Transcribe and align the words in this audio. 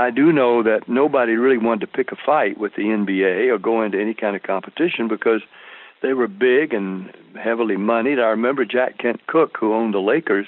I 0.00 0.10
do 0.10 0.32
know 0.32 0.62
that 0.62 0.88
nobody 0.88 1.32
really 1.34 1.58
wanted 1.58 1.80
to 1.80 1.86
pick 1.86 2.10
a 2.10 2.16
fight 2.16 2.58
with 2.58 2.74
the 2.74 2.84
NBA 2.84 3.52
or 3.52 3.58
go 3.58 3.82
into 3.82 4.00
any 4.00 4.14
kind 4.14 4.34
of 4.34 4.42
competition 4.42 5.08
because 5.08 5.42
they 6.00 6.14
were 6.14 6.26
big 6.26 6.72
and 6.72 7.12
heavily 7.38 7.76
moneyed. 7.76 8.18
I 8.18 8.28
remember 8.28 8.64
Jack 8.64 8.96
Kent 8.96 9.26
Cooke, 9.26 9.58
who 9.60 9.74
owned 9.74 9.92
the 9.92 9.98
Lakers, 9.98 10.46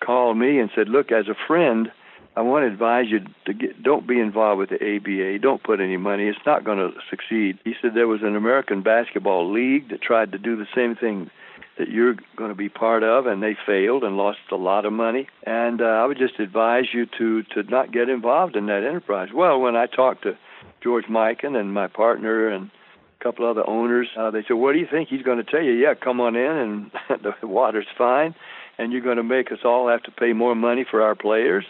called 0.00 0.36
me 0.36 0.58
and 0.58 0.68
said, 0.74 0.88
"Look, 0.88 1.12
as 1.12 1.28
a 1.28 1.36
friend, 1.46 1.92
I 2.34 2.40
want 2.40 2.62
to 2.62 2.72
advise 2.72 3.06
you 3.10 3.20
to 3.44 3.52
get, 3.52 3.82
don't 3.82 4.06
be 4.06 4.18
involved 4.18 4.58
with 4.58 4.70
the 4.70 4.76
ABA. 4.76 5.38
Don't 5.40 5.62
put 5.62 5.80
any 5.80 5.98
money. 5.98 6.28
It's 6.28 6.46
not 6.46 6.64
going 6.64 6.78
to 6.78 6.90
succeed." 7.10 7.58
He 7.64 7.74
said 7.80 7.92
there 7.94 8.08
was 8.08 8.22
an 8.22 8.36
American 8.36 8.82
basketball 8.82 9.52
league 9.52 9.90
that 9.90 10.00
tried 10.00 10.32
to 10.32 10.38
do 10.38 10.56
the 10.56 10.66
same 10.74 10.96
thing 10.96 11.30
that 11.78 11.88
you're 11.88 12.16
going 12.36 12.50
to 12.50 12.54
be 12.54 12.68
part 12.68 13.02
of, 13.02 13.26
and 13.26 13.42
they 13.42 13.56
failed 13.66 14.04
and 14.04 14.16
lost 14.16 14.38
a 14.50 14.56
lot 14.56 14.84
of 14.84 14.92
money. 14.92 15.26
And 15.44 15.80
uh, 15.80 15.84
I 15.84 16.06
would 16.06 16.18
just 16.18 16.38
advise 16.38 16.84
you 16.92 17.06
to 17.18 17.42
to 17.54 17.62
not 17.64 17.92
get 17.92 18.08
involved 18.08 18.56
in 18.56 18.66
that 18.66 18.84
enterprise. 18.84 19.28
Well, 19.34 19.60
when 19.60 19.76
I 19.76 19.86
talked 19.86 20.22
to 20.22 20.36
George 20.82 21.06
Mikan 21.06 21.56
and 21.58 21.72
my 21.72 21.86
partner 21.86 22.48
and 22.48 22.70
a 23.20 23.24
couple 23.24 23.48
other 23.48 23.68
owners, 23.68 24.08
uh, 24.16 24.30
they 24.30 24.42
said, 24.46 24.54
"What 24.54 24.72
do 24.72 24.78
you 24.78 24.88
think?" 24.90 25.08
He's 25.08 25.22
going 25.22 25.38
to 25.38 25.44
tell 25.44 25.62
you, 25.62 25.72
"Yeah, 25.72 25.94
come 25.94 26.20
on 26.20 26.36
in, 26.36 26.90
and 27.08 27.22
the 27.40 27.46
water's 27.46 27.86
fine." 27.96 28.34
And 28.78 28.90
you're 28.90 29.02
going 29.02 29.18
to 29.18 29.22
make 29.22 29.52
us 29.52 29.58
all 29.64 29.88
have 29.88 30.02
to 30.04 30.10
pay 30.10 30.32
more 30.32 30.54
money 30.54 30.84
for 30.90 31.02
our 31.02 31.14
players. 31.14 31.64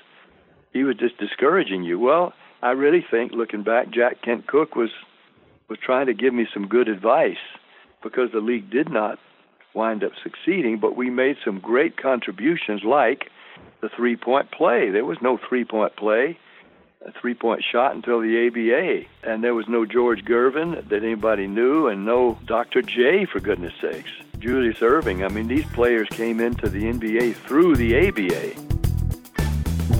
He 0.72 0.84
was 0.84 0.96
just 0.96 1.18
discouraging 1.18 1.82
you. 1.82 1.98
Well, 1.98 2.32
I 2.62 2.70
really 2.70 3.04
think, 3.08 3.32
looking 3.32 3.62
back, 3.62 3.90
Jack 3.90 4.22
Kent 4.22 4.46
Cooke 4.46 4.76
was 4.76 4.90
was 5.68 5.78
trying 5.78 6.06
to 6.06 6.14
give 6.14 6.34
me 6.34 6.46
some 6.52 6.68
good 6.68 6.88
advice 6.88 7.38
because 8.02 8.30
the 8.32 8.40
league 8.40 8.68
did 8.70 8.90
not 8.90 9.18
wind 9.74 10.04
up 10.04 10.12
succeeding, 10.22 10.78
but 10.78 10.96
we 10.96 11.08
made 11.08 11.36
some 11.44 11.58
great 11.58 11.96
contributions 11.96 12.82
like 12.84 13.30
the 13.80 13.88
three 13.88 14.16
point 14.16 14.50
play. 14.50 14.90
There 14.90 15.04
was 15.04 15.18
no 15.22 15.38
three 15.38 15.64
point 15.64 15.96
play, 15.96 16.38
a 17.04 17.12
three 17.12 17.34
point 17.34 17.64
shot 17.64 17.94
until 17.94 18.20
the 18.20 18.46
ABA. 18.46 19.30
And 19.30 19.42
there 19.42 19.54
was 19.54 19.68
no 19.68 19.86
George 19.86 20.24
Gervin 20.24 20.88
that 20.88 21.02
anybody 21.02 21.46
knew, 21.46 21.88
and 21.88 22.04
no 22.04 22.38
Dr. 22.44 22.82
J, 22.82 23.24
for 23.24 23.40
goodness 23.40 23.74
sakes. 23.80 24.10
Julius 24.38 24.78
Erving. 24.78 25.24
I 25.24 25.28
mean, 25.28 25.48
these 25.48 25.66
players 25.66 26.08
came 26.10 26.40
into 26.40 26.68
the 26.68 26.84
NBA 26.84 27.34
through 27.36 27.76
the 27.76 28.08
ABA. 28.08 28.81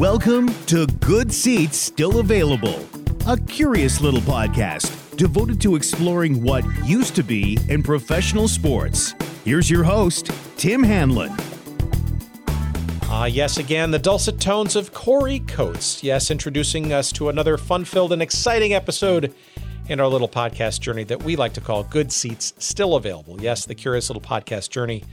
Welcome 0.03 0.53
to 0.65 0.85
Good 0.99 1.33
Seats 1.33 1.77
Still 1.77 2.19
Available, 2.19 2.85
a 3.29 3.39
curious 3.39 4.01
little 4.01 4.21
podcast 4.23 5.17
devoted 5.17 5.61
to 5.61 5.77
exploring 5.77 6.43
what 6.43 6.65
used 6.85 7.15
to 7.15 7.23
be 7.23 7.57
in 7.69 7.85
professional 7.85 8.49
sports. 8.49 9.15
Here's 9.45 9.71
your 9.71 9.85
host, 9.85 10.33
Tim 10.57 10.83
Hanlon. 10.83 11.31
Ah, 13.05 13.23
uh, 13.23 13.25
yes, 13.27 13.59
again, 13.59 13.93
the 13.93 13.99
dulcet 14.01 14.41
tones 14.41 14.75
of 14.75 14.93
Corey 14.93 15.39
Coates. 15.39 16.03
Yes, 16.03 16.33
introducing 16.33 16.93
us 16.93 17.13
to 17.13 17.29
another 17.29 17.57
fun 17.57 17.85
filled 17.85 18.13
and 18.13 18.21
exciting 18.21 18.75
episode 18.75 19.33
in 19.89 20.01
our 20.01 20.09
little 20.09 20.29
podcast 20.29 20.81
journey 20.81 21.05
that 21.05 21.23
we 21.23 21.37
like 21.37 21.53
to 21.53 21.61
call 21.61 21.85
Good 21.85 22.11
Seats 22.11 22.55
Still 22.59 22.97
Available. 22.97 23.41
Yes, 23.41 23.67
the 23.67 23.77
curious 23.77 24.11
little 24.11 24.21
podcast 24.21 24.71
journey 24.71 25.05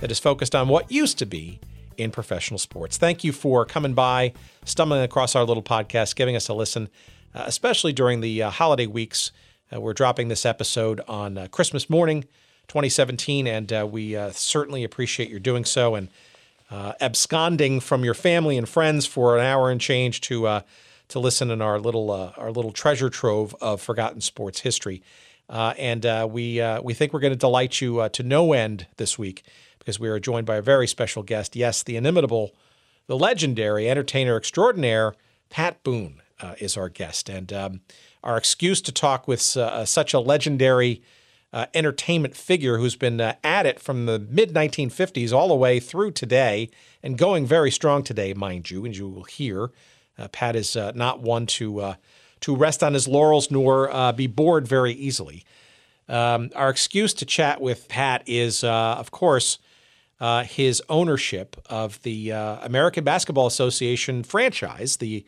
that 0.00 0.10
is 0.10 0.18
focused 0.18 0.54
on 0.54 0.68
what 0.68 0.92
used 0.92 1.16
to 1.20 1.24
be 1.24 1.60
in 1.96 2.10
professional 2.10 2.58
sports. 2.58 2.96
Thank 2.96 3.24
you 3.24 3.32
for 3.32 3.64
coming 3.64 3.94
by, 3.94 4.32
stumbling 4.64 5.02
across 5.02 5.34
our 5.34 5.44
little 5.44 5.62
podcast, 5.62 6.16
giving 6.16 6.36
us 6.36 6.48
a 6.48 6.54
listen, 6.54 6.88
uh, 7.34 7.44
especially 7.46 7.92
during 7.92 8.20
the 8.20 8.42
uh, 8.42 8.50
holiday 8.50 8.86
weeks. 8.86 9.32
Uh, 9.72 9.80
we're 9.80 9.94
dropping 9.94 10.28
this 10.28 10.46
episode 10.46 11.00
on 11.08 11.38
uh, 11.38 11.48
Christmas 11.48 11.88
morning. 11.88 12.24
2017, 12.68 13.46
and 13.46 13.72
uh, 13.74 13.86
we 13.88 14.16
uh, 14.16 14.30
certainly 14.30 14.84
appreciate 14.84 15.28
your 15.28 15.38
doing 15.38 15.66
so 15.66 15.94
and 15.94 16.08
absconding 16.98 17.78
from 17.78 18.04
your 18.04 18.14
family 18.14 18.56
and 18.56 18.66
friends 18.66 19.04
for 19.04 19.36
an 19.36 19.44
hour 19.44 19.70
and 19.70 19.82
change 19.82 20.22
to 20.22 20.62
to 21.08 21.18
listen 21.18 21.50
in 21.50 21.60
our 21.60 21.78
little 21.78 22.10
our 22.10 22.50
little 22.50 22.72
treasure 22.72 23.10
trove 23.10 23.54
of 23.60 23.82
forgotten 23.82 24.22
sports 24.22 24.60
history. 24.60 25.02
And 25.50 26.04
we 26.32 26.62
we 26.82 26.94
think 26.94 27.12
we're 27.12 27.20
going 27.20 27.34
to 27.34 27.38
delight 27.38 27.82
you 27.82 28.08
to 28.08 28.22
no 28.22 28.54
end 28.54 28.86
this 28.96 29.18
week 29.18 29.44
because 29.84 30.00
we 30.00 30.08
are 30.08 30.18
joined 30.18 30.46
by 30.46 30.56
a 30.56 30.62
very 30.62 30.86
special 30.86 31.22
guest. 31.22 31.54
Yes, 31.54 31.82
the 31.82 31.96
inimitable, 31.96 32.54
the 33.06 33.18
legendary 33.18 33.88
entertainer 33.88 34.36
extraordinaire 34.36 35.14
Pat 35.50 35.82
Boone 35.84 36.20
is 36.58 36.76
our 36.76 36.90
guest, 36.90 37.30
and 37.30 37.52
um, 37.54 37.80
our 38.22 38.36
excuse 38.36 38.82
to 38.82 38.92
talk 38.92 39.26
with 39.26 39.40
such 39.40 40.12
a 40.12 40.20
legendary 40.20 41.02
uh, 41.54 41.66
entertainment 41.72 42.34
figure 42.34 42.78
who's 42.78 42.96
been 42.96 43.20
uh, 43.20 43.36
at 43.44 43.64
it 43.64 43.78
from 43.78 44.06
the 44.06 44.18
mid 44.18 44.52
1950s 44.52 45.32
all 45.32 45.46
the 45.46 45.54
way 45.54 45.78
through 45.78 46.10
today 46.10 46.68
and 47.00 47.16
going 47.16 47.46
very 47.46 47.70
strong 47.70 48.02
today, 48.02 48.34
mind 48.34 48.70
you. 48.70 48.84
And 48.84 48.96
you 48.96 49.08
will 49.08 49.22
hear 49.22 49.70
uh, 50.18 50.26
Pat 50.28 50.56
is 50.56 50.74
uh, 50.74 50.90
not 50.96 51.20
one 51.20 51.46
to 51.46 51.80
uh, 51.80 51.94
to 52.40 52.56
rest 52.56 52.82
on 52.82 52.92
his 52.92 53.06
laurels 53.06 53.52
nor 53.52 53.88
uh, 53.90 54.10
be 54.10 54.26
bored 54.26 54.66
very 54.66 54.92
easily. 54.92 55.44
Um, 56.08 56.50
our 56.56 56.68
excuse 56.68 57.14
to 57.14 57.24
chat 57.24 57.60
with 57.60 57.88
Pat 57.88 58.24
is, 58.26 58.64
of 58.64 59.12
course, 59.12 59.58
his 60.44 60.82
ownership 60.88 61.56
of 61.66 62.02
the 62.02 62.30
American 62.30 63.04
Basketball 63.04 63.46
Association 63.46 64.22
franchise, 64.22 64.96
the 64.96 65.24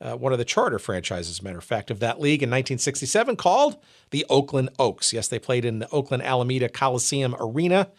uh, 0.00 0.14
one 0.14 0.32
of 0.32 0.38
the 0.38 0.44
charter 0.44 0.78
franchises, 0.78 1.42
matter 1.42 1.58
of 1.58 1.64
fact, 1.64 1.90
of 1.90 2.00
that 2.00 2.20
league 2.20 2.42
in 2.42 2.50
1967 2.50 3.36
called 3.36 3.76
the 4.10 4.26
Oakland 4.28 4.70
Oaks. 4.78 5.12
Yes, 5.12 5.28
they 5.28 5.38
played 5.38 5.64
in 5.64 5.78
the 5.78 5.88
Oakland 5.90 6.22
Alameda 6.22 6.68
Coliseum 6.68 7.34
Arena 7.40 7.90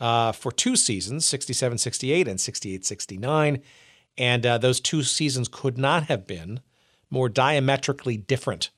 uh, 0.00 0.32
for 0.32 0.50
two 0.50 0.76
seasons 0.76 1.24
67 1.24 1.78
68 1.78 2.28
and 2.28 2.40
68 2.40 2.84
69. 2.84 3.62
And 4.18 4.46
uh, 4.46 4.58
those 4.58 4.80
two 4.80 5.02
seasons 5.02 5.48
could 5.48 5.78
not 5.78 6.04
have 6.04 6.26
been 6.26 6.60
more 7.10 7.28
diametrically 7.28 8.16
different. 8.16 8.70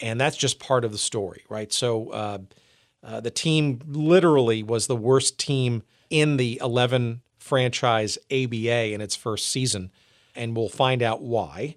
And 0.00 0.20
that's 0.20 0.36
just 0.36 0.58
part 0.58 0.84
of 0.84 0.92
the 0.92 0.98
story, 0.98 1.44
right? 1.48 1.72
So 1.72 2.10
uh, 2.10 2.38
uh, 3.02 3.20
the 3.20 3.30
team 3.30 3.80
literally 3.86 4.62
was 4.62 4.86
the 4.86 4.96
worst 4.96 5.38
team 5.38 5.82
in 6.14 6.36
the 6.36 6.60
11 6.62 7.22
franchise 7.38 8.16
ABA 8.30 8.92
in 8.92 9.00
its 9.00 9.16
first 9.16 9.50
season. 9.50 9.90
And 10.36 10.56
we'll 10.56 10.68
find 10.68 11.02
out 11.02 11.22
why 11.22 11.76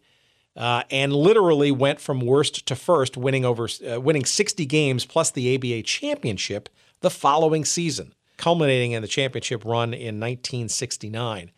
uh, 0.55 0.83
and 0.91 1.13
literally 1.15 1.71
went 1.71 1.99
from 1.99 2.19
worst 2.19 2.65
to 2.67 2.75
first, 2.75 3.17
winning 3.17 3.45
over 3.45 3.67
uh, 3.89 3.99
winning 3.99 4.25
60 4.25 4.65
games 4.65 5.05
plus 5.05 5.31
the 5.31 5.55
ABA 5.55 5.83
championship 5.83 6.69
the 7.01 7.09
following 7.09 7.65
season, 7.65 8.13
culminating 8.37 8.91
in 8.91 9.01
the 9.01 9.07
championship 9.07 9.63
run 9.65 9.93
in 9.93 10.19
1969. 10.19 11.51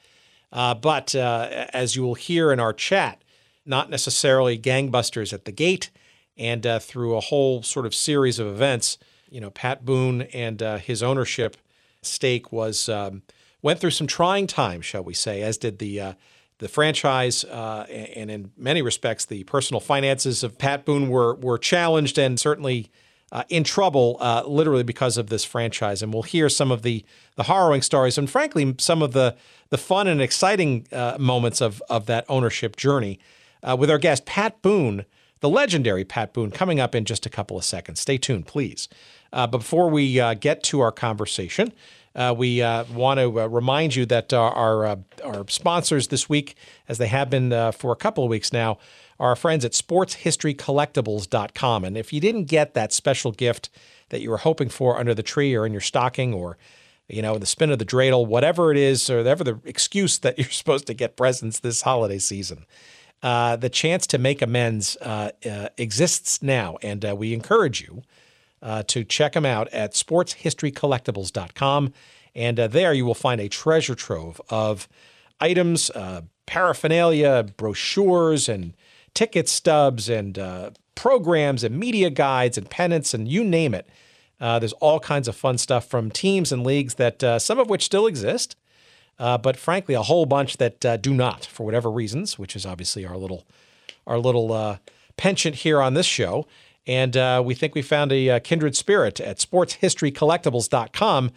Uh, 0.52 0.74
but 0.74 1.16
uh, 1.16 1.68
as 1.74 1.96
you 1.96 2.04
will 2.04 2.16
hear 2.16 2.52
in 2.52 2.60
our 2.60 2.74
chat, 2.74 3.22
not 3.66 3.90
necessarily 3.90 4.58
gangbusters 4.58 5.32
at 5.32 5.46
the 5.46 5.52
gate, 5.52 5.90
and 6.38 6.66
uh, 6.66 6.80
through 6.80 7.16
a 7.16 7.22
whole 7.22 7.62
sort 7.62 7.86
of 7.86 7.94
series 7.94 8.40
of 8.40 8.48
events, 8.48 8.98
you 9.30 9.40
know, 9.40 9.50
Pat 9.50 9.86
Boone 9.86 10.24
and 10.34 10.64
uh, 10.64 10.78
his 10.78 11.04
ownership 11.04 11.56
stake 12.02 12.52
was 12.52 12.90
um, 12.90 13.24
went 13.62 13.80
through 13.80 13.92
some 13.92 14.08
trying 14.08 14.48
times, 14.48 14.86
shall 14.86 15.04
we 15.04 15.14
say, 15.14 15.42
as 15.42 15.58
did 15.58 15.80
the 15.80 16.16
the 16.60 16.68
franchise 16.68 17.46
uh, 17.46 17.86
and 17.90 18.30
in 18.30 18.52
many 18.58 18.82
respects 18.82 19.26
the 19.26 19.44
personal 19.46 19.80
finances 19.80 20.44
of 20.44 20.58
Pat 20.58 20.86
Boone 20.86 21.10
were 21.10 21.36
were 21.36 21.58
challenged 21.58 22.18
and 22.18 22.40
certainly 22.40 22.92
uh, 23.32 23.44
in 23.50 23.64
trouble 23.64 24.18
uh, 24.20 24.44
literally 24.46 24.84
because 24.84 25.18
of 25.18 25.28
this 25.30 25.46
franchise. 25.46 26.02
And 26.02 26.14
we'll 26.14 26.24
hear 26.24 26.50
some 26.50 26.72
of 26.72 26.82
the 26.82 27.06
the 27.36 27.44
harrowing 27.44 27.82
stories 27.82 28.18
and 28.18 28.30
frankly 28.30 28.76
some 28.78 29.02
of 29.02 29.14
the 29.14 29.36
the 29.70 29.78
fun 29.78 30.08
and 30.08 30.22
exciting 30.22 30.88
uh, 30.92 31.18
moments 31.20 31.62
of 31.62 31.81
of 31.90 32.06
that 32.08 32.26
ownership 32.28 32.76
journey 32.76 33.20
uh, 33.64 33.76
with 33.80 33.90
our 33.90 33.98
guest 33.98 34.26
Pat 34.26 34.62
Boone 34.62 35.06
the 35.40 35.50
legendary 35.50 36.04
Pat 36.04 36.34
Boone 36.34 36.52
coming 36.52 36.80
up 36.80 36.96
in 36.96 37.06
just 37.06 37.26
a 37.26 37.30
couple 37.30 37.58
of 37.58 37.64
seconds 37.64 38.00
stay 38.00 38.18
tuned 38.18 38.48
please 38.48 38.88
uh, 39.34 39.48
before 39.48 39.90
we 39.90 40.14
get 40.36 40.64
to 40.64 40.80
our 40.80 40.92
conversation 40.92 41.74
uh, 42.16 42.34
we 42.36 42.60
uh, 42.62 42.84
want 42.86 43.20
to 43.20 43.40
uh, 43.40 43.46
remind 43.48 43.96
you 43.96 44.04
that 44.06 44.34
our 44.34 44.52
our, 44.52 44.86
uh, 44.86 44.96
our, 45.24 45.48
sponsors 45.48 46.08
this 46.08 46.28
week, 46.28 46.56
as 46.88 46.98
they 46.98 47.06
have 47.08 47.30
been 47.30 47.54
uh, 47.54 47.72
for 47.72 47.92
a 47.92 47.96
couple 47.96 48.24
of 48.24 48.30
weeks 48.30 48.52
now, 48.52 48.80
are 49.20 49.30
our 49.30 49.36
friends 49.36 49.64
at 49.64 49.74
sportshistorycollectibles.com. 49.74 51.86
And 51.86 51.96
if 51.96 52.12
you 52.12 52.19
didn't 52.19 52.46
get 52.46 52.74
that 52.74 52.92
special 52.92 53.31
gift 53.31 53.69
that 54.10 54.22
you 54.22 54.31
were 54.31 54.38
hoping 54.38 54.69
for 54.69 54.98
under 55.00 55.13
the 55.13 55.22
tree 55.22 55.54
or 55.56 55.63
in 55.66 55.72
your 55.72 55.81
stocking 55.81 56.34
or 56.34 56.58
you 57.08 57.22
know, 57.24 57.38
the 57.40 57.46
spin 57.46 57.72
of 57.72 57.80
the 57.80 57.86
dreidel, 57.86 58.28
whatever 58.28 58.72
it 58.72 58.78
is, 58.78 59.10
or 59.10 59.18
whatever 59.18 59.44
the 59.44 59.60
excuse 59.66 60.19
that 60.19 60.38
you're 60.40 60.50
supposed 60.50 60.86
to 60.88 60.94
get 60.94 61.16
presents 61.16 61.60
this 61.60 61.81
holiday 61.81 62.19
season. 62.19 62.66
Uh, 63.21 63.57
the 63.57 63.69
chance 63.69 64.07
to 64.07 64.18
make 64.18 64.42
amends 64.42 64.95
uh, 65.01 65.31
uh, 65.45 65.68
exists 65.77 66.42
now, 66.42 66.77
and 66.81 67.04
we 67.18 67.33
encourage 67.33 67.81
you 67.81 68.01
uh, 68.62 68.83
to 68.83 69.04
check 69.04 69.33
them 69.33 69.45
out 69.45 69.68
at 69.69 69.94
sportshistorycollectibles.com. 69.94 71.94
And 72.36 72.60
uh, 72.60 72.68
there 72.68 72.94
you 72.94 73.06
will 73.06 73.16
find 73.16 73.42
a 73.42 73.50
treasure 73.50 73.95
trove 73.95 74.42
of 74.50 74.88
items, 75.39 75.89
uh, 75.92 76.21
paraphernalia, 76.45 77.45
brochures, 77.57 78.50
and 78.50 78.74
ticket 79.13 79.50
stubs, 79.50 80.10
and 80.10 80.38
uh, 80.38 80.72
programs, 80.95 81.63
and 81.63 81.80
media 81.80 82.10
guides, 82.10 82.57
and 82.57 82.69
pennants, 82.69 83.13
and 83.13 83.27
you 83.27 83.44
name 83.44 83.74
it. 83.74 83.89
Uh, 84.39 84.60
there's 84.60 84.74
all 84.74 85.00
kinds 85.00 85.27
of 85.27 85.36
fun 85.36 85.57
stuff 85.57 85.86
from 85.86 86.10
teams 86.10 86.51
and 86.51 86.63
leagues 86.63 86.95
that 86.95 87.24
uh, 87.24 87.39
some 87.39 87.60
of 87.60 87.69
which 87.69 87.83
still 87.83 88.07
exist, 88.07 88.56
but 89.19 89.57
frankly, 89.57 89.94
a 89.94 90.01
whole 90.01 90.25
bunch 90.25 90.57
that 90.57 91.01
do 91.01 91.13
not 91.13 91.45
for 91.45 91.66
whatever 91.66 91.92
reasons, 91.92 92.39
which 92.39 92.56
is 92.56 92.66
obviously 92.66 93.06
our 93.06 93.18
little 93.18 93.45
our 94.07 94.18
little 94.18 94.51
uh, 94.51 94.77
penchant 95.18 95.56
here 95.57 95.81
on 95.81 95.94
this 95.94 96.07
show. 96.07 96.48
And 96.88 97.16
uh, 97.16 97.44
we 97.45 97.54
think 97.54 97.75
we 97.75 97.83
found 97.83 98.12
a, 98.12 98.27
a, 98.27 98.36
uh, 98.38 98.39
kindred 98.39 98.75
spirit 98.75 99.19
at 99.19 99.38
sportshistorycollectibles.com 99.38 101.31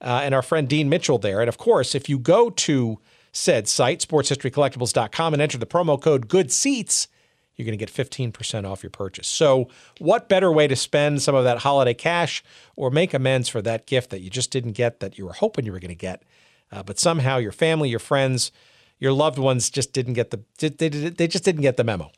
uh, 0.00 0.20
and 0.22 0.34
our 0.34 0.42
friend 0.42 0.68
Dean 0.68 0.90
Mitchell 0.90 1.18
there. 1.18 1.40
And 1.40 1.48
of 1.48 1.56
course, 1.56 1.94
if 1.94 2.08
you 2.08 2.18
go 2.18 2.50
to 2.50 2.98
said 3.32 3.68
site, 3.68 4.00
sportshistorycollectibles.com, 4.00 5.32
and 5.32 5.42
enter 5.42 5.56
the 5.58 5.66
promo 5.66 6.00
code 6.00 6.28
Good 6.28 6.52
Seats, 6.52 7.08
you're 7.56 7.64
going 7.64 7.76
to 7.76 7.84
get 7.84 7.92
15% 7.92 8.70
off 8.70 8.82
your 8.82 8.90
purchase. 8.90 9.26
So, 9.26 9.68
what 9.98 10.28
better 10.28 10.52
way 10.52 10.68
to 10.68 10.76
spend 10.76 11.22
some 11.22 11.34
of 11.34 11.44
that 11.44 11.58
holiday 11.58 11.94
cash 11.94 12.44
or 12.76 12.90
make 12.90 13.14
amends 13.14 13.48
for 13.48 13.62
that 13.62 13.86
gift 13.86 14.10
that 14.10 14.20
you 14.20 14.30
just 14.30 14.50
didn't 14.50 14.72
get 14.72 15.00
that 15.00 15.18
you 15.18 15.24
were 15.24 15.32
hoping 15.32 15.64
you 15.64 15.72
were 15.72 15.80
going 15.80 15.88
to 15.88 15.94
get, 15.94 16.22
uh, 16.72 16.82
but 16.82 16.98
somehow 16.98 17.38
your 17.38 17.52
family, 17.52 17.88
your 17.88 17.98
friends, 17.98 18.52
your 18.98 19.12
loved 19.12 19.38
ones 19.38 19.70
just 19.70 19.92
didn't 19.92 20.14
get 20.14 20.30
the 20.30 20.40
they, 20.58 20.88
they 20.88 21.26
just 21.26 21.44
didn't 21.44 21.62
get 21.62 21.76
the 21.76 21.84
memo. 21.84 22.10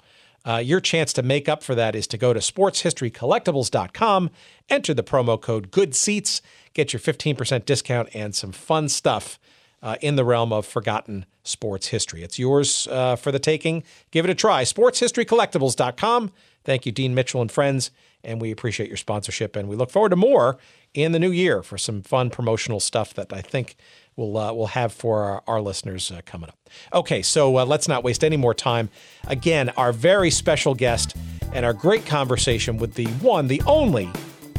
Uh, 0.44 0.56
your 0.56 0.80
chance 0.80 1.12
to 1.12 1.22
make 1.22 1.48
up 1.48 1.62
for 1.62 1.74
that 1.74 1.94
is 1.94 2.06
to 2.06 2.16
go 2.16 2.32
to 2.32 2.40
sportshistorycollectibles.com, 2.40 4.30
enter 4.70 4.94
the 4.94 5.02
promo 5.02 5.38
code 5.38 5.70
Good 5.70 5.94
Seats, 5.94 6.40
get 6.72 6.92
your 6.92 7.00
15% 7.00 7.66
discount 7.66 8.08
and 8.14 8.34
some 8.34 8.52
fun 8.52 8.88
stuff 8.88 9.38
uh, 9.82 9.96
in 10.00 10.16
the 10.16 10.24
realm 10.24 10.52
of 10.52 10.64
forgotten 10.66 11.26
sports 11.42 11.88
history. 11.88 12.22
It's 12.22 12.38
yours 12.38 12.88
uh, 12.90 13.16
for 13.16 13.32
the 13.32 13.38
taking. 13.38 13.82
Give 14.10 14.24
it 14.24 14.30
a 14.30 14.34
try. 14.34 14.62
SportsHistoryCollectibles.com. 14.64 16.32
Thank 16.64 16.86
you, 16.86 16.92
Dean 16.92 17.14
Mitchell 17.14 17.40
and 17.40 17.50
friends, 17.50 17.90
and 18.22 18.40
we 18.40 18.50
appreciate 18.50 18.88
your 18.88 18.98
sponsorship. 18.98 19.56
And 19.56 19.68
we 19.68 19.76
look 19.76 19.90
forward 19.90 20.10
to 20.10 20.16
more 20.16 20.58
in 20.92 21.12
the 21.12 21.18
new 21.18 21.30
year 21.30 21.62
for 21.62 21.78
some 21.78 22.02
fun 22.02 22.30
promotional 22.30 22.80
stuff 22.80 23.14
that 23.14 23.32
I 23.32 23.40
think 23.40 23.76
we'll 24.20 24.36
uh, 24.36 24.52
we'll 24.52 24.66
have 24.66 24.92
for 24.92 25.22
our, 25.22 25.42
our 25.46 25.60
listeners 25.60 26.10
uh, 26.10 26.20
coming 26.26 26.48
up. 26.48 26.58
Okay, 26.92 27.22
so 27.22 27.58
uh, 27.58 27.64
let's 27.64 27.88
not 27.88 28.04
waste 28.04 28.22
any 28.22 28.36
more 28.36 28.54
time. 28.54 28.90
Again, 29.26 29.70
our 29.70 29.92
very 29.92 30.30
special 30.30 30.74
guest 30.74 31.16
and 31.52 31.64
our 31.64 31.72
great 31.72 32.06
conversation 32.06 32.76
with 32.76 32.94
the 32.94 33.06
one, 33.06 33.48
the 33.48 33.62
only 33.66 34.10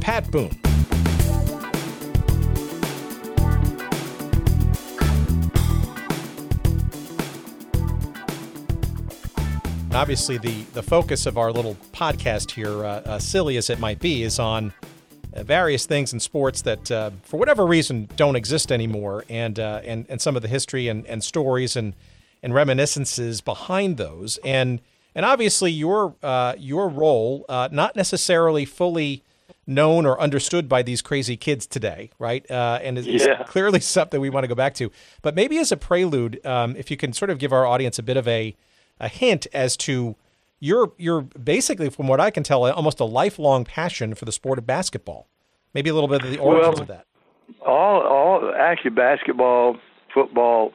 Pat 0.01 0.29
Boone. 0.31 0.57
obviously, 9.93 10.37
the 10.37 10.63
the 10.73 10.81
focus 10.81 11.25
of 11.25 11.37
our 11.37 11.51
little 11.51 11.75
podcast 11.91 12.51
here, 12.51 12.83
uh, 12.85 13.01
uh, 13.01 13.19
silly 13.19 13.57
as 13.57 13.69
it 13.69 13.79
might 13.79 13.99
be, 13.99 14.23
is 14.23 14.39
on 14.39 14.73
various 15.33 15.85
things 15.85 16.13
in 16.13 16.19
sports 16.19 16.61
that, 16.63 16.91
uh, 16.91 17.11
for 17.23 17.37
whatever 17.37 17.65
reason, 17.65 18.09
don't 18.15 18.35
exist 18.35 18.71
anymore, 18.71 19.23
and 19.29 19.59
uh, 19.59 19.81
and 19.83 20.05
and 20.09 20.21
some 20.21 20.35
of 20.35 20.41
the 20.41 20.47
history 20.47 20.87
and, 20.87 21.05
and 21.07 21.23
stories 21.23 21.75
and 21.75 21.93
and 22.43 22.53
reminiscences 22.53 23.41
behind 23.41 23.97
those, 23.97 24.37
and 24.43 24.81
and 25.15 25.25
obviously 25.25 25.71
your 25.71 26.15
uh, 26.21 26.53
your 26.57 26.89
role, 26.89 27.45
not 27.49 27.95
necessarily 27.95 28.65
fully 28.65 29.23
known 29.67 30.05
or 30.05 30.19
understood 30.19 30.67
by 30.67 30.81
these 30.81 31.01
crazy 31.01 31.37
kids 31.37 31.65
today, 31.65 32.09
right? 32.19 32.49
Uh, 32.49 32.79
and 32.81 32.97
it's 32.97 33.07
yeah. 33.07 33.43
clearly 33.43 33.79
something 33.95 34.19
we 34.19 34.29
want 34.29 34.43
to 34.43 34.47
go 34.47 34.55
back 34.55 34.73
to. 34.75 34.91
But 35.21 35.35
maybe 35.35 35.57
as 35.59 35.71
a 35.71 35.77
prelude, 35.77 36.45
um, 36.45 36.75
if 36.75 36.91
you 36.91 36.97
can 36.97 37.13
sort 37.13 37.29
of 37.29 37.37
give 37.37 37.53
our 37.53 37.65
audience 37.65 37.99
a 37.99 38.03
bit 38.03 38.17
of 38.17 38.27
a 38.27 38.55
a 38.99 39.07
hint 39.07 39.47
as 39.51 39.75
to 39.75 40.15
your 40.61 40.93
your 40.97 41.21
basically, 41.21 41.89
from 41.89 42.07
what 42.07 42.21
I 42.21 42.29
can 42.29 42.43
tell, 42.43 42.63
almost 42.71 43.01
a 43.01 43.05
lifelong 43.05 43.65
passion 43.65 44.15
for 44.15 44.23
the 44.23 44.31
sport 44.31 44.57
of 44.57 44.65
basketball. 44.65 45.27
Maybe 45.73 45.89
a 45.89 45.93
little 45.93 46.07
bit 46.07 46.23
of 46.23 46.31
the 46.31 46.37
origins 46.37 46.75
well, 46.75 46.81
of 46.81 46.87
that. 46.87 47.05
All, 47.65 48.01
all 48.01 48.53
actually 48.55 48.91
basketball, 48.91 49.77
football, 50.13 50.71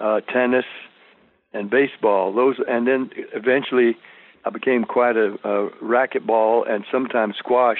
uh, 0.00 0.20
tennis, 0.20 0.64
and 1.52 1.70
baseball. 1.70 2.32
Those, 2.32 2.56
and 2.68 2.86
then 2.86 3.10
eventually, 3.32 3.96
I 4.44 4.50
became 4.50 4.84
quite 4.84 5.16
a, 5.16 5.34
a 5.44 5.70
racquetball 5.82 6.68
and 6.70 6.84
sometimes 6.92 7.36
squash 7.38 7.78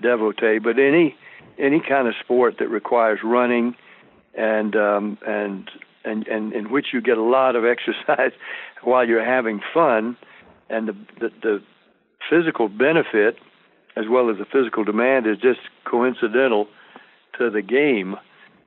devotee. 0.00 0.58
But 0.58 0.78
any 0.78 1.16
any 1.58 1.80
kind 1.80 2.06
of 2.06 2.14
sport 2.22 2.56
that 2.60 2.68
requires 2.68 3.18
running 3.24 3.74
and 4.34 4.76
um, 4.76 5.18
and 5.26 5.68
and, 6.04 6.26
and 6.28 6.52
in 6.52 6.70
which 6.70 6.86
you 6.92 7.00
get 7.00 7.18
a 7.18 7.22
lot 7.22 7.56
of 7.56 7.64
exercise 7.74 8.32
while 8.82 9.06
you're 9.06 9.24
having 9.24 9.60
fun, 9.74 10.16
and 10.70 10.88
the, 10.88 10.92
the, 11.20 11.28
the 11.42 11.62
physical 12.30 12.68
benefit 12.68 13.36
as 13.98 14.04
well 14.08 14.30
as 14.30 14.38
the 14.38 14.44
physical 14.44 14.84
demand 14.84 15.26
is 15.26 15.38
just 15.38 15.60
coincidental 15.84 16.68
to 17.36 17.50
the 17.50 17.62
game. 17.62 18.14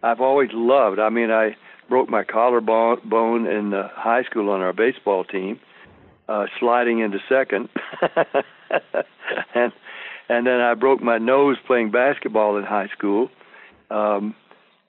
I've 0.04 0.20
always 0.20 0.50
loved. 0.54 1.00
I 1.00 1.10
mean, 1.10 1.32
I 1.32 1.56
broke 1.88 2.10
my 2.10 2.24
collarbone 2.24 3.48
in 3.48 3.74
uh, 3.74 3.90
high 3.94 4.24
school 4.24 4.50
on 4.50 4.62
our 4.62 4.74
baseball 4.74 5.24
team, 5.24 5.60
uh, 6.28 6.48
sliding 6.60 7.00
into 7.00 7.20
second, 7.30 7.70
and 9.56 9.72
and 10.30 10.48
then 10.48 10.62
I 10.62 10.74
broke 10.76 11.02
my 11.02 11.18
nose 11.18 11.58
playing 11.68 11.92
basketball 11.92 12.58
in 12.58 12.64
high 12.64 12.88
school. 12.88 13.30
Um, 13.90 14.36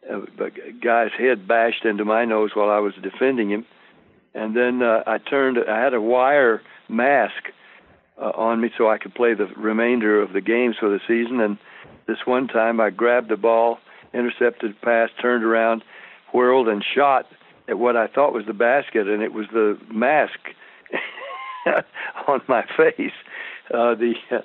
a 0.08 0.20
guy's 0.82 1.10
head 1.16 1.46
bashed 1.46 1.84
into 1.84 2.04
my 2.04 2.24
nose 2.24 2.50
while 2.54 2.70
I 2.70 2.78
was 2.78 2.94
defending 3.02 3.50
him, 3.50 3.66
and 4.34 4.56
then 4.56 4.82
uh, 4.82 5.02
I 5.06 5.18
turned. 5.18 5.58
I 5.68 5.82
had 5.82 5.94
a 5.94 6.00
wire 6.00 6.62
mask 6.92 7.50
uh, 8.20 8.30
on 8.36 8.60
me 8.60 8.70
so 8.76 8.88
I 8.88 8.98
could 8.98 9.14
play 9.14 9.34
the 9.34 9.46
remainder 9.56 10.20
of 10.20 10.32
the 10.32 10.40
games 10.40 10.76
for 10.78 10.88
the 10.88 11.00
season. 11.08 11.40
And 11.40 11.58
this 12.06 12.18
one 12.24 12.48
time, 12.48 12.80
I 12.80 12.90
grabbed 12.90 13.30
the 13.30 13.36
ball, 13.36 13.78
intercepted 14.12 14.80
pass, 14.82 15.10
turned 15.20 15.44
around, 15.44 15.82
whirled, 16.32 16.68
and 16.68 16.84
shot 16.94 17.26
at 17.68 17.78
what 17.78 17.96
I 17.96 18.06
thought 18.06 18.32
was 18.32 18.44
the 18.46 18.52
basket, 18.52 19.08
and 19.08 19.22
it 19.22 19.32
was 19.32 19.46
the 19.52 19.78
mask 19.90 20.38
on 22.28 22.40
my 22.48 22.64
face. 22.76 23.12
Uh, 23.72 23.94
the 23.94 24.14
uh, 24.30 24.38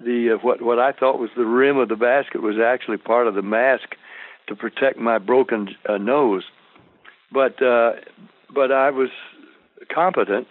the 0.00 0.34
uh, 0.34 0.38
what 0.38 0.62
what 0.62 0.78
I 0.78 0.92
thought 0.92 1.18
was 1.18 1.30
the 1.36 1.44
rim 1.44 1.76
of 1.76 1.88
the 1.88 1.96
basket 1.96 2.42
was 2.42 2.56
actually 2.58 2.96
part 2.96 3.26
of 3.26 3.34
the 3.34 3.42
mask 3.42 3.94
to 4.48 4.56
protect 4.56 4.98
my 4.98 5.18
broken 5.18 5.68
uh, 5.88 5.98
nose. 5.98 6.44
But 7.30 7.62
uh, 7.62 7.92
but 8.52 8.72
I 8.72 8.90
was 8.90 9.10
competent 9.92 10.48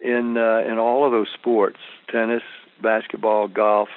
in 0.00 0.36
uh, 0.36 0.62
in 0.70 0.78
all 0.78 1.04
of 1.04 1.12
those 1.12 1.28
sports: 1.34 1.78
tennis, 2.10 2.42
basketball, 2.82 3.48
golf, 3.48 3.88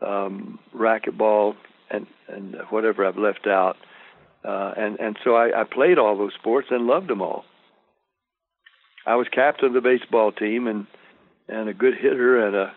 um, 0.00 0.58
racquetball, 0.74 1.54
and 1.90 2.06
and 2.28 2.56
whatever 2.70 3.06
I've 3.06 3.18
left 3.18 3.46
out. 3.46 3.76
Uh, 4.44 4.72
and 4.76 4.98
and 4.98 5.18
so 5.22 5.34
I, 5.34 5.60
I 5.60 5.64
played 5.64 5.98
all 5.98 6.16
those 6.16 6.34
sports 6.34 6.68
and 6.70 6.86
loved 6.86 7.08
them 7.08 7.20
all. 7.20 7.44
I 9.06 9.16
was 9.16 9.28
captain 9.28 9.66
of 9.66 9.74
the 9.74 9.80
baseball 9.80 10.32
team 10.32 10.66
and 10.66 10.86
and 11.48 11.68
a 11.68 11.74
good 11.74 11.94
hitter 12.00 12.44
and 12.46 12.56
a 12.56 12.72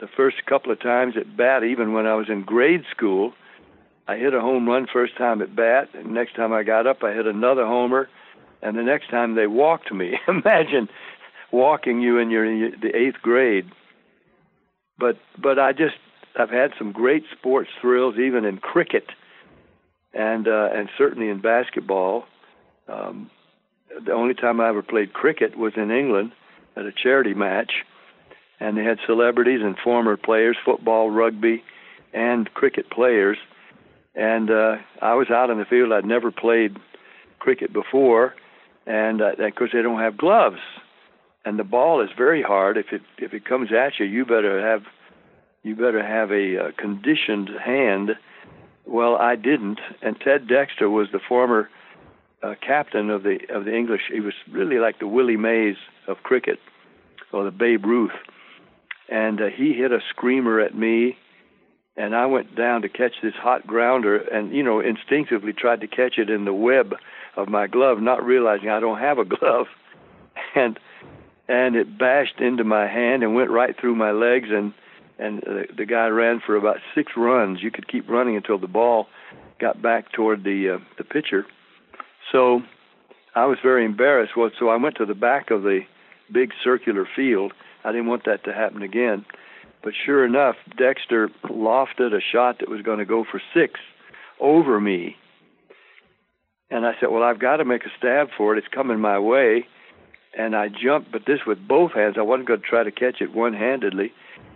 the 0.00 0.08
first 0.16 0.44
couple 0.46 0.70
of 0.70 0.80
times 0.80 1.14
at 1.16 1.36
bat, 1.36 1.64
even 1.64 1.92
when 1.92 2.06
I 2.06 2.14
was 2.14 2.28
in 2.28 2.42
grade 2.42 2.84
school, 2.94 3.32
I 4.06 4.16
hit 4.16 4.34
a 4.34 4.40
home 4.40 4.66
run 4.66 4.86
first 4.90 5.16
time 5.16 5.42
at 5.42 5.54
bat, 5.54 5.88
and 5.94 6.12
next 6.12 6.34
time 6.34 6.52
I 6.52 6.62
got 6.62 6.86
up, 6.86 7.02
I 7.02 7.12
hit 7.12 7.26
another 7.26 7.66
homer, 7.66 8.08
and 8.62 8.76
the 8.76 8.82
next 8.82 9.10
time 9.10 9.34
they 9.34 9.46
walked 9.46 9.92
me. 9.92 10.18
Imagine 10.28 10.88
walking 11.52 12.00
you 12.00 12.18
in 12.18 12.30
your 12.30 12.70
the 12.70 12.94
eighth 12.94 13.20
grade. 13.22 13.70
But 14.98 15.18
but 15.40 15.58
I 15.58 15.72
just 15.72 15.96
I've 16.38 16.50
had 16.50 16.72
some 16.78 16.92
great 16.92 17.24
sports 17.36 17.70
thrills, 17.80 18.16
even 18.18 18.44
in 18.44 18.58
cricket, 18.58 19.06
and 20.12 20.46
uh, 20.48 20.70
and 20.74 20.88
certainly 20.96 21.28
in 21.28 21.40
basketball. 21.40 22.24
Um, 22.88 23.30
the 24.04 24.12
only 24.12 24.34
time 24.34 24.60
I 24.60 24.68
ever 24.68 24.82
played 24.82 25.12
cricket 25.12 25.56
was 25.56 25.72
in 25.76 25.90
England 25.90 26.32
at 26.76 26.84
a 26.84 26.92
charity 26.92 27.34
match, 27.34 27.72
and 28.60 28.76
they 28.76 28.84
had 28.84 28.98
celebrities 29.06 29.60
and 29.62 29.76
former 29.78 30.16
players, 30.16 30.56
football, 30.64 31.10
rugby, 31.10 31.64
and 32.12 32.52
cricket 32.54 32.90
players 32.90 33.38
and 34.18 34.50
uh, 34.50 34.76
I 35.00 35.14
was 35.14 35.30
out 35.30 35.48
in 35.48 35.58
the 35.58 35.64
field. 35.64 35.92
I'd 35.92 36.04
never 36.04 36.32
played 36.32 36.76
cricket 37.38 37.72
before, 37.72 38.34
and 38.84 39.22
uh, 39.22 39.32
of 39.38 39.54
course 39.54 39.70
they 39.72 39.80
don't 39.80 40.00
have 40.00 40.16
gloves, 40.18 40.58
and 41.48 41.58
the 41.58 41.64
ball 41.64 42.02
is 42.02 42.10
very 42.14 42.42
hard. 42.42 42.76
If 42.76 42.92
it 42.92 43.00
if 43.16 43.32
it 43.32 43.46
comes 43.46 43.70
at 43.72 43.98
you, 43.98 44.04
you 44.04 44.26
better 44.26 44.60
have 44.60 44.82
you 45.62 45.74
better 45.74 46.06
have 46.06 46.30
a 46.30 46.58
uh, 46.58 46.70
conditioned 46.76 47.48
hand. 47.64 48.10
Well, 48.84 49.16
I 49.16 49.34
didn't, 49.34 49.80
and 50.02 50.20
Ted 50.20 50.46
Dexter 50.46 50.90
was 50.90 51.08
the 51.10 51.20
former 51.26 51.70
uh, 52.42 52.54
captain 52.60 53.08
of 53.08 53.22
the 53.22 53.38
of 53.48 53.64
the 53.64 53.74
English. 53.74 54.02
He 54.12 54.20
was 54.20 54.34
really 54.52 54.78
like 54.78 54.98
the 54.98 55.06
Willie 55.06 55.38
Mays 55.38 55.76
of 56.06 56.18
cricket, 56.22 56.58
or 57.32 57.44
the 57.44 57.50
Babe 57.50 57.86
Ruth, 57.86 58.18
and 59.08 59.40
uh, 59.40 59.46
he 59.46 59.72
hit 59.72 59.90
a 59.90 60.00
screamer 60.10 60.60
at 60.60 60.74
me 60.74 61.16
and 61.96 62.14
I 62.14 62.26
went 62.26 62.54
down 62.54 62.82
to 62.82 62.88
catch 62.88 63.14
this 63.22 63.34
hot 63.34 63.66
grounder 63.66 64.18
and 64.18 64.52
you 64.52 64.62
know 64.62 64.80
instinctively 64.80 65.54
tried 65.54 65.80
to 65.80 65.88
catch 65.88 66.18
it 66.18 66.28
in 66.28 66.44
the 66.44 66.52
web 66.52 66.94
of 67.36 67.48
my 67.48 67.66
glove 67.66 68.00
not 68.00 68.24
realizing 68.24 68.68
I 68.68 68.80
don't 68.80 69.00
have 69.00 69.18
a 69.18 69.24
glove 69.36 69.66
and 70.54 70.78
and 71.48 71.76
it 71.76 71.98
bashed 71.98 72.40
into 72.40 72.64
my 72.64 72.86
hand 72.86 73.22
and 73.22 73.34
went 73.34 73.50
right 73.50 73.74
through 73.78 73.94
my 73.94 74.10
legs 74.10 74.48
and 74.50 74.72
and 75.20 75.40
the, 75.40 75.64
the 75.76 75.86
guy 75.86 76.06
ran 76.06 76.40
for 76.44 76.54
about 76.56 76.76
6 76.94 77.12
runs 77.16 77.62
you 77.62 77.70
could 77.70 77.88
keep 77.88 78.08
running 78.08 78.36
until 78.36 78.58
the 78.58 78.68
ball 78.68 79.06
got 79.60 79.82
back 79.82 80.12
toward 80.12 80.44
the 80.44 80.76
uh, 80.76 80.84
the 80.96 81.04
pitcher 81.04 81.46
so 82.30 82.60
I 83.34 83.46
was 83.46 83.58
very 83.62 83.84
embarrassed 83.84 84.36
well 84.36 84.50
so 84.58 84.68
I 84.68 84.76
went 84.76 84.96
to 84.96 85.06
the 85.06 85.14
back 85.14 85.50
of 85.50 85.62
the 85.62 85.80
big 86.32 86.50
circular 86.62 87.06
field. 87.16 87.52
I 87.84 87.92
didn't 87.92 88.06
want 88.06 88.24
that 88.26 88.44
to 88.44 88.52
happen 88.52 88.82
again. 88.82 89.24
But 89.82 89.92
sure 90.04 90.24
enough, 90.24 90.56
Dexter 90.76 91.28
lofted 91.44 92.12
a 92.12 92.20
shot 92.20 92.58
that 92.60 92.68
was 92.68 92.82
going 92.82 92.98
to 92.98 93.04
go 93.04 93.24
for 93.30 93.40
six 93.54 93.80
over 94.40 94.80
me. 94.80 95.16
And 96.70 96.84
I 96.84 96.92
said, 97.00 97.10
Well, 97.10 97.22
I've 97.22 97.40
got 97.40 97.56
to 97.58 97.64
make 97.64 97.84
a 97.84 97.90
stab 97.96 98.28
for 98.36 98.54
it. 98.54 98.58
It's 98.58 98.74
coming 98.74 99.00
my 99.00 99.18
way. 99.18 99.66
And 100.36 100.54
I 100.54 100.68
jumped, 100.68 101.10
but 101.10 101.22
this 101.26 101.40
with 101.46 101.66
both 101.66 101.92
hands. 101.92 102.16
I 102.18 102.22
wasn't 102.22 102.48
going 102.48 102.60
to 102.60 102.66
try 102.66 102.82
to 102.82 102.90
catch 102.90 103.20
it 103.20 103.34
one 103.34 103.54
handedly. 103.54 104.12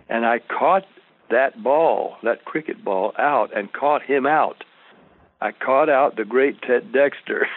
And 0.09 0.25
I 0.25 0.39
caught 0.39 0.83
that 1.29 1.63
ball, 1.63 2.17
that 2.23 2.45
cricket 2.45 2.83
ball, 2.83 3.13
out 3.17 3.55
and 3.55 3.71
caught 3.73 4.03
him 4.03 4.25
out. 4.25 4.63
I 5.41 5.51
caught 5.51 5.89
out 5.89 6.15
the 6.15 6.25
great 6.25 6.61
Ted 6.61 6.93
Dexter. 6.93 7.47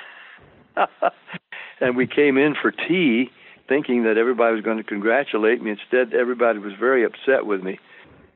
and 1.80 1.96
we 1.96 2.06
came 2.06 2.36
in 2.36 2.54
for 2.60 2.70
tea 2.70 3.30
thinking 3.68 4.04
that 4.04 4.16
everybody 4.16 4.54
was 4.54 4.64
going 4.64 4.78
to 4.78 4.84
congratulate 4.84 5.62
me. 5.62 5.72
Instead, 5.72 6.14
everybody 6.14 6.58
was 6.58 6.72
very 6.78 7.04
upset 7.04 7.46
with 7.46 7.62
me 7.62 7.78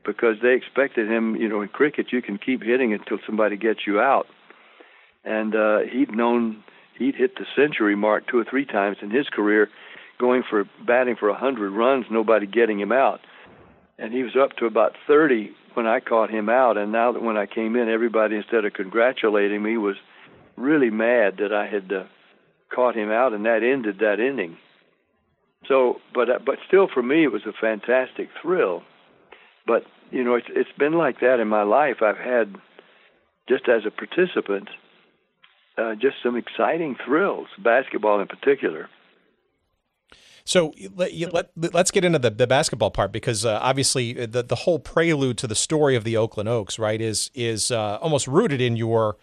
because 0.05 0.37
they 0.41 0.53
expected 0.53 1.09
him, 1.09 1.35
you 1.35 1.47
know, 1.47 1.61
in 1.61 1.67
cricket, 1.67 2.07
you 2.11 2.21
can 2.21 2.37
keep 2.37 2.63
hitting 2.63 2.93
until 2.93 3.17
somebody 3.25 3.55
gets 3.55 3.81
you 3.85 3.99
out. 3.99 4.27
And 5.23 5.55
uh, 5.55 5.79
he'd 5.91 6.11
known 6.11 6.63
he'd 6.97 7.15
hit 7.15 7.35
the 7.35 7.45
century 7.55 7.95
mark 7.95 8.27
two 8.27 8.39
or 8.39 8.45
three 8.45 8.65
times 8.65 8.97
in 9.01 9.09
his 9.09 9.27
career, 9.29 9.69
going 10.19 10.43
for 10.47 10.65
batting 10.85 11.15
for 11.15 11.29
a 11.29 11.33
100 11.33 11.71
runs, 11.71 12.05
nobody 12.09 12.45
getting 12.45 12.79
him 12.79 12.91
out. 12.91 13.21
And 13.97 14.13
he 14.13 14.23
was 14.23 14.35
up 14.35 14.55
to 14.57 14.65
about 14.65 14.95
30 15.07 15.51
when 15.73 15.87
I 15.87 15.99
caught 15.99 16.29
him 16.29 16.49
out. 16.49 16.77
And 16.77 16.91
now 16.91 17.11
that 17.11 17.21
when 17.21 17.37
I 17.37 17.45
came 17.45 17.75
in, 17.75 17.89
everybody, 17.89 18.35
instead 18.35 18.65
of 18.65 18.73
congratulating 18.73 19.61
me, 19.61 19.77
was 19.77 19.95
really 20.57 20.89
mad 20.89 21.37
that 21.37 21.53
I 21.53 21.67
had 21.67 21.91
uh, 21.91 22.03
caught 22.73 22.95
him 22.95 23.11
out, 23.11 23.33
and 23.33 23.45
that 23.45 23.63
ended 23.63 23.99
that 23.99 24.19
inning. 24.19 24.57
So, 25.67 25.99
but 26.13 26.29
uh, 26.29 26.39
but 26.43 26.57
still, 26.67 26.87
for 26.91 27.03
me, 27.03 27.23
it 27.23 27.31
was 27.31 27.45
a 27.45 27.53
fantastic 27.53 28.29
thrill. 28.41 28.83
But 29.67 29.83
you 30.09 30.23
know, 30.23 30.35
it's 30.35 30.47
it's 30.49 30.71
been 30.77 30.93
like 30.93 31.19
that 31.19 31.39
in 31.39 31.47
my 31.47 31.63
life. 31.63 32.01
I've 32.01 32.17
had 32.17 32.55
just 33.47 33.69
as 33.69 33.83
a 33.85 33.91
participant, 33.91 34.69
uh, 35.81 35.95
just 35.95 36.17
some 36.23 36.35
exciting 36.35 36.95
thrills, 37.05 37.47
basketball 37.57 38.19
in 38.19 38.27
particular. 38.27 38.89
So 40.43 40.73
let, 40.95 41.13
let, 41.55 41.75
us 41.75 41.91
get 41.91 42.03
into 42.03 42.19
the, 42.19 42.31
the 42.31 42.47
basketball 42.47 42.91
part 42.91 43.11
because 43.11 43.45
uh, 43.45 43.59
obviously 43.61 44.19
uh, 44.19 44.25
the, 44.25 44.43
the 44.43 44.55
whole 44.55 44.79
prelude 44.79 45.37
to 45.39 45.47
the 45.47 45.55
story 45.55 45.95
of 45.95 46.03
the 46.03 46.17
Oakland 46.17 46.49
Oaks, 46.49 46.79
right, 46.79 46.99
is 46.99 47.29
is 47.33 47.71
uh, 47.71 47.97
almost 48.01 48.27
rooted 48.27 48.59
in 48.59 48.75
your 48.75 49.17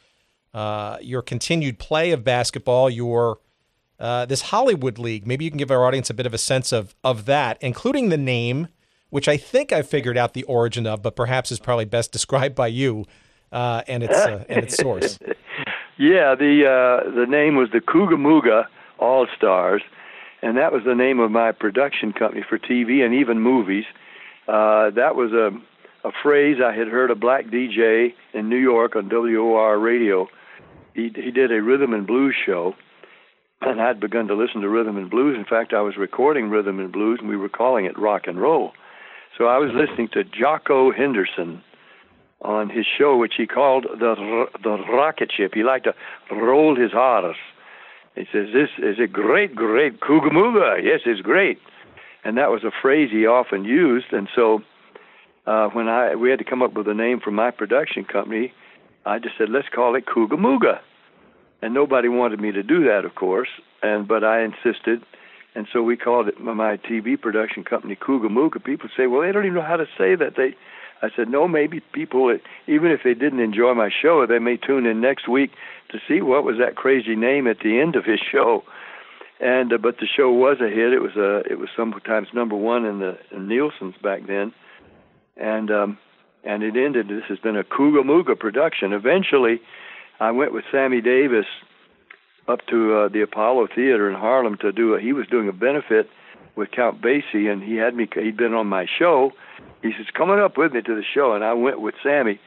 uh, 0.55 0.99
your 1.00 1.23
continued 1.23 1.79
play 1.79 2.12
of 2.12 2.25
basketball, 2.25 2.88
your 2.88 3.41
uh, 3.99 4.27
this 4.27 4.43
Hollywood 4.43 4.99
League. 4.99 5.27
Maybe 5.27 5.45
you 5.45 5.50
can 5.50 5.59
give 5.59 5.71
our 5.71 5.85
audience 5.85 6.09
a 6.09 6.15
bit 6.15 6.27
of 6.27 6.35
a 6.35 6.38
sense 6.38 6.73
of 6.73 6.95
of 7.03 7.27
that, 7.27 7.59
including 7.61 8.11
the 8.11 8.17
name, 8.17 8.69
which 9.11 9.29
I 9.29 9.37
think 9.37 9.73
I 9.73 9.83
figured 9.83 10.17
out 10.17 10.35
the 10.35 10.45
origin 10.45 10.87
of, 10.87 11.03
but 11.03 11.17
perhaps 11.17 11.50
is 11.50 11.59
probably 11.59 11.85
best 11.85 12.12
described 12.19 12.55
by 12.55 12.69
you 12.69 13.07
uh, 13.50 13.83
and 13.88 14.03
its 14.05 14.17
uh, 14.17 14.45
and 14.49 14.65
its 14.65 14.77
source. 14.77 15.19
yeah, 15.99 16.35
the 16.35 16.64
uh, 16.64 17.11
the 17.11 17.26
name 17.26 17.57
was 17.57 17.69
the 17.73 17.81
Coogamuga 17.81 18.64
All 18.99 19.26
Stars, 19.37 19.83
and 20.43 20.57
that 20.57 20.73
was 20.73 20.83
the 20.85 20.95
name 20.95 21.21
of 21.21 21.31
my 21.31 21.52
production 21.52 22.12
company 22.12 22.45
for 22.49 22.59
TV 22.59 23.05
and 23.05 23.14
even 23.14 23.40
movies. 23.40 23.85
Uh, 24.47 24.90
that 24.90 25.14
was 25.14 25.33
a 25.33 25.50
a 26.07 26.12
phrase 26.23 26.59
I 26.64 26.73
had 26.73 26.88
heard 26.88 27.11
a 27.11 27.17
black 27.17 27.47
DJ 27.47 28.14
in 28.33 28.49
New 28.49 28.57
York 28.57 28.97
on 28.97 29.09
WOR 29.09 29.78
radio. 29.78 30.28
He 30.95 31.11
he 31.14 31.31
did 31.31 31.52
a 31.52 31.61
rhythm 31.61 31.93
and 31.93 32.07
blues 32.07 32.35
show 32.47 32.75
and 33.61 33.81
I'd 33.81 34.00
begun 34.00 34.28
to 34.28 34.35
listen 34.35 34.61
to 34.61 34.69
rhythm 34.69 34.97
and 34.97 35.11
blues. 35.11 35.37
In 35.37 35.45
fact, 35.45 35.73
I 35.73 35.81
was 35.81 35.97
recording 35.97 36.50
rhythm 36.50 36.78
and 36.78 36.93
blues, 36.93 37.19
and 37.21 37.28
we 37.28 37.37
were 37.37 37.49
calling 37.49 37.87
it 37.87 37.99
rock 37.99 38.23
and 38.26 38.40
roll. 38.40 38.73
So 39.37 39.47
I 39.47 39.59
was 39.59 39.71
listening 39.75 40.09
to 40.12 40.25
Jocko 40.25 40.93
Henderson 40.93 41.62
on 42.42 42.71
his 42.71 42.87
show, 42.87 43.16
which 43.16 43.35
he 43.37 43.47
called 43.47 43.85
the 43.99 44.47
the 44.62 44.78
rocket 44.90 45.30
ship. 45.37 45.52
He 45.54 45.62
liked 45.62 45.85
to 45.85 45.95
roll 46.35 46.76
his 46.76 46.92
R's. 46.95 47.37
He 48.14 48.26
says, 48.33 48.49
"This 48.52 48.71
is 48.78 48.99
a 48.99 49.07
great, 49.07 49.54
great 49.54 50.00
Coogamuga. 50.00 50.83
Yes, 50.83 51.00
it's 51.07 51.21
great." 51.21 51.59
And 52.25 52.37
that 52.37 52.50
was 52.50 52.64
a 52.64 52.73
phrase 52.83 53.11
he 53.11 53.26
often 53.26 53.64
used. 53.64 54.12
And 54.12 54.28
so, 54.35 54.62
uh, 55.47 55.68
when 55.68 55.88
I 55.88 56.14
we 56.14 56.30
had 56.30 56.38
to 56.38 56.45
come 56.45 56.62
up 56.62 56.75
with 56.75 56.88
a 56.88 56.95
name 56.95 57.21
for 57.21 57.30
my 57.30 57.50
production 57.50 58.04
company, 58.04 58.52
I 59.07 59.18
just 59.18 59.37
said, 59.38 59.49
"Let's 59.50 59.68
call 59.68 59.95
it 59.95 60.07
Coogamuga." 60.07 60.80
and 61.62 61.75
nobody 61.75 62.09
wanted 62.09 62.40
me 62.40 62.52
to 62.52 62.62
do 62.62 62.85
that, 62.85 63.04
of 63.04 63.14
course. 63.14 63.49
And 63.83 64.07
but 64.07 64.25
I 64.25 64.42
insisted, 64.42 65.02
and 65.54 65.66
so 65.73 65.83
we 65.83 65.97
called 65.97 66.28
it 66.28 66.40
my 66.40 66.76
TV 66.76 67.21
production 67.21 67.64
company 67.64 67.97
Coogamuga. 67.97 68.62
People 68.62 68.88
say, 68.97 69.07
well, 69.07 69.23
they 69.23 69.33
don't 69.33 69.45
even 69.45 69.54
know 69.54 69.62
how 69.62 69.76
to 69.76 69.87
say 69.97 70.14
that. 70.14 70.35
They, 70.37 70.54
I 71.00 71.09
said, 71.14 71.28
no, 71.28 71.47
maybe 71.47 71.81
people, 71.93 72.37
even 72.67 72.90
if 72.90 73.00
they 73.05 73.14
didn't 73.14 73.40
enjoy 73.40 73.75
my 73.75 73.90
show, 73.90 74.26
they 74.26 74.38
may 74.38 74.57
tune 74.57 74.85
in 74.85 75.00
next 75.00 75.28
week 75.28 75.52
to 75.90 75.99
see 76.09 76.21
what 76.21 76.45
was 76.45 76.57
that 76.59 76.75
crazy 76.75 77.14
name 77.14 77.47
at 77.47 77.61
the 77.61 77.81
end 77.81 77.95
of 77.95 78.05
his 78.05 78.19
show. 78.21 78.64
And 79.40 79.73
uh, 79.73 79.78
but 79.78 79.99
the 79.99 80.07
show 80.07 80.33
was 80.33 80.59
a 80.61 80.69
hit. 80.69 80.93
It 80.93 81.00
was 81.00 81.14
a 81.17 81.43
it 81.50 81.61
was 81.61 81.69
sometimes 81.76 82.28
number 82.35 82.57
one 82.57 82.85
in 82.85 82.99
the 82.99 83.17
in 83.31 83.47
Nielsen's 83.47 83.95
back 84.02 84.26
then, 84.26 84.52
and 85.37 85.71
um, 85.71 85.99
and 86.43 86.64
it 86.64 86.76
ended. 86.76 87.07
This 87.07 87.23
has 87.28 87.38
been 87.38 87.57
a 87.57 87.62
Coogamuga 87.62 88.37
production. 88.37 88.93
Eventually 88.93 89.61
I 90.19 90.33
went 90.33 90.52
with 90.52 90.64
Sammy 90.73 91.00
Davis 91.00 91.47
up 92.49 92.67
to 92.71 92.95
uh, 92.95 93.09
the 93.09 93.23
Apollo 93.23 93.69
Theater 93.75 94.11
in 94.11 94.17
Harlem 94.17 94.57
to 94.61 94.73
do 94.73 94.95
a, 94.95 95.00
he 95.00 95.12
was 95.12 95.28
doing 95.28 95.49
a 95.49 95.52
benefit 95.52 96.09
with 96.57 96.73
Count 96.73 97.00
Basie 97.00 97.50
and 97.50 97.62
he 97.62 97.76
had 97.76 97.95
me 97.95 98.09
he'd 98.12 98.37
been 98.37 98.55
on 98.55 98.67
my 98.67 98.87
show. 98.99 99.31
He 99.83 99.93
says, 99.93 100.07
"Coming 100.12 100.38
up 100.38 100.57
with 100.57 100.73
me 100.73 100.83
to 100.83 100.95
the 100.95 101.05
show," 101.05 101.33
and 101.33 101.45
I 101.45 101.53
went 101.53 101.81
with 101.81 101.95
Sammy. 102.03 102.41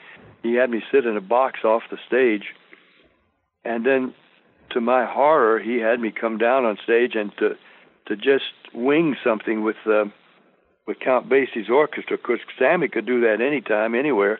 He 0.43 0.55
had 0.55 0.69
me 0.69 0.83
sit 0.91 1.05
in 1.05 1.17
a 1.17 1.21
box 1.21 1.63
off 1.63 1.83
the 1.89 1.97
stage, 2.07 2.53
and 3.63 3.85
then, 3.85 4.13
to 4.71 4.81
my 4.81 5.05
horror, 5.05 5.59
he 5.59 5.79
had 5.79 5.99
me 5.99 6.11
come 6.11 6.37
down 6.37 6.65
on 6.65 6.77
stage 6.83 7.15
and 7.15 7.35
to 7.37 7.57
to 8.07 8.15
just 8.15 8.51
wing 8.73 9.15
something 9.23 9.63
with 9.63 9.77
uh, 9.85 10.05
with 10.87 10.99
Count 10.99 11.29
Basie's 11.29 11.69
orchestra. 11.69 12.15
Of 12.15 12.23
course, 12.23 12.41
Sammy 12.57 12.87
could 12.87 13.05
do 13.05 13.21
that 13.21 13.41
anytime, 13.41 13.95
anywhere, 13.95 14.39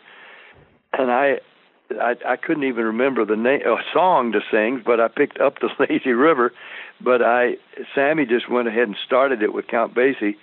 and 0.94 1.12
I 1.12 1.40
I, 2.00 2.16
I 2.26 2.36
couldn't 2.36 2.64
even 2.64 2.86
remember 2.86 3.26
the 3.26 3.36
name 3.36 3.62
a 3.66 3.78
song 3.94 4.32
to 4.34 4.42
sing, 4.52 4.82
but 4.86 5.00
I 5.00 5.08
picked 5.08 5.40
up 5.40 5.60
the 5.60 5.70
Lazy 5.80 6.12
River. 6.12 6.52
But 7.00 7.22
I 7.22 7.58
Sammy 7.96 8.26
just 8.26 8.50
went 8.50 8.68
ahead 8.68 8.88
and 8.88 8.98
started 9.06 9.42
it 9.42 9.54
with 9.54 9.68
Count 9.68 9.94
Basie 9.94 10.36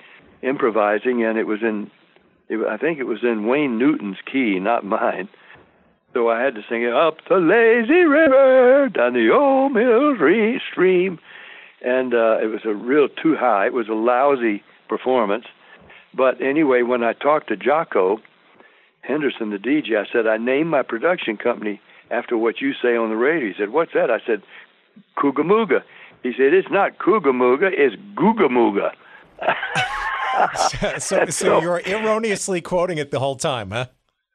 improvising, 0.43 1.25
and 1.25 1.39
it 1.39 1.47
was 1.47 1.63
in 1.63 1.91
it, 2.49 2.67
I 2.67 2.77
think 2.77 2.99
it 2.99 3.05
was 3.05 3.21
in 3.23 3.47
Wayne 3.47 3.79
Newton's 3.79 4.19
key, 4.31 4.59
not 4.59 4.85
mine. 4.85 5.29
So 6.15 6.31
I 6.31 6.41
had 6.43 6.55
to 6.55 6.63
sing 6.69 6.83
it 6.83 6.93
up 6.93 7.19
the 7.29 7.37
lazy 7.37 8.05
river 8.05 8.89
down 8.89 9.13
the 9.13 9.31
old 9.31 9.73
mill 9.73 10.15
stream, 10.73 11.19
and 11.83 12.15
uh, 12.15 12.39
it 12.43 12.47
was 12.47 12.63
a 12.65 12.75
real 12.75 13.09
too 13.09 13.37
high. 13.37 13.67
It 13.67 13.75
was 13.75 13.89
a 13.89 13.95
lousy 13.95 14.63
performance. 14.89 15.45
But 16.15 16.41
anyway, 16.41 16.83
when 16.83 17.05
I 17.05 17.13
talked 17.13 17.49
to 17.49 17.57
Jocko 17.57 18.19
Henderson, 19.03 19.51
the 19.51 19.59
DJ, 19.59 19.97
I 19.97 20.11
said, 20.11 20.27
I 20.27 20.39
named 20.39 20.71
my 20.71 20.83
production 20.83 21.37
company 21.37 21.81
after 22.11 22.37
what 22.37 22.61
you 22.61 22.73
say 22.73 22.97
on 22.97 23.11
the 23.11 23.17
radio. 23.17 23.49
He 23.49 23.55
said, 23.59 23.71
What's 23.71 23.93
that? 23.93 24.11
I 24.11 24.19
said, 24.27 24.43
Coogamuga. 25.17 25.83
He 26.23 26.33
said, 26.33 26.55
It's 26.55 26.71
not 26.71 26.99
Coogamuga, 26.99 27.71
it's 27.73 27.97
Googamuga. 28.15 28.93
so, 30.71 30.99
so, 30.99 31.27
so 31.27 31.61
you're 31.61 31.81
erroneously 31.87 32.61
quoting 32.61 32.99
it 32.99 33.11
the 33.11 33.19
whole 33.19 33.37
time, 33.37 33.71
huh? 33.71 33.87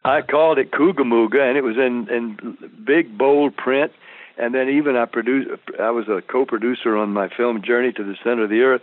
I 0.06 0.22
called 0.22 0.58
it 0.58 0.72
Coogamuga, 0.72 1.40
and 1.48 1.58
it 1.58 1.64
was 1.64 1.78
in, 1.78 2.10
in 2.10 2.58
big, 2.86 3.18
bold 3.18 3.56
print. 3.56 3.92
And 4.38 4.54
then 4.54 4.68
even 4.70 4.96
I 4.96 5.06
produced, 5.06 5.50
I 5.80 5.92
was 5.92 6.08
a 6.10 6.22
co-producer 6.22 6.98
on 6.98 7.14
my 7.14 7.30
film 7.30 7.62
Journey 7.64 7.94
to 7.94 8.04
the 8.04 8.16
Center 8.24 8.46
of 8.46 8.50
the 8.50 8.62
Earth, 8.62 8.82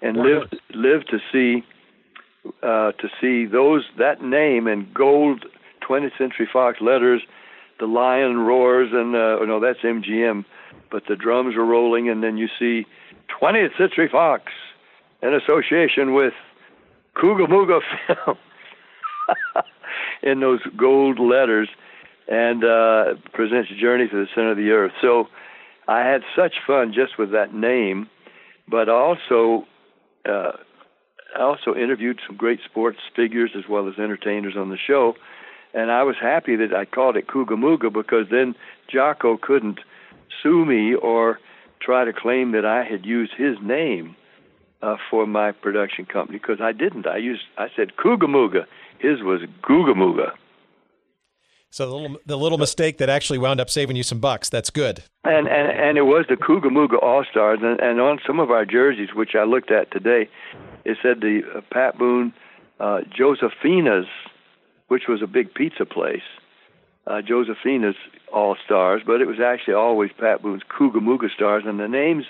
and 0.00 0.16
lived 0.16 0.56
lived 0.72 1.10
to 1.10 1.18
see 1.32 1.64
uh, 2.62 2.92
to 2.92 3.08
see 3.20 3.44
those 3.44 3.84
that 3.98 4.22
name 4.22 4.68
in 4.68 4.86
gold 4.94 5.46
20th 5.88 6.16
Century 6.16 6.48
Fox 6.50 6.80
letters. 6.80 7.22
The 7.80 7.86
lion 7.86 8.38
roars, 8.38 8.90
and 8.92 9.16
uh, 9.16 9.38
oh, 9.40 9.44
no, 9.46 9.58
that's 9.58 9.80
MGM, 9.80 10.44
but 10.92 11.02
the 11.08 11.16
drums 11.16 11.56
are 11.56 11.64
rolling, 11.64 12.08
and 12.08 12.22
then 12.22 12.36
you 12.36 12.46
see 12.56 12.86
20th 13.42 13.76
Century 13.76 14.08
Fox 14.08 14.44
in 15.22 15.34
association 15.34 16.14
with 16.14 16.34
Coogamuga 17.16 17.80
Film 18.06 18.36
in 20.22 20.40
those 20.40 20.60
gold 20.76 21.18
letters, 21.18 21.68
and 22.28 22.64
uh, 22.64 23.14
presents 23.32 23.70
Journey 23.80 24.08
to 24.08 24.16
the 24.16 24.26
Center 24.34 24.52
of 24.52 24.56
the 24.56 24.70
Earth. 24.70 24.92
So 25.02 25.28
I 25.86 26.00
had 26.00 26.22
such 26.36 26.54
fun 26.66 26.92
just 26.94 27.18
with 27.18 27.32
that 27.32 27.54
name, 27.54 28.08
but 28.68 28.88
also 28.88 29.64
uh, 30.28 30.52
I 31.36 31.42
also 31.42 31.74
interviewed 31.74 32.20
some 32.26 32.36
great 32.36 32.60
sports 32.64 32.98
figures 33.14 33.50
as 33.56 33.64
well 33.68 33.88
as 33.88 33.94
entertainers 33.98 34.54
on 34.56 34.70
the 34.70 34.78
show, 34.78 35.14
and 35.74 35.90
I 35.90 36.02
was 36.02 36.16
happy 36.20 36.56
that 36.56 36.72
I 36.74 36.84
called 36.84 37.16
it 37.16 37.26
Coogamuga 37.26 37.92
because 37.92 38.26
then 38.30 38.54
Jocko 38.88 39.36
couldn't 39.36 39.80
sue 40.42 40.64
me 40.64 40.94
or 40.94 41.38
try 41.80 42.04
to 42.04 42.12
claim 42.12 42.52
that 42.52 42.64
I 42.64 42.84
had 42.84 43.04
used 43.04 43.32
his 43.36 43.56
name 43.62 44.16
uh, 44.84 44.96
for 45.10 45.26
my 45.26 45.50
production 45.52 46.04
company 46.04 46.38
because 46.38 46.60
I 46.60 46.72
didn't. 46.72 47.06
I 47.06 47.16
used 47.16 47.42
I 47.56 47.68
said 47.74 47.96
Mooga. 48.26 48.66
His 48.98 49.22
was 49.22 49.40
Mooga. 49.94 50.32
So 51.70 51.88
the 51.88 51.94
little 51.94 52.18
the 52.26 52.36
little 52.36 52.58
mistake 52.58 52.98
that 52.98 53.08
actually 53.08 53.38
wound 53.38 53.60
up 53.60 53.70
saving 53.70 53.96
you 53.96 54.02
some 54.02 54.20
bucks. 54.20 54.48
That's 54.50 54.70
good. 54.70 55.02
And 55.24 55.48
and 55.48 55.70
and 55.70 55.98
it 55.98 56.02
was 56.02 56.26
the 56.28 56.36
Mooga 56.70 57.02
All 57.02 57.24
Stars, 57.28 57.60
and, 57.62 57.80
and 57.80 58.00
on 58.00 58.20
some 58.26 58.38
of 58.38 58.50
our 58.50 58.64
jerseys, 58.64 59.14
which 59.14 59.34
I 59.34 59.44
looked 59.44 59.70
at 59.70 59.90
today, 59.90 60.28
it 60.84 60.98
said 61.02 61.20
the 61.20 61.40
uh, 61.56 61.60
Pat 61.72 61.98
Boone 61.98 62.32
uh, 62.78 63.00
Josephina's, 63.16 64.06
which 64.88 65.04
was 65.08 65.22
a 65.22 65.26
big 65.26 65.54
pizza 65.54 65.86
place. 65.86 66.28
Uh, 67.06 67.20
Josephina's 67.22 67.96
All 68.32 68.56
Stars, 68.64 69.02
but 69.04 69.20
it 69.20 69.26
was 69.26 69.40
actually 69.40 69.74
always 69.74 70.10
Pat 70.18 70.42
Boone's 70.42 70.62
Mooga 71.00 71.30
Stars, 71.34 71.64
and 71.66 71.80
the 71.80 71.88
names 71.88 72.24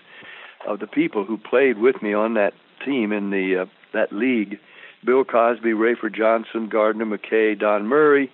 of 0.67 0.81
the 0.81 0.87
people 0.87 1.25
who 1.25 1.39
played 1.39 1.79
with 1.79 2.03
me 2.03 2.15
on 2.15 2.35
that 2.35 2.55
team 2.85 3.13
in 3.13 3.31
the 3.31 3.63
uh, 3.63 3.67
that 3.93 4.13
league 4.13 4.59
Bill 5.05 5.25
Cosby, 5.25 5.71
Rafer 5.71 6.15
Johnson, 6.15 6.69
Gardner 6.69 7.05
McKay, 7.05 7.59
Don 7.59 7.87
Murray, 7.87 8.31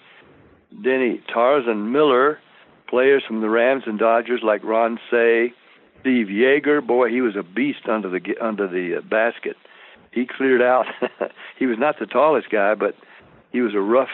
Denny 0.83 1.21
Tarzan 1.33 1.93
Miller, 1.93 2.39
players 2.89 3.23
from 3.27 3.41
the 3.41 3.49
Rams 3.49 3.85
and 3.87 3.99
Dodgers 3.99 4.41
like 4.45 4.63
Ron 4.63 4.99
Cey, 5.11 5.53
Steve 6.01 6.29
Yeager. 6.29 6.87
Boy, 6.87 7.09
he 7.09 7.21
was 7.21 7.37
a 7.37 7.43
beast 7.43 7.89
under 7.89 8.09
the 8.09 8.21
under 8.41 8.69
the 8.69 8.99
uh, 8.99 9.01
basket. 9.03 9.57
He 10.13 10.27
cleared 10.27 10.63
out. 10.63 10.87
he 11.59 11.67
was 11.67 11.79
not 11.79 11.99
the 11.99 12.07
tallest 12.07 12.51
guy, 12.51 12.75
but 12.75 12.95
he 13.53 13.61
was 13.61 13.75
a 13.75 13.81
rough 13.81 14.09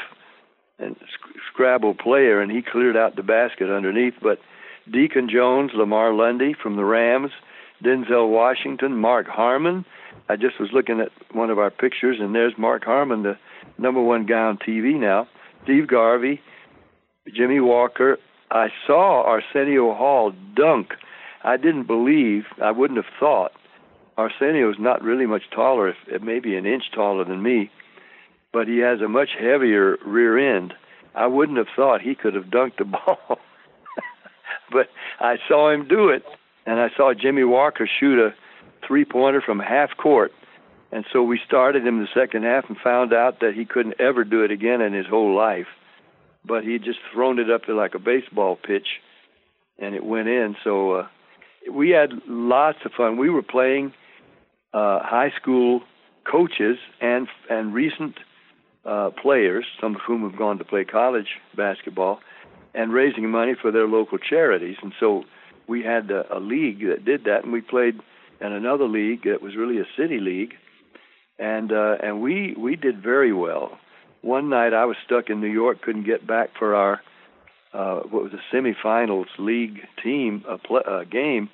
and 0.79 0.97
scrabble 1.51 1.95
player, 1.95 2.41
and 2.41 2.53
he 2.53 2.61
cleared 2.63 2.97
out 2.97 3.17
the 3.17 3.23
basket 3.23 3.71
underneath. 3.71 4.15
But 4.23 4.39
Deacon 4.91 5.29
Jones, 5.31 5.71
Lamar 5.75 6.13
Lundy 6.13 6.55
from 6.55 6.77
the 6.77 6.85
Rams, 6.85 7.31
Denzel 7.85 8.31
Washington, 8.31 8.97
Mark 8.97 9.27
Harmon. 9.27 9.85
I 10.29 10.37
just 10.37 10.59
was 10.59 10.71
looking 10.73 11.01
at 11.01 11.11
one 11.35 11.51
of 11.51 11.59
our 11.59 11.71
pictures, 11.71 12.19
and 12.21 12.35
there's 12.35 12.55
Mark 12.59 12.85
Harmon, 12.85 13.23
the 13.23 13.37
number 13.79 14.03
one 14.03 14.27
guy 14.27 14.41
on 14.41 14.59
TV 14.59 14.99
now. 14.99 15.29
Steve 15.65 15.87
Garvey, 15.87 16.41
Jimmie 17.33 17.61
Walker. 17.61 18.19
I 18.51 18.69
saw 18.87 19.25
Arsenio 19.25 19.95
Hall 19.95 20.33
dunk. 20.55 20.95
I 21.45 21.57
didn't 21.57 21.87
believe, 21.87 22.45
I 22.63 22.71
wouldn't 22.71 22.97
have 22.97 23.13
thought. 23.21 23.53
Arsenio 24.17 24.71
is 24.71 24.77
not 24.79 25.03
really 25.03 25.27
much 25.27 25.43
taller, 25.55 25.89
if, 25.89 26.23
maybe 26.23 26.57
an 26.57 26.65
inch 26.65 26.85
taller 26.95 27.25
than 27.25 27.43
me, 27.43 27.71
but 28.53 28.67
he 28.67 28.79
has 28.79 29.01
a 29.01 29.09
much 29.09 29.31
heavier 29.39 29.99
rear 30.05 30.57
end. 30.57 30.73
I 31.15 31.27
wouldn't 31.27 31.59
have 31.59 31.69
thought 31.75 32.01
he 32.01 32.15
could 32.15 32.35
have 32.35 32.45
dunked 32.45 32.79
the 32.79 32.85
ball. 33.07 33.39
but 34.73 34.89
I 35.21 35.37
saw 35.49 35.71
him 35.71 35.87
do 35.87 36.09
it 36.09 36.25
and 36.67 36.81
I 36.81 36.91
saw 36.97 37.15
Jimmie 37.15 37.45
Walker 37.45 37.89
shoot 37.99 38.19
a 38.19 38.35
three 38.87 39.05
pointer 39.05 39.41
from 39.41 39.61
half 39.61 39.97
court. 39.97 40.33
And 40.93 41.05
so 41.13 41.23
we 41.23 41.41
started 41.45 41.87
him 41.87 42.01
the 42.01 42.09
second 42.15 42.45
half 42.45 42.69
and 42.69 42.77
found 42.79 43.13
out 43.13 43.41
that 43.41 43.55
he 43.55 43.65
couldn't 43.65 44.01
ever 44.01 44.25
do 44.25 44.43
it 44.43 44.51
again 44.51 44.81
in 44.81 44.93
his 44.93 45.07
whole 45.07 45.35
life. 45.35 45.67
But 46.45 46.65
he'd 46.65 46.85
just 46.85 46.99
thrown 47.13 47.39
it 47.39 47.51
up 47.51 47.63
there 47.67 47.75
like 47.75 47.95
a 47.95 47.99
baseball 47.99 48.57
pitch 48.57 48.87
and 49.79 49.95
it 49.95 50.05
went 50.05 50.29
in. 50.29 50.57
So 50.63 50.93
uh, 50.93 51.09
we 51.71 51.91
had 51.91 52.11
lots 52.27 52.79
of 52.85 52.93
fun. 52.93 53.17
We 53.17 53.31
were 53.31 53.43
playing 53.43 53.93
uh, 54.73 55.01
high 55.03 55.33
school 55.41 55.83
coaches 56.25 56.79
and 57.01 57.29
and 57.49 57.73
recent 57.75 58.17
uh, 58.85 59.11
players, 59.11 59.65
some 59.81 59.97
of 59.97 60.01
whom 60.07 60.23
have 60.29 60.39
gone 60.39 60.59
to 60.59 60.65
play 60.65 60.85
college 60.85 61.29
basketball, 61.57 62.21
and 62.75 62.93
raising 62.93 63.31
money 63.31 63.55
for 63.61 63.71
their 63.71 63.87
local 63.87 64.19
charities. 64.19 64.77
And 64.83 64.93
so 64.99 65.25
we 65.69 65.83
had 65.83 66.11
a, 66.11 66.37
a 66.37 66.41
league 66.41 66.81
that 66.87 67.05
did 67.05 67.25
that, 67.25 67.45
and 67.45 67.53
we 67.53 67.61
played 67.61 68.01
in 68.41 68.53
another 68.53 68.87
league 68.87 69.25
that 69.25 69.43
was 69.43 69.57
really 69.57 69.79
a 69.79 69.87
city 69.97 70.19
league, 70.19 70.55
and 71.39 71.73
uh, 71.73 71.97
and 72.03 72.21
we 72.21 72.55
we 72.59 72.77
did 72.77 73.03
very 73.03 73.33
well. 73.33 73.79
One 74.23 74.49
night 74.49 74.75
I 74.75 74.85
was 74.87 74.97
stuck 75.05 75.31
in 75.31 75.41
New 75.41 75.53
York, 75.53 75.83
couldn't 75.83 76.05
get 76.05 76.27
back 76.27 76.51
for 76.59 76.75
our 76.75 77.01
uh, 77.73 78.01
what 78.11 78.23
was 78.23 78.33
a 78.33 78.55
semifinals 78.55 79.27
league 79.39 79.81
team 80.03 80.45
a 80.49 80.59
pl- 80.59 80.83
uh, 80.87 81.05
game, 81.05 81.49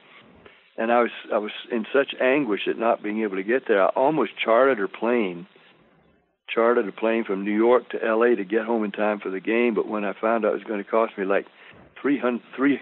and 0.77 0.93
I 0.93 1.03
was 1.03 1.11
I 1.33 1.39
was 1.39 1.53
in 1.71 1.87
such 1.93 2.15
anguish 2.21 2.63
at 2.69 2.79
not 2.79 3.03
being 3.03 3.23
able 3.23 3.37
to 3.37 3.43
get 3.43 3.67
there. 3.69 3.83
I 3.83 3.89
almost 3.89 4.33
chartered 4.43 4.81
a 4.81 4.89
plane, 4.89 5.47
chartered 6.49 6.89
a 6.89 6.93
plane 6.93 7.25
from 7.25 7.45
New 7.45 7.55
York 7.55 7.91
to 7.91 8.05
L.A. 8.05 8.37
to 8.37 8.45
get 8.45 8.65
home 8.65 8.85
in 8.85 8.93
time 8.93 9.21
for 9.21 9.31
the 9.31 9.41
game. 9.41 9.75
But 9.75 9.89
when 9.89 10.05
I 10.05 10.13
found 10.19 10.45
out 10.45 10.53
it 10.53 10.59
was 10.59 10.65
going 10.65 10.83
to 10.83 10.89
cost 10.89 11.17
me 11.19 11.25
like 11.25 11.47
three 12.01 12.19
hundred 12.19 12.43
three 12.57 12.81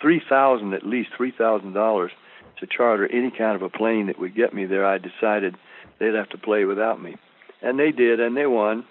three 0.00 0.22
thousand 0.28 0.74
at 0.74 0.86
least 0.86 1.10
three 1.16 1.32
thousand 1.36 1.72
dollars 1.72 2.12
to 2.58 2.66
charter 2.66 3.06
any 3.12 3.30
kind 3.30 3.54
of 3.54 3.62
a 3.62 3.68
plane 3.68 4.06
that 4.06 4.18
would 4.18 4.34
get 4.34 4.54
me 4.54 4.64
there, 4.64 4.86
I 4.86 4.98
decided 4.98 5.56
they'd 5.98 6.14
have 6.14 6.30
to 6.30 6.38
play 6.38 6.64
without 6.64 7.02
me, 7.02 7.16
and 7.62 7.78
they 7.78 7.92
did, 7.92 8.20
and 8.20 8.36
they 8.36 8.46
won. 8.46 8.84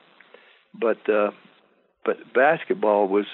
But 0.74 1.10
uh, 1.10 1.32
but 2.04 2.18
basketball 2.34 3.08
was 3.08 3.26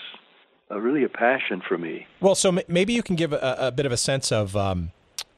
uh, 0.72 0.80
really 0.80 1.04
a 1.04 1.10
passion 1.10 1.62
for 1.68 1.78
me. 1.78 2.08
Well, 2.20 2.36
so 2.36 2.50
m- 2.50 2.60
maybe 2.68 2.94
you 2.94 3.04
can 3.04 3.16
give 3.16 3.34
a, 3.34 3.56
a, 3.60 3.72
bit 3.72 3.86
of 3.86 3.92
a 3.92 3.98
sense 3.98 4.32
of 4.32 4.56
um, 4.56 4.92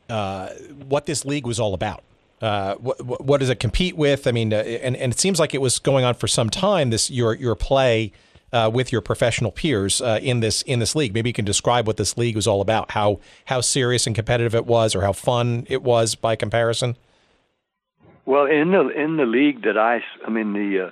uh, 0.09 0.49
what 0.87 1.05
this 1.05 1.25
league 1.25 1.47
was 1.47 1.59
all 1.59 1.73
about. 1.73 2.03
Uh, 2.41 2.75
what, 2.75 3.25
what, 3.25 3.39
does 3.39 3.49
it 3.49 3.59
compete 3.59 3.95
with? 3.95 4.27
I 4.27 4.31
mean, 4.31 4.53
uh, 4.53 4.57
and, 4.57 4.97
and 4.97 5.13
it 5.13 5.19
seems 5.19 5.39
like 5.39 5.53
it 5.53 5.61
was 5.61 5.79
going 5.79 6.03
on 6.03 6.13
for 6.13 6.27
some 6.27 6.49
time. 6.49 6.89
This 6.89 7.09
your 7.09 7.33
your 7.35 7.55
play 7.55 8.11
uh, 8.53 8.69
with 8.71 8.91
your 8.91 9.01
professional 9.01 9.51
peers 9.51 9.99
uh, 9.99 10.19
in 10.21 10.39
this 10.39 10.61
in 10.61 10.79
this 10.79 10.95
league. 10.95 11.13
Maybe 11.13 11.29
you 11.29 11.33
can 11.33 11.43
describe 11.43 11.87
what 11.87 11.97
this 11.97 12.17
league 12.17 12.35
was 12.35 12.47
all 12.47 12.61
about, 12.61 12.91
how 12.91 13.19
how 13.45 13.59
serious 13.61 14.07
and 14.07 14.15
competitive 14.15 14.55
it 14.55 14.65
was, 14.65 14.95
or 14.95 15.01
how 15.01 15.11
fun 15.11 15.65
it 15.69 15.81
was 15.81 16.15
by 16.15 16.35
comparison. 16.35 16.95
Well, 18.25 18.45
in 18.45 18.71
the 18.71 18.87
in 18.89 19.17
the 19.17 19.25
league 19.25 19.63
that 19.63 19.77
I, 19.77 20.01
I 20.25 20.29
mean 20.29 20.53
the 20.53 20.87
uh, 20.87 20.89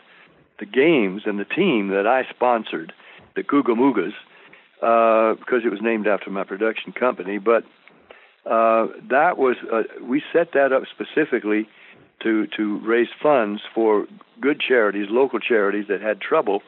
the 0.60 0.66
games 0.66 1.22
and 1.26 1.40
the 1.40 1.46
team 1.46 1.90
that 1.90 2.08
I 2.08 2.28
sponsored, 2.30 2.92
the 3.36 3.44
Googa 3.44 3.76
Moogas, 3.76 4.14
uh, 4.82 5.36
because 5.36 5.62
it 5.64 5.70
was 5.70 5.82
named 5.82 6.08
after 6.08 6.30
my 6.30 6.44
production 6.44 6.92
company, 6.92 7.38
but 7.38 7.64
uh, 8.46 8.88
that 9.10 9.38
was 9.38 9.56
uh, 9.72 9.84
we 10.02 10.24
set 10.34 10.54
that 10.54 10.74
up 10.74 10.84
specifically 10.92 11.70
to 12.24 12.48
to 12.58 12.80
raise 12.80 13.10
funds 13.22 13.62
for 13.74 14.08
good 14.42 14.60
charities, 14.60 15.08
local 15.10 15.40
charities 15.40 15.86
that 15.88 16.02
had 16.02 16.20
trouble 16.20 16.64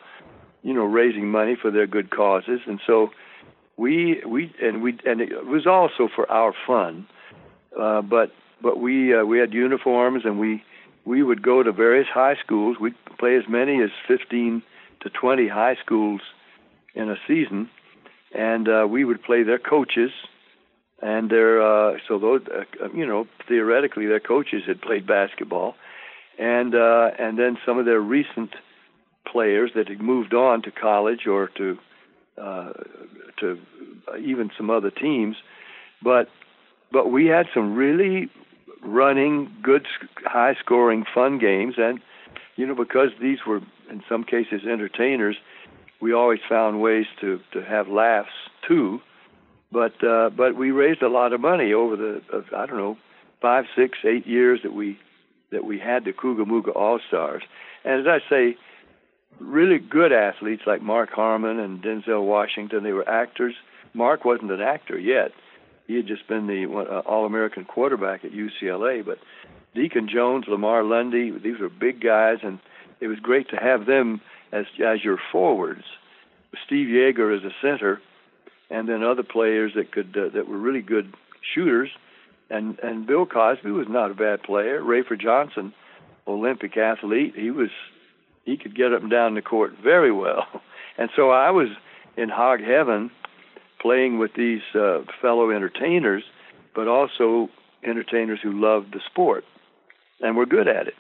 you 0.63 0.73
know, 0.73 0.85
raising 0.85 1.29
money 1.29 1.55
for 1.61 1.69
their 1.69 1.87
good 1.87 2.09
causes, 2.09 2.61
and 2.65 2.79
so 2.87 3.11
we 3.77 4.21
we 4.25 4.53
and 4.61 4.81
we 4.81 4.97
and 5.05 5.21
it 5.21 5.45
was 5.45 5.67
also 5.67 6.09
for 6.13 6.29
our 6.31 6.53
fun, 6.65 7.07
uh, 7.79 8.01
but 8.01 8.31
but 8.61 8.79
we 8.79 9.13
uh, 9.13 9.23
we 9.23 9.39
had 9.39 9.53
uniforms 9.53 10.23
and 10.25 10.39
we 10.39 10.63
we 11.05 11.21
would 11.21 11.41
go 11.41 11.63
to 11.63 11.71
various 11.71 12.07
high 12.07 12.35
schools. 12.43 12.77
We'd 12.79 12.95
play 13.19 13.35
as 13.35 13.43
many 13.49 13.81
as 13.81 13.89
15 14.07 14.63
to 15.01 15.09
20 15.09 15.47
high 15.49 15.75
schools 15.83 16.21
in 16.95 17.09
a 17.09 17.15
season, 17.27 17.69
and 18.33 18.69
uh, 18.69 18.87
we 18.89 19.03
would 19.03 19.21
play 19.21 19.43
their 19.43 19.59
coaches. 19.59 20.11
And 21.01 21.29
their 21.29 21.61
uh, 21.61 21.97
so 22.07 22.17
those 22.17 22.41
uh, 22.47 22.87
you 22.93 23.05
know 23.05 23.27
theoretically 23.47 24.05
their 24.05 24.21
coaches 24.21 24.63
had 24.65 24.81
played 24.81 25.05
basketball, 25.05 25.75
and 26.39 26.73
uh, 26.73 27.11
and 27.19 27.37
then 27.37 27.57
some 27.65 27.77
of 27.77 27.85
their 27.85 27.99
recent 27.99 28.51
players 29.25 29.71
that 29.75 29.87
had 29.87 30.01
moved 30.01 30.33
on 30.33 30.61
to 30.63 30.71
college 30.71 31.27
or 31.27 31.49
to 31.57 31.77
uh, 32.37 32.73
to 33.39 33.59
even 34.19 34.49
some 34.57 34.69
other 34.69 34.91
teams, 34.91 35.37
but 36.01 36.29
but 36.91 37.11
we 37.11 37.25
had 37.25 37.47
some 37.53 37.75
really 37.75 38.29
running, 38.83 39.51
good, 39.63 39.87
high-scoring, 40.25 41.05
fun 41.13 41.39
games, 41.39 41.75
and 41.77 41.99
you 42.55 42.65
know 42.65 42.75
because 42.75 43.09
these 43.21 43.39
were 43.47 43.61
in 43.89 44.03
some 44.09 44.23
cases 44.23 44.61
entertainers, 44.69 45.35
we 46.01 46.13
always 46.13 46.39
found 46.47 46.81
ways 46.81 47.05
to 47.21 47.39
to 47.51 47.63
have 47.63 47.87
laughs 47.87 48.31
too. 48.67 48.99
But 49.71 50.03
uh, 50.03 50.29
but 50.29 50.55
we 50.55 50.71
raised 50.71 51.01
a 51.01 51.09
lot 51.09 51.33
of 51.33 51.41
money 51.41 51.73
over 51.73 51.95
the 51.95 52.21
uh, 52.31 52.41
I 52.55 52.65
don't 52.65 52.77
know 52.77 52.97
five, 53.41 53.65
six, 53.75 53.97
eight 54.05 54.25
years 54.27 54.61
that 54.63 54.73
we 54.73 54.99
that 55.51 55.65
we 55.65 55.79
had 55.79 56.05
the 56.05 56.11
Mooga 56.11 56.75
All 56.75 56.99
Stars, 57.07 57.43
and 57.83 58.01
as 58.01 58.07
I 58.07 58.29
say, 58.29 58.57
really 59.39 59.79
good 59.79 60.11
athletes 60.11 60.63
like 60.65 60.81
Mark 60.81 61.09
Harmon 61.11 61.59
and 61.59 61.81
Denzel 61.81 62.25
Washington. 62.25 62.83
They 62.83 62.93
were 62.93 63.07
actors. 63.07 63.55
Mark 63.93 64.25
wasn't 64.25 64.51
an 64.51 64.61
actor 64.61 64.97
yet. 64.97 65.31
He 65.87 65.95
had 65.95 66.07
just 66.07 66.27
been 66.27 66.47
the 66.47 66.65
uh, 66.65 66.99
All-American 67.07 67.65
quarterback 67.65 68.23
at 68.23 68.31
UCLA. 68.31 69.05
But 69.05 69.19
Deacon 69.75 70.07
Jones, 70.11 70.45
Lamar 70.47 70.83
Lundy, 70.83 71.31
these 71.31 71.59
were 71.59 71.69
big 71.69 72.01
guys, 72.01 72.37
and 72.43 72.59
it 73.01 73.07
was 73.07 73.19
great 73.19 73.49
to 73.49 73.57
have 73.57 73.85
them 73.85 74.21
as 74.51 74.65
as 74.85 75.03
your 75.03 75.17
forwards. 75.31 75.83
Steve 76.65 76.87
Yeager 76.87 77.35
as 77.35 77.43
a 77.43 77.53
center, 77.61 77.99
and 78.69 78.87
then 78.87 79.03
other 79.03 79.23
players 79.23 79.73
that 79.75 79.91
could 79.91 80.15
uh, 80.17 80.29
that 80.33 80.47
were 80.47 80.57
really 80.57 80.81
good 80.81 81.13
shooters. 81.53 81.89
And 82.49 82.79
and 82.79 83.07
Bill 83.07 83.25
Cosby 83.25 83.71
was 83.71 83.87
not 83.89 84.11
a 84.11 84.13
bad 84.15 84.43
player. 84.43 84.81
Rafer 84.81 85.19
Johnson, 85.19 85.73
Olympic 86.27 86.77
athlete, 86.77 87.33
he 87.35 87.51
was 87.51 87.69
he 88.45 88.57
could 88.57 88.75
get 88.75 88.93
up 88.93 89.01
and 89.01 89.11
down 89.11 89.35
the 89.35 89.41
court 89.41 89.73
very 89.81 90.11
well. 90.11 90.45
And 90.95 91.09
so 91.15 91.31
I 91.31 91.49
was 91.49 91.69
in 92.17 92.29
hog 92.29 92.59
heaven 92.61 93.09
playing 93.81 94.19
with 94.19 94.35
these 94.35 94.61
uh, 94.75 94.99
fellow 95.19 95.49
entertainers, 95.49 96.23
but 96.75 96.87
also 96.87 97.49
entertainers 97.83 98.39
who 98.43 98.51
loved 98.51 98.93
the 98.93 98.99
sport. 99.09 99.43
and 100.21 100.37
we're 100.37 100.45
good 100.45 100.67
at 100.67 100.87
it. 100.87 100.93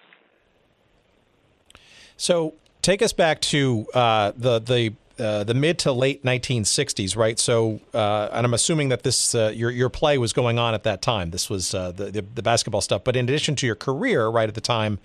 So 2.17 2.55
take 2.81 3.03
us 3.03 3.13
back 3.13 3.39
to 3.41 3.85
uh, 3.93 4.31
the 4.35 4.59
the 4.59 4.93
uh, 5.19 5.43
the 5.43 5.53
mid 5.53 5.77
to 5.79 5.91
late 5.91 6.23
1960s, 6.23 7.15
right? 7.15 7.37
So, 7.37 7.79
uh, 7.93 8.29
and 8.31 8.45
I'm 8.47 8.53
assuming 8.53 8.89
that 8.89 9.03
this 9.03 9.35
uh, 9.35 9.51
your 9.55 9.69
your 9.69 9.89
play 9.89 10.17
was 10.17 10.33
going 10.33 10.57
on 10.57 10.73
at 10.73 10.83
that 10.83 11.01
time. 11.01 11.29
This 11.29 11.49
was 11.49 11.73
uh, 11.75 11.91
the, 11.91 12.05
the, 12.05 12.21
the 12.21 12.41
basketball 12.41 12.81
stuff. 12.81 13.03
But 13.03 13.15
in 13.15 13.25
addition 13.25 13.55
to 13.57 13.65
your 13.67 13.75
career, 13.75 14.27
right 14.27 14.49
at 14.49 14.55
the 14.55 14.61
time, 14.61 14.99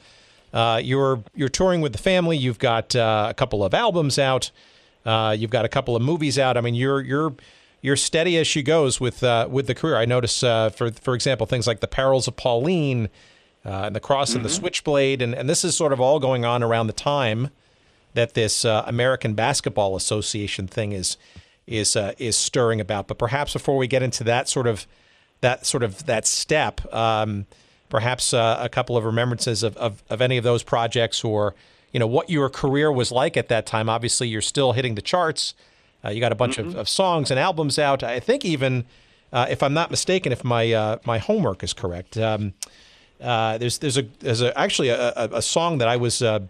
uh, 0.52 0.80
you're 0.82 1.22
you're 1.34 1.48
touring 1.48 1.80
with 1.80 1.92
the 1.92 1.98
family. 1.98 2.36
You've 2.36 2.58
got 2.58 2.94
a 2.94 3.34
couple 3.36 3.64
of 3.64 3.74
albums 3.74 4.18
out. 4.18 4.50
you've 5.04 5.50
got 5.50 5.64
a 5.64 5.68
couple 5.68 5.96
of 5.96 6.02
movies 6.02 6.38
out. 6.38 6.56
I 6.56 6.60
mean, 6.60 6.74
you're 6.74 7.00
you're 7.00 7.34
you're 7.80 7.96
steady 7.96 8.36
as 8.38 8.46
she 8.46 8.62
goes 8.62 9.00
with 9.00 9.22
with 9.50 9.66
the 9.66 9.74
career. 9.74 9.96
I 9.96 10.04
notice, 10.04 10.40
for 10.40 10.90
for 11.00 11.14
example, 11.14 11.46
things 11.46 11.66
like 11.66 11.80
the 11.80 11.88
Perils 11.88 12.28
of 12.28 12.36
Pauline. 12.36 13.08
and 13.64 13.94
the 13.94 14.00
cross 14.00 14.30
mm-hmm. 14.30 14.38
and 14.38 14.44
the 14.44 14.50
switchblade, 14.50 15.20
and, 15.20 15.34
and 15.34 15.48
this 15.48 15.64
is 15.64 15.76
sort 15.76 15.92
of 15.92 16.00
all 16.00 16.18
going 16.18 16.44
on 16.44 16.62
around 16.62 16.86
the 16.86 16.92
time 16.94 17.50
that 18.14 18.34
this 18.34 18.64
uh, 18.64 18.82
American 18.86 19.34
Basketball 19.34 19.96
Association 19.96 20.66
thing 20.66 20.92
is 20.92 21.16
is 21.66 21.96
uh, 21.96 22.12
is 22.18 22.36
stirring 22.36 22.80
about. 22.80 23.06
But 23.06 23.18
perhaps 23.18 23.52
before 23.52 23.76
we 23.76 23.86
get 23.86 24.02
into 24.02 24.24
that 24.24 24.48
sort 24.48 24.66
of 24.66 24.86
that 25.40 25.66
sort 25.66 25.82
of 25.82 26.06
that 26.06 26.26
step, 26.26 26.92
um, 26.92 27.46
perhaps 27.88 28.34
uh, 28.34 28.58
a 28.60 28.68
couple 28.68 28.96
of 28.96 29.04
remembrances 29.04 29.62
of, 29.62 29.76
of, 29.76 30.02
of 30.10 30.20
any 30.20 30.36
of 30.36 30.44
those 30.44 30.62
projects 30.62 31.24
or 31.24 31.54
you 31.92 32.00
know 32.00 32.06
what 32.06 32.28
your 32.28 32.50
career 32.50 32.92
was 32.92 33.10
like 33.10 33.36
at 33.36 33.48
that 33.48 33.66
time. 33.66 33.88
Obviously, 33.88 34.28
you're 34.28 34.42
still 34.42 34.72
hitting 34.72 34.94
the 34.94 35.02
charts. 35.02 35.54
Uh, 36.04 36.10
you 36.10 36.20
got 36.20 36.32
a 36.32 36.36
bunch 36.36 36.56
mm-hmm. 36.56 36.68
of, 36.68 36.76
of, 36.76 36.88
songs 36.88 37.30
and 37.30 37.40
albums 37.40 37.78
out. 37.78 38.02
I 38.02 38.20
think 38.20 38.44
even 38.44 38.84
uh, 39.32 39.46
if 39.48 39.62
I'm 39.62 39.74
not 39.74 39.90
mistaken, 39.90 40.30
if 40.30 40.44
my 40.44 40.72
uh, 40.72 40.98
my 41.04 41.18
homework 41.18 41.62
is 41.62 41.72
correct. 41.72 42.16
Um, 42.16 42.54
there's 43.18 43.78
there's 43.78 43.96
a 43.96 44.02
there's 44.20 44.42
a, 44.42 44.56
actually 44.58 44.90
a, 44.90 45.12
a, 45.16 45.28
a 45.34 45.42
song 45.42 45.78
that 45.78 45.88
I 45.88 45.96
was 45.96 46.22
uh, 46.22 46.40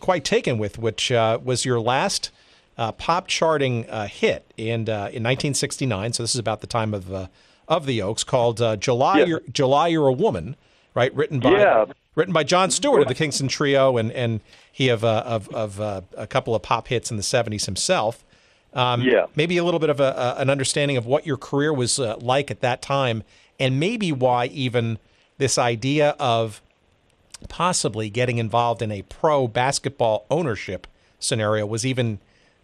quite 0.00 0.24
taken 0.24 0.58
with, 0.58 0.78
which 0.78 1.12
uh, 1.12 1.38
was 1.42 1.64
your 1.64 1.80
last 1.80 2.30
uh, 2.76 2.92
pop 2.92 3.28
charting 3.28 3.84
hit 4.08 4.52
in 4.56 4.88
in 4.88 5.22
1969. 5.22 6.12
So 6.14 6.22
this 6.22 6.34
is 6.34 6.38
about 6.40 6.60
the 6.60 6.66
time 6.66 6.94
of 6.94 7.28
of 7.68 7.86
the 7.86 8.02
Oaks, 8.02 8.24
called 8.24 8.62
July. 8.80 9.20
Yeah. 9.20 9.24
You're, 9.24 9.42
July, 9.52 9.88
you're 9.88 10.08
a 10.08 10.12
woman, 10.12 10.56
right? 10.94 11.14
Written 11.14 11.40
by 11.40 11.52
yeah. 11.52 11.84
written 12.14 12.32
by 12.32 12.44
John 12.44 12.70
Stewart 12.70 13.02
of 13.02 13.08
the 13.08 13.14
Kingston 13.14 13.48
Trio, 13.48 13.96
and 13.96 14.12
and 14.12 14.40
he 14.70 14.88
of 14.88 15.04
of 15.04 15.48
of 15.54 15.80
a 15.80 16.26
couple 16.26 16.54
of 16.54 16.62
pop 16.62 16.88
hits 16.88 17.10
in 17.10 17.16
the 17.16 17.22
70s 17.22 17.66
himself. 17.66 18.24
Um, 18.74 19.02
yeah. 19.02 19.26
Maybe 19.36 19.56
a 19.56 19.64
little 19.64 19.80
bit 19.80 19.90
of 19.90 20.00
a, 20.00 20.34
a, 20.36 20.40
an 20.40 20.50
understanding 20.50 20.96
of 20.96 21.06
what 21.06 21.26
your 21.26 21.36
career 21.36 21.72
was 21.72 21.98
uh, 21.98 22.16
like 22.16 22.50
at 22.50 22.60
that 22.60 22.82
time, 22.82 23.22
and 23.58 23.78
maybe 23.78 24.10
why 24.10 24.46
even 24.46 24.98
this 25.38 25.58
idea 25.58 26.16
of 26.18 26.60
possibly 27.48 28.10
getting 28.10 28.38
involved 28.38 28.82
in 28.82 28.90
a 28.90 29.02
pro 29.02 29.46
basketball 29.46 30.26
ownership 30.30 30.86
scenario 31.18 31.64
was 31.66 31.86
even 31.86 32.18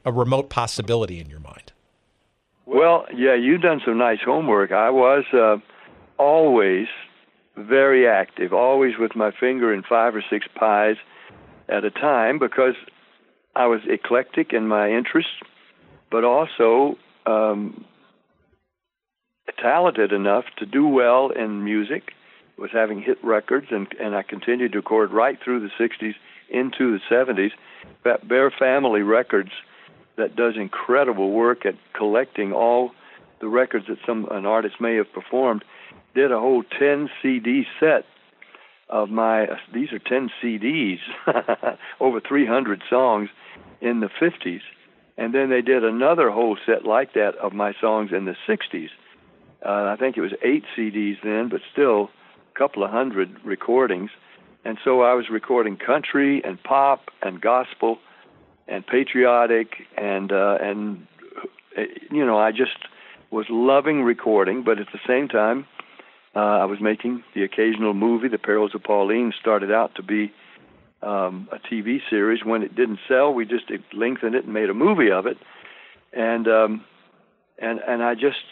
a 0.05 0.13
remote 0.13 0.49
possibility 0.49 1.21
in 1.21 1.31
your 1.31 1.41
mind? 1.41 1.73
Well, 2.73 3.07
yeah, 3.13 3.35
you've 3.35 3.63
done 3.63 3.81
some 3.85 3.99
nice 3.99 4.21
homework. 4.25 4.71
I 4.71 4.91
was 4.91 5.25
uh, 5.35 5.57
always 6.23 6.87
very 7.57 8.07
active, 8.07 8.53
always 8.53 8.93
with 8.97 9.17
my 9.17 9.33
finger 9.33 9.75
in 9.75 9.83
five 9.83 10.15
or 10.15 10.23
six 10.31 10.47
pies 10.55 10.95
at 11.69 11.85
a 11.85 11.91
time 11.91 12.39
because 12.39 12.75
I 13.57 13.67
was 13.67 13.81
eclectic 13.89 14.53
in 14.53 14.69
my 14.69 14.89
interests, 14.89 15.33
but 16.13 16.23
also 16.23 16.97
um, 17.27 17.85
talented 19.61 20.13
enough 20.13 20.45
to 20.59 20.65
do 20.65 20.87
well 20.87 21.31
in 21.31 21.65
music 21.65 22.13
was 22.57 22.71
having 22.73 23.03
hit 23.03 23.19
records, 23.25 23.67
and 23.73 23.89
and 23.99 24.15
I 24.15 24.23
continued 24.23 24.73
to 24.73 24.79
record 24.79 25.11
right 25.11 25.39
through 25.43 25.59
the 25.59 25.71
'60s 25.85 26.15
into 26.49 26.97
the 26.97 27.01
'70s. 27.11 27.51
That 28.05 28.29
Bear 28.29 28.53
Family 28.57 29.03
Records 29.03 29.51
that 30.17 30.37
does 30.37 30.55
incredible 30.57 31.31
work 31.31 31.65
at 31.65 31.75
collecting 31.95 32.53
all 32.53 32.93
the 33.41 33.49
records 33.49 33.87
that 33.89 33.99
some 34.07 34.27
an 34.31 34.47
artist 34.47 34.81
may 34.81 34.97
have 34.97 35.13
performed. 35.13 35.65
Did 36.15 36.33
a 36.33 36.39
whole 36.39 36.63
10 36.79 37.09
CD 37.23 37.65
set 37.79 38.05
of 38.89 39.09
my. 39.09 39.45
Uh, 39.45 39.57
these 39.73 39.93
are 39.93 39.99
10 39.99 40.31
CDs, 40.43 40.99
over 42.01 42.21
300 42.21 42.83
songs 42.91 43.31
in 43.81 44.01
the 44.01 44.09
50s, 44.21 44.61
and 45.17 45.35
then 45.35 45.49
they 45.51 45.63
did 45.63 45.85
another 45.85 46.31
whole 46.31 46.57
set 46.67 46.85
like 46.85 47.15
that 47.15 47.37
of 47.37 47.53
my 47.53 47.73
songs 47.81 48.11
in 48.13 48.25
the 48.25 48.37
60s. 48.49 48.89
Uh, 49.65 49.93
I 49.93 49.97
think 49.99 50.17
it 50.17 50.21
was 50.21 50.33
eight 50.43 50.65
CDs 50.77 51.17
then, 51.23 51.49
but 51.49 51.61
still 51.73 52.11
a 52.55 52.59
couple 52.59 52.83
of 52.83 52.91
hundred 52.91 53.37
recordings. 53.45 54.11
And 54.65 54.79
so 54.85 55.03
I 55.03 55.15
was 55.15 55.31
recording 55.31 55.77
country 55.77 56.43
and 56.45 56.63
pop 56.63 57.11
and 57.23 57.41
gospel 57.41 57.99
and 58.71 58.87
patriotic 58.87 59.87
and 59.99 60.33
uh, 60.33 60.59
and 60.61 61.07
uh, 61.77 61.83
you 62.11 62.25
know 62.25 62.39
I 62.39 62.53
just 62.53 62.79
was 63.31 63.47
loving 63.51 64.03
recording, 64.03 64.63
but 64.65 64.79
at 64.79 64.87
the 64.93 65.01
same 65.07 65.29
time 65.29 65.67
uh, 66.35 66.39
I 66.39 66.65
was 66.65 66.81
making 66.81 67.25
the 67.35 67.43
occasional 67.43 67.95
movie. 67.95 68.29
The 68.29 68.39
Perils 68.39 68.75
of 68.75 68.83
Pauline 68.83 69.33
started 69.39 69.73
out 69.73 69.95
to 69.97 70.03
be 70.03 70.33
um, 71.03 71.49
a 71.53 71.59
TV 71.59 71.99
series. 72.09 72.45
When 72.45 72.63
it 72.63 72.75
didn't 72.75 73.01
sell, 73.09 73.33
we 73.35 73.45
just 73.45 73.65
lengthened 73.93 74.35
it 74.35 74.45
and 74.45 74.55
made 74.55 74.71
a 74.71 74.75
movie 74.75 75.11
of 75.11 75.27
it. 75.27 75.39
And 76.13 76.47
um, 76.47 76.85
and 77.59 77.81
and 77.87 78.03
I 78.03 78.15
just 78.15 78.45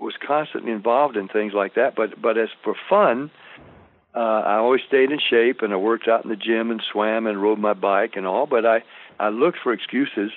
was 0.00 0.14
constantly 0.24 0.72
involved 0.72 1.16
in 1.16 1.28
things 1.28 1.52
like 1.54 1.74
that. 1.74 1.94
But 1.94 2.20
but 2.20 2.36
as 2.36 2.48
for 2.64 2.74
fun, 2.88 3.30
uh, 4.18 4.42
I 4.44 4.56
always 4.56 4.80
stayed 4.88 5.12
in 5.12 5.20
shape 5.30 5.62
and 5.62 5.72
I 5.72 5.76
worked 5.76 6.08
out 6.08 6.24
in 6.24 6.30
the 6.30 6.36
gym 6.36 6.72
and 6.72 6.82
swam 6.92 7.28
and 7.28 7.40
rode 7.40 7.60
my 7.60 7.72
bike 7.72 8.14
and 8.16 8.26
all. 8.26 8.46
But 8.46 8.66
I 8.66 8.82
I 9.20 9.28
looked 9.28 9.58
for 9.62 9.72
excuses 9.72 10.32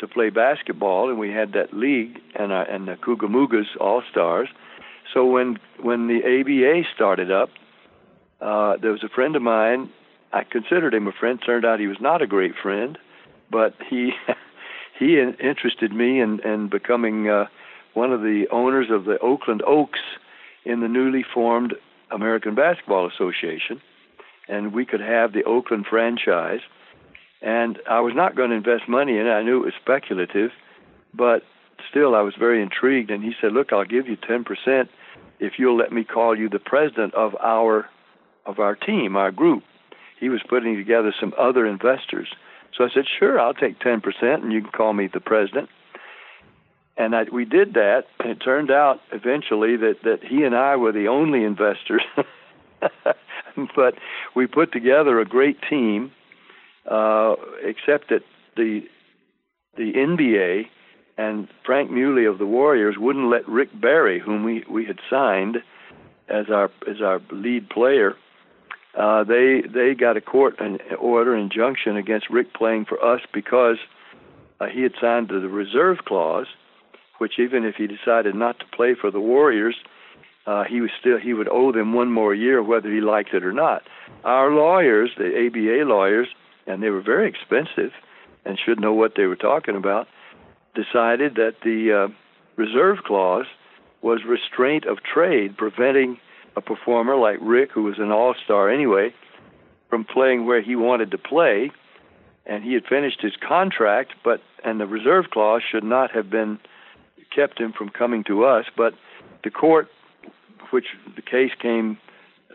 to 0.00 0.08
play 0.08 0.30
basketball, 0.30 1.08
and 1.08 1.18
we 1.20 1.30
had 1.30 1.52
that 1.52 1.72
league 1.72 2.18
and 2.34 2.50
uh, 2.50 2.64
and 2.68 2.88
the 2.88 2.94
Coogamoogas 2.94 3.76
All 3.80 4.02
Stars. 4.10 4.48
So 5.14 5.24
when 5.24 5.60
when 5.80 6.08
the 6.08 6.18
ABA 6.18 6.88
started 6.96 7.30
up, 7.30 7.50
uh, 8.40 8.76
there 8.82 8.90
was 8.90 9.04
a 9.04 9.08
friend 9.08 9.36
of 9.36 9.42
mine. 9.42 9.88
I 10.32 10.42
considered 10.42 10.92
him 10.92 11.06
a 11.06 11.12
friend. 11.12 11.40
Turned 11.44 11.64
out 11.64 11.78
he 11.78 11.86
was 11.86 12.00
not 12.00 12.22
a 12.22 12.26
great 12.26 12.54
friend, 12.60 12.98
but 13.52 13.74
he 13.88 14.10
he 14.98 15.20
interested 15.20 15.92
me 15.92 16.20
in 16.20 16.40
in 16.40 16.68
becoming. 16.68 17.28
Uh, 17.28 17.46
one 17.94 18.10
of 18.10 18.22
the 18.22 18.46
owners 18.50 18.86
of 18.90 19.04
the 19.04 19.18
Oakland 19.18 19.62
Oaks 19.66 20.00
in 20.64 20.80
the 20.80 20.88
newly 20.88 21.22
formed 21.22 21.74
American 22.12 22.54
Basketball 22.54 23.06
Association, 23.06 23.80
and 24.48 24.72
we 24.72 24.84
could 24.84 25.00
have 25.00 25.32
the 25.32 25.44
Oakland 25.44 25.86
franchise. 25.86 26.60
And 27.40 27.78
I 27.90 28.00
was 28.00 28.14
not 28.14 28.36
going 28.36 28.50
to 28.50 28.56
invest 28.56 28.88
money 28.88 29.18
in 29.18 29.26
it. 29.26 29.30
I 29.30 29.42
knew 29.42 29.62
it 29.62 29.64
was 29.64 29.74
speculative, 29.80 30.52
but 31.12 31.42
still, 31.90 32.14
I 32.14 32.20
was 32.20 32.34
very 32.38 32.62
intrigued. 32.62 33.10
And 33.10 33.24
he 33.24 33.34
said, 33.40 33.52
"Look, 33.52 33.72
I'll 33.72 33.84
give 33.84 34.06
you 34.06 34.16
10% 34.16 34.88
if 35.40 35.58
you'll 35.58 35.76
let 35.76 35.92
me 35.92 36.04
call 36.04 36.38
you 36.38 36.48
the 36.48 36.60
president 36.60 37.14
of 37.14 37.34
our 37.40 37.88
of 38.46 38.58
our 38.58 38.76
team, 38.76 39.16
our 39.16 39.32
group." 39.32 39.64
He 40.20 40.28
was 40.28 40.40
putting 40.48 40.76
together 40.76 41.12
some 41.18 41.34
other 41.36 41.66
investors. 41.66 42.28
So 42.72 42.84
I 42.84 42.90
said, 42.90 43.06
"Sure, 43.08 43.40
I'll 43.40 43.54
take 43.54 43.80
10%, 43.80 44.42
and 44.44 44.52
you 44.52 44.60
can 44.60 44.70
call 44.70 44.92
me 44.92 45.08
the 45.08 45.20
president." 45.20 45.68
And 47.02 47.16
I, 47.16 47.24
we 47.32 47.44
did 47.44 47.74
that. 47.74 48.04
And 48.20 48.30
it 48.30 48.36
turned 48.36 48.70
out 48.70 49.00
eventually 49.10 49.76
that 49.76 50.02
that 50.04 50.20
he 50.22 50.44
and 50.44 50.54
I 50.54 50.76
were 50.76 50.92
the 50.92 51.08
only 51.08 51.44
investors, 51.44 52.02
but 53.76 53.94
we 54.36 54.46
put 54.46 54.72
together 54.72 55.20
a 55.20 55.24
great 55.24 55.58
team. 55.68 56.12
Uh, 56.88 57.34
except 57.62 58.08
that 58.10 58.22
the 58.56 58.82
the 59.76 59.92
NBA 59.94 60.64
and 61.16 61.48
Frank 61.64 61.90
Mieuli 61.90 62.28
of 62.28 62.38
the 62.38 62.46
Warriors 62.46 62.96
wouldn't 62.98 63.30
let 63.30 63.48
Rick 63.48 63.68
Barry, 63.80 64.20
whom 64.20 64.44
we 64.44 64.64
we 64.70 64.84
had 64.84 64.98
signed 65.10 65.58
as 66.28 66.46
our 66.50 66.70
as 66.88 67.00
our 67.02 67.20
lead 67.32 67.68
player. 67.68 68.16
Uh, 68.96 69.24
they 69.24 69.62
they 69.62 69.94
got 69.94 70.16
a 70.16 70.20
court 70.20 70.60
an 70.60 70.78
order 71.00 71.36
injunction 71.36 71.96
against 71.96 72.30
Rick 72.30 72.54
playing 72.54 72.84
for 72.84 73.02
us 73.02 73.20
because 73.32 73.78
uh, 74.60 74.66
he 74.66 74.82
had 74.82 74.92
signed 75.00 75.28
the 75.28 75.48
reserve 75.48 75.98
clause, 76.04 76.46
which 77.22 77.38
even 77.38 77.64
if 77.64 77.76
he 77.76 77.86
decided 77.86 78.34
not 78.34 78.58
to 78.58 78.66
play 78.76 78.96
for 79.00 79.12
the 79.12 79.20
Warriors, 79.20 79.76
uh, 80.44 80.64
he 80.64 80.80
was 80.80 80.90
still 80.98 81.20
he 81.20 81.32
would 81.32 81.48
owe 81.48 81.70
them 81.70 81.92
one 81.92 82.10
more 82.10 82.34
year 82.34 82.60
whether 82.60 82.92
he 82.92 83.00
liked 83.00 83.32
it 83.32 83.44
or 83.44 83.52
not. 83.52 83.82
Our 84.24 84.50
lawyers, 84.50 85.10
the 85.16 85.30
ABA 85.46 85.88
lawyers, 85.88 86.26
and 86.66 86.82
they 86.82 86.90
were 86.90 87.00
very 87.00 87.28
expensive 87.28 87.92
and 88.44 88.58
should 88.58 88.80
know 88.80 88.92
what 88.92 89.12
they 89.16 89.26
were 89.26 89.36
talking 89.36 89.76
about, 89.76 90.08
decided 90.74 91.36
that 91.36 91.58
the 91.62 91.80
uh, 91.92 92.12
reserve 92.56 93.04
clause 93.06 93.46
was 94.02 94.22
restraint 94.26 94.84
of 94.84 94.98
trade, 95.04 95.56
preventing 95.56 96.18
a 96.56 96.60
performer 96.60 97.14
like 97.14 97.38
Rick, 97.40 97.70
who 97.70 97.84
was 97.84 98.00
an 98.00 98.10
all-star 98.10 98.68
anyway, 98.68 99.14
from 99.88 100.04
playing 100.04 100.44
where 100.44 100.60
he 100.60 100.74
wanted 100.74 101.12
to 101.12 101.18
play, 101.18 101.70
and 102.46 102.64
he 102.64 102.74
had 102.74 102.84
finished 102.84 103.20
his 103.20 103.34
contract, 103.36 104.14
but 104.24 104.40
and 104.64 104.80
the 104.80 104.86
reserve 104.86 105.26
clause 105.30 105.62
should 105.70 105.84
not 105.84 106.10
have 106.10 106.28
been 106.28 106.58
kept 107.34 107.60
him 107.60 107.72
from 107.72 107.88
coming 107.88 108.24
to 108.24 108.44
us. 108.44 108.66
But 108.76 108.94
the 109.44 109.50
court, 109.50 109.88
which 110.70 110.86
the 111.16 111.22
case 111.22 111.52
came 111.60 111.98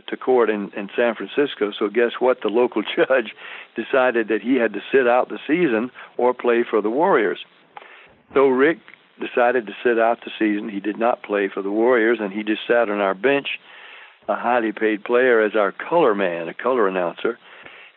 to 0.08 0.18
court 0.18 0.50
in, 0.50 0.72
in 0.76 0.90
San 0.96 1.16
Francisco. 1.16 1.72
So 1.78 1.90
guess 1.90 2.14
what? 2.20 2.42
The 2.42 2.50
local 2.50 2.82
judge 2.96 3.34
decided 3.76 4.28
that 4.30 4.42
he 4.42 4.56
had 4.56 4.74
to 4.74 4.80
sit 4.92 5.08
out 5.08 5.30
the 5.30 5.40
season 5.48 5.92
or 6.18 6.34
play 6.34 6.64
for 6.68 6.82
the 6.82 6.90
Warriors. 6.90 7.40
So 8.34 8.48
Rick 8.48 8.80
decided 9.20 9.66
to 9.68 9.74
sit 9.84 10.00
out 10.00 10.20
the 10.24 10.32
season. 10.38 10.70
He 10.70 10.80
did 10.80 10.98
not 10.98 11.24
play 11.24 11.50
for 11.52 11.62
the 11.62 11.72
Warriors, 11.72 12.20
and 12.22 12.32
he 12.32 12.44
just 12.44 12.62
sat 12.68 12.90
on 12.90 13.00
our 13.00 13.16
bench, 13.16 13.60
a 14.28 14.36
highly 14.36 14.72
paid 14.72 15.04
player, 15.04 15.42
as 15.42 15.56
our 15.56 15.72
color 15.72 16.14
man, 16.14 16.48
a 16.48 16.54
color 16.54 16.88
announcer. 16.88 17.40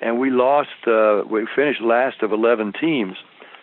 And 0.01 0.19
we 0.19 0.31
lost. 0.31 0.71
Uh, 0.87 1.23
we 1.31 1.47
finished 1.55 1.83
last 1.83 2.23
of 2.23 2.33
11 2.33 2.73
teams. 2.81 3.17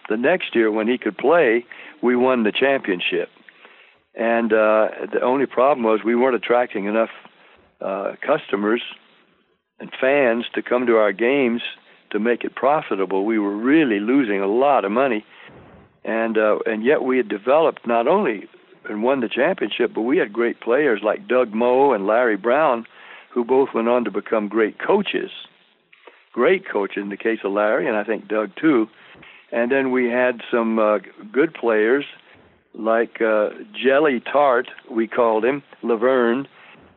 The 0.10 0.18
next 0.18 0.56
year, 0.56 0.72
when 0.72 0.88
he 0.88 0.98
could 0.98 1.18
play, 1.18 1.66
we 2.02 2.16
won 2.16 2.44
the 2.44 2.52
championship. 2.52 3.30
And 4.16 4.52
uh, 4.52 4.88
the 5.14 5.22
only 5.22 5.46
problem 5.46 5.86
was 5.86 6.00
we 6.04 6.16
weren't 6.16 6.36
attracting 6.36 6.86
enough 6.86 7.10
uh, 7.82 8.14
customers 8.26 8.82
and 9.80 9.92
fans 10.00 10.46
to 10.56 10.64
come 10.64 10.88
to 10.88 10.98
our 10.98 11.12
games 11.12 11.62
to 12.12 12.20
make 12.20 12.44
it 12.44 12.56
profitable. 12.56 13.26
We 13.26 13.38
were 13.38 13.56
really 13.56 14.00
losing 14.00 14.42
a 14.42 14.48
lot 14.48 14.86
of 14.86 14.92
money, 14.92 15.26
and 16.04 16.38
uh, 16.38 16.60
and 16.66 16.84
yet 16.84 17.04
we 17.04 17.18
had 17.18 17.28
developed 17.28 17.86
not 17.86 18.08
only 18.08 18.48
and 18.90 19.04
won 19.04 19.20
the 19.20 19.30
championship, 19.30 19.92
but 19.94 20.02
we 20.02 20.18
had 20.18 20.32
great 20.32 20.62
players 20.62 21.02
like 21.04 21.28
Doug 21.28 21.54
Moe 21.54 21.92
and 21.92 22.08
Larry 22.08 22.38
Brown, 22.38 22.86
who 23.34 23.44
both 23.44 23.70
went 23.76 23.90
on 23.90 24.06
to 24.06 24.12
become 24.12 24.48
great 24.48 24.78
coaches. 24.80 25.30
Great 26.34 26.68
coaches 26.68 27.04
in 27.04 27.10
the 27.10 27.18
case 27.18 27.40
of 27.44 27.52
Larry, 27.52 27.88
and 27.88 27.98
I 27.98 28.04
think 28.04 28.28
Doug 28.28 28.52
too. 28.60 28.88
And 29.52 29.72
then 29.72 29.92
we 29.92 30.10
had 30.10 30.42
some 30.52 30.78
uh, 30.78 31.00
good 31.32 31.54
players 31.54 32.06
like 32.78 33.22
uh, 33.22 33.50
Jelly 33.74 34.22
Tart, 34.32 34.68
we 34.90 35.08
called 35.08 35.44
him 35.44 35.64
Laverne, 35.82 36.48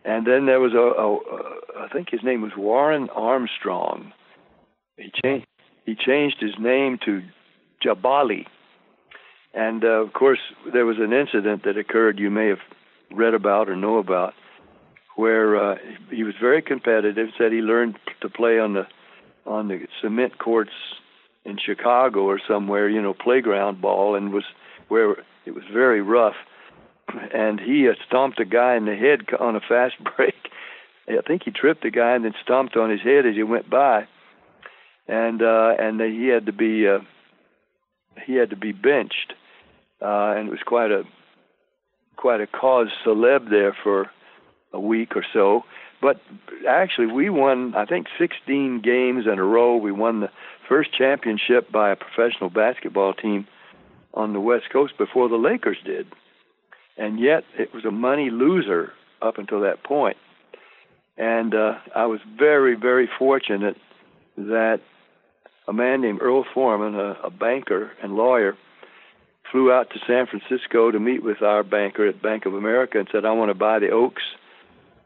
and 0.04 0.26
then 0.26 0.46
there 0.46 0.60
was 0.60 0.72
a, 0.74 0.78
a, 0.78 1.16
a 1.16 1.84
I 1.84 1.88
think 1.88 2.08
his 2.10 2.20
name 2.22 2.42
was 2.42 2.52
Warren 2.56 3.08
Armstrong. 3.10 4.12
He 4.96 5.10
changed 5.22 5.46
he 5.86 5.94
changed 5.94 6.36
his 6.40 6.54
name 6.58 6.98
to 7.06 7.22
Jabali, 7.84 8.44
and 9.54 9.82
uh, 9.84 10.02
of 10.04 10.12
course 10.12 10.40
there 10.72 10.84
was 10.84 10.98
an 10.98 11.12
incident 11.12 11.64
that 11.64 11.78
occurred 11.78 12.18
you 12.18 12.30
may 12.30 12.48
have 12.48 12.60
read 13.10 13.34
about 13.34 13.68
or 13.68 13.76
know 13.76 13.98
about, 13.98 14.34
where 15.16 15.56
uh, 15.56 15.76
he 16.10 16.24
was 16.24 16.34
very 16.40 16.60
competitive. 16.60 17.28
Said 17.38 17.52
he 17.52 17.60
learned 17.60 17.96
to 18.20 18.28
play 18.28 18.58
on 18.58 18.74
the 18.74 18.86
on 19.46 19.68
the 19.68 19.86
cement 20.02 20.38
courts 20.38 20.72
in 21.44 21.58
Chicago 21.58 22.20
or 22.20 22.40
somewhere, 22.46 22.88
you 22.88 23.00
know, 23.00 23.14
playground 23.14 23.80
ball, 23.80 24.14
and 24.14 24.32
was 24.32 24.44
where 24.88 25.12
it 25.46 25.54
was 25.54 25.64
very 25.72 26.02
rough 26.02 26.36
and 27.32 27.60
he 27.60 27.88
uh, 27.88 27.92
stomped 28.06 28.40
a 28.40 28.44
guy 28.44 28.76
in 28.76 28.86
the 28.86 28.94
head 28.94 29.20
on 29.40 29.56
a 29.56 29.60
fast 29.60 29.94
break. 30.16 30.34
I 31.08 31.22
think 31.26 31.42
he 31.44 31.50
tripped 31.50 31.84
a 31.84 31.90
guy 31.90 32.14
and 32.14 32.24
then 32.24 32.34
stomped 32.42 32.76
on 32.76 32.90
his 32.90 33.00
head 33.00 33.26
as 33.26 33.34
he 33.34 33.42
went 33.42 33.68
by, 33.68 34.06
and 35.08 35.42
uh, 35.42 35.74
and 35.76 36.00
he 36.00 36.28
had 36.28 36.46
to 36.46 36.52
be 36.52 36.86
uh, 36.86 37.00
he 38.24 38.34
had 38.34 38.50
to 38.50 38.56
be 38.56 38.70
benched, 38.70 39.34
uh, 40.00 40.34
and 40.36 40.46
it 40.46 40.50
was 40.50 40.60
quite 40.64 40.92
a 40.92 41.02
quite 42.16 42.40
a 42.40 42.46
cause 42.46 42.88
celeb 43.04 43.50
there 43.50 43.76
for 43.82 44.08
a 44.72 44.78
week 44.78 45.16
or 45.16 45.24
so. 45.32 45.64
But 46.00 46.20
actually, 46.68 47.08
we 47.08 47.28
won 47.28 47.74
I 47.74 47.86
think 47.86 48.06
16 48.16 48.80
games 48.80 49.24
in 49.26 49.40
a 49.40 49.44
row. 49.44 49.76
We 49.76 49.90
won 49.90 50.20
the 50.20 50.30
first 50.70 50.96
championship 50.96 51.70
by 51.70 51.90
a 51.90 51.96
professional 51.96 52.48
basketball 52.48 53.12
team 53.12 53.46
on 54.14 54.32
the 54.32 54.40
West 54.40 54.70
Coast 54.72 54.96
before 54.96 55.28
the 55.28 55.36
Lakers 55.36 55.76
did 55.84 56.06
and 57.00 57.18
yet 57.18 57.44
it 57.58 57.74
was 57.74 57.84
a 57.86 57.90
money 57.90 58.30
loser 58.30 58.92
up 59.22 59.38
until 59.38 59.62
that 59.62 59.82
point. 59.82 60.18
And 61.16 61.54
uh, 61.54 61.74
I 61.96 62.06
was 62.06 62.20
very, 62.38 62.74
very 62.76 63.08
fortunate 63.18 63.76
that 64.36 64.80
a 65.66 65.72
man 65.72 66.02
named 66.02 66.20
Earl 66.20 66.44
Foreman, 66.52 66.94
a, 66.94 67.16
a 67.24 67.30
banker 67.30 67.90
and 68.02 68.14
lawyer, 68.14 68.56
flew 69.50 69.72
out 69.72 69.90
to 69.90 69.98
San 70.06 70.26
Francisco 70.26 70.90
to 70.90 71.00
meet 71.00 71.22
with 71.22 71.42
our 71.42 71.62
banker 71.62 72.06
at 72.06 72.22
Bank 72.22 72.44
of 72.44 72.54
America 72.54 72.98
and 72.98 73.08
said, 73.10 73.24
I 73.24 73.32
want 73.32 73.50
to 73.50 73.54
buy 73.54 73.78
the 73.78 73.90
Oaks, 73.90 74.22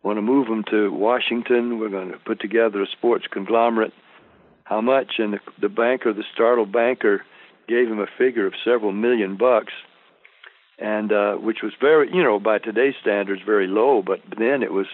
want 0.03 0.19
to 0.19 0.23
move 0.23 0.49
them 0.49 0.65
to 0.71 0.93
Washington. 0.93 1.79
We're 1.79 1.89
going 1.89 2.11
to 2.11 2.19
put 2.19 2.41
together 2.41 2.83
a 2.83 2.87
sports 2.87 3.25
conglomerate. 3.31 3.93
How 4.65 4.81
much? 4.81 5.15
And 5.19 5.35
the, 5.35 5.39
the 5.61 5.69
banker, 5.69 6.13
the 6.13 6.25
startled 6.33 6.73
banker, 6.73 7.25
gave 7.69 7.89
him 7.89 8.01
a 8.01 8.07
figure 8.19 8.47
of 8.47 8.55
several 8.65 8.93
million 8.93 9.37
bucks 9.37 9.73
and 10.79 11.13
uh, 11.13 11.35
which 11.35 11.59
was 11.63 11.73
very, 11.81 12.09
you 12.13 12.23
know, 12.23 12.39
by 12.39 12.59
today's 12.59 12.95
standards, 13.01 13.43
very 13.45 13.67
low. 13.67 14.03
But 14.05 14.21
then 14.39 14.63
it 14.63 14.73
was, 14.73 14.87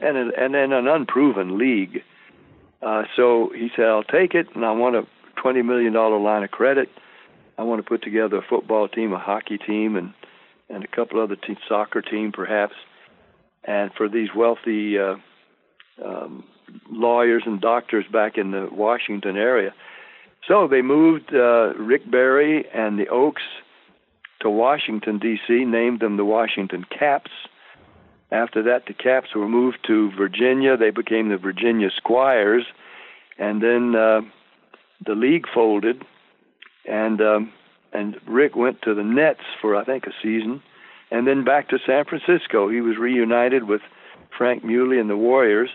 and 0.00 0.16
and 0.16 0.54
then 0.54 0.72
an 0.72 0.88
unproven 0.88 1.58
league. 1.58 2.02
Uh, 2.82 3.04
so 3.16 3.50
he 3.54 3.68
said, 3.74 3.86
"I'll 3.86 4.04
take 4.04 4.34
it, 4.34 4.48
and 4.54 4.64
I 4.64 4.72
want 4.72 4.96
a 4.96 5.02
twenty 5.40 5.62
million 5.62 5.92
dollar 5.92 6.18
line 6.18 6.42
of 6.42 6.50
credit. 6.50 6.88
I 7.58 7.62
want 7.62 7.82
to 7.82 7.88
put 7.88 8.02
together 8.02 8.36
a 8.36 8.42
football 8.48 8.88
team, 8.88 9.12
a 9.12 9.18
hockey 9.18 9.58
team, 9.58 9.96
and 9.96 10.12
and 10.68 10.84
a 10.84 10.88
couple 10.88 11.20
other 11.20 11.36
teams, 11.36 11.58
soccer 11.68 12.02
team, 12.02 12.32
perhaps. 12.32 12.74
And 13.64 13.90
for 13.96 14.08
these 14.08 14.28
wealthy 14.34 14.98
uh, 14.98 15.16
um, 16.04 16.44
lawyers 16.90 17.42
and 17.46 17.60
doctors 17.60 18.04
back 18.12 18.38
in 18.38 18.50
the 18.50 18.68
Washington 18.70 19.36
area." 19.36 19.74
So 20.46 20.68
they 20.68 20.82
moved 20.82 21.34
uh, 21.34 21.74
Rick 21.74 22.10
Barry 22.10 22.68
and 22.72 22.98
the 22.98 23.08
Oaks 23.08 23.42
to 24.40 24.50
Washington, 24.50 25.18
D.C., 25.18 25.64
named 25.64 26.00
them 26.00 26.16
the 26.16 26.24
Washington 26.24 26.84
Caps. 26.84 27.30
After 28.30 28.62
that, 28.62 28.86
the 28.86 28.94
Caps 28.94 29.34
were 29.34 29.48
moved 29.48 29.78
to 29.86 30.10
Virginia. 30.12 30.76
They 30.76 30.90
became 30.90 31.30
the 31.30 31.36
Virginia 31.36 31.90
Squires. 31.96 32.64
And 33.38 33.62
then 33.62 33.94
uh, 33.96 34.20
the 35.04 35.14
league 35.14 35.46
folded, 35.52 36.04
and 36.86 37.20
um, 37.20 37.52
and 37.92 38.16
Rick 38.26 38.56
went 38.56 38.82
to 38.82 38.94
the 38.94 39.04
Nets 39.04 39.40
for 39.60 39.76
I 39.76 39.84
think 39.84 40.06
a 40.06 40.12
season, 40.22 40.62
and 41.10 41.26
then 41.26 41.44
back 41.44 41.68
to 41.68 41.78
San 41.84 42.04
Francisco. 42.04 42.68
He 42.68 42.80
was 42.80 42.96
reunited 42.96 43.64
with 43.64 43.82
Frank 44.36 44.64
Mieuli 44.64 45.00
and 45.00 45.10
the 45.10 45.16
Warriors 45.16 45.70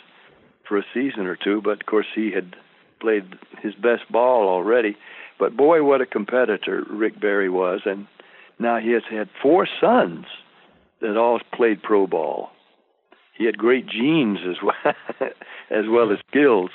for 0.71 0.77
a 0.77 0.85
season 0.93 1.27
or 1.27 1.35
two, 1.35 1.61
but 1.61 1.81
of 1.81 1.85
course 1.85 2.05
he 2.15 2.31
had 2.31 2.55
played 3.01 3.25
his 3.61 3.75
best 3.75 4.09
ball 4.09 4.47
already. 4.47 4.95
But 5.37 5.57
boy, 5.57 5.83
what 5.83 5.99
a 5.99 6.05
competitor 6.05 6.85
Rick 6.89 7.19
Barry 7.19 7.49
was, 7.49 7.81
and 7.83 8.07
now 8.57 8.79
he 8.79 8.91
has 8.91 9.03
had 9.11 9.27
four 9.41 9.67
sons 9.81 10.27
that 11.01 11.17
all 11.17 11.41
played 11.53 11.83
pro 11.83 12.07
ball. 12.07 12.51
He 13.37 13.43
had 13.43 13.57
great 13.57 13.85
genes 13.85 14.37
as 14.49 14.55
well 14.63 14.95
as 15.69 15.85
well 15.89 16.09
as 16.09 16.19
skills. 16.29 16.69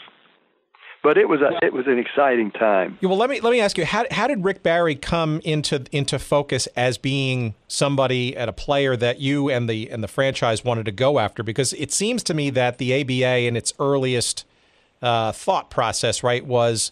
But 1.07 1.19
it 1.19 1.29
was 1.29 1.40
a, 1.40 1.64
it 1.64 1.73
was 1.73 1.87
an 1.87 2.01
exciting 2.01 2.51
time. 2.51 2.99
Well, 3.01 3.16
let 3.16 3.31
me 3.31 3.38
let 3.38 3.53
me 3.53 3.61
ask 3.61 3.79
you 3.79 3.85
how 3.85 4.07
how 4.11 4.27
did 4.27 4.42
Rick 4.42 4.64
Barry 4.64 4.97
come 4.97 5.40
into 5.45 5.85
into 5.92 6.19
focus 6.19 6.66
as 6.75 6.99
being 6.99 7.55
somebody 7.69 8.37
and 8.37 8.51
a 8.51 8.53
player 8.53 8.97
that 8.97 9.21
you 9.21 9.49
and 9.49 9.71
the 9.71 9.88
and 9.88 10.03
the 10.03 10.09
franchise 10.09 10.64
wanted 10.64 10.85
to 10.87 10.90
go 10.90 11.21
after? 11.21 11.45
Because 11.45 11.73
it 11.75 11.92
seems 11.92 12.25
to 12.25 12.35
me 12.35 12.51
that 12.51 12.79
the 12.79 13.01
ABA 13.01 13.47
in 13.47 13.57
its 13.57 13.73
earliest 13.79 14.45
uh, 15.01 15.31
thought 15.31 15.71
process, 15.71 16.25
right, 16.25 16.45
was 16.45 16.90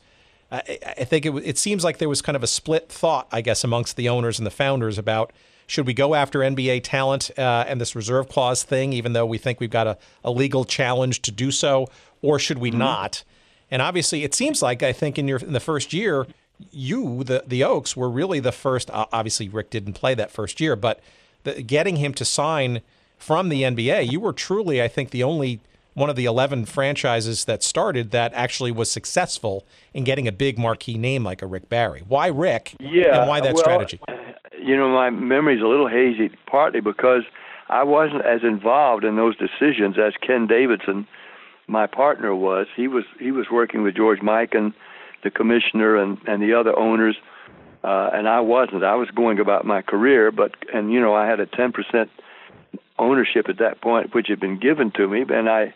I, 0.48 0.79
I 0.96 1.03
think 1.03 1.27
it, 1.27 1.35
it 1.38 1.59
seems 1.59 1.83
like 1.83 1.98
there 1.98 2.09
was 2.09 2.22
kind 2.22 2.37
of 2.37 2.44
a 2.44 2.46
split 2.46 2.88
thought, 2.88 3.27
I 3.33 3.40
guess, 3.40 3.64
amongst 3.64 3.96
the 3.96 4.09
owners 4.09 4.38
and 4.38 4.46
the 4.46 4.53
founders 4.53 4.96
about 4.96 5.33
should 5.66 5.88
we 5.88 5.92
go 5.92 6.14
after 6.14 6.38
NBA 6.38 6.83
talent 6.85 7.33
uh, 7.37 7.64
and 7.66 7.81
this 7.81 7.96
reserve 7.96 8.29
clause 8.29 8.62
thing, 8.62 8.92
even 8.92 9.12
though 9.12 9.27
we 9.27 9.38
think 9.38 9.59
we've 9.59 9.70
got 9.70 9.88
a, 9.88 9.98
a 10.22 10.31
legal 10.31 10.64
challenge 10.64 11.20
to 11.22 11.33
do 11.33 11.50
so, 11.50 11.88
or 12.22 12.38
should 12.38 12.59
we 12.59 12.70
mm-hmm. 12.70 12.79
not? 12.79 13.24
And 13.75 13.83
obviously, 13.83 14.23
it 14.23 14.37
seems 14.37 14.63
like 14.63 14.85
I 14.85 14.93
think 14.93 15.19
in 15.19 15.27
your 15.27 15.39
in 15.39 15.53
the 15.53 15.59
first 15.59 15.93
year, 15.93 16.29
you 16.71 17.25
the 17.25 17.43
the 17.45 17.65
Oaks 17.65 17.97
were 17.97 18.09
really 18.09 18.39
the 18.39 18.53
first. 18.53 18.89
Obviously, 18.93 19.49
Rick 19.49 19.71
didn't 19.71 19.95
play 19.95 20.15
that 20.15 20.31
first 20.31 20.61
year, 20.61 20.77
but 20.77 21.01
the, 21.43 21.61
getting 21.61 21.97
him 21.97 22.15
to 22.15 22.25
sign 22.25 22.83
from 23.19 23.49
the 23.49 23.63
NBA, 23.63 24.09
you 24.13 24.21
were 24.21 24.33
truly, 24.33 24.81
I 24.81 24.87
think, 24.87 25.11
the 25.11 25.25
only 25.25 25.59
one 25.95 26.09
of 26.09 26.15
the 26.15 26.25
11 26.25 26.67
franchises 26.67 27.47
that 27.47 27.65
started 27.65 28.13
that 28.13 28.33
actually 28.35 28.71
was 28.71 28.93
successful 28.93 29.67
in 29.93 30.05
getting 30.05 30.29
a 30.29 30.33
big 30.33 30.57
marquee 30.57 30.97
name 30.97 31.25
like 31.25 31.43
a 31.43 31.47
Rick 31.47 31.69
Barry. 31.69 32.05
Why 32.07 32.29
Rick? 32.29 32.77
Yeah. 32.79 33.23
And 33.23 33.29
why 33.29 33.41
that 33.41 33.55
well, 33.55 33.65
strategy? 33.65 33.99
You 34.57 34.77
know, 34.77 34.89
my 34.89 35.11
memory's 35.11 35.63
a 35.63 35.67
little 35.67 35.89
hazy, 35.89 36.31
partly 36.47 36.81
because 36.81 37.25
I 37.69 37.83
wasn't 37.83 38.25
as 38.25 38.45
involved 38.45 39.03
in 39.03 39.17
those 39.17 39.35
decisions 39.37 39.97
as 39.99 40.13
Ken 40.25 40.47
Davidson, 40.47 41.09
my 41.66 41.87
partner, 41.87 42.35
was. 42.35 42.66
He 42.77 42.88
was 42.88 43.05
he 43.18 43.31
was 43.31 43.46
working 43.50 43.83
with 43.83 43.94
George 43.94 44.20
Mikan 44.20 44.74
the 45.24 45.31
commissioner, 45.31 45.96
and 45.96 46.18
and 46.29 46.40
the 46.40 46.55
other 46.55 46.79
owners, 46.79 47.16
uh, 47.83 48.11
and 48.12 48.29
I 48.29 48.40
wasn't. 48.40 48.85
I 48.85 48.94
was 48.94 49.09
going 49.11 49.40
about 49.40 49.64
my 49.64 49.83
career, 49.83 50.31
but 50.31 50.53
and 50.72 50.92
you 50.92 51.00
know 51.00 51.14
I 51.14 51.27
had 51.27 51.40
a 51.40 51.46
10 51.46 51.72
percent 51.72 52.11
ownership 52.98 53.48
at 53.48 53.59
that 53.59 53.81
point, 53.81 54.14
which 54.14 54.29
had 54.29 54.38
been 54.38 54.61
given 54.61 54.92
to 54.92 55.09
me, 55.09 55.24
and 55.29 55.48
I 55.48 55.74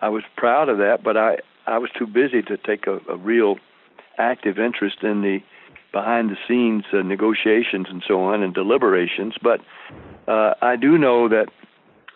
I 0.00 0.10
was 0.10 0.22
proud 0.36 0.68
of 0.68 0.78
that, 0.78 1.02
but 1.02 1.16
I 1.16 1.38
I 1.66 1.78
was 1.78 1.90
too 1.98 2.06
busy 2.06 2.42
to 2.42 2.56
take 2.56 2.86
a, 2.86 3.00
a 3.10 3.16
real 3.16 3.56
active 4.18 4.58
interest 4.58 4.98
in 5.02 5.22
the 5.22 5.40
behind 5.92 6.30
the 6.30 6.36
scenes 6.46 6.84
uh, 6.92 6.98
negotiations 6.98 7.86
and 7.90 8.02
so 8.06 8.22
on 8.22 8.42
and 8.42 8.54
deliberations. 8.54 9.34
But 9.42 9.60
uh, 10.28 10.54
I 10.62 10.76
do 10.76 10.96
know 10.96 11.28
that 11.28 11.46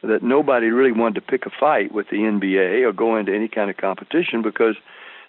that 0.07 0.23
nobody 0.23 0.69
really 0.69 0.93
wanted 0.93 1.15
to 1.15 1.21
pick 1.21 1.47
a 1.47 1.51
fight 1.51 1.93
with 1.93 2.09
the 2.11 2.19
NBA 2.19 2.87
or 2.87 2.93
go 2.93 3.17
into 3.17 3.35
any 3.35 3.49
kind 3.49 3.71
of 3.71 3.77
competition 3.77 4.43
because 4.43 4.77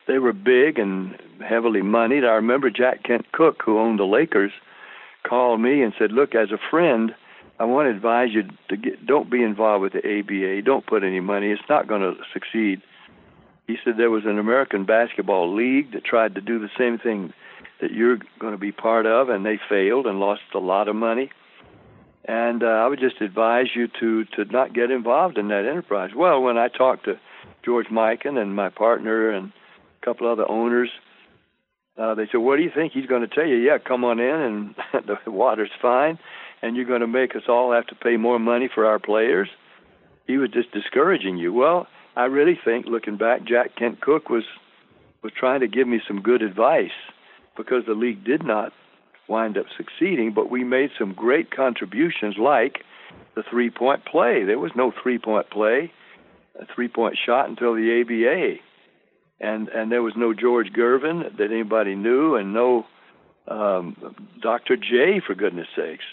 they 0.07 0.19
were 0.19 0.33
big 0.33 0.77
and 0.77 1.17
heavily 1.47 1.81
moneyed. 1.81 2.23
I 2.23 2.33
remember 2.33 2.69
Jack 2.69 3.03
Kent 3.03 3.31
Cooke, 3.31 3.61
who 3.65 3.79
owned 3.79 3.99
the 3.99 4.05
Lakers, 4.05 4.51
called 5.23 5.61
me 5.61 5.81
and 5.81 5.93
said, 5.97 6.11
"Look, 6.11 6.35
as 6.35 6.51
a 6.51 6.59
friend, 6.69 7.15
I 7.59 7.65
want 7.65 7.87
to 7.87 7.91
advise 7.91 8.33
you 8.33 8.43
to 8.69 8.77
get 8.77 9.05
don't 9.05 9.29
be 9.29 9.41
involved 9.41 9.81
with 9.81 9.93
the 9.93 10.19
ABA. 10.19 10.61
Don't 10.61 10.85
put 10.85 11.03
any 11.03 11.19
money. 11.19 11.51
It's 11.51 11.69
not 11.69 11.87
going 11.87 12.01
to 12.01 12.15
succeed." 12.31 12.81
He 13.67 13.77
said 13.83 13.97
there 13.97 14.11
was 14.11 14.25
an 14.25 14.37
American 14.37 14.85
basketball 14.85 15.53
league 15.53 15.91
that 15.93 16.03
tried 16.03 16.35
to 16.35 16.41
do 16.41 16.59
the 16.59 16.69
same 16.77 16.99
thing 16.99 17.33
that 17.81 17.91
you're 17.91 18.19
going 18.39 18.53
to 18.53 18.59
be 18.59 18.71
part 18.71 19.07
of, 19.07 19.29
and 19.29 19.45
they 19.45 19.57
failed 19.69 20.05
and 20.05 20.19
lost 20.19 20.43
a 20.53 20.59
lot 20.59 20.87
of 20.87 20.95
money. 20.95 21.31
And 22.27 22.63
uh, 22.63 22.67
I 22.67 22.87
would 22.87 22.99
just 22.99 23.21
advise 23.21 23.67
you 23.75 23.87
to 23.99 24.25
to 24.35 24.45
not 24.45 24.73
get 24.73 24.89
involved 24.89 25.37
in 25.37 25.49
that 25.49 25.65
enterprise. 25.65 26.11
Well, 26.15 26.41
when 26.41 26.57
I 26.57 26.69
talked 26.69 27.05
to 27.05 27.19
George 27.63 27.87
Mikan 27.87 28.41
and 28.41 28.55
my 28.55 28.69
partner 28.69 29.29
and 29.29 29.51
a 30.01 30.05
couple 30.05 30.27
other 30.27 30.49
owners, 30.49 30.89
uh, 31.97 32.15
they 32.15 32.25
said, 32.31 32.39
"What 32.39 32.57
do 32.57 32.63
you 32.63 32.71
think?" 32.73 32.93
He's 32.93 33.05
going 33.05 33.21
to 33.21 33.27
tell 33.27 33.45
you, 33.45 33.57
"Yeah, 33.57 33.77
come 33.77 34.03
on 34.03 34.19
in, 34.19 34.35
and 34.35 34.75
the 35.25 35.31
water's 35.31 35.71
fine, 35.79 36.17
and 36.63 36.75
you're 36.75 36.85
going 36.85 37.01
to 37.01 37.07
make 37.07 37.35
us 37.35 37.43
all 37.47 37.71
have 37.71 37.85
to 37.87 37.95
pay 37.95 38.17
more 38.17 38.39
money 38.39 38.69
for 38.73 38.85
our 38.85 38.97
players." 38.97 39.49
He 40.25 40.37
was 40.37 40.49
just 40.49 40.71
discouraging 40.71 41.37
you. 41.37 41.53
Well, 41.53 41.85
I 42.15 42.25
really 42.25 42.57
think, 42.65 42.87
looking 42.87 43.17
back, 43.17 43.43
Jack 43.45 43.75
Kent 43.75 44.01
Cooke 44.01 44.29
was 44.29 44.45
was 45.21 45.31
trying 45.37 45.59
to 45.59 45.67
give 45.67 45.87
me 45.87 46.01
some 46.07 46.21
good 46.21 46.41
advice 46.41 46.97
because 47.55 47.85
the 47.85 47.93
league 47.93 48.23
did 48.23 48.43
not 48.43 48.73
wind 49.27 49.57
up 49.57 49.65
succeeding, 49.77 50.33
but 50.33 50.49
we 50.49 50.63
made 50.63 50.91
some 50.97 51.13
great 51.13 51.51
contributions 51.51 52.35
like 52.37 52.83
the 53.35 53.43
three 53.49 53.69
point 53.69 54.05
play. 54.05 54.43
There 54.43 54.59
was 54.59 54.71
no 54.75 54.91
three 55.03 55.19
point 55.19 55.49
play, 55.49 55.91
a 56.59 56.65
three 56.73 56.87
point 56.87 57.17
shot 57.23 57.49
until 57.49 57.73
the 57.73 58.01
ABA. 58.01 58.59
And 59.39 59.67
and 59.69 59.91
there 59.91 60.03
was 60.03 60.13
no 60.15 60.33
George 60.33 60.71
Gervin 60.73 61.37
that 61.37 61.51
anybody 61.51 61.95
knew 61.95 62.35
and 62.35 62.53
no 62.53 62.85
um, 63.47 64.15
Dr. 64.41 64.75
J 64.75 65.21
for 65.25 65.35
goodness 65.35 65.67
sakes. 65.75 66.05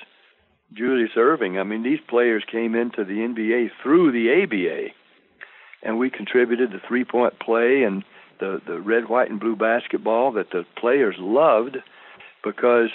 Julius 0.72 1.12
Erving. 1.16 1.60
I 1.60 1.64
mean 1.64 1.82
these 1.82 2.00
players 2.08 2.44
came 2.50 2.74
into 2.74 3.04
the 3.04 3.18
NBA 3.18 3.70
through 3.82 4.12
the 4.12 4.42
ABA. 4.42 4.94
And 5.84 5.98
we 5.98 6.10
contributed 6.10 6.70
the 6.70 6.80
three 6.86 7.04
point 7.04 7.38
play 7.40 7.82
and 7.82 8.04
the, 8.40 8.60
the 8.66 8.80
red, 8.80 9.08
white, 9.08 9.30
and 9.30 9.38
blue 9.38 9.56
basketball 9.56 10.32
that 10.32 10.50
the 10.50 10.64
players 10.76 11.16
loved 11.18 11.76
because 12.42 12.90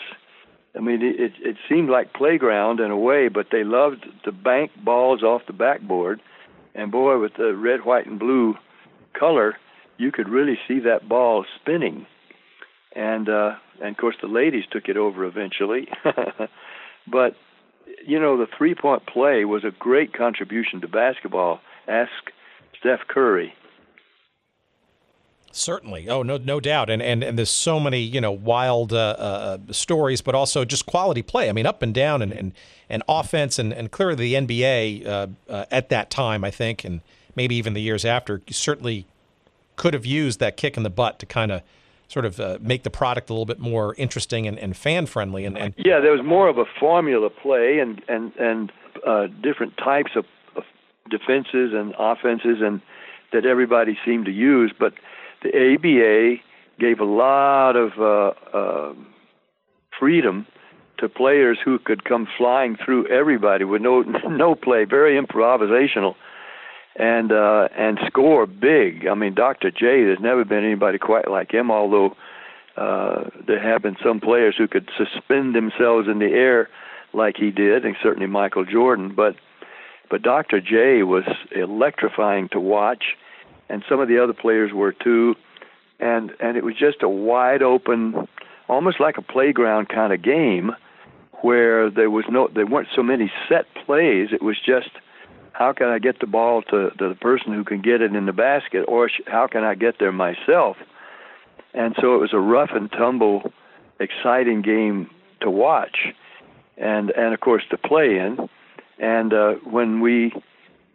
I 0.76 0.80
mean 0.80 1.02
it 1.02 1.34
it 1.40 1.58
seemed 1.70 1.90
like 1.90 2.14
playground 2.14 2.80
in 2.80 2.92
a 2.92 2.98
way, 2.98 3.28
but 3.28 3.48
they 3.52 3.64
loved 3.64 4.06
to 4.24 4.32
bank 4.32 4.72
balls 4.84 5.24
off 5.24 5.42
the 5.48 5.54
backboard, 5.54 6.22
and 6.76 6.92
boy, 6.92 7.20
with 7.20 7.34
the 7.38 7.56
red, 7.56 7.86
white, 7.86 8.06
and 8.06 8.20
blue 8.20 8.56
color, 9.18 9.58
you 9.98 10.12
could 10.12 10.30
really 10.30 10.58
see 10.68 10.80
that 10.80 11.08
ball 11.10 11.46
spinning, 11.60 12.06
and 12.96 13.30
uh, 13.30 13.56
and 13.82 13.92
of 13.92 13.98
course 13.98 14.16
the 14.22 14.28
ladies 14.28 14.66
took 14.72 14.88
it 14.88 14.98
over 14.98 15.26
eventually, 15.26 15.88
but 17.08 17.36
you 18.06 18.20
know 18.20 18.38
the 18.38 18.48
three 18.58 18.76
point 18.76 19.06
play 19.06 19.46
was 19.46 19.64
a 19.64 19.72
great 19.72 20.14
contribution 20.14 20.82
to 20.82 20.88
basketball. 20.88 21.60
Ask 21.88 22.12
Steph 22.80 23.08
Curry 23.08 23.54
Certainly. 25.52 26.10
Oh, 26.10 26.24
no, 26.24 26.38
no 26.38 26.60
doubt. 26.60 26.90
And 26.90 27.02
and 27.02 27.24
and 27.24 27.38
there's 27.38 27.50
so 27.50 27.80
many 27.80 28.00
you 28.00 28.22
know 28.22 28.32
wild 28.32 28.94
uh, 28.94 29.16
uh, 29.18 29.58
stories, 29.72 30.22
but 30.22 30.36
also 30.36 30.66
just 30.66 30.86
quality 30.86 31.22
play. 31.22 31.50
I 31.50 31.52
mean, 31.52 31.66
up 31.66 31.82
and 31.82 31.94
down, 31.94 32.22
and 32.22 32.32
and, 32.32 32.54
and 32.90 33.04
offense, 33.08 33.58
and 33.58 33.74
and 33.74 33.92
clearly 33.92 34.16
the 34.16 34.34
NBA 34.34 35.06
uh, 35.06 35.28
uh, 35.50 35.66
at 35.72 35.90
that 35.90 36.10
time, 36.10 36.44
I 36.44 36.52
think, 36.52 36.84
and 36.84 37.02
maybe 37.36 37.56
even 37.56 37.74
the 37.74 37.82
years 37.82 38.06
after, 38.06 38.42
certainly 38.50 39.06
could 39.76 39.94
have 39.94 40.06
used 40.06 40.40
that 40.40 40.58
kick 40.58 40.76
in 40.76 40.84
the 40.84 40.90
butt 40.90 41.20
to 41.20 41.26
kind 41.26 41.52
of 41.52 41.62
sort 42.08 42.26
of 42.26 42.40
uh, 42.40 42.58
make 42.62 42.84
the 42.84 42.90
product 42.90 43.30
a 43.30 43.34
little 43.34 43.46
bit 43.46 43.60
more 43.60 43.94
interesting 43.96 44.48
and, 44.48 44.58
and 44.60 44.76
fan 44.76 45.06
friendly. 45.06 45.46
And, 45.46 45.58
and 45.58 45.74
yeah, 45.78 46.00
there 46.00 46.12
was 46.12 46.24
more 46.24 46.48
of 46.48 46.58
a 46.58 46.66
formula 46.80 47.30
play 47.30 47.80
and 47.80 48.02
and 48.08 48.34
and 48.36 48.72
uh, 49.06 49.28
different 49.42 49.78
types 49.78 50.12
of, 50.16 50.26
of 50.56 50.64
defenses 51.10 51.74
and 51.74 51.94
offenses 51.98 52.58
and 52.62 52.82
that 53.34 53.46
everybody 53.46 53.98
seemed 54.06 54.26
to 54.26 54.32
use, 54.32 54.74
but 54.78 54.94
the 55.44 55.50
ABA 55.50 56.42
gave 56.80 57.00
a 57.00 57.06
lot 57.06 57.76
of 57.76 57.92
uh, 58.00 58.58
uh, 58.58 58.94
freedom 60.00 60.46
to 61.00 61.10
players 61.10 61.58
who 61.64 61.80
could 61.80 62.04
come 62.04 62.28
flying 62.38 62.76
through 62.84 63.08
everybody 63.08 63.64
with 63.64 63.82
no 63.82 64.02
no 64.28 64.56
play, 64.56 64.86
very 64.86 65.20
improvisational, 65.20 66.16
and 66.98 67.32
uh, 67.32 67.68
and 67.78 68.00
score 68.08 68.46
big. 68.46 69.08
I 69.08 69.14
mean, 69.14 69.36
Dr. 69.36 69.72
J. 69.72 70.04
There's 70.04 70.20
never 70.20 70.44
been 70.44 70.64
anybody 70.64 70.98
quite 70.98 71.30
like 71.30 71.52
him. 71.52 71.72
Although 71.72 72.16
uh, 72.76 73.30
there 73.46 73.62
have 73.62 73.82
been 73.82 73.98
some 74.04 74.20
players 74.20 74.56
who 74.58 74.68
could 74.68 74.90
suspend 74.98 75.56
themselves 75.56 76.08
in 76.08 76.20
the 76.20 76.32
air 76.32 76.70
like 77.14 77.36
he 77.38 77.52
did, 77.52 77.86
and 77.86 77.96
certainly 78.02 78.28
Michael 78.28 78.66
Jordan. 78.66 79.14
But 79.16 79.36
but 80.10 80.22
Dr. 80.22 80.62
J 80.62 81.04
was 81.04 81.26
electrifying 81.56 82.50
to 82.52 82.60
watch 82.60 83.04
and 83.70 83.84
some 83.90 84.00
of 84.00 84.08
the 84.08 84.22
other 84.22 84.34
players 84.34 84.72
were 84.74 84.92
too. 84.92 85.36
And 86.00 86.32
and 86.40 86.58
it 86.58 86.64
was 86.64 86.76
just 86.76 87.02
a 87.02 87.10
wide 87.10 87.62
open, 87.64 88.28
almost 88.68 89.00
like 89.00 89.18
a 89.18 89.22
playground 89.22 89.90
kind 89.90 90.14
of 90.14 90.22
game, 90.22 90.72
where 91.42 91.90
there 91.90 92.12
was 92.12 92.26
no 92.30 92.50
there 92.54 92.66
weren't 92.66 92.90
so 92.96 93.04
many 93.04 93.32
set 93.50 93.66
plays. 93.86 94.30
It 94.32 94.42
was 94.42 94.58
just 94.64 94.90
how 95.54 95.74
can 95.74 95.88
I 95.88 95.98
get 95.98 96.20
the 96.20 96.28
ball 96.28 96.62
to, 96.64 96.92
to 96.92 97.10
the 97.10 97.16
person 97.16 97.52
who 97.52 97.64
can 97.64 97.82
get 97.82 98.02
it 98.02 98.16
in 98.16 98.28
the 98.28 98.34
basket, 98.34 98.86
or 98.88 99.10
sh- 99.10 99.22
how 99.26 99.48
can 99.48 99.64
I 99.64 99.74
get 99.74 99.96
there 100.00 100.12
myself? 100.12 100.78
And 101.74 101.96
so 102.00 102.14
it 102.14 102.20
was 102.20 102.32
a 102.34 102.40
rough 102.40 102.70
and 102.74 102.92
tumble, 102.92 103.52
exciting 104.00 104.62
game 104.62 105.10
to 105.42 105.50
watch, 105.50 106.14
and 106.78 107.10
and 107.12 107.34
of 107.34 107.40
course 107.40 107.64
to 107.72 107.78
play 107.78 108.20
in. 108.20 108.50
And 109.00 109.34
uh, 109.34 109.54
when 109.64 110.00
we 110.00 110.32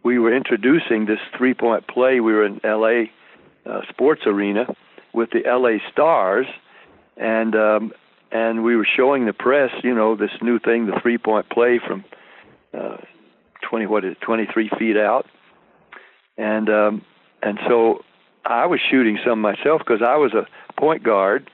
we 0.03 0.19
were 0.19 0.35
introducing 0.35 1.05
this 1.05 1.19
three 1.37 1.53
point 1.53 1.87
play. 1.87 2.19
We 2.19 2.33
were 2.33 2.45
in 2.45 2.59
LA 2.63 3.05
uh, 3.65 3.81
Sports 3.89 4.23
Arena 4.25 4.65
with 5.13 5.29
the 5.31 5.43
LA 5.45 5.77
Stars, 5.91 6.45
and 7.17 7.55
um, 7.55 7.93
and 8.31 8.63
we 8.63 8.75
were 8.75 8.87
showing 8.97 9.25
the 9.25 9.33
press, 9.33 9.71
you 9.83 9.93
know, 9.93 10.15
this 10.15 10.31
new 10.41 10.59
thing, 10.59 10.87
the 10.87 10.99
three 11.01 11.17
point 11.17 11.49
play 11.49 11.79
from 11.85 12.03
uh, 12.73 12.97
20 13.61 13.85
what 13.87 14.03
is 14.03 14.13
it, 14.13 14.21
23 14.21 14.69
feet 14.77 14.97
out, 14.97 15.25
and 16.37 16.69
um, 16.69 17.05
and 17.41 17.59
so 17.67 18.03
I 18.45 18.65
was 18.65 18.79
shooting 18.81 19.19
some 19.25 19.39
myself 19.39 19.81
because 19.85 20.01
I 20.01 20.17
was 20.17 20.33
a 20.33 20.45
point 20.79 21.03
guard, 21.03 21.49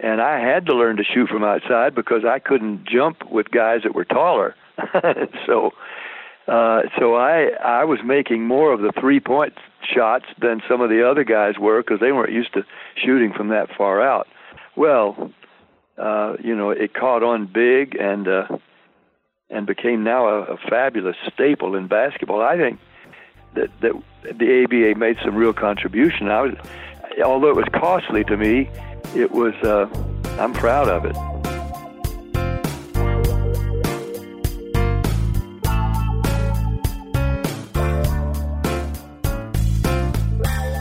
and 0.00 0.20
I 0.20 0.38
had 0.38 0.66
to 0.66 0.74
learn 0.74 0.96
to 0.96 1.04
shoot 1.04 1.28
from 1.28 1.44
outside 1.44 1.94
because 1.94 2.24
I 2.26 2.40
couldn't 2.40 2.86
jump 2.86 3.30
with 3.30 3.50
guys 3.50 3.82
that 3.84 3.94
were 3.94 4.04
taller. 4.04 4.54
so 5.46 5.72
uh, 6.48 6.82
so 6.98 7.14
I 7.14 7.50
I 7.62 7.84
was 7.84 7.98
making 8.04 8.46
more 8.46 8.72
of 8.72 8.80
the 8.80 8.92
three 9.00 9.20
point 9.20 9.54
shots 9.82 10.26
than 10.40 10.62
some 10.68 10.80
of 10.80 10.90
the 10.90 11.08
other 11.08 11.24
guys 11.24 11.58
were 11.58 11.82
because 11.82 12.00
they 12.00 12.12
weren't 12.12 12.32
used 12.32 12.52
to 12.54 12.64
shooting 12.94 13.32
from 13.32 13.48
that 13.48 13.68
far 13.76 14.00
out. 14.00 14.28
Well, 14.76 15.32
uh, 15.98 16.36
you 16.42 16.54
know, 16.54 16.70
it 16.70 16.94
caught 16.94 17.22
on 17.22 17.46
big 17.46 17.96
and 17.96 18.28
uh, 18.28 18.46
and 19.50 19.66
became 19.66 20.04
now 20.04 20.28
a, 20.28 20.42
a 20.42 20.56
fabulous 20.56 21.16
staple 21.32 21.74
in 21.74 21.88
basketball. 21.88 22.42
I 22.42 22.56
think 22.56 22.78
that 23.54 23.70
that 23.80 23.92
the 24.22 24.64
ABA 24.64 24.98
made 24.98 25.16
some 25.24 25.34
real 25.34 25.52
contribution. 25.52 26.28
I 26.28 26.42
was, 26.42 26.54
although 27.24 27.50
it 27.50 27.56
was 27.56 27.68
costly 27.72 28.22
to 28.24 28.36
me, 28.36 28.68
it 29.14 29.32
was. 29.32 29.54
Uh, 29.62 29.88
I'm 30.38 30.52
proud 30.52 30.88
of 30.88 31.06
it. 31.06 31.35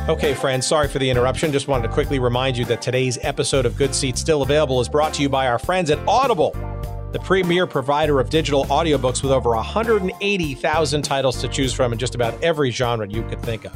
Okay, 0.07 0.35
friends, 0.35 0.67
sorry 0.67 0.87
for 0.87 0.99
the 0.99 1.09
interruption. 1.09 1.51
Just 1.51 1.67
wanted 1.67 1.87
to 1.87 1.91
quickly 1.91 2.19
remind 2.19 2.55
you 2.55 2.65
that 2.65 2.79
today's 2.79 3.17
episode 3.23 3.65
of 3.65 3.75
Good 3.75 3.95
Seats 3.95 4.21
Still 4.21 4.43
Available 4.43 4.79
is 4.79 4.87
brought 4.87 5.15
to 5.15 5.23
you 5.23 5.29
by 5.29 5.47
our 5.47 5.57
friends 5.57 5.89
at 5.89 5.97
Audible, 6.07 6.51
the 7.11 7.17
premier 7.23 7.65
provider 7.65 8.19
of 8.19 8.29
digital 8.29 8.65
audiobooks 8.65 9.23
with 9.23 9.31
over 9.31 9.49
180,000 9.55 11.01
titles 11.01 11.41
to 11.41 11.47
choose 11.47 11.73
from 11.73 11.91
in 11.91 11.97
just 11.97 12.13
about 12.13 12.39
every 12.43 12.69
genre 12.69 13.07
you 13.09 13.23
could 13.23 13.41
think 13.41 13.65
of. 13.65 13.75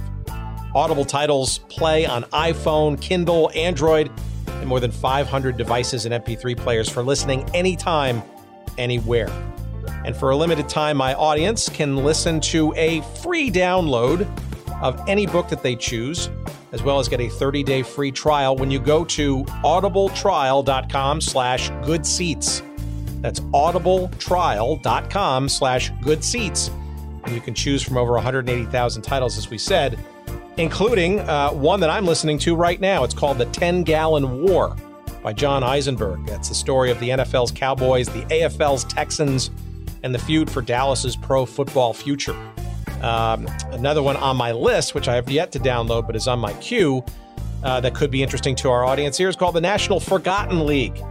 Audible 0.75 1.03
titles 1.03 1.61
play 1.67 2.05
on 2.05 2.21
iPhone, 2.25 3.01
Kindle, 3.01 3.49
Android, 3.55 4.11
and 4.45 4.67
more 4.67 4.79
than 4.79 4.91
500 4.91 5.57
devices 5.57 6.05
and 6.05 6.13
MP3 6.13 6.55
players 6.55 6.87
for 6.87 7.01
listening 7.01 7.43
anytime, 7.55 8.21
anywhere. 8.77 9.29
And 10.05 10.15
for 10.15 10.29
a 10.29 10.35
limited 10.35 10.69
time, 10.69 10.95
my 10.95 11.15
audience 11.15 11.69
can 11.69 11.97
listen 11.97 12.39
to 12.41 12.71
a 12.75 13.01
free 13.23 13.49
download 13.49 14.27
of 14.81 15.01
any 15.07 15.25
book 15.25 15.49
that 15.49 15.63
they 15.63 15.75
choose, 15.75 16.29
as 16.71 16.83
well 16.83 16.99
as 16.99 17.07
get 17.07 17.19
a 17.19 17.27
30-day 17.27 17.83
free 17.83 18.11
trial 18.11 18.55
when 18.55 18.71
you 18.71 18.79
go 18.79 19.03
to 19.05 19.43
audibletrial.com 19.43 21.21
slash 21.21 21.69
good 21.83 22.05
seats. 22.05 22.61
That's 23.21 23.39
audibletrial.com 23.39 25.49
slash 25.49 25.91
good 26.01 26.23
seats. 26.23 26.71
And 27.25 27.35
you 27.35 27.41
can 27.41 27.53
choose 27.53 27.83
from 27.83 27.97
over 27.97 28.13
180,000 28.13 29.01
titles, 29.01 29.37
as 29.37 29.49
we 29.49 29.57
said, 29.57 29.99
including 30.57 31.19
uh, 31.21 31.51
one 31.51 31.79
that 31.81 31.89
I'm 31.89 32.05
listening 32.05 32.37
to 32.39 32.55
right 32.55 32.79
now. 32.79 33.03
It's 33.03 33.13
called 33.13 33.37
The 33.37 33.45
10 33.45 33.83
Gallon 33.83 34.43
War 34.43 34.75
by 35.21 35.33
John 35.33 35.63
Eisenberg. 35.63 36.25
That's 36.25 36.49
the 36.49 36.55
story 36.55 36.91
of 36.91 36.99
the 36.99 37.09
NFL's 37.09 37.51
Cowboys, 37.51 38.07
the 38.07 38.23
AFL's 38.25 38.85
Texans, 38.85 39.51
and 40.03 40.15
the 40.15 40.19
feud 40.19 40.49
for 40.49 40.61
Dallas's 40.61 41.15
pro 41.15 41.45
football 41.45 41.93
future. 41.93 42.35
Um, 43.01 43.47
another 43.71 44.03
one 44.03 44.17
on 44.17 44.37
my 44.37 44.51
list, 44.51 44.93
which 44.93 45.07
I 45.07 45.15
have 45.15 45.29
yet 45.29 45.51
to 45.53 45.59
download 45.59 46.05
but 46.05 46.15
is 46.15 46.27
on 46.27 46.39
my 46.39 46.53
queue, 46.53 47.03
uh, 47.63 47.79
that 47.81 47.93
could 47.93 48.11
be 48.11 48.23
interesting 48.23 48.55
to 48.55 48.69
our 48.69 48.85
audience 48.85 49.17
here 49.17 49.29
is 49.29 49.35
called 49.35 49.55
The 49.55 49.61
National 49.61 49.99
Forgotten 49.99 50.65
League 50.65 51.01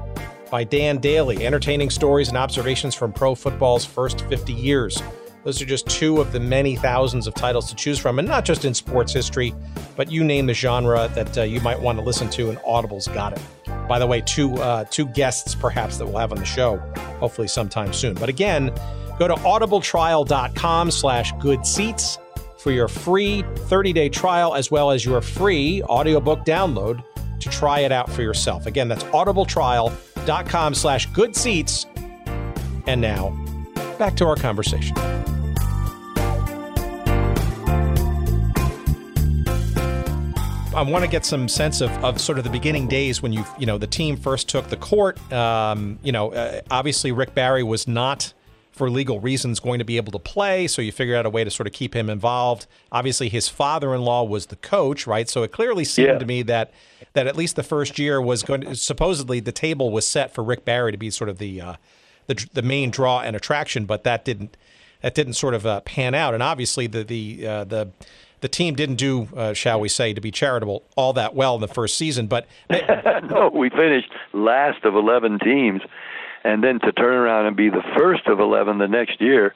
by 0.50 0.64
Dan 0.64 0.98
Daly, 0.98 1.46
entertaining 1.46 1.90
stories 1.90 2.28
and 2.28 2.36
observations 2.36 2.94
from 2.94 3.12
pro 3.12 3.34
football's 3.34 3.84
first 3.84 4.22
50 4.22 4.52
years. 4.52 5.02
Those 5.44 5.62
are 5.62 5.66
just 5.66 5.88
two 5.88 6.20
of 6.20 6.32
the 6.32 6.40
many 6.40 6.76
thousands 6.76 7.26
of 7.26 7.34
titles 7.34 7.68
to 7.70 7.74
choose 7.74 7.98
from, 7.98 8.18
and 8.18 8.26
not 8.26 8.44
just 8.44 8.64
in 8.64 8.74
sports 8.74 9.12
history, 9.12 9.54
but 9.96 10.10
you 10.10 10.24
name 10.24 10.46
the 10.46 10.54
genre 10.54 11.10
that 11.14 11.38
uh, 11.38 11.42
you 11.42 11.60
might 11.60 11.80
want 11.80 11.98
to 11.98 12.04
listen 12.04 12.28
to, 12.30 12.48
and 12.48 12.58
Audible's 12.66 13.08
got 13.08 13.32
it. 13.32 13.40
By 13.88 13.98
the 13.98 14.06
way, 14.06 14.20
two 14.20 14.54
uh, 14.56 14.84
two 14.84 15.06
guests 15.06 15.54
perhaps 15.54 15.96
that 15.98 16.06
we'll 16.06 16.18
have 16.18 16.32
on 16.32 16.38
the 16.38 16.44
show, 16.44 16.76
hopefully 17.20 17.48
sometime 17.48 17.92
soon. 17.92 18.14
But 18.14 18.28
again, 18.28 18.72
go 19.18 19.28
to 19.28 19.34
audibletrial.com 19.34 20.90
slash 20.90 21.32
good 21.40 21.66
seats 21.66 22.18
for 22.58 22.70
your 22.70 22.88
free 22.88 23.42
30-day 23.42 24.08
trial 24.08 24.54
as 24.54 24.70
well 24.70 24.90
as 24.90 25.04
your 25.04 25.20
free 25.20 25.82
audiobook 25.84 26.44
download 26.44 27.02
to 27.40 27.48
try 27.48 27.80
it 27.80 27.92
out 27.92 28.10
for 28.10 28.22
yourself. 28.22 28.66
Again, 28.66 28.88
that's 28.88 29.04
audibletrial.com 29.04 30.74
slash 30.74 31.06
good 31.06 31.36
seats. 31.36 31.86
And 32.86 33.00
now, 33.00 33.30
back 33.98 34.16
to 34.16 34.26
our 34.26 34.36
conversation. 34.36 34.96
I 40.74 40.82
want 40.82 41.04
to 41.04 41.10
get 41.10 41.26
some 41.26 41.48
sense 41.48 41.80
of, 41.80 41.90
of 42.04 42.20
sort 42.20 42.38
of 42.38 42.44
the 42.44 42.50
beginning 42.50 42.86
days 42.86 43.20
when 43.20 43.32
you 43.32 43.44
you 43.58 43.66
know 43.66 43.78
the 43.78 43.86
team 43.88 44.16
first 44.16 44.48
took 44.48 44.68
the 44.68 44.76
court. 44.76 45.20
Um, 45.32 45.98
you 46.04 46.12
know, 46.12 46.32
uh, 46.32 46.60
obviously 46.70 47.10
Rick 47.10 47.34
Barry 47.34 47.64
was 47.64 47.88
not 47.88 48.32
for 48.78 48.88
legal 48.88 49.20
reasons 49.20 49.60
going 49.60 49.78
to 49.80 49.84
be 49.84 49.96
able 49.96 50.12
to 50.12 50.18
play, 50.18 50.66
so 50.66 50.80
you 50.80 50.92
figured 50.92 51.16
out 51.16 51.26
a 51.26 51.30
way 51.30 51.44
to 51.44 51.50
sort 51.50 51.66
of 51.66 51.72
keep 51.72 51.94
him 51.94 52.08
involved. 52.08 52.66
Obviously, 52.90 53.28
his 53.28 53.48
father-in-law 53.48 54.24
was 54.24 54.46
the 54.46 54.56
coach, 54.56 55.06
right? 55.06 55.28
So 55.28 55.42
it 55.42 55.52
clearly 55.52 55.84
seemed 55.84 56.08
yeah. 56.08 56.18
to 56.18 56.24
me 56.24 56.42
that 56.42 56.72
that 57.12 57.26
at 57.26 57.36
least 57.36 57.56
the 57.56 57.62
first 57.62 57.98
year 57.98 58.22
was 58.22 58.42
going 58.42 58.62
to 58.62 58.74
supposedly 58.76 59.40
the 59.40 59.52
table 59.52 59.90
was 59.90 60.06
set 60.06 60.32
for 60.32 60.42
Rick 60.42 60.64
Barry 60.64 60.92
to 60.92 60.98
be 60.98 61.10
sort 61.10 61.28
of 61.28 61.38
the 61.38 61.60
uh, 61.60 61.74
the, 62.28 62.46
the 62.54 62.62
main 62.62 62.90
draw 62.90 63.20
and 63.20 63.34
attraction, 63.34 63.84
but 63.84 64.04
that 64.04 64.24
didn't 64.24 64.56
that 65.02 65.14
didn't 65.14 65.34
sort 65.34 65.54
of 65.54 65.66
uh, 65.66 65.80
pan 65.80 66.14
out. 66.14 66.34
And 66.34 66.42
obviously, 66.42 66.86
the 66.86 67.04
the 67.04 67.46
uh, 67.46 67.64
the 67.64 67.90
the 68.40 68.48
team 68.48 68.74
didn't 68.74 68.96
do, 68.96 69.28
uh, 69.36 69.52
shall 69.52 69.80
we 69.80 69.88
say, 69.88 70.14
to 70.14 70.20
be 70.20 70.30
charitable, 70.30 70.84
all 70.96 71.12
that 71.14 71.34
well 71.34 71.56
in 71.56 71.60
the 71.60 71.68
first 71.68 71.96
season. 71.96 72.28
But 72.28 72.46
no, 72.70 73.50
we 73.52 73.70
finished 73.70 74.10
last 74.32 74.84
of 74.84 74.94
eleven 74.94 75.38
teams, 75.38 75.82
and 76.44 76.62
then 76.62 76.80
to 76.80 76.92
turn 76.92 77.14
around 77.14 77.46
and 77.46 77.56
be 77.56 77.70
the 77.70 77.82
first 77.96 78.26
of 78.26 78.40
eleven 78.40 78.78
the 78.78 78.88
next 78.88 79.20
year 79.20 79.54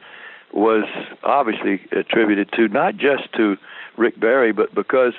was 0.52 0.84
obviously 1.22 1.80
attributed 1.92 2.50
to 2.52 2.68
not 2.68 2.96
just 2.96 3.32
to 3.36 3.56
Rick 3.96 4.20
Barry, 4.20 4.52
but 4.52 4.74
because 4.74 5.14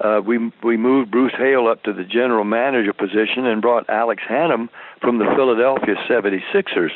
uh, 0.00 0.20
we 0.24 0.50
we 0.62 0.76
moved 0.76 1.10
Bruce 1.10 1.34
Hale 1.36 1.66
up 1.66 1.82
to 1.84 1.92
the 1.92 2.04
general 2.04 2.44
manager 2.44 2.92
position 2.92 3.46
and 3.46 3.60
brought 3.60 3.88
Alex 3.90 4.22
Hannum 4.28 4.68
from 5.00 5.18
the 5.18 5.26
Philadelphia 5.36 5.94
76ers, 6.08 6.92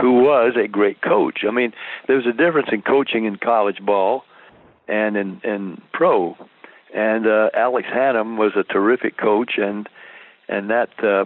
who 0.00 0.22
was 0.22 0.54
a 0.56 0.68
great 0.68 1.00
coach. 1.00 1.40
I 1.46 1.50
mean, 1.50 1.72
there's 2.08 2.26
a 2.26 2.32
difference 2.32 2.68
in 2.72 2.82
coaching 2.82 3.24
in 3.24 3.36
college 3.36 3.80
ball 3.84 4.24
and 4.88 5.16
in 5.16 5.40
in 5.44 5.80
pro. 5.92 6.36
And 6.94 7.26
uh, 7.26 7.48
Alex 7.54 7.88
Hannum 7.90 8.36
was 8.36 8.52
a 8.54 8.64
terrific 8.64 9.16
coach, 9.16 9.52
and 9.56 9.88
and 10.48 10.68
that 10.70 10.90
uh, 11.02 11.24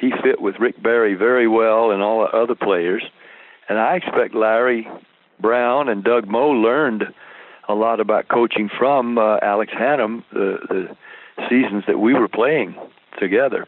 he 0.00 0.12
fit 0.22 0.40
with 0.40 0.56
Rick 0.58 0.82
Barry 0.82 1.14
very 1.14 1.46
well 1.46 1.90
and 1.90 2.02
all 2.02 2.20
the 2.20 2.36
other 2.36 2.54
players. 2.54 3.02
And 3.68 3.78
I 3.78 3.96
expect 3.96 4.34
Larry 4.34 4.88
Brown 5.40 5.88
and 5.88 6.02
Doug 6.02 6.26
Moe 6.26 6.50
learned 6.50 7.04
a 7.68 7.74
lot 7.74 8.00
about 8.00 8.28
coaching 8.28 8.68
from 8.78 9.18
uh, 9.18 9.38
Alex 9.42 9.72
Hannum 9.72 10.24
the, 10.32 10.58
the 10.68 10.96
seasons 11.48 11.84
that 11.86 11.98
we 11.98 12.14
were 12.14 12.28
playing 12.28 12.74
together. 13.18 13.66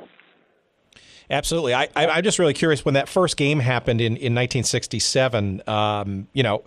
Absolutely. 1.30 1.72
I, 1.72 1.88
I, 1.94 2.18
am 2.18 2.24
just 2.24 2.38
really 2.38 2.52
curious 2.52 2.84
when 2.84 2.94
that 2.94 3.08
first 3.08 3.36
game 3.36 3.60
happened 3.60 4.00
in, 4.00 4.16
in 4.16 4.34
1967. 4.34 5.62
Um, 5.66 6.28
you 6.32 6.42
know, 6.42 6.64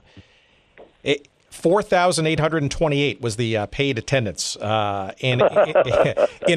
it, 1.03 1.27
4,828 1.55 3.21
was 3.21 3.37
the 3.37 3.57
uh, 3.57 3.65
paid 3.67 3.97
attendance. 3.97 4.55
Uh, 4.57 5.13
in 5.19 5.41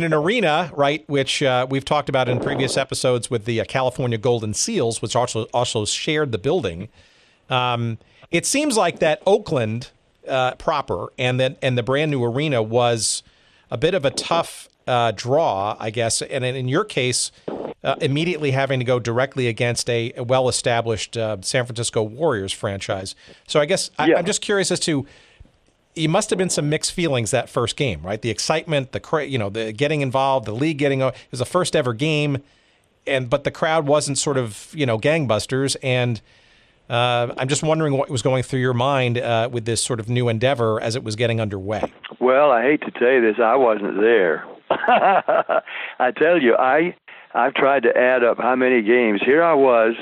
an 0.02 0.12
arena, 0.12 0.70
right, 0.74 1.08
which 1.08 1.42
uh, 1.42 1.66
we've 1.70 1.84
talked 1.84 2.08
about 2.08 2.28
in 2.28 2.40
previous 2.40 2.76
episodes 2.76 3.30
with 3.30 3.44
the 3.44 3.60
uh, 3.60 3.64
California 3.64 4.18
Golden 4.18 4.52
Seals, 4.52 5.00
which 5.00 5.16
also, 5.16 5.44
also 5.54 5.84
shared 5.84 6.32
the 6.32 6.38
building. 6.38 6.88
Um, 7.48 7.98
it 8.30 8.44
seems 8.44 8.76
like 8.76 8.98
that 8.98 9.22
Oakland 9.26 9.90
uh, 10.28 10.54
proper 10.56 11.10
and 11.18 11.40
then 11.40 11.56
and 11.62 11.78
the 11.78 11.82
brand 11.82 12.10
new 12.10 12.22
arena 12.22 12.62
was 12.62 13.22
a 13.70 13.78
bit 13.78 13.94
of 13.94 14.04
a 14.04 14.10
tough 14.10 14.68
uh, 14.88 15.12
draw, 15.14 15.76
I 15.78 15.90
guess. 15.90 16.22
And 16.22 16.44
in 16.44 16.66
your 16.66 16.84
case, 16.84 17.30
uh, 17.84 17.94
immediately 18.00 18.50
having 18.50 18.80
to 18.80 18.84
go 18.84 18.98
directly 18.98 19.46
against 19.46 19.88
a, 19.88 20.12
a 20.16 20.24
well-established 20.24 21.16
uh, 21.16 21.36
San 21.42 21.64
Francisco 21.66 22.02
Warriors 22.02 22.52
franchise. 22.52 23.14
So 23.46 23.60
I 23.60 23.66
guess 23.66 23.90
I, 23.98 24.12
am 24.12 24.24
just 24.24 24.40
curious 24.40 24.70
as 24.70 24.80
to 24.80 25.06
you 25.94 26.08
must 26.08 26.30
have 26.30 26.38
been 26.38 26.50
some 26.50 26.68
mixed 26.68 26.92
feelings 26.92 27.30
that 27.30 27.48
first 27.48 27.76
game, 27.76 28.02
right? 28.02 28.20
The 28.20 28.30
excitement, 28.30 28.92
the 28.92 29.26
you 29.28 29.38
know, 29.38 29.50
the 29.50 29.72
getting 29.72 30.00
involved, 30.00 30.46
the 30.46 30.54
league 30.54 30.78
getting 30.78 31.02
on 31.02 31.10
it 31.12 31.16
was 31.30 31.40
the 31.40 31.46
first 31.46 31.76
ever 31.76 31.92
game, 31.92 32.38
and 33.06 33.28
but 33.28 33.44
the 33.44 33.50
crowd 33.50 33.86
wasn't 33.86 34.18
sort 34.18 34.38
of 34.38 34.72
you 34.74 34.86
know 34.86 34.98
gangbusters 34.98 35.76
and. 35.82 36.20
Uh, 36.90 37.34
I'm 37.36 37.48
just 37.48 37.62
wondering 37.62 37.98
what 37.98 38.08
was 38.08 38.22
going 38.22 38.42
through 38.42 38.60
your 38.60 38.72
mind 38.72 39.18
uh, 39.18 39.50
with 39.52 39.66
this 39.66 39.82
sort 39.82 40.00
of 40.00 40.08
new 40.08 40.30
endeavor 40.30 40.80
as 40.80 40.96
it 40.96 41.04
was 41.04 41.16
getting 41.16 41.38
underway. 41.38 41.92
Well, 42.18 42.50
I 42.50 42.62
hate 42.62 42.80
to 42.80 42.90
tell 42.90 43.10
you 43.10 43.20
this, 43.20 43.38
I 43.38 43.56
wasn't 43.56 44.00
there. 44.00 44.46
I 45.98 46.12
tell 46.16 46.40
you, 46.40 46.54
I 46.56 46.94
I've 47.34 47.54
tried 47.54 47.82
to 47.84 47.96
add 47.96 48.24
up 48.24 48.38
how 48.38 48.56
many 48.56 48.82
games. 48.82 49.20
Here 49.24 49.42
I 49.42 49.54
was, 49.54 49.94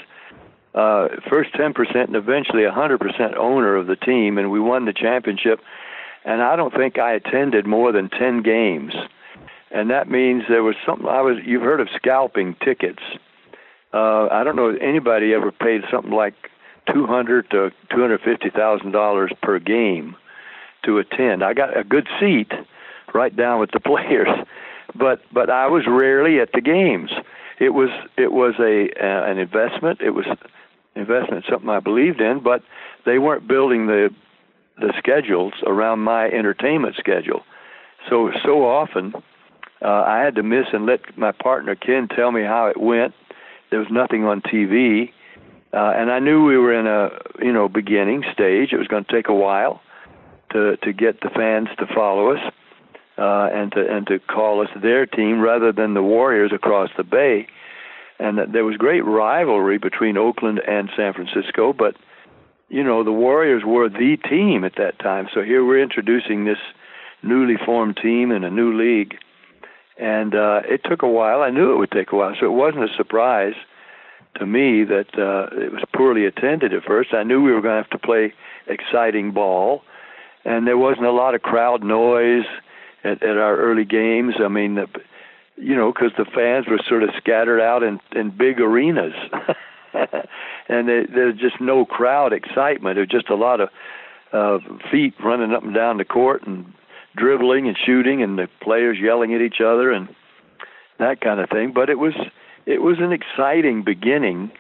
uh, 0.75 1.09
first 1.29 1.53
10% 1.55 1.75
and 1.95 2.17
eventually 2.17 2.63
100% 2.63 3.37
owner 3.37 3.77
of 3.77 3.87
the 3.87 3.97
team, 3.97 4.39
and 4.39 4.51
we 4.51 4.61
won 4.61 4.85
the 4.85 4.93
championship. 4.93 5.61
And 6.25 6.43
I 6.43 6.57
don't 6.57 6.75
think 6.75 6.99
I 6.99 7.13
attended 7.13 7.67
more 7.67 7.93
than 7.93 8.09
10 8.11 8.43
games. 8.43 8.93
And 9.71 9.91
that 9.91 10.09
means 10.09 10.45
there 10.49 10.63
was 10.63 10.77
something 10.85 11.07
I 11.07 11.21
was. 11.21 11.39
You've 11.45 11.63
heard 11.63 11.81
of 11.81 11.89
scalping 11.95 12.57
tickets. 12.65 13.03
Uh, 13.93 14.29
I 14.31 14.45
don't 14.45 14.57
know 14.57 14.69
if 14.69 14.81
anybody 14.81 15.35
ever 15.35 15.51
paid 15.51 15.83
something 15.91 16.13
like 16.13 16.35
200 16.93 17.51
to 17.51 17.71
250 17.91 18.51
thousand 18.51 18.93
dollars 18.93 19.33
per 19.43 19.59
game 19.59 20.17
to 20.85 20.99
attend. 20.99 21.43
I 21.43 21.53
got 21.53 21.77
a 21.77 21.83
good 21.83 22.09
seat 22.21 22.53
right 23.17 23.35
down 23.35 23.59
with 23.61 23.71
the 23.73 23.81
players 23.91 24.29
but 24.99 25.21
but 25.33 25.51
I 25.51 25.67
was 25.67 25.85
rarely 25.87 26.41
at 26.41 26.51
the 26.53 26.61
games. 26.61 27.11
It 27.59 27.71
was 27.71 27.91
it 28.17 28.33
was 28.33 28.55
a 28.59 28.89
uh, 29.03 29.31
an 29.31 29.39
investment. 29.39 30.01
It 30.01 30.11
was 30.11 30.27
investment, 30.95 31.45
something 31.51 31.69
I 31.69 31.81
believed 31.81 32.21
in, 32.21 32.41
but 32.43 32.63
they 33.05 33.19
weren't 33.19 33.49
building 33.49 33.87
the 33.87 34.11
the 34.79 34.93
schedules 34.99 35.55
around 35.67 36.01
my 36.01 36.27
entertainment 36.27 36.97
schedule. 36.99 37.43
So 38.09 38.31
so 38.45 38.67
often 38.67 39.15
uh, 39.83 39.89
I 39.89 40.21
had 40.21 40.35
to 40.37 40.43
miss 40.43 40.67
and 40.73 40.87
let 40.87 41.01
my 41.17 41.33
partner 41.33 41.75
Ken 41.75 42.09
tell 42.09 42.31
me 42.31 42.43
how 42.43 42.67
it 42.67 42.81
went. 42.81 43.15
There 43.71 43.81
was 43.81 43.89
nothing 43.91 44.25
on 44.25 44.43
TV, 44.43 45.11
uh, 45.73 45.93
and 45.97 46.11
I 46.11 46.21
knew 46.21 46.45
we 46.45 46.57
were 46.57 46.79
in 46.79 46.87
a 46.87 47.11
you 47.45 47.53
know 47.53 47.69
beginning 47.69 48.23
stage. 48.33 48.73
It 48.73 48.79
was 48.79 48.89
going 48.89 49.05
to 49.05 49.13
take 49.13 49.29
a 49.29 49.35
while 49.35 49.81
to 50.53 50.77
to 50.77 50.93
get 50.93 51.21
the 51.21 51.31
fans 51.31 51.69
to 51.79 51.87
follow 51.93 52.33
us 52.33 52.41
uh, 53.19 53.49
and 53.53 53.73
to 53.73 53.87
and 53.89 54.07
to 54.07 54.19
call 54.19 54.61
us 54.61 54.69
their 54.83 55.07
team 55.07 55.41
rather 55.41 55.73
than 55.73 55.95
the 55.95 56.03
Warriors 56.03 56.53
across 56.55 56.91
the 56.97 57.05
bay. 57.05 57.47
And 58.19 58.39
that 58.39 58.53
there 58.53 58.65
was 58.65 58.77
great 58.77 59.05
rivalry 59.05 59.77
between 59.77 60.17
Oakland 60.17 60.61
and 60.67 60.89
San 60.97 61.13
Francisco, 61.13 61.75
but 61.75 61.97
you 62.69 62.83
know 62.83 63.05
the 63.05 63.13
Warriors 63.13 63.63
were 63.65 63.89
the 63.89 64.17
team 64.29 64.65
at 64.65 64.77
that 64.77 64.99
time. 64.99 65.29
So 65.35 65.43
here 65.43 65.65
we're 65.65 65.83
introducing 65.83 66.45
this 66.45 66.59
newly 67.23 67.57
formed 67.65 67.99
team 68.03 68.31
in 68.31 68.45
a 68.45 68.51
new 68.51 68.77
league, 68.77 69.17
and 69.99 70.35
uh, 70.35 70.63
it 70.65 70.83
took 70.85 71.03
a 71.03 71.09
while. 71.09 71.43
I 71.43 71.51
knew 71.51 71.73
it 71.73 71.77
would 71.77 71.91
take 71.91 72.13
a 72.13 72.17
while, 72.17 72.35
so 72.39 72.47
it 72.47 72.55
wasn't 72.55 72.85
a 72.85 72.97
surprise 72.97 73.55
to 74.39 74.47
me 74.47 74.85
that 74.85 75.09
uh, 75.19 75.55
it 75.57 75.73
was 75.73 75.83
poorly 75.95 76.27
attended 76.27 76.73
at 76.73 76.85
first. 76.85 77.15
I 77.15 77.23
knew 77.23 77.43
we 77.43 77.53
were 77.53 77.61
going 77.61 77.83
to 77.83 77.83
have 77.83 78.01
to 78.01 78.07
play 78.07 78.33
exciting 78.67 79.33
ball, 79.33 79.83
and 80.45 80.67
there 80.67 80.79
wasn't 80.79 81.07
a 81.07 81.13
lot 81.13 81.35
of 81.35 81.43
crowd 81.43 81.83
noise 81.83 82.45
at, 83.07 83.23
at 83.23 83.37
our 83.37 83.57
early 83.57 83.85
games. 83.85 84.35
I 84.43 84.49
mean, 84.49 84.75
the, 84.75 84.87
you 85.57 85.75
know, 85.75 85.93
because 85.93 86.13
the 86.19 86.25
fans 86.25 86.67
were 86.69 86.81
sort 86.89 87.03
of 87.03 87.11
scattered 87.17 87.61
out 87.61 87.83
in 87.83 88.01
in 88.15 88.37
big 88.37 88.61
arenas, 88.61 89.15
and 90.69 90.89
they, 90.89 91.07
there's 91.13 91.39
just 91.39 91.61
no 91.61 91.85
crowd 91.85 92.33
excitement. 92.33 92.97
There's 92.97 93.09
just 93.09 93.31
a 93.31 93.37
lot 93.37 93.61
of 93.61 93.69
uh, 94.33 94.59
feet 94.91 95.15
running 95.25 95.53
up 95.53 95.63
and 95.63 95.75
down 95.75 95.99
the 95.99 96.05
court 96.05 96.47
and 96.47 96.73
dribbling 97.17 97.67
and 97.69 97.77
shooting, 97.87 98.23
and 98.23 98.39
the 98.39 98.49
players 98.61 98.99
yelling 99.01 99.35
at 99.35 99.41
each 99.41 99.61
other 99.65 99.91
and 99.91 100.09
that 100.99 101.21
kind 101.21 101.41
of 101.41 101.49
thing. 101.49 101.73
But 101.75 101.89
it 101.89 101.99
was 101.99 102.15
it 102.67 102.83
was 102.83 102.99
an 102.99 103.13
exciting 103.13 103.83
beginning. 103.85 104.51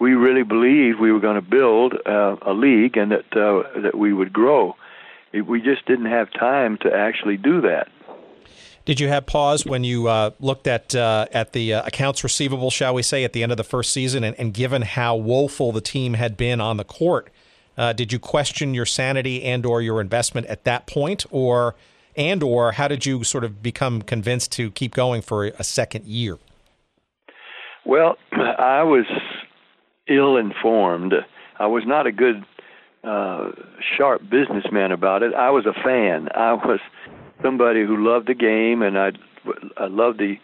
We 0.00 0.14
really 0.14 0.42
believed 0.42 0.98
we 0.98 1.12
were 1.12 1.20
going 1.20 1.36
to 1.36 1.48
build 1.48 1.94
uh, 2.06 2.36
a 2.42 2.52
league 2.52 2.96
and 2.96 3.12
that 3.12 3.36
uh, 3.36 3.80
that 3.80 3.96
we 3.96 4.12
would 4.12 4.32
grow. 4.32 4.74
We 5.32 5.60
just 5.60 5.86
didn't 5.86 6.06
have 6.06 6.30
time 6.32 6.78
to 6.82 6.92
actually 6.92 7.36
do 7.36 7.60
that. 7.62 7.88
Did 8.84 8.98
you 8.98 9.08
have 9.08 9.26
pause 9.26 9.64
when 9.64 9.84
you 9.84 10.08
uh, 10.08 10.30
looked 10.40 10.66
at 10.66 10.94
uh, 10.94 11.26
at 11.30 11.52
the 11.52 11.74
uh, 11.74 11.86
accounts 11.86 12.24
receivable, 12.24 12.70
shall 12.70 12.94
we 12.94 13.02
say, 13.02 13.22
at 13.22 13.32
the 13.32 13.42
end 13.42 13.52
of 13.52 13.56
the 13.56 13.64
first 13.64 13.92
season, 13.92 14.24
and, 14.24 14.38
and 14.40 14.52
given 14.52 14.82
how 14.82 15.14
woeful 15.14 15.70
the 15.70 15.80
team 15.80 16.14
had 16.14 16.36
been 16.36 16.60
on 16.60 16.78
the 16.78 16.84
court, 16.84 17.30
uh, 17.78 17.92
did 17.92 18.12
you 18.12 18.18
question 18.18 18.74
your 18.74 18.84
sanity 18.84 19.44
and 19.44 19.64
or 19.64 19.80
your 19.80 20.00
investment 20.00 20.48
at 20.48 20.64
that 20.64 20.86
point, 20.86 21.24
or 21.30 21.76
and 22.16 22.42
or 22.42 22.72
how 22.72 22.88
did 22.88 23.06
you 23.06 23.22
sort 23.22 23.44
of 23.44 23.62
become 23.62 24.02
convinced 24.02 24.50
to 24.52 24.70
keep 24.72 24.94
going 24.94 25.22
for 25.22 25.44
a 25.44 25.64
second 25.64 26.04
year? 26.04 26.38
Well, 27.84 28.16
I 28.32 28.82
was 28.82 29.06
ill 30.08 30.36
informed. 30.36 31.14
I 31.58 31.66
was 31.66 31.84
not 31.86 32.06
a 32.06 32.12
good, 32.12 32.44
uh, 33.04 33.50
sharp 33.96 34.22
businessman 34.30 34.92
about 34.92 35.22
it. 35.22 35.34
I 35.34 35.50
was 35.50 35.66
a 35.66 35.72
fan. 35.72 36.28
I 36.34 36.52
was 36.52 36.80
somebody 37.42 37.84
who 37.84 37.96
loved 37.96 38.28
the 38.28 38.34
game, 38.34 38.82
and 38.82 38.98
I 38.98 39.12
I 39.76 39.86
loved 39.86 40.18
the 40.18 40.36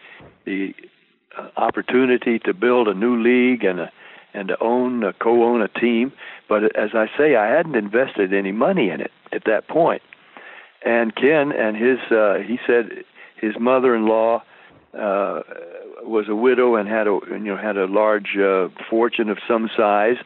the 0.44 0.74
uh, 1.36 1.48
opportunity 1.56 2.38
to 2.40 2.52
build 2.52 2.88
a 2.88 2.94
new 2.94 3.16
league 3.22 3.64
and 3.64 3.80
a, 3.80 3.92
and 4.34 4.48
to 4.48 4.56
own 4.60 5.04
a 5.04 5.12
co-own 5.12 5.62
a 5.62 5.68
team. 5.68 6.12
But 6.48 6.76
as 6.76 6.90
I 6.94 7.06
say, 7.16 7.36
I 7.36 7.46
hadn't 7.46 7.76
invested 7.76 8.32
any 8.32 8.52
money 8.52 8.90
in 8.90 9.00
it 9.00 9.12
at 9.32 9.44
that 9.44 9.68
point. 9.68 10.02
And 10.84 11.14
Ken 11.14 11.52
and 11.52 11.76
his 11.76 11.98
uh, 12.10 12.38
he 12.44 12.58
said 12.66 13.04
his 13.40 13.54
mother-in-law 13.58 14.42
uh, 14.94 15.40
was 16.02 16.26
a 16.28 16.34
widow 16.34 16.74
and 16.74 16.88
had 16.88 17.06
a 17.06 17.18
you 17.30 17.38
know 17.38 17.56
had 17.56 17.76
a 17.76 17.86
large 17.86 18.36
uh, 18.36 18.68
fortune 18.90 19.28
of 19.28 19.38
some 19.46 19.70
size 19.76 20.16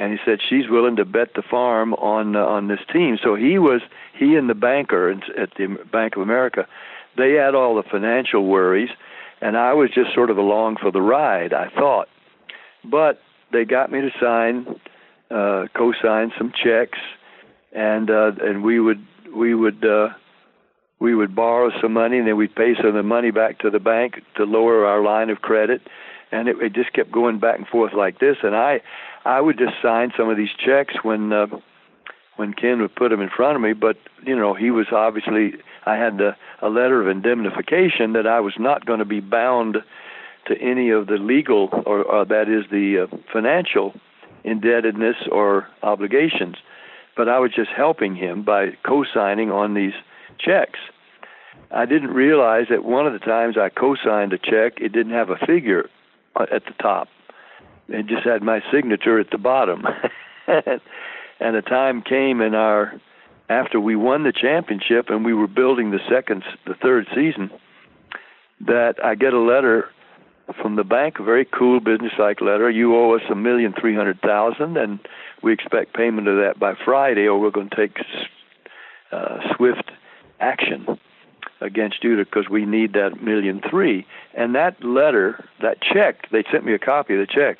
and 0.00 0.12
he 0.12 0.18
said 0.24 0.38
she's 0.48 0.70
willing 0.70 0.96
to 0.96 1.04
bet 1.04 1.34
the 1.34 1.42
farm 1.42 1.92
on 1.94 2.34
uh, 2.34 2.40
on 2.40 2.68
this 2.68 2.80
team. 2.90 3.18
So 3.22 3.34
he 3.34 3.58
was 3.58 3.82
he 4.18 4.34
and 4.34 4.48
the 4.48 4.54
banker 4.54 5.10
at 5.10 5.50
the 5.58 5.76
Bank 5.92 6.16
of 6.16 6.22
America, 6.22 6.66
they 7.18 7.32
had 7.32 7.54
all 7.54 7.74
the 7.74 7.82
financial 7.82 8.46
worries, 8.46 8.88
and 9.42 9.58
I 9.58 9.74
was 9.74 9.90
just 9.94 10.14
sort 10.14 10.30
of 10.30 10.38
along 10.38 10.78
for 10.80 10.90
the 10.90 11.02
ride. 11.02 11.52
I 11.52 11.68
thought, 11.68 12.08
but 12.82 13.20
they 13.52 13.66
got 13.66 13.92
me 13.92 14.00
to 14.00 14.10
sign, 14.18 14.66
uh, 15.30 15.66
co-sign 15.76 16.32
some 16.38 16.50
checks, 16.50 16.98
and 17.72 18.08
uh, 18.10 18.32
and 18.40 18.64
we 18.64 18.80
would 18.80 19.06
we 19.36 19.54
would. 19.54 19.84
Uh, 19.84 20.08
we 21.02 21.14
would 21.14 21.34
borrow 21.34 21.70
some 21.80 21.94
money 21.94 22.18
and 22.18 22.28
then 22.28 22.36
we'd 22.36 22.54
pay 22.54 22.74
some 22.76 22.88
of 22.88 22.92
the 22.92 23.02
money 23.02 23.30
back 23.30 23.58
to 23.60 23.70
the 23.70 23.78
bank 23.78 24.20
to 24.36 24.44
lower 24.44 24.84
our 24.84 25.02
line 25.02 25.30
of 25.30 25.38
credit 25.38 25.80
and 26.30 26.46
it, 26.46 26.56
it 26.60 26.74
just 26.74 26.92
kept 26.92 27.10
going 27.10 27.40
back 27.40 27.56
and 27.56 27.66
forth 27.66 27.94
like 27.94 28.18
this 28.18 28.36
and 28.42 28.54
i 28.54 28.82
I 29.24 29.40
would 29.40 29.58
just 29.58 29.74
sign 29.82 30.12
some 30.16 30.28
of 30.28 30.36
these 30.36 30.50
checks 30.64 30.94
when 31.02 31.32
uh, 31.32 31.46
when 32.36 32.54
Ken 32.54 32.80
would 32.80 32.94
put 32.94 33.10
them 33.10 33.20
in 33.20 33.28
front 33.28 33.56
of 33.56 33.62
me. 33.62 33.74
But 33.74 33.98
you 34.24 34.34
know, 34.34 34.54
he 34.54 34.70
was 34.70 34.86
obviously 34.92 35.54
I 35.86 35.96
had 35.96 36.18
the, 36.18 36.36
a 36.62 36.68
letter 36.68 37.00
of 37.02 37.08
indemnification 37.08 38.12
that 38.14 38.26
I 38.26 38.40
was 38.40 38.54
not 38.58 38.86
going 38.86 38.98
to 38.98 39.04
be 39.04 39.20
bound 39.20 39.78
to 40.46 40.58
any 40.58 40.90
of 40.90 41.06
the 41.06 41.16
legal 41.16 41.68
or, 41.86 42.02
or 42.02 42.24
that 42.24 42.48
is 42.48 42.64
the 42.70 43.06
uh, 43.06 43.16
financial 43.32 43.94
indebtedness 44.44 45.16
or 45.30 45.68
obligations. 45.82 46.56
But 47.16 47.28
I 47.28 47.38
was 47.38 47.52
just 47.54 47.70
helping 47.76 48.16
him 48.16 48.42
by 48.42 48.70
co-signing 48.86 49.50
on 49.50 49.74
these 49.74 49.92
checks. 50.38 50.78
I 51.70 51.84
didn't 51.84 52.12
realize 52.12 52.66
that 52.70 52.84
one 52.84 53.06
of 53.06 53.12
the 53.12 53.18
times 53.18 53.56
I 53.58 53.68
co-signed 53.68 54.32
a 54.32 54.38
check, 54.38 54.80
it 54.80 54.92
didn't 54.92 55.12
have 55.12 55.28
a 55.28 55.36
figure 55.36 55.90
at 56.40 56.64
the 56.64 56.74
top 56.80 57.08
it 57.90 58.06
just 58.06 58.24
had 58.24 58.42
my 58.42 58.60
signature 58.72 59.18
at 59.18 59.30
the 59.30 59.38
bottom. 59.38 59.84
and 60.46 61.56
the 61.56 61.62
time 61.62 62.02
came 62.02 62.40
in 62.40 62.54
our 62.54 62.94
after 63.48 63.80
we 63.80 63.96
won 63.96 64.22
the 64.22 64.32
championship 64.32 65.06
and 65.08 65.24
we 65.24 65.34
were 65.34 65.48
building 65.48 65.90
the 65.90 65.98
second 66.08 66.44
the 66.66 66.74
third 66.74 67.06
season 67.14 67.50
that 68.60 68.94
I 69.02 69.14
get 69.16 69.32
a 69.32 69.40
letter 69.40 69.88
from 70.60 70.76
the 70.76 70.84
bank, 70.84 71.18
a 71.18 71.24
very 71.24 71.44
cool 71.44 71.80
business 71.80 72.12
like 72.18 72.40
letter. 72.40 72.70
You 72.70 72.94
owe 72.96 73.14
us 73.14 73.22
a 73.30 73.34
million 73.34 73.74
three 73.78 73.94
hundred 73.94 74.20
thousand, 74.20 74.76
and 74.76 75.00
we 75.42 75.52
expect 75.52 75.94
payment 75.94 76.28
of 76.28 76.36
that 76.36 76.58
by 76.58 76.74
Friday, 76.84 77.26
or 77.26 77.40
we're 77.40 77.50
going 77.50 77.70
to 77.70 77.76
take 77.76 77.98
uh, 79.12 79.38
swift 79.56 79.90
action 80.38 80.86
against 81.60 82.02
you 82.02 82.16
because 82.16 82.48
we 82.48 82.64
need 82.66 82.92
that 82.94 83.22
million 83.22 83.60
three. 83.68 84.06
And 84.34 84.54
that 84.54 84.82
letter, 84.82 85.44
that 85.62 85.78
check, 85.80 86.30
they 86.30 86.44
sent 86.50 86.64
me 86.64 86.74
a 86.74 86.78
copy 86.78 87.14
of 87.14 87.26
the 87.26 87.32
check 87.32 87.58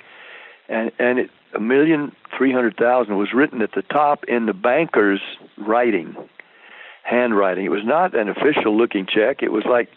and 0.71 0.91
and 0.99 1.19
it 1.19 1.31
a 1.55 1.61
million 1.61 2.13
three 2.37 2.53
hundred 2.53 2.77
thousand 2.77 3.17
was 3.17 3.33
written 3.35 3.61
at 3.61 3.73
the 3.75 3.83
top 3.83 4.25
in 4.25 4.47
the 4.47 4.53
banker's 4.53 5.21
writing, 5.59 6.17
handwriting. 7.03 7.65
It 7.65 7.71
was 7.71 7.85
not 7.85 8.15
an 8.15 8.29
official 8.29 8.77
looking 8.77 9.07
check. 9.07 9.43
It 9.43 9.53
was 9.53 9.65
like, 9.69 9.89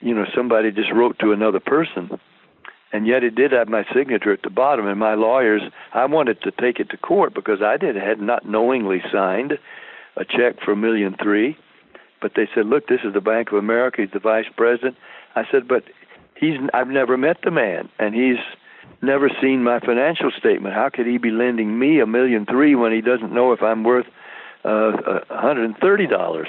you 0.00 0.14
know, 0.14 0.26
somebody 0.34 0.72
just 0.72 0.92
wrote 0.92 1.18
to 1.20 1.32
another 1.32 1.60
person, 1.60 2.10
and 2.92 3.06
yet 3.06 3.22
it 3.22 3.34
did 3.34 3.52
have 3.52 3.68
my 3.68 3.84
signature 3.94 4.32
at 4.32 4.42
the 4.42 4.50
bottom. 4.50 4.86
And 4.86 4.98
my 4.98 5.14
lawyers, 5.14 5.62
I 5.94 6.04
wanted 6.06 6.42
to 6.42 6.50
take 6.50 6.80
it 6.80 6.90
to 6.90 6.96
court 6.96 7.34
because 7.34 7.62
I 7.62 7.76
did 7.76 7.96
had 7.96 8.20
not 8.20 8.48
knowingly 8.48 9.02
signed 9.12 9.58
a 10.16 10.24
check 10.24 10.60
for 10.64 10.72
a 10.72 10.76
million 10.76 11.14
three, 11.22 11.56
but 12.20 12.32
they 12.34 12.48
said, 12.52 12.66
look, 12.66 12.88
this 12.88 13.00
is 13.04 13.14
the 13.14 13.20
Bank 13.20 13.52
of 13.52 13.58
America. 13.58 14.02
He's 14.02 14.10
the 14.10 14.18
vice 14.18 14.46
president. 14.56 14.96
I 15.36 15.44
said, 15.50 15.68
but 15.68 15.84
he's 16.34 16.58
I've 16.74 16.88
never 16.88 17.16
met 17.16 17.38
the 17.44 17.52
man, 17.52 17.88
and 18.00 18.12
he's 18.12 18.38
never 19.02 19.30
seen 19.40 19.62
my 19.62 19.80
financial 19.80 20.30
statement. 20.38 20.74
How 20.74 20.90
could 20.92 21.06
he 21.06 21.18
be 21.18 21.30
lending 21.30 21.78
me 21.78 22.00
a 22.00 22.06
million 22.06 22.46
three 22.46 22.74
when 22.74 22.92
he 22.92 23.00
doesn't 23.00 23.32
know 23.32 23.52
if 23.52 23.62
I'm 23.62 23.84
worth 23.84 24.06
uh, 24.64 24.92
a 25.30 25.40
hundred 25.40 25.64
and 25.66 25.76
thirty 25.78 26.06
dollars? 26.06 26.48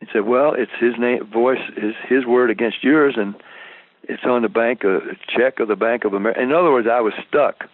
He 0.00 0.06
said, 0.12 0.26
"Well, 0.26 0.54
it's 0.56 0.72
his 0.80 0.94
name, 0.98 1.26
voice, 1.32 1.60
his 1.76 1.94
his 2.08 2.26
word 2.26 2.50
against 2.50 2.82
yours, 2.82 3.14
and 3.16 3.34
it's 4.04 4.24
on 4.24 4.42
the 4.42 4.48
bank, 4.48 4.84
a 4.84 5.00
check 5.28 5.60
of 5.60 5.68
the 5.68 5.76
Bank 5.76 6.04
of 6.04 6.14
America." 6.14 6.40
In 6.40 6.52
other 6.52 6.70
words, 6.70 6.88
I 6.90 7.00
was 7.00 7.14
stuck. 7.28 7.64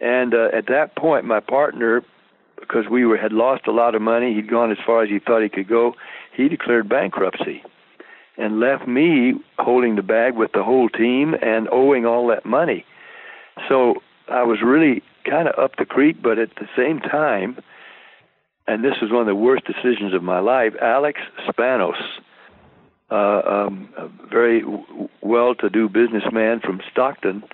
And 0.00 0.34
uh, 0.34 0.48
at 0.52 0.66
that 0.66 0.94
point, 0.96 1.24
my 1.24 1.40
partner, 1.40 2.02
because 2.60 2.84
we 2.90 3.06
were 3.06 3.16
had 3.16 3.32
lost 3.32 3.66
a 3.66 3.72
lot 3.72 3.94
of 3.94 4.02
money, 4.02 4.34
he'd 4.34 4.50
gone 4.50 4.70
as 4.70 4.78
far 4.84 5.02
as 5.02 5.08
he 5.08 5.18
thought 5.18 5.42
he 5.42 5.48
could 5.48 5.68
go. 5.68 5.94
He 6.36 6.48
declared 6.48 6.88
bankruptcy 6.88 7.62
and 8.38 8.60
left 8.60 8.86
me 8.86 9.34
holding 9.58 9.96
the 9.96 10.02
bag 10.02 10.36
with 10.36 10.52
the 10.52 10.62
whole 10.62 10.88
team 10.88 11.34
and 11.42 11.68
owing 11.70 12.04
all 12.04 12.26
that 12.28 12.44
money. 12.44 12.84
So 13.68 13.96
I 14.28 14.42
was 14.42 14.58
really 14.62 15.02
kind 15.28 15.48
of 15.48 15.58
up 15.58 15.76
the 15.78 15.86
creek, 15.86 16.16
but 16.22 16.38
at 16.38 16.50
the 16.56 16.68
same 16.76 17.00
time, 17.00 17.58
and 18.66 18.84
this 18.84 18.94
was 19.00 19.10
one 19.10 19.20
of 19.20 19.26
the 19.26 19.34
worst 19.34 19.64
decisions 19.64 20.12
of 20.12 20.22
my 20.22 20.40
life, 20.40 20.74
Alex 20.82 21.20
Spanos, 21.48 22.00
uh, 23.10 23.42
um, 23.48 23.88
a 23.96 24.08
very 24.28 24.62
well-to-do 25.22 25.88
businessman 25.88 26.60
from 26.60 26.80
Stockton, 26.90 27.44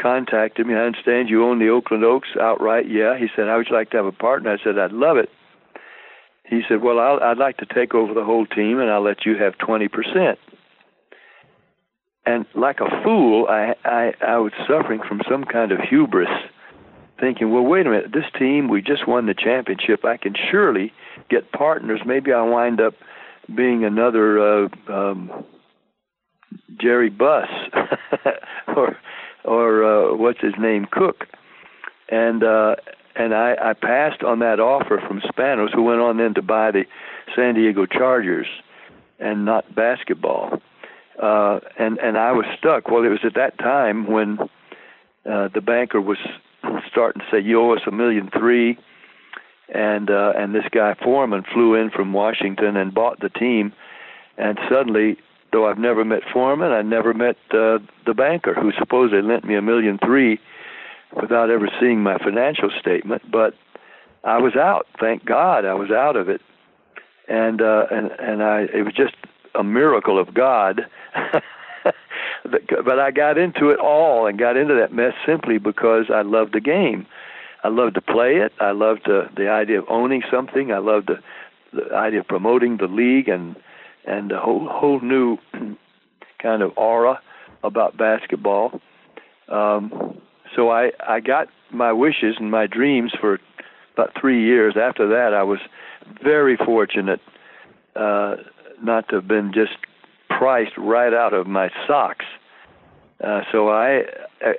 contacted 0.00 0.66
me. 0.66 0.74
I 0.74 0.86
understand 0.86 1.28
you 1.28 1.44
own 1.44 1.58
the 1.58 1.68
Oakland 1.68 2.04
Oaks 2.04 2.28
outright. 2.40 2.90
Yeah. 2.90 3.16
He 3.18 3.26
said, 3.36 3.46
how 3.46 3.58
would 3.58 3.68
you 3.68 3.76
like 3.76 3.90
to 3.90 3.98
have 3.98 4.06
a 4.06 4.12
partner? 4.12 4.52
I 4.52 4.64
said, 4.64 4.78
I'd 4.78 4.92
love 4.92 5.18
it 5.18 5.28
he 6.44 6.62
said, 6.68 6.82
"Well, 6.82 6.98
I'll, 6.98 7.20
I'd 7.22 7.38
like 7.38 7.56
to 7.58 7.66
take 7.66 7.94
over 7.94 8.12
the 8.14 8.24
whole 8.24 8.46
team, 8.46 8.78
and 8.78 8.90
I'll 8.90 9.02
let 9.02 9.24
you 9.24 9.36
have 9.36 9.56
twenty 9.58 9.88
percent." 9.88 10.38
And 12.26 12.46
like 12.54 12.80
a 12.80 13.02
fool, 13.02 13.46
I, 13.48 13.74
I 13.84 14.14
I 14.20 14.36
was 14.38 14.52
suffering 14.68 15.00
from 15.06 15.22
some 15.28 15.44
kind 15.44 15.72
of 15.72 15.80
hubris, 15.80 16.28
thinking, 17.18 17.50
"Well, 17.50 17.64
wait 17.64 17.86
a 17.86 17.90
minute, 17.90 18.12
this 18.12 18.30
team 18.38 18.68
we 18.68 18.82
just 18.82 19.08
won 19.08 19.26
the 19.26 19.34
championship. 19.34 20.04
I 20.04 20.16
can 20.16 20.34
surely 20.50 20.92
get 21.30 21.50
partners. 21.52 22.00
Maybe 22.04 22.32
I'll 22.32 22.48
wind 22.48 22.80
up 22.80 22.94
being 23.54 23.84
another 23.84 24.64
uh, 24.64 24.68
um, 24.88 25.44
Jerry 26.80 27.10
Buss 27.10 27.48
or 28.68 28.96
or 29.44 29.84
uh, 29.84 30.16
what's 30.16 30.40
his 30.40 30.54
name 30.58 30.86
Cooke." 30.90 31.26
And 32.10 32.44
uh, 32.44 32.76
and 33.16 33.34
I, 33.34 33.54
I 33.60 33.72
passed 33.74 34.22
on 34.22 34.40
that 34.40 34.60
offer 34.60 35.02
from 35.06 35.20
Spanos, 35.20 35.72
who 35.72 35.82
went 35.82 36.00
on 36.00 36.16
then 36.16 36.34
to 36.34 36.42
buy 36.42 36.70
the 36.70 36.84
San 37.34 37.54
Diego 37.54 37.86
Chargers 37.86 38.46
and 39.18 39.44
not 39.44 39.74
basketball. 39.74 40.60
Uh, 41.20 41.60
and 41.78 41.98
and 41.98 42.18
I 42.18 42.32
was 42.32 42.44
stuck. 42.58 42.90
Well, 42.90 43.04
it 43.04 43.08
was 43.08 43.20
at 43.24 43.34
that 43.34 43.56
time 43.58 44.10
when 44.10 44.38
uh, 45.30 45.48
the 45.54 45.60
banker 45.60 46.00
was 46.00 46.18
starting 46.90 47.20
to 47.20 47.26
say, 47.30 47.40
"You 47.40 47.60
owe 47.60 47.74
us 47.74 47.82
a 47.86 47.92
million 47.92 48.30
three," 48.36 48.76
and 49.72 50.10
uh, 50.10 50.32
and 50.36 50.54
this 50.54 50.64
guy 50.72 50.94
Foreman 51.02 51.44
flew 51.52 51.74
in 51.74 51.90
from 51.90 52.12
Washington 52.12 52.76
and 52.76 52.92
bought 52.92 53.20
the 53.20 53.30
team, 53.30 53.72
and 54.38 54.58
suddenly. 54.68 55.16
Though 55.52 55.68
I've 55.68 55.78
never 55.78 56.04
met 56.04 56.22
Foreman, 56.32 56.72
I 56.72 56.82
never 56.82 57.14
met 57.14 57.36
uh, 57.52 57.78
the 58.06 58.14
banker 58.16 58.54
who 58.54 58.72
supposedly 58.76 59.22
lent 59.22 59.44
me 59.44 59.54
a 59.54 59.62
million 59.62 60.00
three 60.04 60.40
without 61.20 61.50
ever 61.50 61.68
seeing 61.80 62.02
my 62.02 62.18
financial 62.18 62.70
statement. 62.80 63.22
But 63.30 63.54
I 64.24 64.38
was 64.38 64.56
out. 64.56 64.86
Thank 65.00 65.24
God, 65.24 65.64
I 65.64 65.74
was 65.74 65.90
out 65.90 66.16
of 66.16 66.28
it, 66.28 66.40
and 67.28 67.60
uh, 67.60 67.84
and 67.90 68.10
and 68.18 68.42
I 68.42 68.62
it 68.72 68.84
was 68.84 68.94
just 68.94 69.14
a 69.54 69.62
miracle 69.64 70.18
of 70.18 70.34
God. 70.34 70.82
but 72.44 72.98
I 72.98 73.10
got 73.10 73.38
into 73.38 73.70
it 73.70 73.78
all 73.78 74.26
and 74.26 74.38
got 74.38 74.56
into 74.56 74.74
that 74.74 74.92
mess 74.92 75.14
simply 75.26 75.58
because 75.58 76.06
I 76.12 76.22
loved 76.22 76.54
the 76.54 76.60
game. 76.60 77.06
I 77.62 77.68
loved 77.68 77.94
to 77.94 78.02
play 78.02 78.36
it. 78.36 78.52
I 78.60 78.72
loved 78.72 79.08
uh, 79.08 79.28
the 79.36 79.48
idea 79.48 79.78
of 79.78 79.86
owning 79.88 80.22
something. 80.30 80.70
I 80.70 80.78
loved 80.78 81.08
the, 81.08 81.20
the 81.72 81.94
idea 81.94 82.20
of 82.20 82.28
promoting 82.28 82.76
the 82.76 82.86
league 82.86 83.28
and 83.28 83.56
and 84.06 84.32
a 84.32 84.38
whole 84.38 84.68
whole 84.70 85.00
new 85.00 85.38
kind 86.42 86.62
of 86.62 86.72
aura 86.76 87.20
about 87.62 87.96
basketball. 87.96 88.80
Um, 89.48 90.20
so 90.54 90.70
I 90.70 90.92
I 91.06 91.20
got 91.20 91.48
my 91.70 91.92
wishes 91.92 92.36
and 92.38 92.50
my 92.50 92.66
dreams 92.66 93.12
for 93.20 93.40
about 93.94 94.12
three 94.20 94.44
years. 94.44 94.74
After 94.76 95.08
that, 95.08 95.34
I 95.34 95.42
was 95.42 95.58
very 96.22 96.56
fortunate 96.56 97.20
uh, 97.96 98.36
not 98.82 99.08
to 99.08 99.16
have 99.16 99.28
been 99.28 99.52
just 99.52 99.76
priced 100.28 100.76
right 100.76 101.12
out 101.12 101.32
of 101.32 101.46
my 101.46 101.70
socks. 101.86 102.26
Uh, 103.22 103.42
so 103.52 103.68
I 103.68 104.02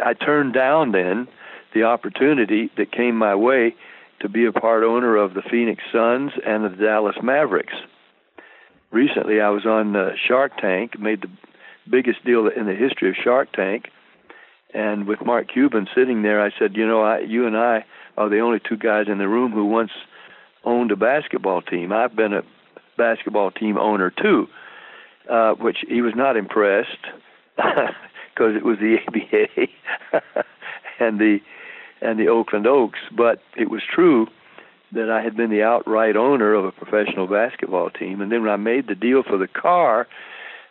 I 0.04 0.14
turned 0.14 0.54
down 0.54 0.92
then 0.92 1.28
the 1.74 1.84
opportunity 1.84 2.72
that 2.78 2.92
came 2.92 3.18
my 3.18 3.36
way 3.36 3.76
to 4.22 4.30
be 4.30 4.46
a 4.46 4.52
part 4.52 4.84
owner 4.84 5.18
of 5.18 5.34
the 5.34 5.42
Phoenix 5.42 5.84
Suns 5.92 6.32
and 6.46 6.64
the 6.64 6.70
Dallas 6.70 7.18
Mavericks. 7.22 7.74
Recently, 8.92 9.42
I 9.42 9.50
was 9.50 9.66
on 9.66 9.96
uh, 9.96 10.12
Shark 10.28 10.58
Tank, 10.58 10.98
made 10.98 11.22
the 11.22 11.30
biggest 11.90 12.24
deal 12.24 12.48
in 12.48 12.66
the 12.66 12.74
history 12.74 13.10
of 13.10 13.16
Shark 13.22 13.52
Tank, 13.52 13.90
and 14.76 15.08
with 15.08 15.26
Mark 15.26 15.48
Cuban 15.52 15.88
sitting 15.96 16.22
there, 16.22 16.44
I 16.44 16.52
said, 16.60 16.76
you 16.76 16.86
know, 16.86 17.02
I, 17.02 17.20
you 17.20 17.48
and 17.48 17.56
I 17.56 17.86
are 18.18 18.30
the 18.30 18.40
only 18.40 18.60
two 18.60 18.76
guys 18.76 19.06
in 19.08 19.20
the 19.20 19.28
room 19.28 19.54
who 19.54 19.66
once 19.66 19.92
owned 20.66 20.92
a 20.92 20.98
basketball 20.98 21.62
team. 21.62 21.94
I've 21.94 22.16
been 22.16 22.34
a 22.34 22.42
basketball 22.98 23.52
team 23.52 23.78
owner 23.78 24.12
too, 24.12 24.48
uh, 25.32 25.54
which 25.54 25.78
he 25.88 26.02
was 26.02 26.14
not 26.16 26.36
impressed 26.36 27.08
because 27.56 28.56
it 28.56 28.66
was 28.66 28.78
the 28.80 28.98
ABA 29.08 30.44
and 31.00 31.20
the 31.20 31.40
and 32.02 32.20
the 32.20 32.28
Oakland 32.28 32.68
Oaks, 32.68 33.00
but 33.16 33.40
it 33.56 33.72
was 33.72 33.82
true 33.90 34.28
that 34.92 35.10
I 35.10 35.22
had 35.22 35.38
been 35.38 35.50
the 35.50 35.64
outright 35.64 36.18
owner 36.18 36.54
of 36.54 36.66
a 36.66 36.72
professional 36.72 37.28
basketball 37.28 37.90
team. 37.90 38.20
And 38.20 38.32
then 38.32 38.42
when 38.42 38.52
I 38.52 38.58
made 38.58 38.88
the 38.88 38.96
deal 38.96 39.24
for 39.24 39.38
the 39.38 39.48
car 39.48 40.08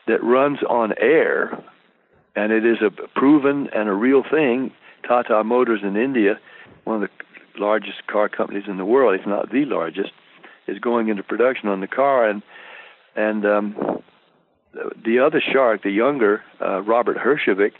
that 0.06 0.22
runs 0.22 0.58
on 0.68 0.92
air, 1.00 1.58
and 2.36 2.52
it 2.52 2.64
is 2.64 2.78
a 2.82 2.90
proven 3.18 3.68
and 3.74 3.88
a 3.88 3.92
real 3.92 4.22
thing, 4.28 4.72
Tata 5.06 5.44
Motors 5.44 5.80
in 5.82 5.96
India, 5.96 6.38
one 6.84 7.02
of 7.02 7.08
the 7.08 7.60
largest 7.60 8.06
car 8.06 8.28
companies 8.28 8.64
in 8.66 8.76
the 8.78 8.84
world, 8.84 9.18
if 9.18 9.26
not 9.26 9.50
the 9.50 9.64
largest, 9.64 10.10
is 10.66 10.78
going 10.78 11.08
into 11.08 11.22
production 11.22 11.68
on 11.68 11.80
the 11.80 11.86
car. 11.86 12.28
And 12.28 12.42
and 13.16 13.46
um, 13.46 14.02
the 15.04 15.20
other 15.20 15.40
shark, 15.40 15.82
the 15.82 15.90
younger 15.90 16.42
uh, 16.60 16.82
Robert 16.82 17.16
Herjavec, 17.16 17.72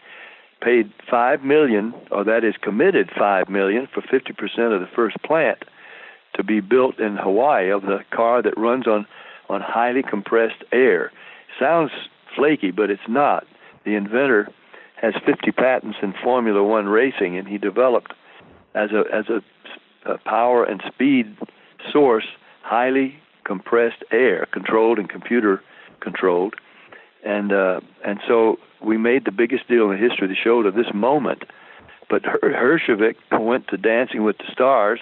paid 0.63 0.93
five 1.11 1.43
million, 1.43 1.93
or 2.11 2.25
that 2.25 2.45
is 2.45 2.55
committed 2.63 3.11
five 3.17 3.49
million 3.49 3.89
for 3.93 4.01
50% 4.03 4.75
of 4.75 4.81
the 4.81 4.89
first 4.95 5.17
plant 5.25 5.59
to 6.35 6.45
be 6.45 6.61
built 6.61 6.99
in 6.99 7.17
Hawaii 7.17 7.71
of 7.71 7.83
the 7.83 8.01
car 8.11 8.43
that 8.43 8.57
runs 8.57 8.87
on 8.87 9.07
on 9.49 9.61
highly 9.61 10.03
compressed 10.03 10.65
air. 10.73 11.13
Sounds 11.61 11.91
flaky, 12.35 12.71
but 12.71 12.91
it's 12.91 13.09
not. 13.09 13.47
The 13.85 13.95
inventor 13.95 14.49
has 15.01 15.15
50 15.27 15.53
patents 15.53 15.99
in 16.03 16.15
Formula 16.23 16.63
One 16.63 16.87
racing, 16.87 17.37
and 17.37 17.47
he 17.47 17.59
developed 17.59 18.13
as 18.75 18.91
a 18.91 19.05
as 19.15 19.27
a, 19.29 19.43
a 20.11 20.19
power 20.19 20.65
and 20.65 20.83
speed 20.87 21.37
source 21.93 22.27
highly 22.63 23.17
compressed 23.45 24.03
air, 24.11 24.47
controlled 24.53 24.99
and 24.99 25.09
computer 25.09 25.63
controlled, 26.01 26.55
and 27.25 27.53
uh, 27.53 27.81
and 28.05 28.21
so 28.27 28.57
we 28.83 28.97
made 28.97 29.25
the 29.27 29.33
biggest 29.33 29.69
deal 29.69 29.91
in 29.91 30.01
the 30.01 30.09
history 30.09 30.25
of 30.25 30.31
the 30.31 30.37
show 30.43 30.63
to 30.63 30.71
this 30.71 30.93
moment. 30.95 31.45
But 32.09 32.23
Herjavec 32.23 33.17
went 33.33 33.69
to 33.69 33.77
Dancing 33.77 34.25
with 34.25 34.39
the 34.39 34.45
Stars 34.53 35.01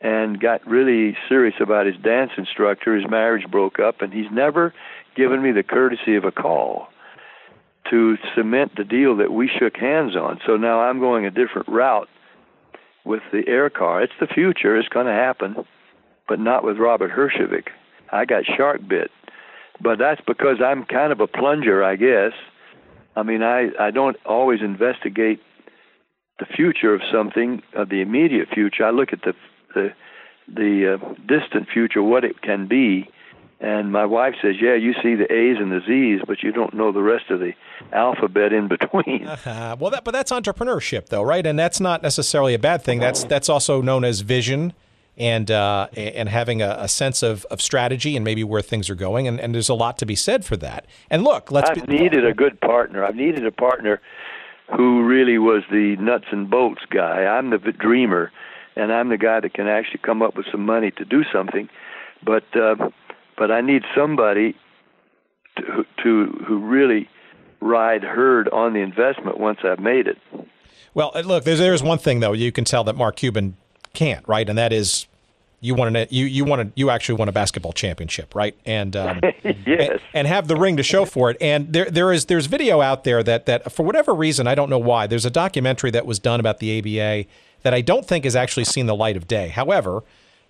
and 0.00 0.40
got 0.40 0.66
really 0.66 1.16
serious 1.28 1.54
about 1.60 1.86
his 1.86 1.96
dance 1.96 2.32
instructor. 2.36 2.96
His 2.96 3.08
marriage 3.08 3.48
broke 3.50 3.78
up, 3.78 4.00
and 4.00 4.12
he's 4.12 4.30
never 4.32 4.74
given 5.14 5.42
me 5.42 5.52
the 5.52 5.62
courtesy 5.62 6.16
of 6.16 6.24
a 6.24 6.32
call 6.32 6.89
to 7.88 8.16
cement 8.34 8.72
the 8.76 8.84
deal 8.84 9.16
that 9.16 9.32
we 9.32 9.48
shook 9.48 9.76
hands 9.76 10.16
on. 10.16 10.40
So 10.46 10.56
now 10.56 10.80
I'm 10.80 11.00
going 11.00 11.24
a 11.24 11.30
different 11.30 11.68
route 11.68 12.08
with 13.04 13.22
the 13.32 13.42
air 13.46 13.70
car. 13.70 14.02
It's 14.02 14.12
the 14.20 14.26
future. 14.26 14.76
It's 14.76 14.88
going 14.88 15.06
to 15.06 15.12
happen, 15.12 15.56
but 16.28 16.38
not 16.38 16.64
with 16.64 16.76
Robert 16.76 17.10
Herjavec. 17.10 17.68
I 18.12 18.24
got 18.24 18.44
shark 18.44 18.86
bit, 18.86 19.10
but 19.80 19.98
that's 19.98 20.20
because 20.26 20.58
I'm 20.64 20.84
kind 20.84 21.12
of 21.12 21.20
a 21.20 21.26
plunger, 21.26 21.82
I 21.82 21.96
guess. 21.96 22.32
I 23.16 23.22
mean, 23.22 23.42
I 23.42 23.70
I 23.78 23.90
don't 23.90 24.16
always 24.24 24.60
investigate 24.60 25.40
the 26.38 26.46
future 26.46 26.94
of 26.94 27.02
something, 27.12 27.62
of 27.74 27.88
the 27.88 28.00
immediate 28.00 28.48
future. 28.52 28.84
I 28.84 28.90
look 28.90 29.12
at 29.12 29.22
the 29.22 29.34
the 29.74 29.90
the 30.48 30.94
uh, 30.94 31.14
distant 31.26 31.68
future, 31.72 32.02
what 32.02 32.24
it 32.24 32.42
can 32.42 32.66
be. 32.66 33.08
And 33.60 33.92
my 33.92 34.06
wife 34.06 34.34
says, 34.40 34.54
"Yeah, 34.60 34.74
you 34.74 34.94
see 35.02 35.14
the 35.14 35.30
A's 35.30 35.58
and 35.58 35.70
the 35.70 35.80
Z's, 35.86 36.22
but 36.26 36.42
you 36.42 36.50
don't 36.50 36.72
know 36.72 36.92
the 36.92 37.02
rest 37.02 37.30
of 37.30 37.40
the 37.40 37.52
alphabet 37.92 38.52
in 38.52 38.68
between." 38.68 39.28
Uh-huh. 39.40 39.76
Well, 39.78 39.90
that, 39.90 40.04
but 40.04 40.12
that's 40.12 40.32
entrepreneurship, 40.32 41.06
though, 41.06 41.22
right? 41.22 41.46
And 41.46 41.58
that's 41.58 41.78
not 41.78 42.02
necessarily 42.02 42.54
a 42.54 42.58
bad 42.58 42.82
thing. 42.82 42.98
That's 42.98 43.24
that's 43.24 43.48
also 43.48 43.80
known 43.80 44.04
as 44.04 44.20
vision 44.20 44.72
and 45.16 45.50
uh, 45.50 45.88
and 45.94 46.28
having 46.28 46.62
a, 46.62 46.76
a, 46.80 46.88
sense 46.88 47.22
of, 47.22 47.44
of 47.46 47.60
strategy 47.60 48.16
and 48.16 48.24
maybe 48.24 48.42
where 48.42 48.62
things 48.62 48.88
are 48.88 48.94
going. 48.94 49.28
And, 49.28 49.38
and 49.38 49.54
there's 49.54 49.68
a 49.68 49.74
lot 49.74 49.98
to 49.98 50.06
be 50.06 50.16
said 50.16 50.44
for 50.44 50.56
that. 50.58 50.86
And 51.10 51.22
look, 51.22 51.52
let's. 51.52 51.70
I've 51.70 51.86
be- 51.86 51.98
needed 51.98 52.26
a 52.26 52.32
good 52.32 52.60
partner. 52.60 53.04
I've 53.04 53.14
needed 53.14 53.46
a 53.46 53.52
partner 53.52 54.00
who 54.74 55.04
really 55.04 55.38
was 55.38 55.62
the 55.70 55.96
nuts 55.96 56.26
and 56.32 56.48
bolts 56.48 56.82
guy. 56.90 57.24
I'm 57.24 57.50
the 57.50 57.58
dreamer, 57.58 58.32
and 58.76 58.92
I'm 58.92 59.10
the 59.10 59.18
guy 59.18 59.40
that 59.40 59.52
can 59.52 59.68
actually 59.68 60.00
come 60.02 60.22
up 60.22 60.36
with 60.36 60.46
some 60.50 60.64
money 60.64 60.90
to 60.92 61.04
do 61.04 61.22
something. 61.30 61.68
But 62.24 62.44
uh, 62.56 62.90
but 63.40 63.50
I 63.50 63.62
need 63.62 63.84
somebody 63.96 64.54
to, 65.56 65.86
to 66.02 66.26
who 66.46 66.58
really 66.58 67.08
ride 67.60 68.04
herd 68.04 68.50
on 68.50 68.74
the 68.74 68.80
investment 68.80 69.40
once 69.40 69.60
I've 69.64 69.80
made 69.80 70.06
it. 70.06 70.18
Well, 70.92 71.10
look, 71.24 71.44
there's 71.44 71.58
there's 71.58 71.82
one 71.82 71.98
thing 71.98 72.20
though 72.20 72.34
you 72.34 72.52
can 72.52 72.64
tell 72.64 72.84
that 72.84 72.96
Mark 72.96 73.16
Cuban 73.16 73.56
can't, 73.94 74.28
right? 74.28 74.46
And 74.46 74.58
that 74.58 74.74
is 74.74 75.06
you 75.60 75.74
want 75.74 75.94
to 75.94 76.06
you 76.14 76.26
you 76.26 76.44
want 76.44 76.68
to 76.68 76.72
you 76.78 76.90
actually 76.90 77.14
won 77.14 77.30
a 77.30 77.32
basketball 77.32 77.72
championship, 77.72 78.34
right? 78.34 78.54
And 78.66 78.94
um, 78.94 79.20
yes, 79.42 79.64
and, 79.66 80.00
and, 80.12 80.26
have 80.26 80.46
the 80.46 80.56
ring 80.56 80.76
to 80.76 80.82
show 80.82 81.06
for 81.06 81.30
it. 81.30 81.38
And 81.40 81.72
there 81.72 81.90
there 81.90 82.12
is 82.12 82.26
there's 82.26 82.44
video 82.44 82.82
out 82.82 83.04
there 83.04 83.22
that 83.22 83.46
that 83.46 83.72
for 83.72 83.84
whatever 83.84 84.12
reason 84.12 84.48
I 84.48 84.54
don't 84.54 84.68
know 84.68 84.78
why 84.78 85.06
there's 85.06 85.24
a 85.24 85.30
documentary 85.30 85.90
that 85.92 86.04
was 86.04 86.18
done 86.18 86.40
about 86.40 86.58
the 86.58 86.78
ABA 86.78 87.26
that 87.62 87.72
I 87.72 87.80
don't 87.80 88.06
think 88.06 88.24
has 88.24 88.36
actually 88.36 88.64
seen 88.64 88.84
the 88.84 88.96
light 88.96 89.16
of 89.16 89.26
day. 89.26 89.48
However. 89.48 90.02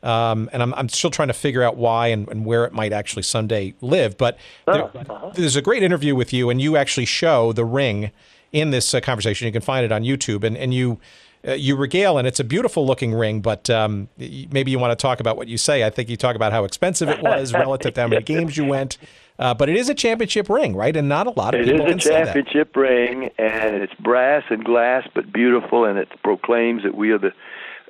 Um, 0.02 0.48
and 0.52 0.62
I'm, 0.62 0.72
I'm 0.74 0.88
still 0.88 1.10
trying 1.10 1.28
to 1.28 1.34
figure 1.34 1.62
out 1.62 1.76
why 1.76 2.08
and, 2.08 2.26
and 2.28 2.46
where 2.46 2.64
it 2.64 2.72
might 2.72 2.92
actually 2.92 3.22
someday 3.22 3.74
live. 3.80 4.16
But 4.16 4.38
there, 4.66 4.84
uh-huh. 4.84 5.32
there's 5.34 5.56
a 5.56 5.62
great 5.62 5.82
interview 5.82 6.14
with 6.14 6.32
you, 6.32 6.48
and 6.48 6.60
you 6.60 6.76
actually 6.76 7.04
show 7.04 7.52
the 7.52 7.64
ring 7.64 8.10
in 8.52 8.70
this 8.70 8.94
uh, 8.94 9.00
conversation. 9.00 9.46
You 9.46 9.52
can 9.52 9.62
find 9.62 9.84
it 9.84 9.92
on 9.92 10.02
YouTube, 10.02 10.44
and, 10.44 10.56
and 10.56 10.72
you 10.72 10.98
uh, 11.46 11.52
you 11.52 11.74
regale, 11.74 12.18
and 12.18 12.28
it's 12.28 12.38
a 12.38 12.44
beautiful 12.44 12.84
looking 12.86 13.14
ring. 13.14 13.40
But 13.40 13.70
um, 13.70 14.08
maybe 14.18 14.70
you 14.70 14.78
want 14.78 14.98
to 14.98 15.02
talk 15.02 15.20
about 15.20 15.36
what 15.36 15.48
you 15.48 15.56
say. 15.56 15.84
I 15.84 15.90
think 15.90 16.10
you 16.10 16.16
talk 16.16 16.36
about 16.36 16.52
how 16.52 16.64
expensive 16.64 17.08
it 17.08 17.22
was 17.22 17.52
relative 17.54 17.94
to 17.94 18.00
how 18.02 18.08
many 18.08 18.22
games 18.34 18.56
you 18.56 18.66
went. 18.66 18.98
Uh, 19.38 19.54
but 19.54 19.70
it 19.70 19.76
is 19.76 19.88
a 19.88 19.94
championship 19.94 20.50
ring, 20.50 20.76
right? 20.76 20.94
And 20.94 21.08
not 21.08 21.26
a 21.26 21.30
lot 21.30 21.54
of 21.54 21.62
it 21.62 21.66
people 21.66 21.86
can 21.86 21.98
say 21.98 22.10
that. 22.10 22.18
It 22.18 22.22
is 22.22 22.28
a 22.28 22.32
championship 22.34 22.76
ring, 22.76 23.30
and 23.38 23.76
it's 23.76 23.94
brass 23.94 24.44
and 24.50 24.62
glass, 24.62 25.08
but 25.14 25.32
beautiful, 25.32 25.86
and 25.86 25.98
it 25.98 26.08
proclaims 26.22 26.82
that 26.82 26.94
we 26.94 27.10
are 27.10 27.18
the 27.18 27.32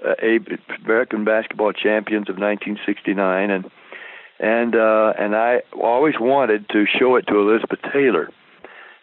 uh, 0.07 0.15
American 0.85 1.25
basketball 1.25 1.73
champions 1.73 2.29
of 2.29 2.37
1969, 2.37 3.51
and 3.51 3.71
and 4.39 4.75
uh, 4.75 5.13
and 5.19 5.37
I 5.37 5.63
always 5.81 6.15
wanted 6.19 6.69
to 6.71 6.87
show 6.87 7.17
it 7.17 7.27
to 7.29 7.39
Elizabeth 7.39 7.81
Taylor 7.93 8.31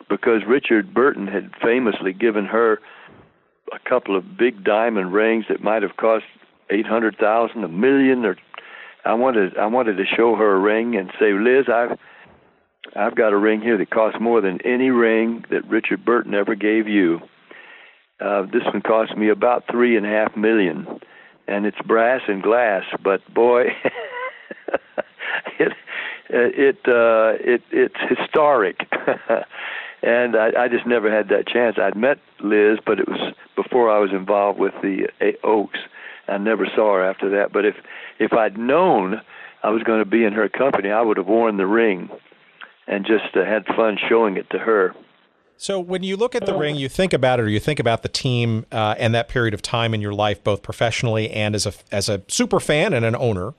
because 0.10 0.42
Richard 0.48 0.94
Burton 0.94 1.28
had 1.28 1.52
famously 1.62 2.14
given 2.14 2.46
her 2.46 2.80
a 3.74 3.90
couple 3.90 4.16
of 4.16 4.38
big 4.38 4.64
diamond 4.64 5.14
rings 5.14 5.46
that 5.50 5.62
might 5.62 5.84
have 5.84 5.98
cost 5.98 6.26
eight 6.70 6.86
hundred 6.86 7.18
thousand, 7.18 7.64
a 7.64 7.68
million, 7.68 8.26
or 8.26 8.38
I 9.06 9.14
wanted 9.14 9.58
I 9.58 9.68
wanted 9.68 9.98
to 9.98 10.06
show 10.06 10.36
her 10.36 10.56
a 10.56 10.60
ring 10.60 10.96
and 10.96 11.12
say, 11.20 11.34
Liz, 11.34 11.66
I've 11.72 11.98
I've 12.96 13.16
got 13.16 13.34
a 13.34 13.38
ring 13.38 13.62
here 13.62 13.78
that 13.78 13.90
costs 13.90 14.20
more 14.20 14.42
than 14.42 14.60
any 14.66 14.90
ring 14.90 15.46
that 15.52 15.68
Richard 15.68 16.04
Burton 16.04 16.34
ever 16.34 16.56
gave 16.56 16.88
you. 16.88 17.20
Uh, 18.20 18.44
this 18.44 18.64
one 18.66 18.82
cost 18.82 19.16
me 19.16 19.30
about 19.30 19.64
three 19.70 19.96
and 19.96 20.06
a 20.06 20.10
half 20.10 20.36
million, 20.36 20.88
and 21.48 21.66
it's 21.66 21.78
brass 21.86 22.22
and 22.28 22.42
glass. 22.42 22.84
But 23.04 23.22
boy, 23.34 23.66
it 25.60 25.74
it 26.30 26.78
uh, 26.88 27.38
it 27.40 27.62
it's 27.72 27.96
historic. 28.10 28.88
and 30.04 30.36
I, 30.36 30.50
I 30.58 30.68
just 30.68 30.88
never 30.88 31.16
had 31.16 31.30
that 31.30 31.48
chance. 31.48 31.78
I'd 31.80 31.96
met 31.96 32.18
Liz, 32.40 32.80
but 32.86 33.00
it 33.00 33.08
was 33.08 33.34
before 33.56 33.92
I 33.92 34.00
was 34.00 34.12
involved 34.12 34.60
with 34.60 34.74
the 34.82 35.08
Oaks, 35.44 35.80
I 36.28 36.38
never 36.38 36.68
saw 36.76 36.96
her 36.96 37.04
after 37.10 37.30
that. 37.30 37.52
But 37.54 37.66
if 37.66 37.76
if 38.20 38.34
I'd 38.34 38.58
known 38.58 39.22
I 39.64 39.70
was 39.70 39.84
going 39.84 40.00
to 40.00 40.10
be 40.10 40.24
in 40.24 40.34
her 40.34 40.50
company, 40.50 40.92
I 40.92 41.02
would 41.02 41.18
have 41.18 41.28
worn 41.28 41.58
the 41.58 41.68
ring 41.68 42.10
and 42.88 43.06
just 43.06 43.36
uh, 43.36 43.46
had 43.46 43.66
fun 43.66 43.98
showing 44.10 44.38
it 44.38 44.50
to 44.52 44.58
her. 44.58 44.94
So 45.58 45.80
when 45.80 46.04
you 46.04 46.16
look 46.16 46.36
at 46.36 46.46
the 46.46 46.56
ring, 46.56 46.76
you 46.76 46.88
think 46.88 47.14
about 47.14 47.40
it, 47.40 47.44
or 47.44 47.50
you 47.50 47.60
think 47.60 47.80
about 47.80 48.04
the 48.04 48.10
team 48.10 48.66
uh, 48.72 48.96
and 49.00 49.14
that 49.16 49.28
period 49.28 49.56
of 49.56 49.62
time 49.62 49.94
in 49.94 50.02
your 50.02 50.14
life, 50.14 50.44
both 50.44 50.62
professionally 50.62 51.32
and 51.32 51.56
as 51.56 51.66
a 51.66 51.74
as 51.92 52.10
a 52.10 52.22
super 52.28 52.60
fan 52.60 52.94
and 52.94 53.04
an 53.04 53.16
owner. 53.16 53.54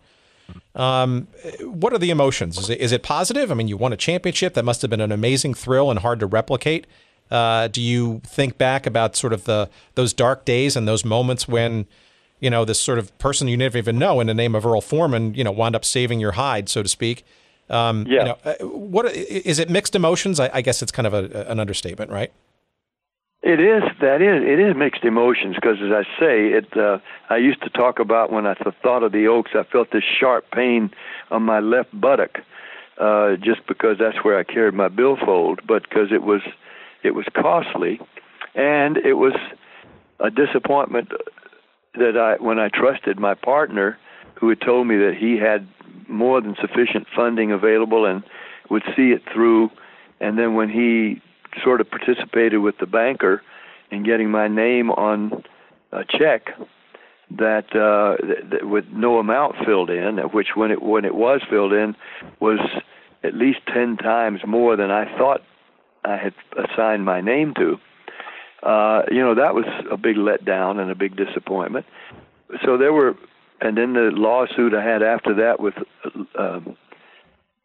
Um, 0.74 1.26
what 1.60 1.92
are 1.92 1.98
the 1.98 2.10
emotions? 2.10 2.56
Is 2.56 2.70
it, 2.70 2.80
is 2.80 2.92
it 2.92 3.02
positive? 3.02 3.50
I 3.50 3.54
mean, 3.54 3.68
you 3.68 3.76
won 3.76 3.92
a 3.92 3.96
championship. 3.96 4.54
That 4.54 4.64
must 4.64 4.80
have 4.82 4.90
been 4.90 5.00
an 5.00 5.12
amazing 5.12 5.54
thrill 5.54 5.90
and 5.90 5.98
hard 5.98 6.20
to 6.20 6.26
replicate. 6.26 6.86
Uh, 7.30 7.68
do 7.68 7.82
you 7.82 8.22
think 8.24 8.56
back 8.56 8.86
about 8.86 9.16
sort 9.16 9.32
of 9.32 9.44
the 9.44 9.68
those 9.94 10.14
dark 10.14 10.44
days 10.44 10.76
and 10.76 10.88
those 10.88 11.04
moments 11.04 11.46
when, 11.46 11.86
you 12.40 12.48
know, 12.48 12.64
this 12.64 12.80
sort 12.80 12.98
of 12.98 13.16
person 13.18 13.48
you 13.48 13.56
never 13.56 13.76
even 13.76 13.98
know 13.98 14.20
in 14.20 14.28
the 14.28 14.34
name 14.34 14.54
of 14.54 14.64
Earl 14.64 14.80
Foreman, 14.80 15.34
you 15.34 15.44
know, 15.44 15.52
wound 15.52 15.74
up 15.74 15.84
saving 15.84 16.20
your 16.20 16.32
hide, 16.32 16.68
so 16.68 16.82
to 16.82 16.88
speak? 16.88 17.24
Um, 17.70 18.06
yeah. 18.06 18.20
You 18.20 18.24
know, 18.24 18.38
uh, 18.44 18.54
what 18.66 19.06
is 19.14 19.58
it? 19.58 19.70
Mixed 19.70 19.94
emotions? 19.94 20.40
I, 20.40 20.50
I 20.52 20.60
guess 20.62 20.82
it's 20.82 20.92
kind 20.92 21.06
of 21.06 21.14
a, 21.14 21.50
an 21.50 21.60
understatement, 21.60 22.10
right? 22.10 22.32
It 23.42 23.60
is. 23.60 23.82
That 24.00 24.20
is. 24.20 24.42
It 24.42 24.58
is 24.58 24.74
mixed 24.76 25.04
emotions 25.04 25.54
because, 25.54 25.76
as 25.82 25.92
I 25.92 26.02
say, 26.18 26.48
it. 26.48 26.76
Uh, 26.76 26.98
I 27.30 27.36
used 27.36 27.62
to 27.62 27.70
talk 27.70 27.98
about 27.98 28.32
when 28.32 28.46
I 28.46 28.54
thought 28.82 29.02
of 29.02 29.12
the 29.12 29.26
Oaks, 29.26 29.52
I 29.54 29.62
felt 29.62 29.92
this 29.92 30.02
sharp 30.02 30.50
pain 30.50 30.90
on 31.30 31.44
my 31.44 31.60
left 31.60 31.88
buttock, 31.98 32.38
uh, 33.00 33.36
just 33.36 33.66
because 33.68 33.96
that's 33.98 34.24
where 34.24 34.38
I 34.38 34.44
carried 34.44 34.74
my 34.74 34.88
billfold, 34.88 35.60
but 35.66 35.82
because 35.88 36.08
it 36.10 36.22
was, 36.22 36.42
it 37.04 37.12
was 37.12 37.26
costly, 37.34 38.00
and 38.54 38.96
it 38.96 39.14
was 39.14 39.34
a 40.18 40.30
disappointment 40.30 41.10
that 41.94 42.16
I, 42.16 42.42
when 42.42 42.58
I 42.58 42.68
trusted 42.68 43.18
my 43.20 43.34
partner, 43.34 43.98
who 44.34 44.48
had 44.48 44.60
told 44.60 44.86
me 44.86 44.96
that 44.96 45.14
he 45.18 45.36
had 45.38 45.68
more 46.08 46.40
than 46.40 46.56
sufficient 46.60 47.06
funding 47.14 47.52
available 47.52 48.06
and 48.06 48.22
would 48.70 48.82
see 48.96 49.10
it 49.10 49.22
through. 49.32 49.70
And 50.20 50.38
then 50.38 50.54
when 50.54 50.68
he 50.68 51.22
sort 51.62 51.80
of 51.80 51.88
participated 51.90 52.60
with 52.60 52.76
the 52.78 52.86
banker 52.86 53.42
in 53.90 54.04
getting 54.04 54.30
my 54.30 54.48
name 54.48 54.90
on 54.90 55.44
a 55.92 56.04
check 56.18 56.48
that 57.30 57.66
uh, 57.74 58.16
that 58.50 58.66
with 58.68 58.86
no 58.90 59.18
amount 59.18 59.56
filled 59.64 59.90
in, 59.90 60.18
which 60.32 60.48
when 60.54 60.70
it 60.70 60.82
when 60.82 61.04
it 61.04 61.14
was 61.14 61.40
filled 61.48 61.72
in 61.72 61.94
was 62.40 62.58
at 63.22 63.34
least 63.34 63.58
ten 63.72 63.96
times 63.96 64.40
more 64.46 64.76
than 64.76 64.90
I 64.90 65.04
thought 65.18 65.42
I 66.04 66.16
had 66.16 66.34
assigned 66.56 67.04
my 67.04 67.20
name 67.20 67.54
to. 67.56 67.78
Uh, 68.62 69.02
you 69.10 69.20
know 69.20 69.34
that 69.34 69.54
was 69.54 69.64
a 69.90 69.96
big 69.96 70.16
letdown 70.16 70.80
and 70.80 70.90
a 70.90 70.94
big 70.94 71.16
disappointment. 71.16 71.86
So 72.64 72.78
there 72.78 72.92
were 72.92 73.14
and 73.60 73.76
then 73.76 73.92
the 73.94 74.10
lawsuit 74.12 74.74
I 74.74 74.84
had 74.84 75.02
after 75.02 75.34
that 75.34 75.60
with 75.60 75.74
uh, 76.38 76.60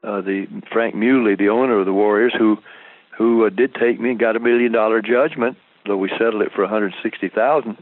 uh, 0.03 0.21
the 0.21 0.47
Frank 0.71 0.95
Mieuli, 0.95 1.37
the 1.37 1.49
owner 1.49 1.79
of 1.79 1.85
the 1.85 1.93
Warriors, 1.93 2.33
who 2.37 2.57
who 3.17 3.45
uh, 3.45 3.49
did 3.49 3.75
take 3.75 3.99
me 3.99 4.11
and 4.11 4.19
got 4.19 4.35
a 4.35 4.39
million 4.39 4.71
dollar 4.71 5.01
judgment, 5.01 5.57
though 5.85 5.97
we 5.97 6.09
settled 6.09 6.41
it 6.41 6.51
for 6.51 6.63
160,000 6.63 7.77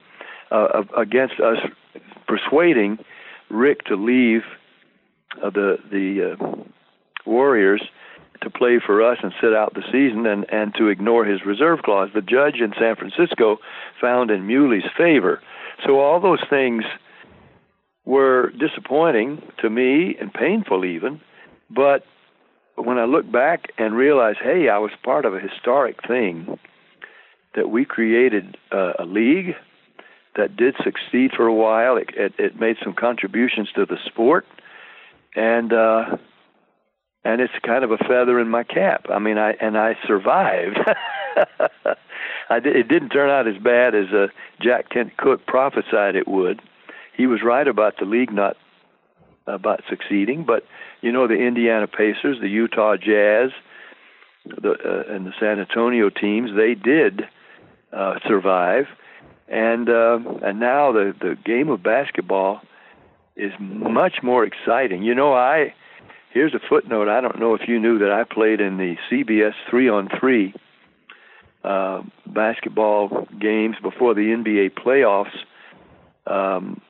uh, 0.52 0.84
against 0.98 1.40
us 1.40 1.58
persuading 2.28 3.00
Rick 3.50 3.86
to 3.86 3.96
leave 3.96 4.42
uh, 5.42 5.50
the 5.50 5.78
the 5.90 6.38
uh, 6.38 6.56
Warriors 7.26 7.82
to 8.42 8.50
play 8.50 8.80
for 8.84 9.04
us 9.04 9.20
and 9.22 9.32
sit 9.40 9.54
out 9.54 9.74
the 9.74 9.84
season 9.92 10.26
and 10.26 10.46
and 10.52 10.74
to 10.76 10.88
ignore 10.88 11.26
his 11.26 11.46
reserve 11.46 11.80
clause. 11.84 12.10
The 12.14 12.22
judge 12.22 12.56
in 12.56 12.74
San 12.80 12.96
Francisco 12.96 13.58
found 14.00 14.32
in 14.32 14.48
Mieuli's 14.48 14.90
favor. 14.98 15.42
So 15.86 16.00
all 16.00 16.20
those 16.20 16.44
things 16.50 16.84
were 18.06 18.52
disappointing 18.52 19.42
to 19.60 19.70
me 19.70 20.16
and 20.20 20.34
painful 20.34 20.86
even. 20.86 21.22
But 21.70 22.04
when 22.76 22.98
I 22.98 23.06
look 23.06 23.32
back 23.32 23.72
and 23.78 23.96
realize, 23.96 24.36
hey, 24.42 24.70
I 24.70 24.80
was 24.80 24.92
part 25.04 25.26
of 25.26 25.34
a 25.34 25.40
historic 25.40 26.06
thing, 26.08 26.58
that 27.56 27.70
we 27.70 27.86
created 27.86 28.58
a 28.72 29.04
league 29.06 29.56
that 30.36 30.56
did 30.56 30.76
succeed 30.84 31.32
for 31.36 31.46
a 31.46 31.54
while. 31.54 31.98
It, 31.98 32.10
it, 32.16 32.34
it 32.38 32.60
made 32.60 32.78
some 32.84 32.94
contributions 32.94 33.70
to 33.76 33.86
the 33.86 33.98
sport, 34.06 34.46
and 35.36 35.74
uh, 35.74 36.18
and 37.24 37.42
it's 37.42 37.54
kind 37.66 37.84
of 37.84 37.92
a 37.92 37.98
feather 37.98 38.40
in 38.40 38.50
my 38.50 38.64
cap. 38.64 39.08
I 39.10 39.20
mean, 39.20 39.38
I 39.38 39.52
and 39.60 39.78
I 39.78 39.96
survived. 40.08 40.80
I 42.50 42.58
it 42.58 42.88
didn't 42.88 43.10
turn 43.10 43.30
out 43.30 43.48
as 43.48 43.62
bad 43.62 43.96
as 43.96 44.08
uh, 44.14 44.28
Jack 44.62 44.90
Kent 44.90 45.18
Cooke 45.18 45.46
prophesied 45.46 46.16
it 46.16 46.28
would 46.28 46.62
he 47.16 47.28
was 47.28 47.42
right 47.44 47.68
about 47.68 47.96
the 48.00 48.06
league 48.06 48.32
not 48.32 48.58
about 49.48 49.82
succeeding, 49.90 50.44
but 50.44 50.64
you 51.02 51.12
know 51.12 51.28
the 51.28 51.36
Indiana 51.36 51.88
Pacers, 51.88 52.40
the 52.40 52.48
Utah 52.48 52.96
Jazz, 52.96 53.52
the 54.46 54.72
uh, 54.72 55.14
and 55.14 55.26
the 55.26 55.34
San 55.40 55.60
Antonio 55.60 56.10
teams, 56.10 56.52
they 56.56 56.76
did 56.76 57.24
uh, 57.94 58.20
survive, 58.28 58.86
and 59.48 59.90
uh, 59.90 60.20
and 60.44 60.60
now 60.60 60.92
the 60.92 61.14
the 61.20 61.38
game 61.44 61.70
of 61.70 61.84
basketball 61.84 62.62
is 63.36 63.52
much 63.60 64.18
more 64.24 64.44
exciting. 64.44 65.04
You 65.04 65.16
know, 65.16 65.34
I 65.34 65.74
here's 66.32 66.54
a 66.54 66.60
footnote. 66.60 67.10
I 67.10 67.22
don't 67.22 67.40
know 67.40 67.56
if 67.56 67.68
you 67.68 67.80
knew 67.80 68.00
that 68.00 68.12
I 68.12 68.24
played 68.24 68.62
in 68.62 68.78
the 68.78 68.96
CBS 69.10 69.54
three 69.70 69.90
on 69.90 70.10
three 70.20 70.54
uh, 71.64 72.02
basketball 72.26 73.28
games 73.40 73.76
before 73.82 74.14
the 74.14 74.22
NBA 74.22 74.72
playoffs. 74.72 75.36
Um, 76.26 76.82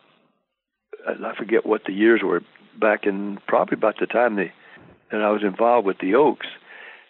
I 1.08 1.36
forget 1.36 1.66
what 1.66 1.86
the 1.86 1.94
years 1.94 2.22
were 2.24 2.42
back 2.80 3.06
in 3.06 3.40
probably 3.48 3.76
about 3.76 4.00
the 4.00 4.06
time 4.06 4.36
they, 4.36 4.52
that 5.12 5.22
I 5.22 5.30
was 5.30 5.44
involved 5.44 5.86
with 5.86 6.00
the 6.00 6.16
Oaks. 6.16 6.48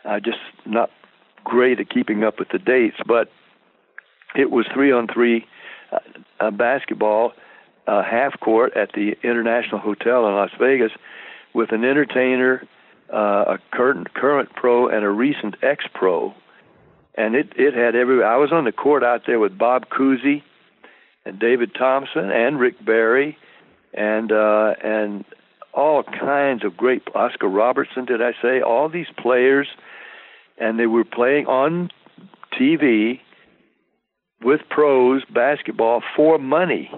I 0.05 0.19
just 0.19 0.39
not 0.65 0.89
great 1.43 1.79
at 1.79 1.89
keeping 1.89 2.23
up 2.23 2.39
with 2.39 2.49
the 2.49 2.59
dates, 2.59 2.97
but 3.05 3.29
it 4.35 4.51
was 4.51 4.65
three 4.73 4.91
on 4.91 5.07
three 5.07 5.45
uh, 6.39 6.51
basketball, 6.51 7.33
uh, 7.87 8.03
half 8.03 8.39
court 8.39 8.75
at 8.75 8.93
the 8.93 9.15
International 9.23 9.79
Hotel 9.79 10.27
in 10.27 10.35
Las 10.35 10.51
Vegas, 10.59 10.91
with 11.53 11.71
an 11.71 11.83
entertainer, 11.83 12.65
uh, 13.13 13.55
a 13.55 13.59
current 13.71 14.13
current 14.13 14.49
pro, 14.55 14.87
and 14.87 15.03
a 15.03 15.09
recent 15.09 15.55
ex 15.61 15.85
pro, 15.93 16.33
and 17.15 17.35
it 17.35 17.51
it 17.55 17.73
had 17.73 17.95
every. 17.95 18.23
I 18.23 18.37
was 18.37 18.51
on 18.51 18.63
the 18.63 18.71
court 18.71 19.03
out 19.03 19.23
there 19.27 19.39
with 19.39 19.57
Bob 19.57 19.89
Cousy, 19.89 20.43
and 21.25 21.39
David 21.39 21.75
Thompson, 21.75 22.31
and 22.31 22.59
Rick 22.59 22.83
Barry 22.83 23.37
and 23.93 24.31
uh, 24.31 24.73
and 24.83 25.25
all 25.73 26.03
kinds 26.03 26.63
of 26.63 26.75
great 26.75 27.03
Oscar 27.15 27.47
Robertson, 27.47 28.05
did 28.05 28.21
I 28.21 28.31
say? 28.41 28.61
All 28.61 28.89
these 28.89 29.07
players, 29.17 29.67
and 30.57 30.79
they 30.79 30.87
were 30.87 31.05
playing 31.05 31.45
on 31.47 31.89
TV 32.59 33.19
with 34.43 34.61
pros 34.69 35.23
basketball 35.33 36.01
for 36.15 36.37
money 36.37 36.91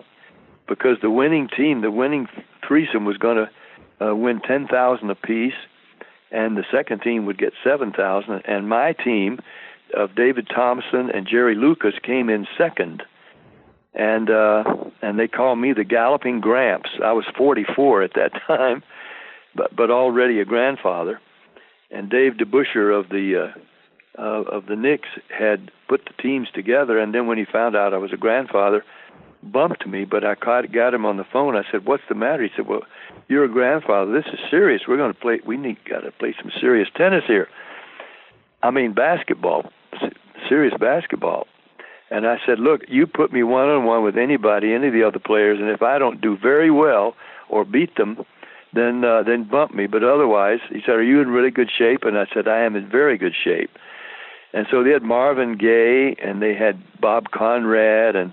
because 0.68 0.98
the 1.02 1.10
winning 1.10 1.50
team, 1.56 1.82
the 1.82 1.92
winning 1.92 2.28
threesome, 2.68 3.06
was 3.06 3.18
going 3.18 3.38
to 3.38 4.06
uh, 4.06 4.16
win 4.16 4.40
ten 4.42 4.68
thousand 4.68 5.10
apiece, 5.10 5.54
and 6.32 6.58
the 6.58 6.66
second 6.72 7.02
team 7.02 7.26
would 7.26 7.38
get 7.38 7.54
seven 7.64 7.92
thousand. 7.92 8.42
And 8.46 8.68
my 8.68 8.94
team 8.94 9.40
of 9.96 10.16
David 10.16 10.48
Thompson 10.54 11.10
and 11.14 11.28
Jerry 11.28 11.56
Lucas 11.56 11.94
came 12.04 12.30
in 12.30 12.48
second 12.58 13.04
and 13.94 14.30
uh, 14.30 14.64
and 15.02 15.20
they 15.20 15.28
called 15.28 15.60
me 15.60 15.74
the 15.74 15.84
Galloping 15.84 16.40
Gramps. 16.40 16.90
I 17.04 17.14
was 17.14 17.26
44 17.38 18.04
at 18.04 18.14
that 18.16 18.32
time, 18.48 18.84
but 19.56 19.76
but 19.76 19.92
already 19.92 20.40
a 20.40 20.46
grandfather. 20.46 21.20
And 21.92 22.10
Dave 22.10 22.34
DeBusschere 22.34 23.00
of 23.00 23.10
the 23.10 23.52
uh, 24.18 24.22
uh, 24.22 24.44
of 24.44 24.66
the 24.66 24.76
Knicks 24.76 25.10
had 25.30 25.72
put 25.88 26.06
the 26.06 26.22
teams 26.22 26.48
together, 26.54 26.98
and 26.98 27.14
then 27.14 27.28
when 27.28 27.38
he 27.38 27.46
found 27.46 27.76
out 27.76 27.94
I 27.94 27.98
was 27.98 28.12
a 28.14 28.18
grandfather, 28.18 28.84
bumped 29.44 29.86
me. 29.86 30.06
But 30.06 30.24
I 30.24 30.36
caught, 30.36 30.72
got 30.72 30.94
him 30.94 31.06
on 31.06 31.18
the 31.18 31.26
phone. 31.32 31.56
I 31.56 31.64
said, 31.72 31.86
"What's 31.86 32.04
the 32.10 32.16
matter?" 32.16 32.42
He 32.44 32.50
said, 32.56 32.68
"Well, 32.68 32.82
you're 33.28 33.44
a 33.44 33.50
grandfather. 33.50 34.12
This 34.12 34.32
is 34.34 34.40
serious. 34.50 34.84
We're 34.88 34.98
going 34.98 35.14
to 35.14 35.20
play. 35.20 35.40
We 35.46 35.58
need 35.58 35.78
got 35.88 36.00
to 36.02 36.12
play 36.12 36.36
some 36.42 36.52
serious 36.60 36.90
tennis 36.96 37.26
here. 37.28 37.48
I 38.64 38.72
mean, 38.72 38.94
basketball, 38.94 39.72
serious 40.50 40.74
basketball." 40.80 41.48
And 42.14 42.28
I 42.28 42.38
said, 42.46 42.60
look, 42.60 42.82
you 42.88 43.08
put 43.08 43.34
me 43.34 43.42
one 43.42 43.70
on 43.70 43.86
one 43.86 44.04
with 44.04 44.18
anybody, 44.18 44.72
any 44.72 44.88
of 44.88 44.94
the 44.94 45.02
other 45.02 45.18
players, 45.18 45.60
and 45.60 45.70
if 45.70 45.82
I 45.82 45.98
don't 45.98 46.22
do 46.22 46.38
very 46.38 46.70
well 46.70 47.16
or 47.50 47.66
beat 47.66 47.96
them, 47.96 48.24
then 48.72 49.04
uh, 49.04 49.24
then 49.24 49.50
bump 49.50 49.74
me. 49.74 49.88
But 49.88 50.04
otherwise, 50.04 50.60
he 50.70 50.80
said, 50.86 50.96
are 50.96 51.04
you 51.04 51.22
in 51.22 51.30
really 51.30 51.50
good 51.50 51.72
shape? 51.76 52.04
And 52.04 52.16
I 52.16 52.26
said, 52.32 52.48
I 52.48 52.60
am 52.60 52.76
in 52.76 52.88
very 52.88 53.18
good 53.18 53.34
shape. 53.44 53.72
And 54.54 54.68
so 54.70 54.84
they 54.84 54.92
had 54.92 55.02
Marvin 55.02 55.58
Gaye, 55.58 56.16
and 56.24 56.40
they 56.40 56.54
had 56.54 56.84
Bob 57.02 57.32
Conrad, 57.32 58.16
and 58.16 58.32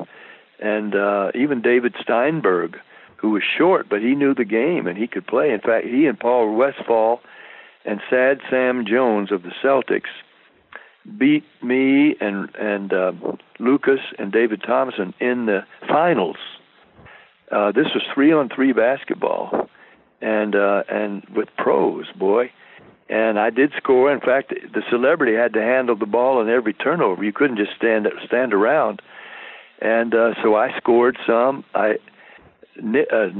and 0.61 0.95
uh, 0.95 1.31
even 1.35 1.62
David 1.62 1.95
Steinberg, 2.03 2.76
who 3.16 3.31
was 3.31 3.43
short, 3.43 3.89
but 3.89 4.01
he 4.01 4.14
knew 4.14 4.35
the 4.35 4.45
game 4.45 4.87
and 4.87 4.99
he 4.99 5.07
could 5.07 5.26
play. 5.26 5.53
In 5.53 5.61
fact, 5.61 5.87
he 5.87 6.07
and 6.07 6.20
Paul 6.20 6.55
Westphal 6.55 7.20
and 7.87 8.01
Sad 8.11 8.41
Sam 8.51 8.85
Jones 8.87 9.33
of 9.33 9.43
the 9.43 9.53
Celtics 9.64 10.12
beat 11.18 11.44
me 11.62 12.16
and 12.20 12.55
and 12.57 12.92
uh, 12.92 13.12
Lucas 13.59 14.01
and 14.18 14.32
David 14.32 14.62
Thompson 14.62 15.14
in 15.20 15.46
the 15.46 15.61
finals 15.88 16.36
Uh, 17.51 17.72
this 17.72 17.86
was 17.94 18.03
three 18.14 18.32
on 18.32 18.48
three 18.48 18.72
basketball, 18.72 19.68
and 20.20 20.55
uh, 20.55 20.82
and 20.88 21.24
with 21.34 21.48
pros, 21.57 22.07
boy. 22.16 22.51
And 23.09 23.40
I 23.40 23.51
did 23.51 23.72
score. 23.76 24.12
In 24.12 24.20
fact, 24.20 24.55
the 24.72 24.82
celebrity 24.88 25.34
had 25.34 25.53
to 25.55 25.61
handle 25.61 25.96
the 25.96 26.07
ball 26.07 26.40
in 26.40 26.48
every 26.48 26.72
turnover. 26.72 27.24
You 27.24 27.32
couldn't 27.32 27.57
just 27.57 27.72
stand 27.76 28.07
stand 28.24 28.55
around. 28.55 29.03
And 29.80 30.14
uh, 30.14 30.34
so 30.42 30.55
I 30.55 30.76
scored 30.78 31.18
some. 31.26 31.64
I 31.74 31.94
uh, 32.78 33.30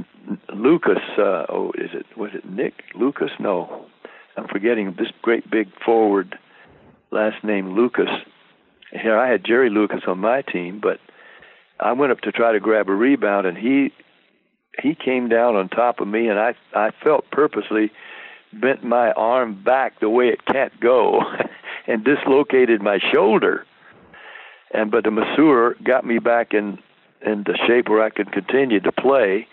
Lucas. 0.53 0.99
Uh, 1.17 1.47
oh, 1.49 1.73
is 1.79 1.91
it 1.93 2.07
was 2.17 2.31
it 2.35 2.51
Nick 2.51 2.75
Lucas? 2.97 3.31
No, 3.39 3.87
I'm 4.37 4.49
forgetting 4.49 4.97
this 4.99 5.13
great 5.23 5.49
big 5.49 5.69
forward. 5.85 6.37
Last 7.13 7.43
name 7.43 7.75
Lucas. 7.75 8.09
Here 8.93 9.19
I 9.19 9.29
had 9.29 9.45
Jerry 9.45 9.69
Lucas 9.69 10.03
on 10.07 10.19
my 10.19 10.43
team, 10.43 10.79
but 10.81 11.01
I 11.81 11.93
went 11.93 12.13
up 12.13 12.21
to 12.21 12.31
try 12.31 12.53
to 12.53 12.61
grab 12.61 12.89
a 12.89 12.95
rebound, 12.95 13.47
and 13.47 13.59
he 13.59 13.93
he 14.81 14.95
came 14.95 15.29
down 15.29 15.57
on 15.57 15.69
top 15.69 16.01
of 16.01 16.07
me, 16.07 16.29
and 16.29 16.39
I 16.39 16.55
I 16.73 16.91
felt 17.03 17.29
purposely 17.33 17.91
bent 18.53 18.85
my 18.85 19.11
arm 19.13 19.61
back 19.63 19.99
the 19.99 20.09
way 20.09 20.29
it 20.29 20.45
can't 20.47 20.79
go, 20.81 21.21
and 21.89 22.05
dislocated 22.05 22.81
my 22.81 23.01
shoulder. 23.13 23.67
And 24.73 24.93
but 24.93 25.03
the 25.03 25.11
masseur 25.11 25.75
got 25.83 26.07
me 26.07 26.21
back 26.21 26.55
in 26.55 26.79
in 27.27 27.43
the 27.43 27.59
shape 27.67 27.89
where 27.89 28.05
I 28.05 28.11
could 28.11 28.31
continue 28.31 28.79
to 28.81 28.93
play, 28.93 29.49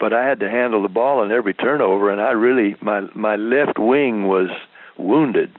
but 0.00 0.14
I 0.14 0.26
had 0.26 0.40
to 0.40 0.50
handle 0.50 0.80
the 0.80 0.88
ball 0.88 1.22
in 1.22 1.30
every 1.30 1.52
turnover, 1.52 2.10
and 2.10 2.22
I 2.22 2.30
really 2.30 2.74
my 2.80 3.02
my 3.14 3.36
left 3.36 3.78
wing 3.78 4.28
was 4.28 4.48
wounded. 4.96 5.54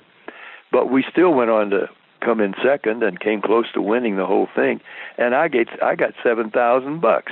But 0.73 0.91
we 0.91 1.05
still 1.09 1.33
went 1.33 1.51
on 1.51 1.69
to 1.69 1.87
come 2.19 2.41
in 2.41 2.55
second 2.63 3.03
and 3.03 3.19
came 3.19 3.41
close 3.41 3.71
to 3.73 3.81
winning 3.81 4.17
the 4.17 4.25
whole 4.25 4.47
thing. 4.53 4.81
And 5.17 5.35
I 5.35 5.47
get 5.47 5.67
I 5.81 5.95
got 5.95 6.13
seven 6.21 6.49
thousand 6.49 6.99
bucks 6.99 7.31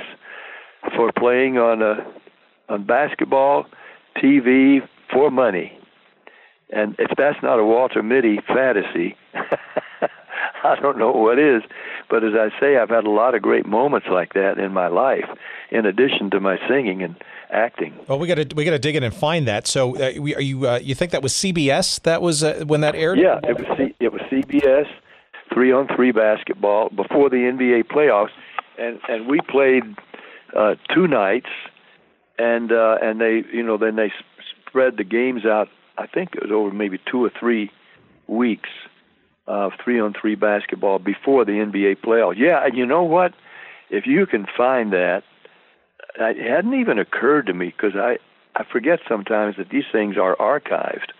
for 0.96 1.12
playing 1.12 1.58
on 1.58 1.82
a 1.82 2.06
on 2.68 2.86
basketball, 2.86 3.66
TV 4.16 4.78
for 5.12 5.30
money. 5.30 5.78
And 6.70 6.94
if 6.98 7.10
that's 7.18 7.42
not 7.42 7.58
a 7.58 7.64
Walter 7.64 8.02
Mitty 8.02 8.38
fantasy, 8.46 9.16
I 10.64 10.76
don't 10.80 10.98
know 10.98 11.10
what 11.10 11.38
is. 11.38 11.62
But 12.08 12.24
as 12.24 12.34
I 12.34 12.48
say, 12.60 12.76
I've 12.76 12.90
had 12.90 13.04
a 13.04 13.10
lot 13.10 13.34
of 13.34 13.42
great 13.42 13.66
moments 13.66 14.06
like 14.10 14.34
that 14.34 14.58
in 14.58 14.72
my 14.72 14.88
life, 14.88 15.28
in 15.70 15.86
addition 15.86 16.30
to 16.30 16.40
my 16.40 16.58
singing 16.68 17.02
and 17.02 17.16
acting. 17.50 17.94
Well, 18.08 18.18
we 18.18 18.28
got 18.28 18.36
to 18.36 18.54
we 18.54 18.64
got 18.64 18.72
to 18.72 18.78
dig 18.78 18.96
in 18.96 19.02
and 19.02 19.14
find 19.14 19.46
that. 19.48 19.66
So, 19.66 19.96
uh, 19.96 20.12
we, 20.20 20.34
are 20.34 20.40
you 20.40 20.68
uh, 20.68 20.78
you 20.78 20.94
think 20.94 21.12
that 21.12 21.22
was 21.22 21.32
CBS? 21.32 22.02
That 22.02 22.22
was 22.22 22.42
uh, 22.42 22.64
when 22.66 22.80
that 22.82 22.94
aired? 22.94 23.18
Yeah, 23.18 23.40
it 23.42 23.58
was 23.58 23.66
C- 23.78 23.94
it 24.00 24.12
was 24.12 24.22
CBS, 24.30 24.86
three 25.52 25.72
on 25.72 25.88
three 25.94 26.12
basketball 26.12 26.90
before 26.90 27.30
the 27.30 27.36
NBA 27.36 27.84
playoffs, 27.84 28.32
and 28.78 28.98
and 29.08 29.26
we 29.26 29.40
played 29.48 29.82
uh, 30.56 30.74
two 30.94 31.08
nights, 31.08 31.50
and 32.38 32.72
uh, 32.72 32.98
and 33.02 33.20
they 33.20 33.42
you 33.52 33.62
know 33.62 33.76
then 33.78 33.96
they 33.96 34.12
spread 34.66 34.96
the 34.96 35.04
games 35.04 35.44
out. 35.44 35.68
I 35.98 36.06
think 36.06 36.34
it 36.34 36.42
was 36.42 36.52
over 36.52 36.74
maybe 36.74 36.98
two 37.10 37.24
or 37.24 37.30
three 37.38 37.70
weeks 38.26 38.70
of 39.46 39.72
three 39.82 40.00
on 40.00 40.14
three 40.18 40.34
basketball 40.34 40.98
before 40.98 41.44
the 41.44 41.52
NBA 41.52 41.96
playoffs. 42.04 42.38
Yeah, 42.38 42.64
and 42.64 42.76
you 42.76 42.86
know 42.86 43.02
what? 43.02 43.32
If 43.90 44.06
you 44.06 44.26
can 44.26 44.46
find 44.56 44.92
that, 44.92 45.22
it 46.18 46.50
hadn't 46.50 46.74
even 46.74 46.98
occurred 46.98 47.46
to 47.46 47.54
me 47.54 47.74
because 47.76 47.96
I 47.96 48.18
I 48.54 48.64
forget 48.70 49.00
sometimes 49.08 49.56
that 49.56 49.70
these 49.70 49.84
things 49.90 50.16
are 50.16 50.36
archived 50.36 51.12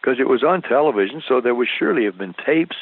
because 0.00 0.18
it 0.18 0.28
was 0.28 0.42
on 0.42 0.62
television, 0.62 1.22
so 1.26 1.40
there 1.40 1.54
would 1.54 1.68
surely 1.78 2.04
have 2.04 2.18
been 2.18 2.34
tapes. 2.44 2.76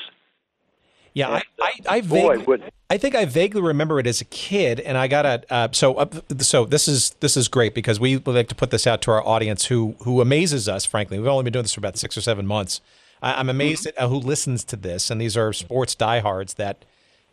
Yeah, 1.15 1.31
I, 1.31 1.43
I, 1.61 1.73
I 1.89 2.01
vaguely, 2.01 2.45
boy, 2.45 2.59
I 2.91 2.97
think 2.97 3.15
I 3.15 3.25
vaguely 3.25 3.61
remember 3.61 3.99
it 3.99 4.07
as 4.07 4.21
a 4.21 4.25
kid, 4.27 4.79
and 4.81 4.97
I 4.97 5.09
got 5.09 5.27
a 5.27 5.53
uh, 5.53 5.69
so 5.73 5.95
uh, 5.95 6.07
so 6.39 6.65
this 6.65 6.87
is 6.87 7.11
this 7.21 7.37
is 7.37 7.49
great 7.49 7.75
because 7.75 7.99
we 7.99 8.19
like 8.19 8.49
to 8.49 8.55
put 8.55 8.71
this 8.71 8.87
out 8.87 9.03
to 9.03 9.11
our 9.11 9.27
audience 9.27 9.67
who 9.67 9.97
who 10.05 10.21
amazes 10.21 10.69
us. 10.69 10.85
Frankly, 10.85 11.19
we've 11.19 11.27
only 11.27 11.45
been 11.45 11.53
doing 11.53 11.65
this 11.65 11.75
for 11.75 11.81
about 11.81 11.97
six 11.97 12.17
or 12.17 12.21
seven 12.21 12.47
months. 12.47 12.81
I, 13.23 13.41
am 13.41 13.49
amazed 13.49 13.87
mm-hmm. 13.87 13.99
at 13.99 14.05
uh, 14.05 14.09
who 14.09 14.17
listens 14.17 14.65
to 14.65 14.77
this, 14.77 15.11
and 15.11 15.21
these 15.21 15.37
are 15.37 15.53
sports 15.53 15.95
diehards 15.95 16.55
that 16.55 16.85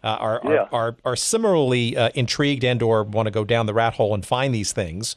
uh, 0.04 0.08
are, 0.08 0.46
are, 0.46 0.54
yeah. 0.54 0.68
are, 0.72 0.96
are 1.04 1.16
similarly 1.16 1.98
uh, 1.98 2.10
intrigued 2.14 2.64
and 2.64 2.82
or 2.82 3.04
want 3.04 3.28
to 3.28 3.32
go 3.32 3.44
down 3.44 3.66
the 3.66 3.74
rat 3.74 3.96
hole 3.96 4.14
and 4.14 4.26
find 4.26 4.54
these 4.54 4.72
things. 4.72 5.16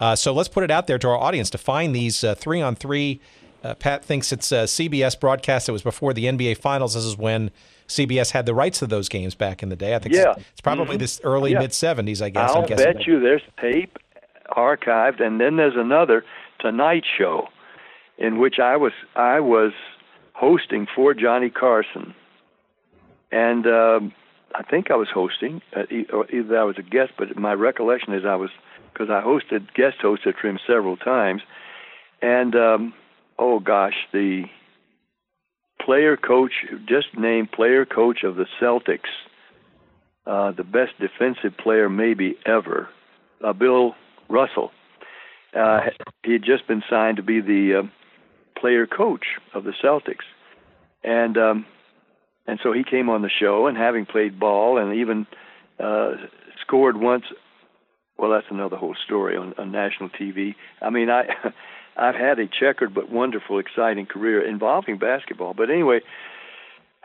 Uh, 0.00 0.16
so 0.16 0.32
let's 0.32 0.48
put 0.48 0.64
it 0.64 0.70
out 0.70 0.86
there 0.86 0.98
to 0.98 1.08
our 1.08 1.18
audience 1.18 1.50
to 1.50 1.58
find 1.58 1.94
these 1.94 2.24
uh, 2.24 2.34
three 2.34 2.60
on 2.60 2.74
three. 2.74 3.20
Uh, 3.62 3.74
Pat 3.74 4.02
thinks 4.02 4.32
it's 4.32 4.50
a 4.50 4.64
CBS 4.64 5.18
broadcast. 5.18 5.68
It 5.68 5.72
was 5.72 5.82
before 5.82 6.14
the 6.14 6.24
NBA 6.24 6.56
Finals. 6.56 6.94
This 6.94 7.04
is 7.04 7.18
when 7.18 7.50
CBS 7.88 8.30
had 8.30 8.46
the 8.46 8.54
rights 8.54 8.78
to 8.78 8.86
those 8.86 9.10
games 9.10 9.34
back 9.34 9.62
in 9.62 9.68
the 9.68 9.76
day. 9.76 9.94
I 9.94 9.98
think 9.98 10.14
yeah. 10.14 10.32
it's, 10.32 10.40
it's 10.52 10.60
probably 10.62 10.94
mm-hmm. 10.94 10.98
this 10.98 11.20
early 11.22 11.52
yeah. 11.52 11.58
mid 11.58 11.70
'70s. 11.72 12.22
I 12.22 12.30
guess. 12.30 12.50
I'll 12.50 12.66
bet 12.66 13.06
you 13.06 13.20
there's 13.20 13.42
tape 13.60 13.98
archived, 14.56 15.20
and 15.22 15.38
then 15.38 15.56
there's 15.56 15.76
another 15.76 16.24
Tonight 16.60 17.04
Show, 17.18 17.48
in 18.16 18.38
which 18.38 18.58
I 18.58 18.76
was 18.76 18.92
I 19.14 19.40
was 19.40 19.72
hosting 20.40 20.86
for 20.96 21.12
Johnny 21.12 21.50
Carson, 21.50 22.14
and 23.30 23.66
um, 23.66 24.12
I 24.54 24.62
think 24.62 24.90
I 24.90 24.96
was 24.96 25.08
hosting, 25.12 25.60
uh, 25.76 25.82
either 26.32 26.58
I 26.58 26.64
was 26.64 26.76
a 26.78 26.82
guest, 26.82 27.12
but 27.18 27.36
my 27.36 27.52
recollection 27.52 28.14
is 28.14 28.24
I 28.24 28.36
was 28.36 28.48
because 28.90 29.10
I 29.10 29.20
hosted 29.20 29.72
guest 29.74 29.96
hosted 30.02 30.40
for 30.40 30.48
him 30.48 30.58
several 30.66 30.96
times, 30.96 31.42
and 32.22 32.56
um, 32.56 32.94
oh 33.38 33.60
gosh, 33.60 33.94
the 34.14 34.44
player 35.84 36.16
coach 36.16 36.52
just 36.88 37.08
named 37.18 37.52
player 37.52 37.84
coach 37.84 38.24
of 38.24 38.36
the 38.36 38.46
Celtics, 38.58 39.12
uh, 40.26 40.52
the 40.52 40.64
best 40.64 40.92
defensive 40.98 41.54
player 41.58 41.90
maybe 41.90 42.38
ever, 42.46 42.88
uh, 43.44 43.52
Bill 43.52 43.94
Russell. 44.30 44.70
Uh, 45.54 45.80
he 46.24 46.32
had 46.32 46.44
just 46.44 46.66
been 46.66 46.82
signed 46.88 47.18
to 47.18 47.22
be 47.22 47.40
the 47.40 47.82
uh, 47.82 47.88
player 48.60 48.86
coach 48.86 49.24
of 49.54 49.64
the 49.64 49.72
Celtics, 49.82 50.26
and 51.02 51.36
um, 51.38 51.66
and 52.46 52.58
so 52.62 52.72
he 52.72 52.84
came 52.84 53.08
on 53.08 53.22
the 53.22 53.30
show, 53.30 53.66
and 53.66 53.76
having 53.76 54.06
played 54.06 54.38
ball 54.38 54.78
and 54.78 54.96
even 54.96 55.26
uh, 55.78 56.12
scored 56.60 56.96
once, 56.96 57.24
well, 58.18 58.30
that's 58.30 58.46
another 58.50 58.76
whole 58.76 58.96
story 59.04 59.36
on, 59.36 59.54
on 59.56 59.72
national 59.72 60.10
TV. 60.10 60.54
I 60.82 60.90
mean, 60.90 61.10
I 61.10 61.24
I've 61.96 62.14
had 62.14 62.38
a 62.38 62.46
checkered 62.46 62.94
but 62.94 63.10
wonderful, 63.10 63.58
exciting 63.58 64.06
career 64.06 64.46
involving 64.46 64.98
basketball. 64.98 65.54
But 65.54 65.70
anyway, 65.70 66.00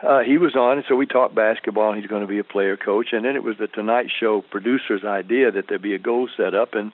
uh, 0.02 0.20
he 0.20 0.38
was 0.38 0.54
on, 0.54 0.78
and 0.78 0.86
so 0.88 0.94
we 0.94 1.06
talked 1.06 1.34
basketball. 1.34 1.92
and 1.92 2.00
He's 2.00 2.08
going 2.08 2.22
to 2.22 2.28
be 2.28 2.38
a 2.38 2.44
player 2.44 2.76
coach, 2.76 3.08
and 3.12 3.24
then 3.24 3.36
it 3.36 3.42
was 3.42 3.56
the 3.58 3.66
Tonight 3.66 4.06
Show 4.18 4.42
producer's 4.50 5.04
idea 5.04 5.50
that 5.50 5.66
there 5.68 5.78
be 5.78 5.94
a 5.94 5.98
goal 5.98 6.28
set 6.36 6.54
up 6.54 6.74
and 6.74 6.92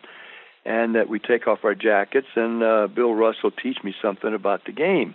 and 0.64 0.94
that 0.94 1.08
we 1.08 1.18
take 1.18 1.46
off 1.46 1.60
our 1.64 1.74
jackets 1.74 2.28
and 2.36 2.62
uh, 2.62 2.86
Bill 2.86 3.14
Russell 3.14 3.50
teach 3.50 3.78
me 3.82 3.94
something 4.00 4.34
about 4.34 4.64
the 4.64 4.72
game 4.72 5.14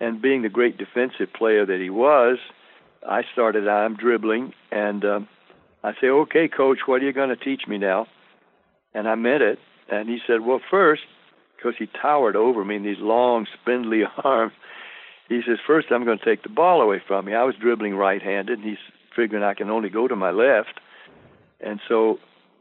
and 0.00 0.20
being 0.20 0.42
the 0.42 0.48
great 0.48 0.78
defensive 0.78 1.32
player 1.32 1.66
that 1.66 1.78
he 1.80 1.90
was, 1.90 2.38
I 3.06 3.22
started 3.32 3.68
I'm 3.68 3.96
dribbling, 3.96 4.52
and 4.72 5.04
um, 5.04 5.28
I 5.84 5.92
say, 6.00 6.08
okay, 6.08 6.48
coach, 6.48 6.78
what 6.86 7.02
are 7.02 7.04
you 7.04 7.12
going 7.12 7.28
to 7.28 7.36
teach 7.36 7.62
me 7.68 7.78
now? 7.78 8.06
And 8.94 9.08
I 9.08 9.14
meant 9.14 9.42
it. 9.42 9.58
And 9.90 10.08
he 10.08 10.18
said, 10.26 10.40
well, 10.40 10.60
first, 10.70 11.02
because 11.56 11.74
he 11.78 11.86
towered 12.00 12.36
over 12.36 12.64
me 12.64 12.76
in 12.76 12.82
these 12.82 12.98
long, 12.98 13.46
spindly 13.60 14.02
arms, 14.24 14.52
he 15.28 15.42
says, 15.46 15.58
first, 15.64 15.88
I'm 15.90 16.04
going 16.04 16.18
to 16.18 16.24
take 16.24 16.42
the 16.42 16.48
ball 16.48 16.80
away 16.80 17.00
from 17.06 17.28
you. 17.28 17.36
I 17.36 17.44
was 17.44 17.54
dribbling 17.60 17.94
right-handed, 17.94 18.58
and 18.58 18.68
he's 18.68 18.78
figuring 19.14 19.44
I 19.44 19.54
can 19.54 19.70
only 19.70 19.90
go 19.90 20.08
to 20.08 20.16
my 20.16 20.30
left. 20.30 20.80
And 21.60 21.78
so 21.88 22.18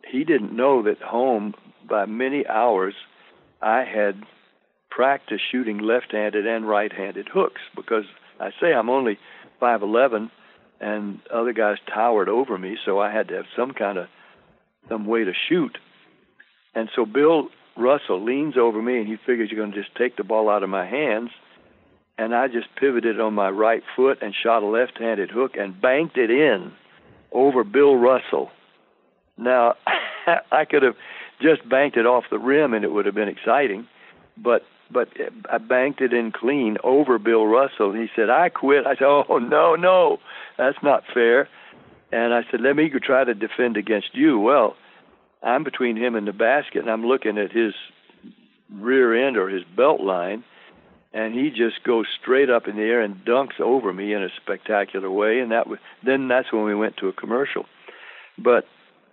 he 0.09 0.23
didn't 0.23 0.55
know 0.55 0.83
that 0.83 1.01
home, 1.01 1.55
by 1.89 2.05
many 2.05 2.45
hours, 2.47 2.93
I 3.61 3.83
had– 3.83 4.23
practiced 4.89 5.43
shooting 5.51 5.77
left-handed 5.79 6.45
and 6.45 6.67
right-handed 6.67 7.27
hooks 7.31 7.61
because 7.75 8.05
I 8.39 8.49
say 8.59 8.73
I'm 8.73 8.89
only 8.89 9.17
5'11 9.61 10.29
and 10.81 11.19
other 11.33 11.53
guys 11.53 11.77
towered 11.93 12.29
over 12.29 12.57
me, 12.57 12.77
so 12.85 12.99
I 12.99 13.11
had 13.11 13.27
to 13.29 13.35
have 13.35 13.45
some 13.55 13.71
kind 13.71 13.97
of 13.97 14.07
some 14.87 15.05
way 15.05 15.23
to 15.23 15.33
shoot. 15.47 15.77
And 16.73 16.89
so 16.95 17.05
Bill 17.05 17.49
Russell 17.77 18.23
leans 18.23 18.55
over 18.57 18.81
me 18.81 18.97
and 18.97 19.07
he 19.07 19.17
figures 19.25 19.49
you're 19.51 19.59
going 19.59 19.73
to 19.73 19.81
just 19.81 19.95
take 19.95 20.17
the 20.17 20.23
ball 20.23 20.49
out 20.49 20.63
of 20.63 20.69
my 20.69 20.85
hands. 20.85 21.29
And 22.17 22.35
I 22.35 22.47
just 22.47 22.67
pivoted 22.77 23.19
on 23.19 23.33
my 23.33 23.49
right 23.49 23.83
foot 23.95 24.17
and 24.21 24.33
shot 24.43 24.63
a 24.63 24.65
left-handed 24.65 25.29
hook 25.31 25.51
and 25.57 25.79
banked 25.79 26.17
it 26.17 26.29
in 26.29 26.73
over 27.31 27.63
Bill 27.63 27.95
Russell. 27.95 28.49
Now, 29.37 29.75
I 30.51 30.65
could 30.65 30.83
have 30.83 30.95
just 31.41 31.67
banked 31.67 31.97
it 31.97 32.05
off 32.05 32.25
the 32.29 32.39
rim 32.39 32.73
and 32.73 32.83
it 32.83 32.91
would 32.91 33.05
have 33.05 33.15
been 33.15 33.29
exciting, 33.29 33.87
but 34.37 34.63
but 34.91 35.09
I 35.51 35.59
banked 35.59 36.01
it 36.01 36.13
in 36.13 36.31
clean 36.31 36.77
over 36.83 37.19
Bill 37.19 37.45
Russell. 37.45 37.93
He 37.93 38.07
said, 38.15 38.29
I 38.29 38.49
quit. 38.49 38.87
I 38.87 38.95
said, 38.95 39.05
Oh, 39.05 39.37
no, 39.37 39.75
no, 39.75 40.17
that's 40.57 40.77
not 40.81 41.03
fair. 41.13 41.47
And 42.11 42.33
I 42.33 42.41
said, 42.49 42.61
Let 42.61 42.75
me 42.75 42.89
try 42.89 43.23
to 43.23 43.33
defend 43.35 43.77
against 43.77 44.09
you. 44.13 44.39
Well, 44.39 44.75
I'm 45.43 45.63
between 45.63 45.95
him 45.95 46.15
and 46.15 46.27
the 46.27 46.33
basket, 46.33 46.79
and 46.79 46.89
I'm 46.89 47.05
looking 47.05 47.37
at 47.37 47.51
his 47.51 47.73
rear 48.73 49.27
end 49.27 49.37
or 49.37 49.47
his 49.47 49.63
belt 49.75 50.01
line, 50.01 50.43
and 51.13 51.33
he 51.33 51.49
just 51.49 51.83
goes 51.83 52.05
straight 52.21 52.49
up 52.49 52.67
in 52.67 52.75
the 52.75 52.83
air 52.83 53.01
and 53.01 53.23
dunks 53.25 53.59
over 53.59 53.93
me 53.93 54.13
in 54.13 54.23
a 54.23 54.29
spectacular 54.41 55.09
way. 55.09 55.39
And 55.39 55.51
that 55.51 55.67
was 55.67 55.79
then 56.03 56.27
that's 56.27 56.51
when 56.51 56.65
we 56.65 56.75
went 56.75 56.97
to 56.97 57.07
a 57.07 57.13
commercial. 57.13 57.65
But 58.37 58.65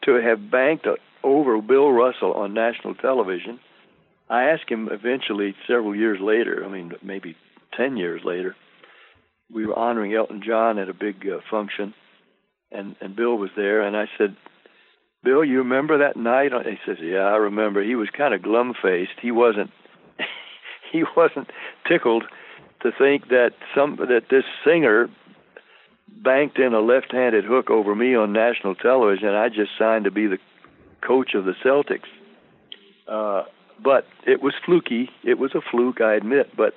to 0.05 0.15
have 0.15 0.51
banked 0.51 0.87
over 1.27 1.61
Bill 1.61 1.91
Russell 1.91 2.33
on 2.33 2.55
national 2.55 2.95
television. 2.95 3.59
I 4.31 4.45
asked 4.45 4.71
him 4.71 4.89
eventually, 4.91 5.55
several 5.67 5.95
years 5.95 6.19
later. 6.21 6.65
I 6.65 6.69
mean, 6.69 6.93
maybe 7.03 7.37
ten 7.77 7.97
years 7.97 8.23
later. 8.25 8.55
We 9.53 9.67
were 9.67 9.79
honoring 9.79 10.15
Elton 10.15 10.43
John 10.45 10.79
at 10.79 10.89
a 10.89 10.95
big 10.95 11.27
uh, 11.27 11.39
function, 11.51 11.95
and 12.73 12.97
and 13.01 13.15
Bill 13.15 13.37
was 13.37 13.51
there, 13.57 13.83
and 13.83 13.97
I 13.97 14.07
said, 14.17 14.37
"Bill, 15.23 15.45
you 15.45 15.59
remember 15.59 15.99
that 15.99 16.17
night?" 16.17 16.53
He 16.65 16.79
says, 16.87 16.99
"Yeah, 17.03 17.27
I 17.27 17.37
remember." 17.37 17.83
He 17.83 17.95
was 17.95 18.09
kind 18.17 18.35
of 18.35 18.43
glum-faced. 18.43 19.19
He 19.21 19.31
wasn't 19.31 19.71
he 20.93 21.05
wasn't 21.17 21.51
tickled 21.89 22.25
to 22.83 22.91
think 22.97 23.29
that 23.29 23.51
some 23.75 23.97
that 23.97 24.25
this 24.31 24.45
singer 24.65 25.09
banked 26.23 26.59
in 26.59 26.73
a 26.73 26.81
left-handed 26.81 27.45
hook 27.45 27.71
over 27.71 27.95
me 27.95 28.15
on 28.15 28.33
national 28.33 28.75
television. 28.75 29.29
I 29.29 29.49
just 29.49 29.71
signed 29.79 30.05
to 30.05 30.11
be 30.11 30.27
the 30.27 30.39
coach 31.07 31.35
of 31.35 31.45
the 31.45 31.55
Celtics. 31.65 32.09
Uh, 33.07 33.45
but 33.83 34.07
it 34.27 34.43
was 34.43 34.55
fluky. 34.65 35.11
It 35.23 35.39
was 35.39 35.55
a 35.55 35.61
fluke, 35.71 36.01
I 36.01 36.15
admit. 36.15 36.57
But 36.57 36.75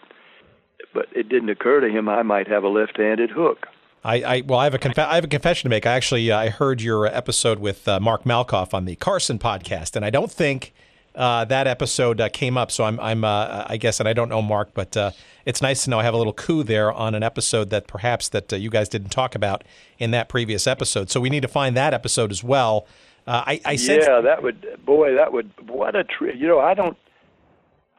but 0.94 1.08
it 1.14 1.30
didn't 1.30 1.50
occur 1.50 1.82
to 1.82 1.90
him 1.90 2.10
I 2.10 2.24
might 2.24 2.48
have 2.48 2.64
a 2.64 2.68
left-handed 2.68 3.30
hook. 3.30 3.68
I, 4.04 4.16
I 4.22 4.42
well, 4.42 4.60
I 4.60 4.64
have 4.64 4.74
a 4.74 4.80
conf- 4.80 4.98
I 4.98 5.16
have 5.16 5.26
a 5.26 5.28
confession 5.28 5.70
to 5.70 5.70
make. 5.70 5.86
I 5.86 5.92
actually 5.92 6.32
uh, 6.32 6.38
I 6.38 6.50
heard 6.50 6.82
your 6.82 7.06
episode 7.06 7.60
with 7.60 7.88
uh, 7.88 8.00
Mark 8.00 8.24
Malkoff 8.24 8.74
on 8.74 8.86
the 8.86 8.96
Carson 8.96 9.40
podcast, 9.40 9.96
and 9.96 10.06
I 10.06 10.10
don't 10.10 10.32
think 10.32 10.74
uh, 11.16 11.44
that 11.46 11.68
episode 11.68 12.22
uh, 12.22 12.30
came 12.30 12.58
up. 12.58 12.72
So 12.72 12.86
I'm, 12.86 12.98
I'm 13.02 13.26
uh, 13.26 13.66
I 13.68 13.76
guess, 13.76 14.00
and 14.00 14.08
I 14.08 14.14
don't 14.14 14.30
know 14.30 14.42
Mark, 14.42 14.70
but 14.74 14.96
uh, 14.96 15.12
it's 15.46 15.62
nice 15.62 15.84
to 15.84 15.90
know 15.90 16.00
I 16.00 16.04
have 16.04 16.14
a 16.14 16.18
little 16.18 16.34
coup 16.34 16.64
there 16.64 16.94
on 16.94 17.14
an 17.14 17.24
episode 17.24 17.72
that 17.72 17.88
perhaps 17.88 18.30
that 18.30 18.52
you 18.54 18.70
guys 18.70 18.88
didn't 18.88 19.10
talk 19.10 19.36
about 19.36 19.66
in 19.98 20.12
that 20.12 20.30
previous 20.30 20.66
episode. 20.66 21.10
So 21.10 21.20
we 21.20 21.30
need 21.30 21.42
to 21.42 21.50
find 21.50 21.76
that 21.76 21.94
episode 21.94 22.32
as 22.32 22.42
well. 22.42 22.88
Uh, 23.30 23.44
I, 23.46 23.62
I 23.64 23.76
sense- 23.76 24.06
yeah, 24.08 24.22
that 24.22 24.42
would, 24.42 24.66
boy, 24.84 25.14
that 25.14 25.32
would, 25.32 25.52
what 25.70 25.96
a 25.96 26.04
trip. 26.04 26.36
You 26.36 26.48
know, 26.48 26.60
I 26.60 26.74
don't, 26.74 26.98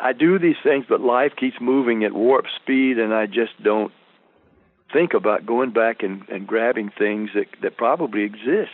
I 0.01 0.13
do 0.13 0.41
these 0.41 0.57
things, 0.65 0.87
but 0.89 1.01
life 1.01 1.33
keeps 1.39 1.57
moving 1.61 2.03
at 2.03 2.13
warp 2.13 2.47
speed, 2.61 2.99
and 2.99 3.15
I 3.15 3.27
just 3.27 3.63
don't 3.63 3.93
think 4.93 5.15
about 5.15 5.47
going 5.47 5.71
back 5.71 6.03
and, 6.03 6.29
and 6.29 6.49
grabbing 6.49 6.91
things 6.99 7.31
that 7.35 7.47
that 7.63 7.77
probably 7.77 8.23
exist. 8.23 8.73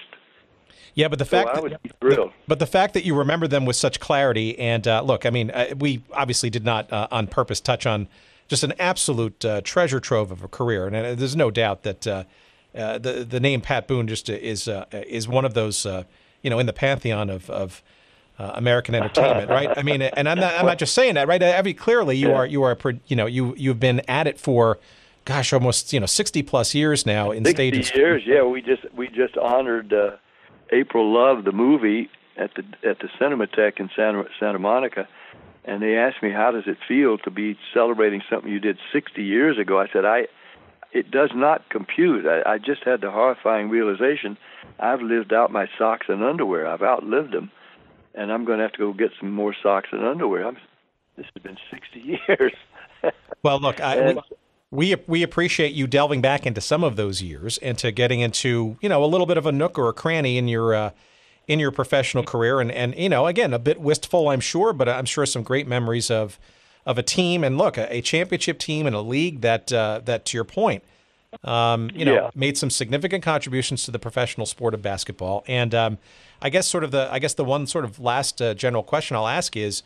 Yeah, 0.94 1.08
but 1.08 1.18
the 1.18 1.26
fact 1.26 1.56
so 1.56 1.68
that, 1.68 1.82
the, 2.00 2.30
but 2.48 2.58
the 2.58 2.66
fact 2.66 2.94
that 2.94 3.04
you 3.04 3.14
remember 3.14 3.46
them 3.46 3.66
with 3.66 3.76
such 3.76 4.00
clarity, 4.00 4.58
and 4.58 4.88
uh, 4.88 5.02
look, 5.02 5.26
I 5.26 5.30
mean, 5.30 5.50
uh, 5.50 5.74
we 5.76 6.02
obviously 6.12 6.48
did 6.48 6.64
not 6.64 6.90
uh, 6.90 7.06
on 7.10 7.26
purpose 7.26 7.60
touch 7.60 7.84
on 7.84 8.08
just 8.48 8.64
an 8.64 8.72
absolute 8.78 9.44
uh, 9.44 9.60
treasure 9.62 10.00
trove 10.00 10.30
of 10.30 10.42
a 10.42 10.48
career, 10.48 10.86
and 10.86 10.96
uh, 10.96 11.14
there's 11.14 11.36
no 11.36 11.50
doubt 11.50 11.82
that 11.82 12.06
uh, 12.06 12.24
the 12.72 13.26
the 13.28 13.40
name 13.40 13.60
Pat 13.60 13.86
Boone 13.86 14.08
just 14.08 14.30
is 14.30 14.70
is 14.92 15.28
one 15.28 15.44
of 15.44 15.52
those 15.52 15.86
you 16.46 16.50
know 16.50 16.60
in 16.60 16.66
the 16.66 16.72
pantheon 16.72 17.28
of 17.28 17.50
of 17.50 17.82
American 18.38 18.94
entertainment, 18.94 19.48
right? 19.50 19.76
I 19.76 19.82
mean, 19.82 20.00
and 20.00 20.28
I'm 20.28 20.38
not 20.38 20.54
I'm 20.54 20.66
not 20.66 20.78
just 20.78 20.94
saying 20.94 21.14
that, 21.14 21.26
right? 21.26 21.42
I 21.42 21.60
mean, 21.60 21.74
clearly 21.74 22.16
you 22.16 22.28
yeah. 22.28 22.36
are 22.36 22.46
you 22.46 22.62
are 22.62 22.78
you 23.08 23.16
know 23.16 23.26
you 23.26 23.54
you've 23.56 23.80
been 23.80 24.00
at 24.08 24.28
it 24.28 24.38
for 24.38 24.78
gosh 25.24 25.52
almost 25.52 25.92
you 25.92 25.98
know 25.98 26.06
60 26.06 26.42
plus 26.44 26.72
years 26.72 27.04
now 27.04 27.32
in 27.32 27.44
60 27.44 27.56
stages. 27.56 27.94
years, 27.96 28.22
yeah. 28.24 28.44
We 28.44 28.62
just 28.62 28.84
we 28.94 29.08
just 29.08 29.36
honored. 29.36 29.92
uh, 29.92 30.16
April 30.70 31.12
Love 31.12 31.44
the 31.44 31.52
movie 31.52 32.08
at 32.36 32.54
the 32.54 32.62
at 32.88 32.98
the 33.00 33.08
Cinematheque 33.20 33.80
in 33.80 33.90
Santa 33.96 34.24
Santa 34.38 34.58
Monica, 34.58 35.08
and 35.64 35.82
they 35.82 35.96
asked 35.96 36.22
me 36.22 36.30
how 36.30 36.52
does 36.52 36.64
it 36.66 36.78
feel 36.86 37.18
to 37.18 37.30
be 37.30 37.58
celebrating 37.74 38.22
something 38.30 38.50
you 38.50 38.60
did 38.60 38.78
60 38.92 39.22
years 39.22 39.58
ago. 39.58 39.80
I 39.80 39.88
said 39.92 40.04
I 40.04 40.26
it 40.92 41.10
does 41.10 41.30
not 41.34 41.68
compute. 41.70 42.26
I, 42.26 42.54
I 42.54 42.58
just 42.58 42.84
had 42.84 43.00
the 43.00 43.10
horrifying 43.10 43.68
realization 43.68 44.36
I've 44.78 45.00
lived 45.00 45.32
out 45.32 45.50
my 45.50 45.68
socks 45.78 46.06
and 46.08 46.22
underwear. 46.22 46.66
I've 46.66 46.82
outlived 46.82 47.32
them, 47.32 47.50
and 48.14 48.32
I'm 48.32 48.44
going 48.44 48.58
to 48.58 48.64
have 48.64 48.72
to 48.72 48.78
go 48.78 48.92
get 48.92 49.10
some 49.18 49.30
more 49.30 49.54
socks 49.62 49.88
and 49.92 50.04
underwear. 50.04 50.46
I'm, 50.46 50.56
this 51.16 51.26
has 51.34 51.42
been 51.42 51.56
60 51.70 52.20
years. 52.28 52.52
well, 53.42 53.60
look, 53.60 53.80
I, 53.80 54.12
we, 54.12 54.20
we 54.70 54.96
we 55.06 55.22
appreciate 55.22 55.72
you 55.72 55.86
delving 55.86 56.20
back 56.20 56.46
into 56.46 56.60
some 56.60 56.82
of 56.82 56.96
those 56.96 57.22
years 57.22 57.58
and 57.58 57.78
to 57.78 57.92
getting 57.92 58.20
into 58.20 58.76
you 58.80 58.88
know 58.88 59.04
a 59.04 59.06
little 59.06 59.26
bit 59.26 59.38
of 59.38 59.46
a 59.46 59.52
nook 59.52 59.78
or 59.78 59.88
a 59.88 59.92
cranny 59.92 60.38
in 60.38 60.48
your 60.48 60.74
uh, 60.74 60.90
in 61.46 61.60
your 61.60 61.70
professional 61.70 62.24
career 62.24 62.60
and 62.60 62.70
and 62.72 62.94
you 62.96 63.08
know 63.08 63.26
again 63.26 63.54
a 63.54 63.58
bit 63.58 63.80
wistful 63.80 64.28
I'm 64.28 64.40
sure 64.40 64.72
but 64.72 64.88
I'm 64.88 65.04
sure 65.04 65.24
some 65.24 65.42
great 65.42 65.68
memories 65.68 66.10
of 66.10 66.38
of 66.84 66.98
a 66.98 67.02
team 67.02 67.44
and 67.44 67.56
look 67.56 67.78
a, 67.78 67.92
a 67.94 68.00
championship 68.00 68.58
team 68.58 68.86
and 68.86 68.96
a 68.96 69.00
league 69.00 69.40
that 69.42 69.72
uh, 69.72 70.00
that 70.04 70.24
to 70.26 70.36
your 70.36 70.44
point 70.44 70.82
um, 71.44 71.90
you 71.94 72.04
know 72.04 72.14
yeah. 72.14 72.30
made 72.34 72.56
some 72.56 72.70
significant 72.70 73.22
contributions 73.22 73.84
to 73.84 73.90
the 73.90 73.98
professional 73.98 74.46
sport 74.46 74.74
of 74.74 74.82
basketball 74.82 75.44
and 75.46 75.74
um, 75.74 75.98
I 76.40 76.50
guess 76.50 76.66
sort 76.66 76.84
of 76.84 76.90
the 76.90 77.08
I 77.12 77.18
guess 77.18 77.34
the 77.34 77.44
one 77.44 77.66
sort 77.66 77.84
of 77.84 77.98
last 77.98 78.40
uh, 78.40 78.54
general 78.54 78.82
question 78.82 79.16
I'll 79.16 79.28
ask 79.28 79.56
is 79.56 79.82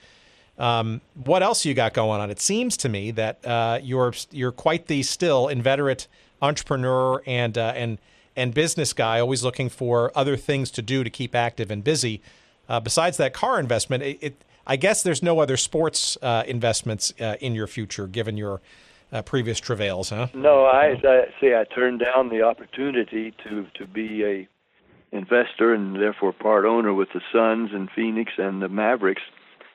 um, 0.59 1.01
what 1.14 1.43
else 1.43 1.64
you 1.64 1.72
got 1.72 1.95
going 1.95 2.20
on? 2.20 2.30
It 2.30 2.38
seems 2.38 2.76
to 2.78 2.88
me 2.88 3.11
that 3.12 3.45
uh, 3.47 3.78
you're 3.82 4.12
you're 4.30 4.53
quite 4.53 4.86
the 4.86 5.03
still 5.03 5.49
inveterate 5.49 6.07
entrepreneur 6.43 7.22
and 7.26 7.57
uh, 7.57 7.72
and 7.74 7.99
and 8.36 8.55
business 8.55 8.93
guy, 8.93 9.20
always 9.20 9.43
looking 9.43 9.68
for 9.68 10.12
other 10.14 10.36
things 10.36 10.70
to 10.72 10.82
do 10.82 11.03
to 11.03 11.11
keep 11.11 11.34
active 11.34 11.70
and 11.70 11.82
busy. 11.82 12.20
Uh, 12.68 12.78
besides 12.78 13.16
that 13.16 13.32
car 13.32 13.59
investment, 13.59 14.03
it, 14.03 14.18
it, 14.20 14.45
I 14.66 14.76
guess 14.76 15.03
there's 15.03 15.22
no 15.22 15.41
other 15.41 15.57
sports 15.57 16.16
uh, 16.22 16.45
investments 16.47 17.12
uh, 17.20 17.36
in 17.41 17.55
your 17.55 17.66
future, 17.66 18.07
given 18.07 18.36
your 18.36 18.61
uh, 19.12 19.22
previous 19.22 19.61
travails, 19.61 20.11
huh? 20.11 20.28
No, 20.34 20.64
I, 20.64 20.94
I 21.02 21.24
see. 21.40 21.54
I 21.54 21.64
turned 21.74 22.00
down 22.00 22.28
the 22.28 22.42
opportunity 22.42 23.34
to 23.44 23.66
to 23.74 23.86
be 23.86 24.24
a 24.24 24.48
investor 25.12 25.74
and 25.74 25.96
therefore 25.96 26.32
part 26.32 26.64
owner 26.64 26.94
with 26.94 27.08
the 27.12 27.20
Suns 27.32 27.70
and 27.72 27.88
Phoenix 27.94 28.32
and 28.38 28.62
the 28.62 28.68
Mavericks 28.68 29.22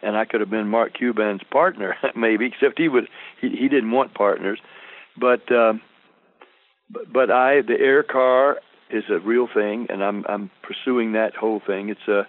and 0.06 0.16
I 0.16 0.26
could 0.26 0.40
have 0.40 0.50
been 0.50 0.68
Mark 0.68 0.94
Cuban's 0.94 1.42
partner 1.52 1.96
maybe, 2.16 2.46
except 2.46 2.80
he 2.80 2.88
would 2.88 3.08
he, 3.42 3.50
he 3.50 3.68
didn't 3.68 3.92
want 3.92 4.14
partners, 4.14 4.60
but 5.20 5.52
um, 5.52 5.82
but 6.90 7.12
but 7.12 7.32
I 7.32 7.62
the 7.62 7.80
air 7.80 8.04
car 8.04 8.58
is 8.90 9.04
a 9.10 9.20
real 9.20 9.48
thing, 9.54 9.88
and 9.90 10.04
I'm 10.04 10.24
I'm 10.30 10.52
pursuing 10.62 11.14
that 11.14 11.36
whole 11.36 11.62
thing. 11.66 11.90
It's 11.90 12.08
a 12.08 12.28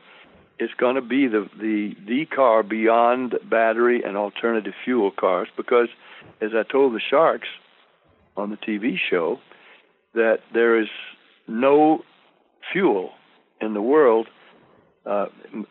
it's 0.58 0.74
going 0.74 0.94
to 0.94 1.02
be 1.02 1.26
the 1.26 1.48
the 1.58 1.94
the 2.06 2.26
car 2.26 2.62
beyond 2.62 3.34
battery 3.48 4.02
and 4.02 4.16
alternative 4.16 4.74
fuel 4.84 5.10
cars 5.10 5.48
because, 5.56 5.88
as 6.40 6.50
I 6.54 6.70
told 6.70 6.94
the 6.94 7.00
Sharks 7.10 7.48
on 8.36 8.50
the 8.50 8.56
TV 8.56 8.96
show, 9.10 9.38
that 10.14 10.38
there 10.52 10.80
is 10.80 10.88
no 11.46 12.02
fuel 12.72 13.10
in 13.60 13.74
the 13.74 13.82
world 13.82 14.28
uh, 15.06 15.26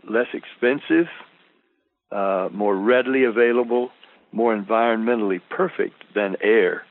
less 0.09 0.27
expensive 0.33 1.07
uh, 2.11 2.49
more 2.53 2.75
readily 2.75 3.23
available, 3.25 3.89
more 4.31 4.55
environmentally 4.55 5.41
perfect 5.49 6.03
than 6.13 6.35
air. 6.41 6.83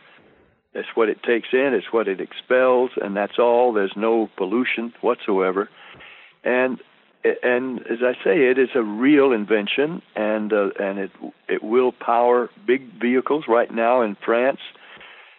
That's 0.75 0.89
what 0.95 1.09
it 1.09 1.23
takes 1.23 1.49
in, 1.53 1.73
it's 1.73 1.93
what 1.93 2.09
it 2.09 2.21
expels, 2.21 2.91
and 3.01 3.17
that's 3.17 3.39
all. 3.39 3.73
There's 3.73 3.95
no 3.97 4.29
pollution 4.37 4.93
whatsoever. 5.01 5.71
And 6.43 6.81
and 7.43 7.81
as 7.87 7.99
I 8.03 8.13
say, 8.23 8.51
it 8.51 8.59
is 8.59 8.71
a 8.75 8.83
real 8.83 9.33
invention, 9.33 10.03
and 10.15 10.53
uh, 10.53 10.71
and 10.79 10.99
it 10.99 11.11
it 11.49 11.63
will 11.63 11.93
power 11.93 12.51
big 12.67 13.01
vehicles. 13.01 13.45
Right 13.49 13.73
now 13.73 14.03
in 14.03 14.17
France, 14.25 14.61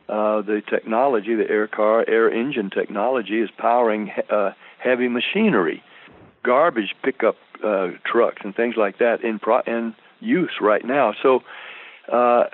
uh, 0.10 0.42
the 0.42 0.62
technology, 0.68 1.36
the 1.36 1.50
air 1.50 1.68
car, 1.68 2.04
air 2.08 2.30
engine 2.30 2.70
technology, 2.72 3.40
is 3.40 3.50
powering 3.58 4.12
uh, 4.32 4.52
heavy 4.80 5.08
machinery, 5.08 5.84
garbage 6.44 6.96
pickup 7.04 7.36
uh, 7.64 7.90
trucks 8.04 8.42
and 8.44 8.56
things 8.56 8.76
like 8.78 8.98
that 8.98 9.24
in 9.24 9.38
pro- 9.38 9.62
in 9.62 9.96
use 10.20 10.54
right 10.60 10.86
now. 10.86 11.14
So 11.22 11.42
uh, 12.12 12.46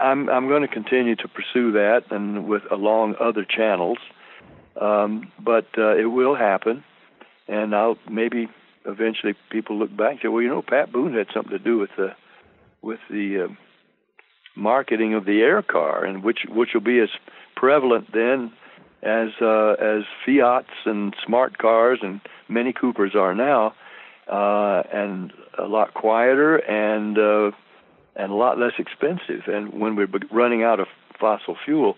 I'm 0.00 0.30
I'm 0.30 0.48
going 0.48 0.62
to 0.62 0.68
continue 0.68 1.16
to 1.16 1.28
pursue 1.28 1.72
that 1.72 2.04
and 2.10 2.48
with 2.48 2.62
along 2.70 3.16
other 3.20 3.44
channels, 3.44 3.98
um, 4.80 5.30
but 5.38 5.66
uh, 5.76 5.96
it 5.96 6.06
will 6.06 6.34
happen, 6.34 6.82
and 7.48 7.74
I'll 7.74 7.98
maybe 8.10 8.48
eventually 8.86 9.34
people 9.50 9.78
look 9.78 9.94
back 9.96 10.12
and 10.12 10.20
say, 10.22 10.28
well, 10.28 10.42
you 10.42 10.48
know, 10.48 10.62
Pat 10.62 10.92
Boone 10.92 11.14
had 11.14 11.28
something 11.32 11.52
to 11.52 11.58
do 11.58 11.78
with 11.78 11.90
the 11.96 12.14
with 12.80 13.00
the 13.10 13.44
uh, 13.44 13.54
marketing 14.56 15.14
of 15.14 15.24
the 15.24 15.40
air 15.40 15.62
car, 15.62 16.04
and 16.04 16.22
which 16.22 16.40
which 16.48 16.70
will 16.74 16.80
be 16.80 16.98
as 16.98 17.10
prevalent 17.56 18.12
then 18.12 18.52
as 19.02 19.30
uh, 19.40 19.74
as 19.80 20.02
Fiats 20.24 20.70
and 20.84 21.14
smart 21.24 21.58
cars 21.58 22.00
and 22.02 22.20
Mini 22.48 22.72
Coopers 22.72 23.14
are 23.14 23.34
now 23.34 23.74
uh, 24.28 24.82
and 24.92 25.32
a 25.58 25.66
lot 25.66 25.94
quieter 25.94 26.56
and 26.56 27.18
uh, 27.18 27.50
and 28.16 28.32
a 28.32 28.34
lot 28.34 28.58
less 28.58 28.74
expensive. 28.78 29.42
And 29.46 29.80
when 29.80 29.96
we're 29.96 30.08
running 30.30 30.62
out 30.62 30.80
of 30.80 30.86
fossil 31.18 31.56
fuel, 31.64 31.96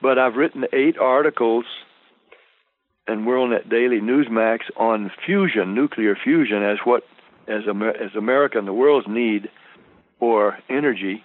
but 0.00 0.18
I've 0.18 0.34
written 0.34 0.64
eight 0.72 0.98
articles 0.98 1.64
in 3.08 3.24
WorldNet 3.24 3.68
Daily 3.68 4.00
Newsmax 4.00 4.60
on 4.76 5.10
fusion, 5.26 5.74
nuclear 5.74 6.16
fusion, 6.16 6.62
as 6.62 6.78
what 6.84 7.04
as 7.48 7.62
Amer- 7.68 7.96
as 7.96 8.14
America 8.16 8.58
and 8.58 8.68
the 8.68 8.72
world's 8.72 9.08
need 9.08 9.50
for 10.18 10.58
energy 10.68 11.24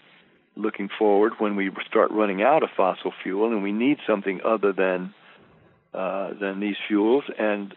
looking 0.56 0.90
forward 0.98 1.34
when 1.38 1.56
we 1.56 1.70
start 1.88 2.10
running 2.12 2.42
out 2.42 2.64
of 2.64 2.70
fossil 2.76 3.14
fuel, 3.22 3.52
and 3.52 3.62
we 3.62 3.72
need 3.72 3.98
something 4.08 4.42
other 4.44 4.74
than 4.74 5.14
uh, 5.94 6.34
than 6.40 6.60
these 6.60 6.76
fuels. 6.88 7.24
And 7.38 7.76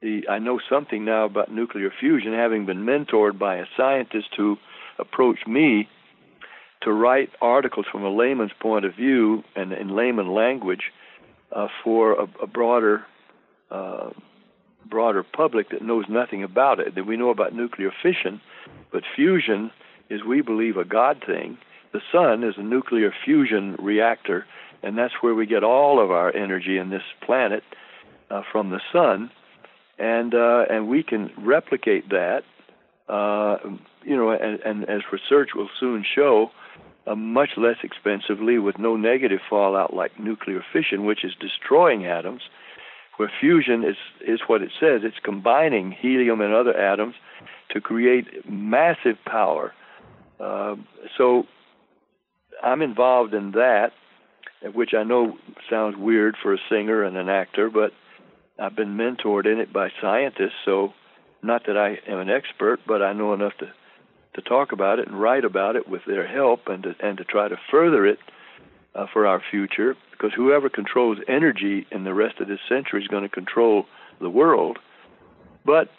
the 0.00 0.28
I 0.28 0.38
know 0.38 0.60
something 0.70 1.04
now 1.04 1.24
about 1.24 1.52
nuclear 1.52 1.90
fusion, 1.98 2.32
having 2.32 2.66
been 2.66 2.84
mentored 2.84 3.38
by 3.38 3.56
a 3.56 3.66
scientist 3.76 4.28
who 4.36 4.56
approached 4.98 5.46
me 5.46 5.88
to 6.82 6.92
write 6.92 7.30
articles 7.42 7.86
from 7.90 8.04
a 8.04 8.10
layman's 8.10 8.52
point 8.60 8.84
of 8.84 8.94
view 8.94 9.42
and 9.56 9.72
in 9.72 9.96
layman 9.96 10.32
language 10.32 10.92
for 11.82 12.12
a, 12.12 12.28
a 12.42 12.46
broader 12.46 13.04
uh, 13.70 14.10
broader 14.88 15.22
public 15.22 15.70
that 15.70 15.82
knows 15.82 16.06
nothing 16.08 16.42
about 16.42 16.80
it. 16.80 16.94
That 16.94 17.06
we 17.06 17.16
know 17.16 17.30
about 17.30 17.54
nuclear 17.54 17.90
fission, 18.02 18.40
but 18.92 19.02
fusion 19.14 19.70
is, 20.08 20.24
we 20.24 20.40
believe, 20.40 20.76
a 20.76 20.84
God 20.84 21.22
thing. 21.26 21.58
The 21.92 22.00
sun 22.12 22.44
is 22.44 22.54
a 22.56 22.62
nuclear 22.62 23.12
fusion 23.24 23.76
reactor, 23.78 24.46
and 24.82 24.96
that's 24.96 25.14
where 25.20 25.34
we 25.34 25.46
get 25.46 25.64
all 25.64 26.02
of 26.02 26.10
our 26.10 26.34
energy 26.34 26.78
in 26.78 26.90
this 26.90 27.02
planet 27.24 27.62
uh, 28.30 28.42
from 28.50 28.70
the 28.70 28.80
sun, 28.92 29.30
and 29.98 30.34
uh, 30.34 30.64
and 30.70 30.88
we 30.88 31.02
can 31.02 31.30
replicate 31.38 32.08
that. 32.10 32.42
Uh, 33.08 33.56
you 34.04 34.16
know, 34.16 34.30
and, 34.30 34.60
and 34.60 34.88
as 34.88 35.00
research 35.10 35.50
will 35.54 35.70
soon 35.80 36.04
show, 36.14 36.50
uh, 37.08 37.14
much 37.14 37.50
less 37.56 37.76
expensively 37.82 38.58
with 38.58 38.78
no 38.78 38.96
negative 38.96 39.40
fallout 39.48 39.94
like 39.94 40.18
nuclear 40.18 40.62
fission, 40.72 41.04
which 41.04 41.24
is 41.24 41.32
destroying 41.40 42.06
atoms 42.06 42.42
where 43.16 43.30
fusion 43.40 43.84
is, 43.84 43.96
is 44.26 44.40
what 44.46 44.62
it 44.62 44.70
says. 44.80 45.00
It's 45.02 45.18
combining 45.22 45.90
helium 45.90 46.40
and 46.40 46.54
other 46.54 46.76
atoms 46.76 47.14
to 47.70 47.80
create 47.80 48.48
massive 48.48 49.16
power. 49.26 49.74
Uh, 50.38 50.76
so 51.16 51.44
I'm 52.62 52.80
involved 52.80 53.34
in 53.34 53.52
that, 53.52 53.90
which 54.72 54.90
I 54.96 55.02
know 55.02 55.36
sounds 55.68 55.96
weird 55.96 56.36
for 56.40 56.54
a 56.54 56.58
singer 56.70 57.02
and 57.02 57.16
an 57.16 57.28
actor, 57.28 57.70
but 57.70 57.92
I've 58.58 58.76
been 58.76 58.96
mentored 58.96 59.46
in 59.52 59.58
it 59.58 59.72
by 59.72 59.88
scientists. 60.00 60.58
So, 60.64 60.92
not 61.42 61.66
that 61.66 61.76
I 61.76 61.98
am 62.10 62.18
an 62.18 62.30
expert, 62.30 62.80
but 62.86 63.02
I 63.02 63.12
know 63.12 63.32
enough 63.32 63.52
to 63.60 63.66
to 64.34 64.42
talk 64.42 64.72
about 64.72 64.98
it 64.98 65.08
and 65.08 65.20
write 65.20 65.44
about 65.44 65.76
it 65.76 65.88
with 65.88 66.02
their 66.06 66.26
help 66.26 66.68
and 66.68 66.82
to, 66.82 66.94
and 67.02 67.18
to 67.18 67.24
try 67.24 67.48
to 67.48 67.56
further 67.70 68.06
it 68.06 68.18
uh, 68.94 69.06
for 69.12 69.26
our 69.26 69.42
future 69.50 69.96
because 70.10 70.32
whoever 70.34 70.68
controls 70.68 71.18
energy 71.28 71.86
in 71.90 72.04
the 72.04 72.14
rest 72.14 72.40
of 72.40 72.48
this 72.48 72.58
century 72.68 73.00
is 73.00 73.08
going 73.08 73.22
to 73.22 73.28
control 73.28 73.86
the 74.20 74.30
world. 74.30 74.78
But, 75.64 75.90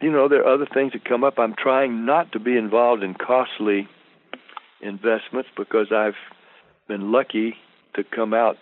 you 0.00 0.10
know, 0.10 0.28
there 0.28 0.44
are 0.44 0.54
other 0.54 0.66
things 0.66 0.92
that 0.92 1.04
come 1.04 1.22
up. 1.22 1.38
I'm 1.38 1.54
trying 1.54 2.04
not 2.04 2.32
to 2.32 2.40
be 2.40 2.56
involved 2.56 3.02
in 3.02 3.14
costly 3.14 3.88
investments 4.80 5.48
because 5.56 5.92
I've 5.92 6.16
been 6.88 7.12
lucky 7.12 7.54
to 7.94 8.02
come 8.02 8.34
out 8.34 8.56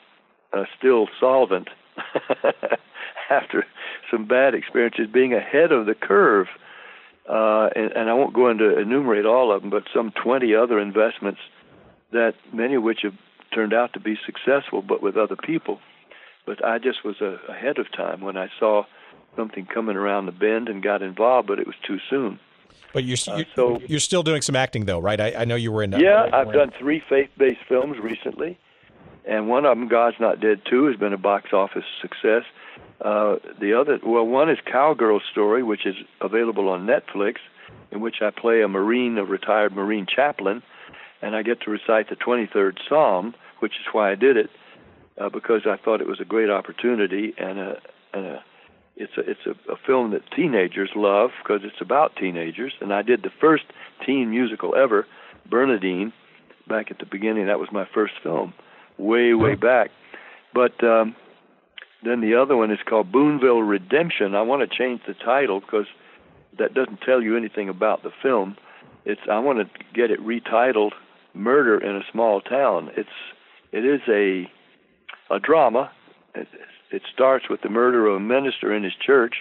uh, 0.53 0.65
still 0.79 1.09
solvent 1.19 1.69
after 3.31 3.65
some 4.11 4.27
bad 4.27 4.55
experiences 4.55 5.07
being 5.13 5.33
ahead 5.33 5.73
of 5.73 5.87
the 5.87 5.95
curve. 5.95 6.49
Uh, 7.31 7.68
and, 7.76 7.93
and 7.93 8.11
I 8.11 8.14
won't 8.14 8.35
go 8.35 8.51
into 8.51 8.76
enumerate 8.76 9.24
all 9.24 9.55
of 9.55 9.62
them, 9.62 9.70
but 9.70 9.85
some 9.95 10.11
20 10.11 10.53
other 10.57 10.81
investments 10.81 11.41
that 12.11 12.35
many 12.53 12.74
of 12.74 12.83
which 12.83 13.01
have 13.03 13.14
turned 13.55 13.72
out 13.72 13.93
to 13.93 14.01
be 14.01 14.18
successful, 14.26 14.83
but 14.83 15.01
with 15.01 15.16
other 15.16 15.37
people. 15.37 15.78
But 16.45 16.64
I 16.64 16.78
just 16.78 17.05
was 17.05 17.20
a, 17.20 17.39
ahead 17.49 17.78
of 17.78 17.87
time 17.93 18.20
when 18.20 18.37
I 18.37 18.49
saw 18.59 18.83
something 19.37 19.64
coming 19.66 19.97
around 19.97 20.26
the 20.26 20.33
bend 20.33 20.68
and 20.68 20.83
got 20.83 21.03
involved, 21.03 21.47
but 21.47 21.61
it 21.61 21.68
was 21.68 21.76
too 21.87 21.99
soon. 22.09 22.41
But 22.93 23.05
you're, 23.05 23.18
uh, 23.28 23.37
you're 23.37 23.47
so 23.55 23.81
you're 23.87 24.01
still 24.01 24.24
doing 24.24 24.43
some 24.43 24.57
acting 24.57 24.87
though, 24.87 24.99
right? 24.99 25.20
I, 25.20 25.35
I 25.39 25.45
know 25.45 25.55
you 25.55 25.70
were 25.70 25.85
in. 25.85 25.93
Yeah, 25.93 26.28
I've 26.33 26.53
done 26.53 26.72
three 26.76 27.01
faith-based 27.09 27.61
films 27.68 27.97
recently, 28.03 28.59
and 29.24 29.49
one 29.49 29.64
of 29.64 29.78
them, 29.78 29.87
God's 29.87 30.16
Not 30.18 30.41
Dead 30.41 30.62
Two, 30.68 30.87
has 30.87 30.97
been 30.97 31.12
a 31.12 31.18
box 31.18 31.53
office 31.53 31.85
success. 32.03 32.43
Uh, 33.01 33.37
the 33.61 33.72
other, 33.78 33.99
well, 34.05 34.26
one 34.26 34.51
is 34.51 34.59
Cowgirl 34.70 35.20
Story, 35.33 35.62
which 35.62 35.87
is 35.87 35.95
available 36.20 36.68
on 36.68 36.87
Netflix, 36.87 37.37
in 37.91 38.01
which 38.01 38.16
I 38.20 38.31
play 38.31 38.61
a 38.62 38.68
Marine, 38.68 39.16
a 39.18 39.24
retired 39.24 39.74
Marine 39.74 40.07
chaplain, 40.07 40.62
and 41.22 41.35
I 41.35 41.43
get 41.43 41.62
to 41.62 41.70
recite 41.70 42.09
the 42.11 42.16
23rd 42.16 42.78
Psalm, 42.89 43.35
which 43.61 43.72
is 43.72 43.87
why 43.93 44.11
I 44.12 44.14
did 44.14 44.37
it, 44.37 44.51
uh, 45.18 45.28
because 45.28 45.62
I 45.66 45.76
thought 45.76 46.01
it 46.01 46.07
was 46.07 46.20
a 46.20 46.24
great 46.24 46.51
opportunity 46.51 47.35
and 47.39 47.59
a, 47.59 47.81
and 48.12 48.26
a 48.26 48.45
it's 48.97 49.16
a 49.16 49.20
it's 49.20 49.47
a, 49.47 49.72
a 49.72 49.76
film 49.87 50.11
that 50.11 50.22
teenagers 50.37 50.91
love 50.95 51.31
because 51.43 51.62
it's 51.64 51.81
about 51.81 52.16
teenagers. 52.16 52.74
And 52.81 52.93
I 52.93 53.03
did 53.03 53.22
the 53.22 53.31
first 53.41 53.64
teen 54.05 54.31
musical 54.31 54.74
ever, 54.74 55.07
Bernardine, 55.49 56.12
back 56.68 56.91
at 56.91 56.99
the 56.99 57.07
beginning. 57.07 57.47
That 57.47 57.59
was 57.59 57.70
my 57.72 57.87
first 57.95 58.14
film, 58.22 58.53
way 58.99 59.33
way 59.33 59.55
back. 59.55 59.91
But 60.53 60.83
um, 60.85 61.16
then 62.03 62.21
the 62.21 62.35
other 62.35 62.57
one 62.57 62.71
is 62.71 62.79
called 62.89 63.13
Boonville 63.13 63.63
Redemption. 63.63 64.35
I 64.35 64.43
want 64.43 64.69
to 64.69 64.77
change 64.77 65.03
the 65.07 65.15
title 65.15 65.61
because 65.61 65.87
that 66.59 66.75
doesn't 66.75 67.01
tell 67.03 67.23
you 67.23 67.37
anything 67.37 67.69
about 67.69 68.03
the 68.03 68.11
film. 68.23 68.57
It's 69.05 69.21
I 69.31 69.39
want 69.39 69.59
to 69.59 69.85
get 69.95 70.11
it 70.11 70.21
retitled 70.21 70.93
murder 71.35 71.79
in 71.79 71.97
a 71.97 72.03
small 72.11 72.41
town. 72.41 72.91
It's 72.97 73.09
it 73.73 73.85
is 73.85 74.01
a 74.09 74.51
a 75.35 75.39
drama. 75.39 75.91
It, 76.35 76.49
it 76.91 77.03
starts 77.13 77.49
with 77.49 77.63
the 77.63 77.69
murder 77.69 78.07
of 78.07 78.17
a 78.17 78.21
minister 78.21 78.75
in 78.75 78.83
his 78.83 78.93
church, 78.95 79.37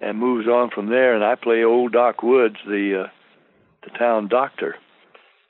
and 0.00 0.18
moves 0.18 0.46
on 0.46 0.70
from 0.70 0.88
there. 0.88 1.14
And 1.14 1.24
I 1.24 1.34
play 1.34 1.64
old 1.64 1.92
Doc 1.92 2.22
Woods, 2.22 2.56
the 2.66 3.06
uh, 3.06 3.10
the 3.84 3.98
town 3.98 4.28
doctor, 4.28 4.76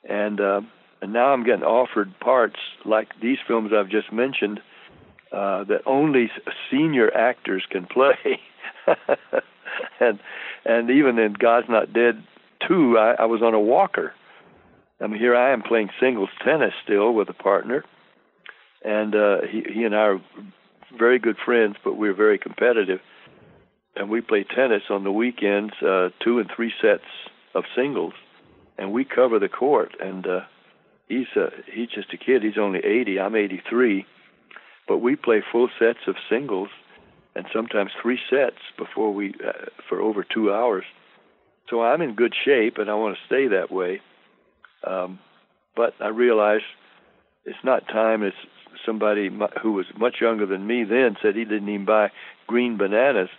and 0.07 0.39
uh, 0.39 0.61
and 1.01 1.13
now 1.13 1.33
I'm 1.33 1.43
getting 1.43 1.63
offered 1.63 2.19
parts 2.19 2.57
like 2.85 3.09
these 3.21 3.37
films 3.47 3.71
I've 3.73 3.89
just 3.89 4.11
mentioned 4.11 4.59
uh, 5.31 5.63
that 5.65 5.81
only 5.85 6.29
senior 6.69 7.13
actors 7.15 7.63
can 7.69 7.85
play. 7.85 8.39
and 9.99 10.19
and 10.65 10.89
even 10.89 11.17
in 11.19 11.33
God's 11.33 11.69
Not 11.69 11.93
Dead 11.93 12.23
two, 12.67 12.97
I, 12.97 13.13
I 13.19 13.25
was 13.25 13.41
on 13.41 13.53
a 13.53 13.59
walker 13.59 14.13
I 15.01 15.07
mean, 15.07 15.19
here 15.19 15.35
I 15.35 15.51
am 15.51 15.63
playing 15.63 15.89
singles 15.99 16.29
tennis 16.43 16.73
still 16.83 17.13
with 17.13 17.27
a 17.29 17.33
partner, 17.33 17.83
and 18.85 19.15
uh, 19.15 19.37
he 19.49 19.63
he 19.73 19.83
and 19.83 19.95
I 19.95 19.99
are 19.99 20.21
very 20.97 21.17
good 21.17 21.37
friends, 21.43 21.75
but 21.83 21.97
we're 21.97 22.13
very 22.13 22.37
competitive, 22.37 22.99
and 23.95 24.09
we 24.09 24.21
play 24.21 24.43
tennis 24.43 24.83
on 24.89 25.03
the 25.03 25.11
weekends, 25.11 25.73
uh, 25.81 26.09
two 26.23 26.37
and 26.37 26.49
three 26.55 26.71
sets 26.79 27.05
of 27.55 27.63
singles, 27.75 28.13
and 28.77 28.91
we 28.91 29.03
cover 29.03 29.39
the 29.39 29.49
court. 29.49 29.95
And 29.99 30.27
uh, 30.27 30.41
he's 31.07 31.27
uh, 31.35 31.49
he's 31.73 31.89
just 31.89 32.13
a 32.13 32.17
kid. 32.17 32.43
He's 32.43 32.59
only 32.59 32.79
80. 32.79 33.19
I'm 33.19 33.35
83, 33.35 34.05
but 34.91 34.97
we 34.97 35.15
play 35.15 35.41
full 35.51 35.69
sets 35.79 35.99
of 36.05 36.15
singles, 36.29 36.67
and 37.33 37.45
sometimes 37.53 37.91
three 38.01 38.19
sets 38.29 38.57
before 38.77 39.13
we 39.13 39.33
uh, 39.47 39.67
for 39.87 40.01
over 40.01 40.25
two 40.25 40.51
hours. 40.51 40.83
So 41.69 41.81
I'm 41.81 42.01
in 42.01 42.15
good 42.15 42.33
shape, 42.43 42.77
and 42.77 42.89
I 42.89 42.95
want 42.95 43.15
to 43.15 43.25
stay 43.25 43.47
that 43.47 43.71
way 43.71 44.01
um, 44.85 45.19
but 45.75 45.93
I 45.99 46.09
realized 46.09 46.63
it's 47.45 47.63
not 47.63 47.87
time. 47.87 48.23
It's 48.23 48.35
somebody 48.85 49.29
who 49.61 49.73
was 49.73 49.85
much 49.97 50.15
younger 50.21 50.45
than 50.45 50.65
me 50.65 50.83
then 50.83 51.17
said 51.21 51.35
he 51.35 51.45
didn't 51.45 51.69
even 51.69 51.85
buy 51.85 52.11
green 52.47 52.77
bananas. 52.77 53.29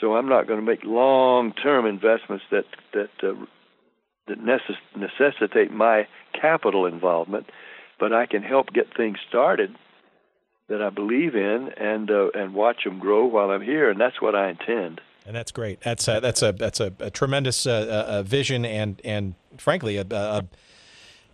So 0.00 0.16
I'm 0.16 0.28
not 0.28 0.46
going 0.46 0.58
to 0.58 0.66
make 0.66 0.84
long-term 0.84 1.86
investments 1.86 2.44
that 2.50 2.64
that 2.92 3.10
uh, 3.22 3.34
that 4.28 4.38
necess- 4.38 4.96
necessitate 4.96 5.72
my 5.72 6.06
capital 6.38 6.86
involvement, 6.86 7.46
but 7.98 8.12
I 8.12 8.26
can 8.26 8.42
help 8.42 8.72
get 8.72 8.96
things 8.96 9.18
started 9.28 9.74
that 10.72 10.82
I 10.82 10.88
believe 10.88 11.36
in 11.36 11.68
and 11.76 12.10
uh, 12.10 12.30
and 12.34 12.54
watch 12.54 12.84
them 12.84 12.98
grow 12.98 13.26
while 13.26 13.50
I'm 13.50 13.60
here, 13.60 13.90
and 13.90 14.00
that's 14.00 14.20
what 14.20 14.34
I 14.34 14.48
intend. 14.48 15.00
And 15.26 15.36
that's 15.36 15.52
great. 15.52 15.82
That's 15.82 16.08
a, 16.08 16.18
that's 16.20 16.42
a 16.42 16.52
that's 16.52 16.80
a, 16.80 16.92
a 16.98 17.10
tremendous 17.10 17.66
uh, 17.66 18.06
uh, 18.08 18.22
vision 18.22 18.64
and 18.64 19.00
and 19.04 19.34
frankly 19.58 19.98
a, 19.98 20.06
a, 20.10 20.44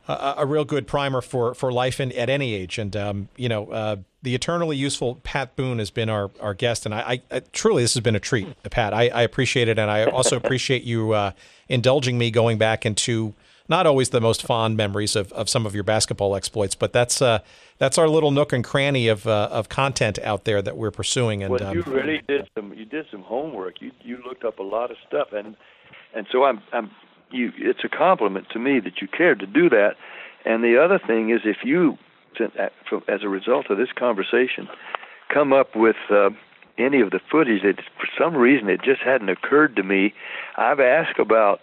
a, 0.08 0.44
real 0.44 0.64
good 0.64 0.86
primer 0.88 1.20
for 1.20 1.54
for 1.54 1.72
life 1.72 2.00
in, 2.00 2.10
at 2.12 2.28
any 2.28 2.52
age. 2.52 2.78
And 2.78 2.96
um, 2.96 3.28
you 3.36 3.48
know, 3.48 3.70
uh, 3.70 3.96
the 4.22 4.34
eternally 4.34 4.76
useful 4.76 5.20
Pat 5.22 5.54
Boone 5.54 5.78
has 5.78 5.92
been 5.92 6.10
our 6.10 6.30
our 6.40 6.52
guest, 6.52 6.84
and 6.84 6.92
I, 6.92 7.22
I 7.30 7.40
truly 7.52 7.84
this 7.84 7.94
has 7.94 8.02
been 8.02 8.16
a 8.16 8.20
treat, 8.20 8.48
Pat. 8.70 8.92
I, 8.92 9.08
I 9.08 9.22
appreciate 9.22 9.68
it, 9.68 9.78
and 9.78 9.88
I 9.88 10.04
also 10.06 10.36
appreciate 10.36 10.82
you 10.82 11.12
uh, 11.12 11.30
indulging 11.68 12.18
me 12.18 12.32
going 12.32 12.58
back 12.58 12.84
into 12.84 13.34
not 13.68 13.86
always 13.86 14.10
the 14.10 14.20
most 14.20 14.42
fond 14.42 14.76
memories 14.76 15.14
of, 15.14 15.32
of 15.32 15.48
some 15.48 15.66
of 15.66 15.74
your 15.74 15.84
basketball 15.84 16.34
exploits, 16.34 16.74
but 16.74 16.92
that's 16.92 17.20
uh, 17.20 17.40
that's 17.78 17.98
our 17.98 18.08
little 18.08 18.30
nook 18.30 18.52
and 18.52 18.64
cranny 18.64 19.08
of 19.08 19.26
uh, 19.26 19.48
of 19.50 19.68
content 19.68 20.18
out 20.20 20.44
there 20.44 20.62
that 20.62 20.76
we're 20.76 20.90
pursuing. 20.90 21.42
And 21.42 21.52
well, 21.52 21.62
um, 21.62 21.76
you 21.76 21.82
really 21.82 22.22
did 22.26 22.48
some 22.54 22.72
you 22.72 22.84
did 22.84 23.06
some 23.10 23.22
homework. 23.22 23.80
You 23.80 23.92
you 24.02 24.18
looked 24.26 24.44
up 24.44 24.58
a 24.58 24.62
lot 24.62 24.90
of 24.90 24.96
stuff, 25.06 25.28
and 25.32 25.56
and 26.14 26.26
so 26.32 26.44
I'm 26.44 26.62
I'm 26.72 26.90
you. 27.30 27.52
It's 27.56 27.84
a 27.84 27.88
compliment 27.88 28.48
to 28.50 28.58
me 28.58 28.80
that 28.80 29.00
you 29.00 29.08
cared 29.08 29.40
to 29.40 29.46
do 29.46 29.68
that. 29.70 29.96
And 30.44 30.64
the 30.64 30.82
other 30.82 30.98
thing 30.98 31.30
is, 31.30 31.40
if 31.44 31.58
you, 31.64 31.98
as 33.08 33.22
a 33.22 33.28
result 33.28 33.70
of 33.70 33.76
this 33.76 33.92
conversation, 33.94 34.68
come 35.28 35.52
up 35.52 35.76
with 35.76 35.96
uh, 36.10 36.30
any 36.78 37.00
of 37.00 37.10
the 37.10 37.20
footage 37.30 37.62
that 37.62 37.76
for 37.98 38.08
some 38.16 38.36
reason 38.36 38.68
it 38.70 38.80
just 38.82 39.02
hadn't 39.02 39.28
occurred 39.28 39.76
to 39.76 39.82
me. 39.82 40.14
I've 40.56 40.80
asked 40.80 41.18
about 41.18 41.60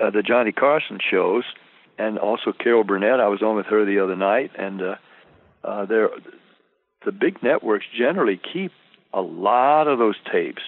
uh, 0.00 0.10
the 0.10 0.22
Johnny 0.22 0.52
Carson 0.52 0.98
shows, 1.10 1.44
and 1.98 2.18
also 2.18 2.52
Carol 2.52 2.84
Burnett. 2.84 3.20
I 3.20 3.28
was 3.28 3.42
on 3.42 3.56
with 3.56 3.66
her 3.66 3.84
the 3.84 3.98
other 3.98 4.16
night, 4.16 4.50
and 4.56 4.82
uh, 4.82 4.94
uh, 5.64 5.86
there, 5.86 6.08
the 7.04 7.12
big 7.12 7.42
networks 7.42 7.86
generally 7.96 8.40
keep 8.52 8.72
a 9.12 9.20
lot 9.20 9.88
of 9.88 9.98
those 9.98 10.16
tapes. 10.30 10.62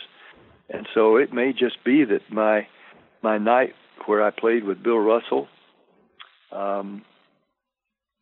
And 0.69 0.87
so 0.95 1.17
it 1.17 1.33
may 1.33 1.53
just 1.53 1.83
be 1.85 2.05
that 2.05 2.23
my 2.31 2.67
my 3.23 3.39
night 3.39 3.75
where 4.07 4.23
I 4.23 4.31
played 4.31 4.65
with 4.65 4.83
Bill 4.83 4.99
Russell, 4.99 5.49
um, 6.53 7.05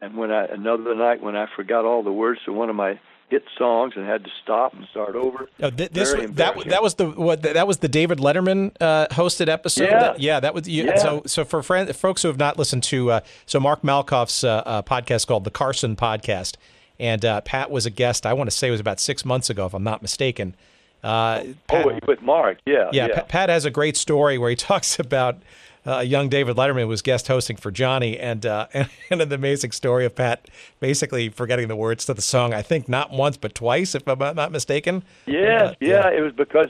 and 0.01 0.17
when 0.17 0.31
I 0.31 0.47
another 0.47 0.95
night 0.95 1.23
when 1.23 1.37
I 1.37 1.47
forgot 1.55 1.85
all 1.85 2.03
the 2.03 2.13
words 2.13 2.41
to 2.45 2.53
one 2.53 2.69
of 2.69 2.77
my 2.77 2.99
hit 3.33 3.45
songs 3.57 3.95
and 3.97 4.07
had 4.07 4.23
to 4.25 4.31
stop 4.43 4.75
and 4.75 4.87
start 4.91 5.17
over. 5.17 5.49
Oh, 5.61 5.71
th- 5.71 5.91
this 5.91 6.15
was, 6.15 6.31
that 6.33 6.55
that 6.67 6.83
was 6.83 6.95
the 6.97 7.09
what 7.09 7.43
that 7.43 7.67
was 7.67 7.79
the 7.79 7.89
David 7.89 8.19
Letterman 8.19 8.77
uh, 8.79 9.07
hosted 9.09 9.49
episode. 9.49 9.85
Yeah, 9.85 10.01
that, 10.01 10.21
yeah, 10.21 10.41
that 10.41 10.55
was 10.55 10.69
yeah. 10.69 10.97
so 10.97 11.23
so 11.25 11.45
for 11.45 11.63
friends, 11.63 11.97
folks 11.97 12.23
who 12.23 12.29
have 12.29 12.39
not 12.39 12.59
listened 12.59 12.83
to 12.85 13.11
uh, 13.11 13.21
so 13.47 13.59
Mark 13.59 13.81
Malkoff's 13.83 14.45
uh, 14.45 14.63
uh 14.67 14.83
podcast 14.83 15.27
called 15.27 15.45
the 15.45 15.51
Carson 15.51 15.97
Podcast, 15.97 16.57
and 17.01 17.25
uh, 17.25 17.41
Pat 17.41 17.71
was 17.71 17.87
a 17.87 17.91
guest. 17.91 18.27
I 18.27 18.35
want 18.35 18.51
to 18.51 18.57
say 18.57 18.69
it 18.69 18.73
was 18.73 18.81
about 18.81 19.01
six 19.01 19.25
months 19.25 19.49
ago, 19.49 19.65
if 19.65 19.75
I'm 19.75 19.83
not 19.83 20.03
mistaken. 20.03 20.55
Uh, 21.03 21.43
Pat, 21.69 21.87
oh, 21.87 21.99
with 22.07 22.21
Mark, 22.21 22.59
yeah, 22.67 22.91
yeah. 22.93 23.07
yeah. 23.07 23.15
Pat, 23.15 23.29
Pat 23.29 23.49
has 23.49 23.65
a 23.65 23.71
great 23.71 23.97
story 23.97 24.37
where 24.37 24.51
he 24.51 24.57
talks 24.71 24.99
about 24.99 25.39
uh, 25.87 26.01
young 26.01 26.29
David 26.29 26.57
Letterman 26.57 26.87
was 26.87 27.03
guest 27.03 27.29
hosting 27.29 27.57
for 27.57 27.71
Johnny, 27.71 28.19
and, 28.19 28.45
uh, 28.47 28.67
and, 28.73 28.89
and 29.11 29.21
an 29.21 29.33
amazing 29.33 29.73
story 29.73 30.05
of 30.05 30.15
Pat 30.15 30.49
basically 30.81 31.29
forgetting 31.29 31.69
the 31.69 31.77
words 31.77 32.05
to 32.07 32.15
the 32.15 32.23
song. 32.23 32.55
I 32.55 32.63
think 32.63 32.89
not 32.89 33.11
once 33.11 33.37
but 33.37 33.55
twice, 33.55 33.95
if 33.95 34.07
I'm 34.07 34.19
not 34.35 34.53
mistaken. 34.53 35.03
Yeah, 35.27 35.39
uh, 35.41 35.75
yeah, 35.81 36.11
yeah, 36.11 36.11
It 36.11 36.21
was 36.21 36.33
because 36.33 36.69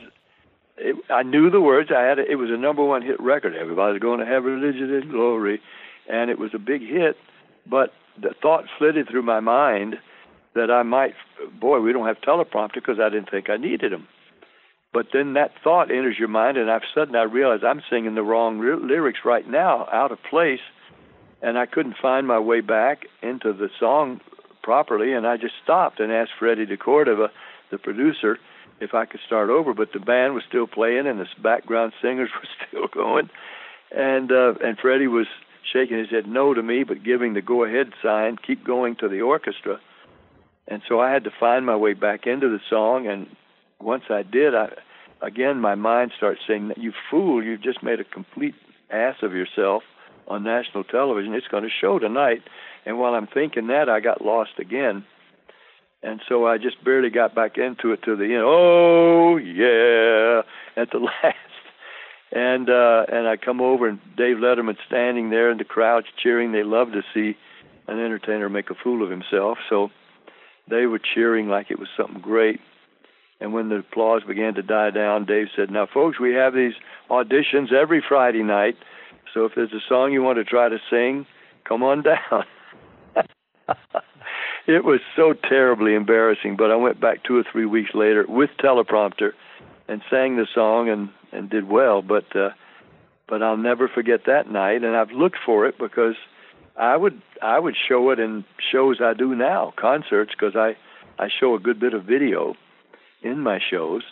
it, 0.79 0.97
I 1.11 1.23
knew 1.23 1.51
the 1.51 1.61
words. 1.61 1.91
I 1.95 2.03
had 2.03 2.19
a, 2.19 2.31
it 2.31 2.37
was 2.37 2.51
a 2.51 2.57
number 2.57 2.85
one 2.85 3.03
hit 3.03 3.21
record. 3.21 3.55
Everybody's 3.55 4.01
going 4.01 4.21
to 4.21 4.27
have 4.27 4.45
religion 4.45 4.93
and 4.93 5.11
glory, 5.11 5.61
and 6.09 6.31
it 6.31 6.39
was 6.39 6.55
a 6.55 6.59
big 6.59 6.81
hit. 6.83 7.17
But 7.67 7.93
the 8.21 8.35
thought 8.41 8.65
flitted 8.79 9.09
through 9.09 9.23
my 9.23 9.41
mind 9.41 9.97
that 10.55 10.71
I 10.71 10.83
might, 10.83 11.15
boy, 11.61 11.81
we 11.81 11.93
don't 11.93 12.07
have 12.07 12.21
teleprompter 12.21 12.75
because 12.75 12.99
I 13.01 13.09
didn't 13.09 13.31
think 13.31 13.49
I 13.49 13.57
needed 13.57 13.93
them. 13.93 14.09
But 14.93 15.07
then 15.13 15.35
that 15.35 15.53
thought 15.65 15.91
enters 15.91 16.19
your 16.19 16.29
mind, 16.29 16.59
and 16.59 16.71
I've 16.71 16.83
suddenly 16.95 17.19
I 17.19 17.25
realize 17.25 17.61
I'm 17.65 17.83
singing 17.89 18.15
the 18.15 18.23
wrong 18.23 18.61
lyrics 18.61 19.21
right 19.25 19.49
now, 19.49 19.89
out 19.91 20.13
of 20.13 20.19
place, 20.29 20.61
and 21.41 21.57
I 21.59 21.67
couldn't 21.67 21.97
find 22.01 22.27
my 22.27 22.39
way 22.39 22.61
back 22.61 23.07
into 23.23 23.53
the 23.53 23.69
song 23.81 24.21
properly, 24.63 25.13
and 25.13 25.27
I 25.27 25.39
just 25.39 25.55
stopped 25.63 25.99
and 25.99 26.13
asked 26.13 26.33
Freddie 26.39 26.67
DeCordova, 26.67 27.29
the 27.71 27.79
producer, 27.79 28.39
if 28.81 28.93
I 28.93 29.07
could 29.07 29.21
start 29.27 29.49
over. 29.49 29.73
But 29.73 29.93
the 29.93 29.99
band 29.99 30.35
was 30.35 30.43
still 30.47 30.67
playing, 30.67 31.07
and 31.07 31.19
the 31.19 31.27
background 31.43 31.95
singers 32.03 32.31
were 32.35 32.49
still 32.69 32.89
going, 32.89 33.31
and 33.91 34.31
uh, 34.31 34.55
and 34.63 34.79
Freddie 34.79 35.09
was 35.09 35.27
shaking 35.73 35.99
his 35.99 36.11
head 36.11 36.27
no 36.27 36.53
to 36.53 36.63
me, 36.63 36.85
but 36.85 37.03
giving 37.03 37.33
the 37.33 37.41
go 37.41 37.65
ahead 37.65 37.93
sign, 38.03 38.37
keep 38.37 38.65
going 38.65 38.97
to 38.97 39.09
the 39.09 39.23
orchestra. 39.23 39.81
And 40.69 40.83
so 40.89 41.01
I 41.01 41.11
had 41.11 41.25
to 41.25 41.31
find 41.41 41.67
my 41.67 41.77
way 41.77 41.95
back 41.95 42.27
into 42.27 42.49
the 42.49 42.61
song, 42.69 43.07
and 43.07 43.27
once 43.83 44.05
I 44.11 44.23
did, 44.23 44.55
I 44.55 44.69
again 45.21 45.61
my 45.61 45.75
mind 45.75 46.13
starts 46.17 46.41
saying, 46.47 46.73
"You 46.77 46.93
fool! 47.11 47.43
You've 47.43 47.63
just 47.63 47.83
made 47.83 48.01
a 48.01 48.05
complete 48.05 48.55
ass 48.91 49.17
of 49.23 49.33
yourself 49.33 49.83
on 50.29 50.45
national 50.45 50.85
television. 50.85 51.35
It's 51.35 51.49
going 51.49 51.65
to 51.65 51.71
show 51.71 51.99
tonight." 51.99 52.43
And 52.85 52.99
while 52.99 53.15
I'm 53.15 53.27
thinking 53.27 53.69
that, 53.69 53.89
I 53.89 54.01
got 54.01 54.25
lost 54.25 54.59
again, 54.59 55.05
and 56.03 56.21
so 56.29 56.47
I 56.47 56.59
just 56.59 56.83
barely 56.85 57.11
got 57.11 57.35
back 57.35 57.59
into 57.59 57.93
it 57.93 58.03
to 58.05 58.17
the 58.17 58.25
end. 58.25 58.45
Oh 58.45 59.37
yeah, 59.37 60.43
at 60.81 60.91
the 60.91 60.99
last. 61.23 61.37
And 62.35 62.71
uh, 62.71 63.05
and 63.13 63.29
I 63.29 63.37
come 63.37 63.61
over 63.61 63.87
and 63.87 64.01
Dave 64.17 64.37
Letterman 64.37 64.77
standing 64.87 65.29
there 65.31 65.51
and 65.51 65.61
the 65.61 65.65
crowd's 65.65 66.07
cheering. 66.23 66.53
They 66.53 66.63
love 66.63 66.93
to 66.93 67.03
see 67.13 67.37
an 67.87 67.99
entertainer 67.99 68.49
make 68.49 68.71
a 68.71 68.75
fool 68.75 69.05
of 69.05 69.11
himself. 69.11 69.59
So 69.69 69.91
they 70.69 70.87
were 70.87 71.01
cheering 71.15 71.49
like 71.49 71.71
it 71.71 71.79
was 71.79 71.89
something 71.97 72.21
great. 72.21 72.61
And 73.43 73.53
when 73.53 73.71
the 73.71 73.79
applause 73.79 74.23
began 74.23 74.55
to 74.55 74.63
die 74.63 74.91
down, 74.91 75.25
Dave 75.25 75.49
said, 75.57 75.69
Now, 75.69 75.89
folks, 75.93 76.21
we 76.21 76.33
have 76.35 76.55
these 76.55 76.75
auditions 77.11 77.73
every 77.73 78.01
Friday 78.09 78.45
night. 78.45 78.77
So 79.35 79.45
if 79.47 79.53
there's 79.57 79.73
a 79.73 79.83
song 79.89 80.13
you 80.13 80.23
want 80.23 80.39
to 80.39 80.45
try 80.45 80.69
to 80.69 80.79
sing, 80.89 81.27
come 81.65 81.83
on 81.83 82.03
down. 82.05 82.45
it 84.69 84.85
was 84.85 85.01
so 85.17 85.33
terribly 85.33 85.95
embarrassing, 85.95 86.55
but 86.57 86.71
I 86.71 86.77
went 86.77 87.01
back 87.01 87.25
two 87.25 87.37
or 87.37 87.43
three 87.51 87.67
weeks 87.67 87.91
later 87.95 88.25
with 88.29 88.51
teleprompter 88.63 89.33
and 89.89 90.03
sang 90.09 90.37
the 90.37 90.47
song 90.55 90.89
and, 90.89 91.09
and 91.33 91.51
did 91.51 91.69
well. 91.69 92.01
But 92.01 92.37
uh, 92.37 92.51
but 93.29 93.43
I'll 93.43 93.57
never 93.57 93.89
forget 93.89 94.21
that 94.27 94.53
night, 94.53 94.85
and 94.85 94.97
I've 94.97 95.11
looked 95.11 95.39
for 95.45 95.67
it 95.67 95.75
because 95.81 96.15
I 96.77 96.97
would 96.97 97.21
I 97.43 97.59
would 97.59 97.75
show 97.89 98.11
it 98.11 98.21
in 98.21 98.45
shows 98.71 98.99
I 99.03 99.15
do 99.15 99.35
now, 99.35 99.73
concerts, 99.77 100.31
because 100.31 100.55
I 100.55 100.77
I 101.19 101.29
show 101.29 101.57
a 101.57 101.59
good 101.59 101.81
bit 101.81 101.93
of 101.93 102.05
video 102.05 102.55
in 103.23 103.41
my 103.41 103.59
shows, 103.71 104.03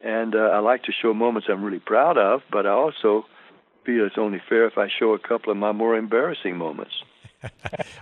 and 0.00 0.34
uh, 0.34 0.38
I 0.38 0.58
like 0.58 0.82
to 0.84 0.92
show 0.92 1.14
moments 1.14 1.48
I'm 1.50 1.62
really 1.64 1.80
proud 1.80 2.18
of, 2.18 2.42
but 2.50 2.66
I 2.66 2.70
also 2.70 3.24
feel 3.84 4.06
it's 4.06 4.18
only 4.18 4.40
fair 4.48 4.66
if 4.66 4.78
I 4.78 4.88
show 4.88 5.14
a 5.14 5.18
couple 5.18 5.50
of 5.50 5.56
my 5.56 5.72
more 5.72 5.96
embarrassing 5.96 6.56
moments. 6.56 6.92
well, 7.42 7.50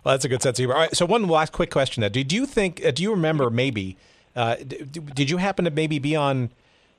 that's 0.04 0.24
a 0.24 0.28
good 0.28 0.42
sense 0.42 0.58
of 0.58 0.62
humor. 0.62 0.74
All 0.74 0.80
right, 0.80 0.96
so 0.96 1.06
one 1.06 1.26
last 1.26 1.52
quick 1.52 1.70
question: 1.70 2.08
Did 2.10 2.32
you 2.32 2.46
think? 2.46 2.84
Uh, 2.84 2.90
do 2.90 3.02
you 3.02 3.10
remember 3.10 3.50
maybe? 3.50 3.96
Uh, 4.34 4.56
did 4.56 5.28
you 5.28 5.36
happen 5.36 5.64
to 5.66 5.70
maybe 5.70 5.98
be 5.98 6.16
on 6.16 6.50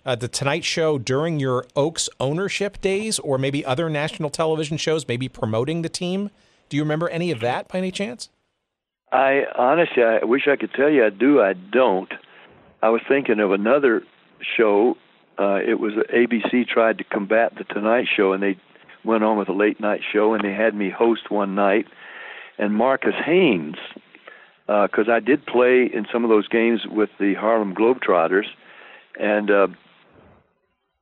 uh, 0.05 0.15
the 0.15 0.27
Tonight 0.27 0.63
Show 0.63 0.99
during 0.99 1.39
your 1.39 1.65
Oaks 1.75 2.07
ownership 2.19 2.79
days, 2.81 3.17
or 3.19 3.37
maybe 3.37 3.65
other 3.65 3.89
national 3.89 4.29
television 4.29 4.77
shows, 4.77 5.07
maybe 5.07 5.27
promoting 5.27 5.81
the 5.81 5.89
team? 5.89 6.29
Do 6.69 6.77
you 6.77 6.83
remember 6.83 7.09
any 7.09 7.31
of 7.31 7.39
that 7.39 7.67
by 7.67 7.79
any 7.79 7.91
chance? 7.91 8.29
I 9.11 9.43
honestly, 9.55 10.03
I 10.03 10.23
wish 10.25 10.47
I 10.47 10.55
could 10.55 10.73
tell 10.73 10.89
you 10.89 11.05
I 11.05 11.09
do. 11.09 11.41
I 11.41 11.53
don't. 11.53 12.11
I 12.83 12.89
was 12.89 13.01
thinking 13.07 13.39
of 13.39 13.53
another 13.53 14.03
show. 14.57 14.97
Uh, 15.39 15.55
it 15.65 15.79
was 15.79 15.93
ABC 16.13 16.67
tried 16.67 16.97
to 16.97 17.05
combat 17.05 17.53
the 17.57 17.63
Tonight 17.63 18.07
Show, 18.13 18.33
and 18.33 18.43
they 18.43 18.57
went 19.05 19.23
on 19.23 19.37
with 19.37 19.47
a 19.47 19.53
late 19.53 19.79
night 19.79 20.01
show, 20.11 20.33
and 20.33 20.43
they 20.43 20.51
had 20.51 20.75
me 20.75 20.89
host 20.89 21.31
one 21.31 21.55
night. 21.55 21.85
And 22.57 22.75
Marques 22.75 23.15
Haynes, 23.25 23.77
because 24.67 25.07
uh, 25.07 25.13
I 25.13 25.21
did 25.21 25.45
play 25.45 25.89
in 25.93 26.05
some 26.11 26.25
of 26.25 26.29
those 26.29 26.49
games 26.49 26.81
with 26.85 27.09
the 27.21 27.35
Harlem 27.35 27.73
Globetrotters, 27.73 28.47
and 29.17 29.49
uh, 29.49 29.67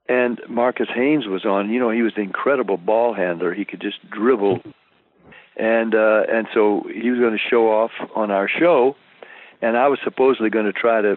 and 0.07 0.39
Marques 0.47 0.89
Haynes 0.93 1.25
was 1.25 1.45
on. 1.45 1.71
You 1.71 1.79
know, 1.79 1.89
he 1.89 2.03
was 2.03 2.13
an 2.15 2.21
incredible 2.21 2.77
ball 2.77 3.15
handler. 3.15 3.55
He 3.55 3.65
could 3.65 3.81
just 3.81 4.07
dribble, 4.07 4.59
and 5.57 5.95
uh, 5.95 6.25
and 6.31 6.45
so 6.53 6.83
he 6.93 7.09
was 7.09 7.19
going 7.19 7.33
to 7.33 7.49
show 7.49 7.71
off 7.71 7.91
on 8.15 8.29
our 8.29 8.47
show 8.47 8.95
and 9.61 9.77
I 9.77 9.87
was 9.87 9.99
supposedly 10.03 10.49
going 10.49 10.65
to 10.65 10.73
try 10.73 11.01
to, 11.01 11.15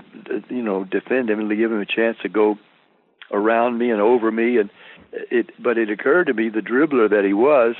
you 0.48 0.62
know, 0.62 0.84
defend 0.84 1.30
him 1.30 1.40
and 1.40 1.48
give 1.48 1.72
him 1.72 1.80
a 1.80 1.86
chance 1.86 2.18
to 2.22 2.28
go 2.28 2.58
around 3.32 3.78
me 3.78 3.90
and 3.90 4.00
over 4.00 4.30
me, 4.30 4.58
and 4.58 4.70
it. 5.12 5.50
But 5.58 5.78
it 5.78 5.90
occurred 5.90 6.26
to 6.26 6.34
me, 6.34 6.50
the 6.50 6.60
dribbler 6.60 7.08
that 7.08 7.24
he 7.24 7.32
was, 7.32 7.74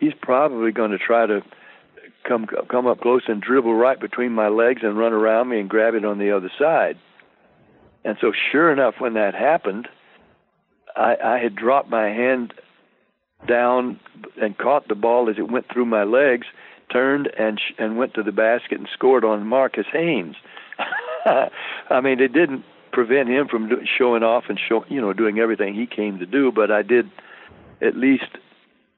he's 0.00 0.14
probably 0.20 0.72
going 0.72 0.90
to 0.90 0.98
try 0.98 1.26
to 1.26 1.42
come 2.26 2.46
come 2.68 2.86
up 2.86 3.00
close 3.00 3.22
and 3.28 3.40
dribble 3.40 3.74
right 3.74 4.00
between 4.00 4.32
my 4.32 4.48
legs 4.48 4.80
and 4.82 4.98
run 4.98 5.12
around 5.12 5.48
me 5.48 5.60
and 5.60 5.70
grab 5.70 5.94
it 5.94 6.04
on 6.04 6.18
the 6.18 6.30
other 6.30 6.50
side. 6.58 6.98
And 8.04 8.16
so, 8.20 8.32
sure 8.50 8.72
enough, 8.72 8.94
when 8.98 9.14
that 9.14 9.34
happened, 9.34 9.88
I, 10.96 11.16
I 11.22 11.38
had 11.38 11.54
dropped 11.54 11.90
my 11.90 12.08
hand 12.08 12.54
down 13.46 14.00
and 14.40 14.58
caught 14.58 14.88
the 14.88 14.94
ball 14.94 15.30
as 15.30 15.36
it 15.38 15.50
went 15.50 15.66
through 15.72 15.86
my 15.86 16.02
legs 16.02 16.46
turned 16.90 17.28
and 17.38 17.58
sh- 17.58 17.74
and 17.78 17.96
went 17.96 18.14
to 18.14 18.22
the 18.22 18.32
basket 18.32 18.78
and 18.78 18.88
scored 18.92 19.24
on 19.24 19.46
Marques 19.46 19.86
Haynes. 19.92 20.36
I 21.26 22.00
mean, 22.00 22.20
it 22.20 22.32
didn't 22.32 22.64
prevent 22.92 23.28
him 23.28 23.48
from 23.48 23.68
do- 23.68 23.84
showing 23.98 24.22
off 24.22 24.44
and 24.48 24.58
show, 24.58 24.84
you 24.88 25.00
know, 25.00 25.12
doing 25.12 25.38
everything 25.38 25.74
he 25.74 25.86
came 25.86 26.18
to 26.18 26.26
do, 26.26 26.50
but 26.52 26.70
I 26.70 26.82
did 26.82 27.10
at 27.80 27.96
least 27.96 28.38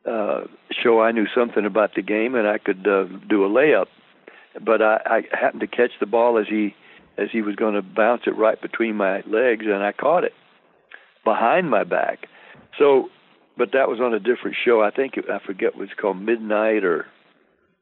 uh, 0.06 0.42
show 0.70 1.00
I 1.00 1.12
knew 1.12 1.26
something 1.34 1.66
about 1.66 1.94
the 1.94 2.02
game 2.02 2.34
and 2.34 2.46
I 2.46 2.58
could 2.58 2.86
uh, 2.86 3.04
do 3.28 3.44
a 3.44 3.48
layup. 3.48 3.86
But 4.64 4.82
I, 4.82 5.00
I 5.32 5.36
happened 5.36 5.60
to 5.60 5.66
catch 5.66 5.92
the 6.00 6.06
ball 6.06 6.38
as 6.38 6.46
he 6.48 6.74
as 7.18 7.28
he 7.30 7.42
was 7.42 7.54
going 7.54 7.74
to 7.74 7.82
bounce 7.82 8.22
it 8.26 8.36
right 8.36 8.60
between 8.60 8.96
my 8.96 9.18
legs, 9.26 9.66
and 9.66 9.82
I 9.82 9.92
caught 9.92 10.24
it 10.24 10.32
behind 11.24 11.68
my 11.68 11.84
back. 11.84 12.26
So, 12.78 13.10
but 13.58 13.72
that 13.72 13.88
was 13.88 14.00
on 14.00 14.14
a 14.14 14.18
different 14.18 14.56
show. 14.64 14.80
I 14.80 14.90
think 14.90 15.14
I 15.18 15.38
forget 15.44 15.76
what 15.76 15.84
it's 15.84 16.00
called, 16.00 16.20
Midnight 16.20 16.82
or 16.82 17.06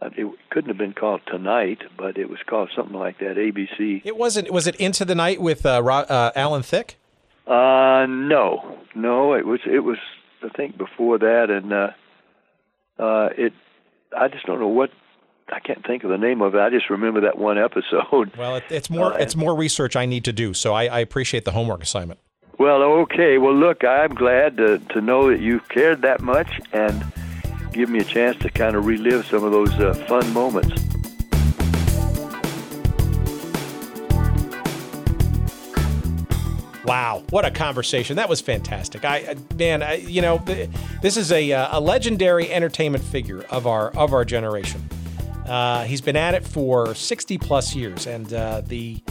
it 0.01 0.39
couldn't 0.51 0.69
have 0.69 0.79
been 0.79 0.93
called 0.93 1.21
Tonight, 1.27 1.83
but 1.97 2.17
it 2.19 2.29
was 2.31 2.39
called 2.47 2.71
something 2.75 2.97
like 2.97 3.19
that. 3.19 3.37
ABC. 3.37 4.03
It 4.05 4.17
wasn't. 4.17 4.51
Was 4.53 4.67
it 4.67 4.77
Into 4.77 5.05
the 5.05 5.15
Night 5.15 5.41
with 5.41 5.67
uh, 5.67 5.83
uh, 5.83 6.31
Alan 6.37 6.63
Thicke? 6.63 6.97
Uh, 7.47 8.07
no, 8.09 8.79
no. 8.95 9.35
It 9.35 9.47
was. 9.47 9.61
It 9.67 9.81
was. 9.81 9.99
I 10.43 10.51
think 10.51 10.79
before 10.79 11.19
that, 11.19 11.51
and 11.51 11.73
uh, 11.73 11.91
uh, 13.03 13.31
it. 13.37 13.53
I 14.17 14.29
just 14.29 14.47
don't 14.47 14.61
know 14.61 14.69
what. 14.69 14.91
I 15.51 15.61
can't 15.61 15.85
think 15.85 16.05
of 16.05 16.11
the 16.11 16.19
name 16.19 16.43
of 16.43 16.55
it. 16.55 16.61
I 16.61 16.71
just 16.71 16.91
remember 16.91 17.23
that 17.23 17.39
one 17.39 17.59
episode. 17.65 18.37
Well, 18.37 18.57
it, 18.57 18.65
it's 18.71 18.91
more. 18.91 19.15
Uh, 19.15 19.19
it's 19.19 19.35
more 19.35 19.55
research 19.57 19.97
I 19.97 20.07
need 20.07 20.25
to 20.27 20.33
do. 20.33 20.55
So 20.55 20.75
I, 20.75 20.85
I 20.85 21.01
appreciate 21.01 21.45
the 21.45 21.53
homework 21.53 21.83
assignment. 21.83 22.21
Well, 22.59 22.83
okay. 22.83 23.39
Well, 23.39 23.55
look, 23.55 23.83
I'm 23.83 24.15
glad 24.15 24.59
to 24.59 24.79
to 24.79 25.01
know 25.01 25.31
that 25.31 25.41
you 25.41 25.59
cared 25.69 26.03
that 26.03 26.21
much 26.21 26.61
and 26.73 27.05
give 27.73 27.89
me 27.89 27.99
a 28.01 28.05
chance 28.05 28.37
to 28.39 28.51
kind 28.51 28.77
of 28.77 28.87
relive 28.87 29.27
some 29.27 29.45
of 29.45 29.53
those 29.53 29.73
uh, 29.75 29.95
fun 30.09 30.33
moments. 30.33 30.83
Wow, 36.85 37.23
what 37.29 37.45
a 37.45 37.51
conversation! 37.51 38.17
That 38.17 38.31
was 38.31 38.41
fantastic. 38.41 39.05
I, 39.05 39.37
man, 39.57 39.83
I, 39.83 39.97
you 39.97 40.23
know, 40.23 40.39
this 41.03 41.19
is 41.19 41.31
a, 41.31 41.53
uh, 41.53 41.79
a 41.79 41.81
legendary 41.81 42.51
entertainment 42.51 43.05
figure 43.05 43.43
of 43.51 43.67
our 43.67 43.91
of 43.91 44.15
our 44.15 44.25
generation. 44.25 44.89
Uh, 45.47 45.85
he's 45.85 46.01
been 46.01 46.17
at 46.17 46.35
it 46.35 46.47
for 46.47 46.95
60 46.95 47.37
plus 47.39 47.75
years, 47.75 48.07
and 48.07 48.33
uh, 48.33 48.63
the 48.67 49.03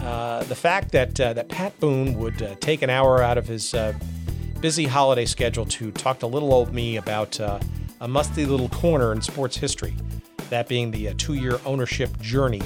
uh, 0.00 0.44
the 0.44 0.54
fact 0.54 0.92
that 0.92 1.20
uh, 1.20 1.32
that 1.32 1.48
Pat 1.48 1.78
Boone 1.78 2.14
would 2.14 2.40
uh, 2.42 2.54
take 2.60 2.82
an 2.82 2.90
hour 2.90 3.22
out 3.22 3.38
of 3.38 3.46
his 3.46 3.74
busy 4.60 4.86
holiday 4.86 5.24
schedule 5.24 5.64
to 5.64 5.90
talk 5.92 6.18
to 6.20 6.26
little 6.26 6.52
old 6.52 6.72
me 6.72 6.96
about 6.96 7.38
a 8.00 8.08
musty 8.08 8.46
little 8.46 8.68
corner 8.68 9.12
in 9.12 9.20
sports 9.20 9.56
history, 9.56 9.94
that 10.48 10.68
being 10.68 10.90
the 10.90 11.14
two-year 11.14 11.60
ownership 11.64 12.18
journey 12.20 12.62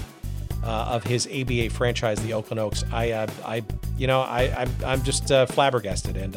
of 0.63 1.05
his 1.05 1.27
ABA 1.27 1.71
franchise, 1.71 2.19
the 2.23 2.33
Oakland 2.33 2.59
Oaks. 2.59 2.85
I, 2.91 3.27
I, 3.45 3.63
you 3.99 4.07
know, 4.07 4.23
I, 4.23 4.55
I'm, 4.57 4.71
I'm 4.85 5.03
just 5.03 5.29
flabbergasted, 5.29 6.17
and 6.17 6.37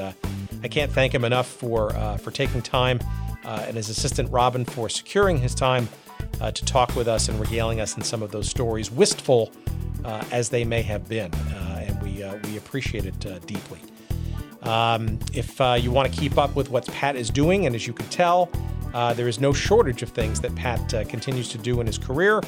I 0.64 0.68
can't 0.68 0.92
thank 0.92 1.14
him 1.14 1.24
enough 1.24 1.48
for 1.48 1.92
for 2.20 2.32
taking 2.32 2.62
time, 2.62 3.00
and 3.46 3.78
his 3.78 3.90
assistant 3.90 4.30
Robin 4.32 4.66
for 4.66 4.90
securing 4.90 5.38
his 5.38 5.56
time 5.56 5.88
uh, 6.42 6.52
to 6.52 6.66
talk 6.66 6.96
with 6.96 7.08
us 7.08 7.30
and 7.30 7.40
regaling 7.40 7.80
us 7.80 7.98
in 7.98 8.04
some 8.04 8.22
of 8.22 8.32
those 8.32 8.50
stories, 8.50 8.92
wistful 8.92 9.52
uh, 10.06 10.24
as 10.32 10.50
they 10.50 10.64
may 10.64 10.82
have 10.82 11.08
been. 11.08 11.34
Uh, 11.34 11.86
and 11.88 12.02
we, 12.02 12.24
uh, 12.24 12.38
we 12.44 12.58
appreciate 12.58 13.06
it 13.06 13.26
uh, 13.26 13.40
deeply. 13.40 13.80
Um, 14.64 15.20
if 15.34 15.60
you 15.82 15.92
want 15.92 16.12
to 16.12 16.20
keep 16.20 16.38
up 16.38 16.56
with 16.56 16.70
what 16.70 16.86
Pat 16.88 17.16
is 17.16 17.30
doing, 17.30 17.66
and 17.66 17.76
as 17.76 17.88
you 17.88 17.94
can 17.94 18.08
tell, 18.08 18.50
there 19.16 19.28
is 19.28 19.40
no 19.40 19.54
shortage 19.54 20.04
of 20.04 20.10
things 20.10 20.42
that 20.42 20.56
Pat 20.56 20.90
continues 21.10 21.50
to 21.50 21.58
do 21.58 21.80
in 21.82 21.88
his 21.88 21.98
career. 21.98 22.42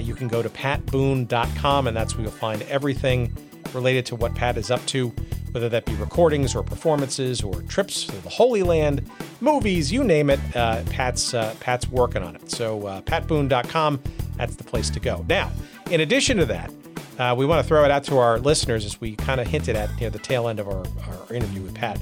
you 0.00 0.14
can 0.14 0.28
go 0.28 0.42
to 0.42 0.48
patboone.com, 0.48 1.86
and 1.86 1.96
that's 1.96 2.14
where 2.14 2.22
you'll 2.22 2.32
find 2.32 2.62
everything 2.62 3.36
related 3.72 4.06
to 4.06 4.16
what 4.16 4.34
Pat 4.34 4.56
is 4.56 4.70
up 4.70 4.84
to 4.86 5.12
whether 5.56 5.70
that 5.70 5.86
be 5.86 5.94
recordings 5.94 6.54
or 6.54 6.62
performances 6.62 7.42
or 7.42 7.62
trips 7.62 8.04
to 8.04 8.14
the 8.20 8.28
Holy 8.28 8.62
Land, 8.62 9.10
movies, 9.40 9.90
you 9.90 10.04
name 10.04 10.28
it. 10.28 10.38
Uh, 10.54 10.82
Pat's 10.90 11.32
uh, 11.32 11.54
Pat's 11.60 11.88
working 11.88 12.22
on 12.22 12.36
it. 12.36 12.50
So 12.50 12.86
uh, 12.86 13.00
patboone.com, 13.00 14.02
that's 14.36 14.54
the 14.56 14.64
place 14.64 14.90
to 14.90 15.00
go. 15.00 15.24
Now, 15.30 15.50
in 15.90 16.02
addition 16.02 16.36
to 16.36 16.44
that, 16.44 16.70
uh, 17.18 17.34
we 17.38 17.46
want 17.46 17.62
to 17.62 17.66
throw 17.66 17.86
it 17.86 17.90
out 17.90 18.04
to 18.04 18.18
our 18.18 18.38
listeners 18.38 18.84
as 18.84 19.00
we 19.00 19.16
kind 19.16 19.40
of 19.40 19.46
hinted 19.46 19.76
at 19.76 19.98
near 19.98 20.10
the 20.10 20.18
tail 20.18 20.46
end 20.48 20.60
of 20.60 20.68
our, 20.68 20.84
our 21.08 21.34
interview 21.34 21.62
with 21.62 21.74
Pat. 21.74 21.98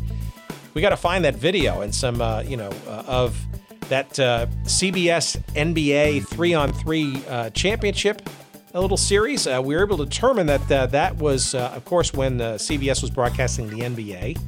We 0.74 0.80
got 0.80 0.90
to 0.90 0.96
find 0.96 1.24
that 1.24 1.36
video 1.36 1.80
and 1.80 1.94
some, 1.94 2.20
uh, 2.20 2.40
you 2.40 2.56
know, 2.56 2.70
uh, 2.86 3.04
of 3.06 3.40
that 3.88 4.18
uh, 4.18 4.46
CBS 4.64 5.40
NBA 5.54 6.26
three 6.26 6.52
on 6.54 6.72
three 6.72 7.22
championship 7.54 8.28
a 8.74 8.80
little 8.80 8.96
series. 8.96 9.46
Uh, 9.46 9.62
we 9.64 9.74
were 9.76 9.82
able 9.82 9.96
to 9.98 10.04
determine 10.04 10.46
that 10.46 10.70
uh, 10.70 10.86
that 10.86 11.16
was, 11.16 11.54
uh, 11.54 11.72
of 11.74 11.84
course, 11.84 12.12
when 12.12 12.38
CBS 12.38 13.00
was 13.00 13.10
broadcasting 13.10 13.70
the 13.70 13.80
NBA, 13.80 14.38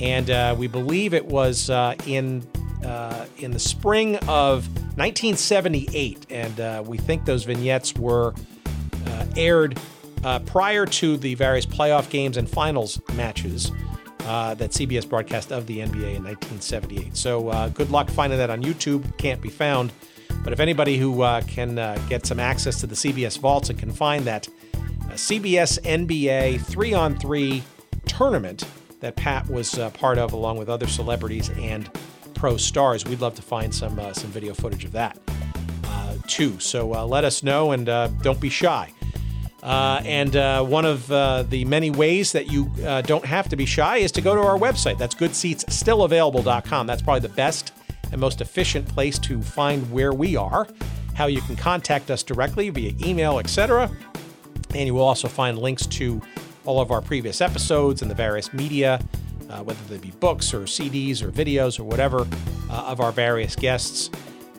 and 0.00 0.30
uh, 0.30 0.54
we 0.58 0.66
believe 0.66 1.12
it 1.12 1.26
was 1.26 1.68
uh, 1.68 1.94
in 2.06 2.46
uh, 2.84 3.26
in 3.36 3.50
the 3.50 3.58
spring 3.58 4.16
of 4.26 4.66
1978, 4.96 6.26
and 6.30 6.86
we 6.86 6.96
think 6.96 7.26
those 7.26 7.44
vignettes 7.44 7.94
were 7.94 8.34
aired 9.36 9.78
prior 10.46 10.86
to 10.86 11.18
the 11.18 11.34
various 11.34 11.66
playoff 11.66 12.08
games 12.08 12.38
and 12.38 12.48
finals 12.48 13.00
matches. 13.14 13.70
That 14.24 14.70
CBS 14.70 15.08
broadcast 15.08 15.52
of 15.52 15.66
the 15.66 15.78
NBA 15.78 16.16
in 16.16 16.24
1978. 16.24 17.16
So, 17.16 17.70
good 17.74 17.90
luck 17.90 18.10
finding 18.10 18.38
that 18.38 18.50
on 18.50 18.62
YouTube. 18.62 19.16
Can't 19.18 19.40
be 19.40 19.50
found. 19.50 19.92
But 20.42 20.52
if 20.52 20.60
anybody 20.60 20.96
who 20.96 21.22
uh, 21.22 21.42
can 21.42 21.78
uh, 21.78 22.00
get 22.08 22.24
some 22.24 22.40
access 22.40 22.80
to 22.80 22.86
the 22.86 22.94
CBS 22.94 23.38
vaults 23.38 23.68
and 23.68 23.78
can 23.78 23.92
find 23.92 24.24
that 24.24 24.48
uh, 24.78 25.12
CBS 25.12 25.78
NBA 25.80 26.62
three 26.62 26.94
on 26.94 27.18
three 27.18 27.62
tournament 28.06 28.64
that 29.00 29.16
Pat 29.16 29.48
was 29.48 29.78
uh, 29.78 29.90
part 29.90 30.18
of, 30.18 30.32
along 30.32 30.58
with 30.58 30.68
other 30.68 30.86
celebrities 30.86 31.50
and 31.50 31.90
pro 32.34 32.56
stars, 32.56 33.04
we'd 33.04 33.20
love 33.20 33.34
to 33.34 33.42
find 33.42 33.74
some 33.74 33.98
uh, 33.98 34.12
some 34.14 34.30
video 34.30 34.54
footage 34.54 34.84
of 34.84 34.92
that 34.92 35.18
uh, 35.84 36.14
too. 36.26 36.58
So 36.58 36.88
let 37.04 37.24
us 37.24 37.42
know 37.42 37.72
and 37.72 37.86
don't 38.22 38.40
be 38.40 38.48
shy. 38.48 38.92
And 39.62 40.34
one 40.68 40.84
of 40.84 41.08
the 41.08 41.64
many 41.66 41.90
ways 41.90 42.32
that 42.32 42.50
you 42.50 42.72
don't 43.04 43.24
have 43.24 43.48
to 43.48 43.56
be 43.56 43.66
shy 43.66 43.98
is 43.98 44.12
to 44.12 44.20
go 44.20 44.34
to 44.34 44.40
our 44.40 44.58
website. 44.58 44.98
That's 44.98 45.14
goodseatsstillavailable.com. 45.14 46.86
That's 46.86 47.02
probably 47.02 47.20
the 47.20 47.34
best 47.34 47.72
and 48.12 48.20
most 48.20 48.40
efficient 48.40 48.88
place 48.88 49.18
to 49.20 49.40
find 49.40 49.90
where 49.92 50.12
we 50.12 50.36
are, 50.36 50.66
how 51.14 51.26
you 51.26 51.40
can 51.42 51.56
contact 51.56 52.10
us 52.10 52.22
directly 52.22 52.70
via 52.70 52.92
email, 53.04 53.38
etc. 53.38 53.90
And 54.74 54.86
you 54.86 54.94
will 54.94 55.04
also 55.04 55.28
find 55.28 55.58
links 55.58 55.86
to 55.86 56.20
all 56.64 56.80
of 56.80 56.90
our 56.90 57.00
previous 57.00 57.40
episodes 57.40 58.02
and 58.02 58.10
the 58.10 58.14
various 58.14 58.52
media, 58.52 59.00
uh, 59.48 59.62
whether 59.62 59.80
they 59.88 59.98
be 59.98 60.12
books 60.18 60.52
or 60.54 60.62
CDs 60.62 61.22
or 61.22 61.30
videos 61.30 61.78
or 61.80 61.84
whatever, 61.84 62.26
uh, 62.70 62.84
of 62.86 63.00
our 63.00 63.12
various 63.12 63.56
guests. 63.56 64.10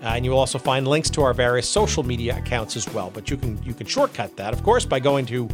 Uh, 0.02 0.14
and 0.16 0.26
you 0.26 0.32
will 0.32 0.40
also 0.40 0.58
find 0.58 0.88
links 0.88 1.10
to 1.12 1.22
our 1.22 1.34
various 1.34 1.70
social 1.70 2.02
media 2.04 2.36
accounts 2.38 2.76
as 2.76 2.92
well. 2.94 3.12
But 3.14 3.30
you 3.30 3.38
can 3.38 3.62
you 3.64 3.74
can 3.74 3.86
shortcut 3.86 4.36
that, 4.38 4.54
of 4.54 4.64
course, 4.64 4.86
by 4.86 5.00
going 5.00 5.26
to 5.28 5.48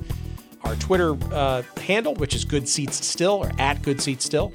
our 0.64 0.76
Twitter 0.76 1.18
uh, 1.34 1.64
handle, 1.82 2.14
which 2.15 2.34
is 2.34 2.45
Good 2.45 2.68
Seats 2.68 3.06
Still 3.06 3.34
or 3.34 3.52
at 3.60 3.82
Good 3.82 4.02
Seats 4.02 4.26
Still. 4.26 4.53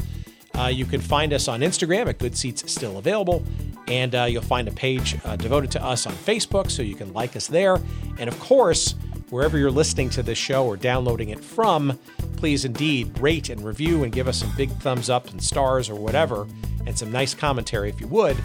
Uh, 0.58 0.66
you 0.66 0.84
can 0.84 1.00
find 1.00 1.32
us 1.32 1.48
on 1.48 1.60
Instagram 1.60 2.06
at 2.08 2.18
Good 2.18 2.36
Seats 2.36 2.70
Still 2.70 2.98
Available, 2.98 3.42
and 3.86 4.14
uh, 4.14 4.24
you'll 4.24 4.42
find 4.42 4.68
a 4.68 4.72
page 4.72 5.16
uh, 5.24 5.36
devoted 5.36 5.70
to 5.72 5.84
us 5.84 6.06
on 6.06 6.12
Facebook, 6.12 6.70
so 6.70 6.82
you 6.82 6.94
can 6.94 7.12
like 7.12 7.36
us 7.36 7.46
there. 7.46 7.78
And 8.18 8.28
of 8.28 8.38
course, 8.38 8.94
wherever 9.30 9.56
you're 9.56 9.70
listening 9.70 10.10
to 10.10 10.22
this 10.22 10.38
show 10.38 10.66
or 10.66 10.76
downloading 10.76 11.30
it 11.30 11.42
from, 11.42 11.98
please 12.36 12.64
indeed 12.64 13.18
rate 13.18 13.48
and 13.48 13.64
review 13.64 14.04
and 14.04 14.12
give 14.12 14.28
us 14.28 14.38
some 14.38 14.52
big 14.56 14.70
thumbs 14.80 15.08
up 15.08 15.30
and 15.30 15.42
stars 15.42 15.88
or 15.88 15.94
whatever, 15.94 16.46
and 16.86 16.98
some 16.98 17.10
nice 17.10 17.34
commentary 17.34 17.88
if 17.88 18.00
you 18.00 18.06
would 18.08 18.36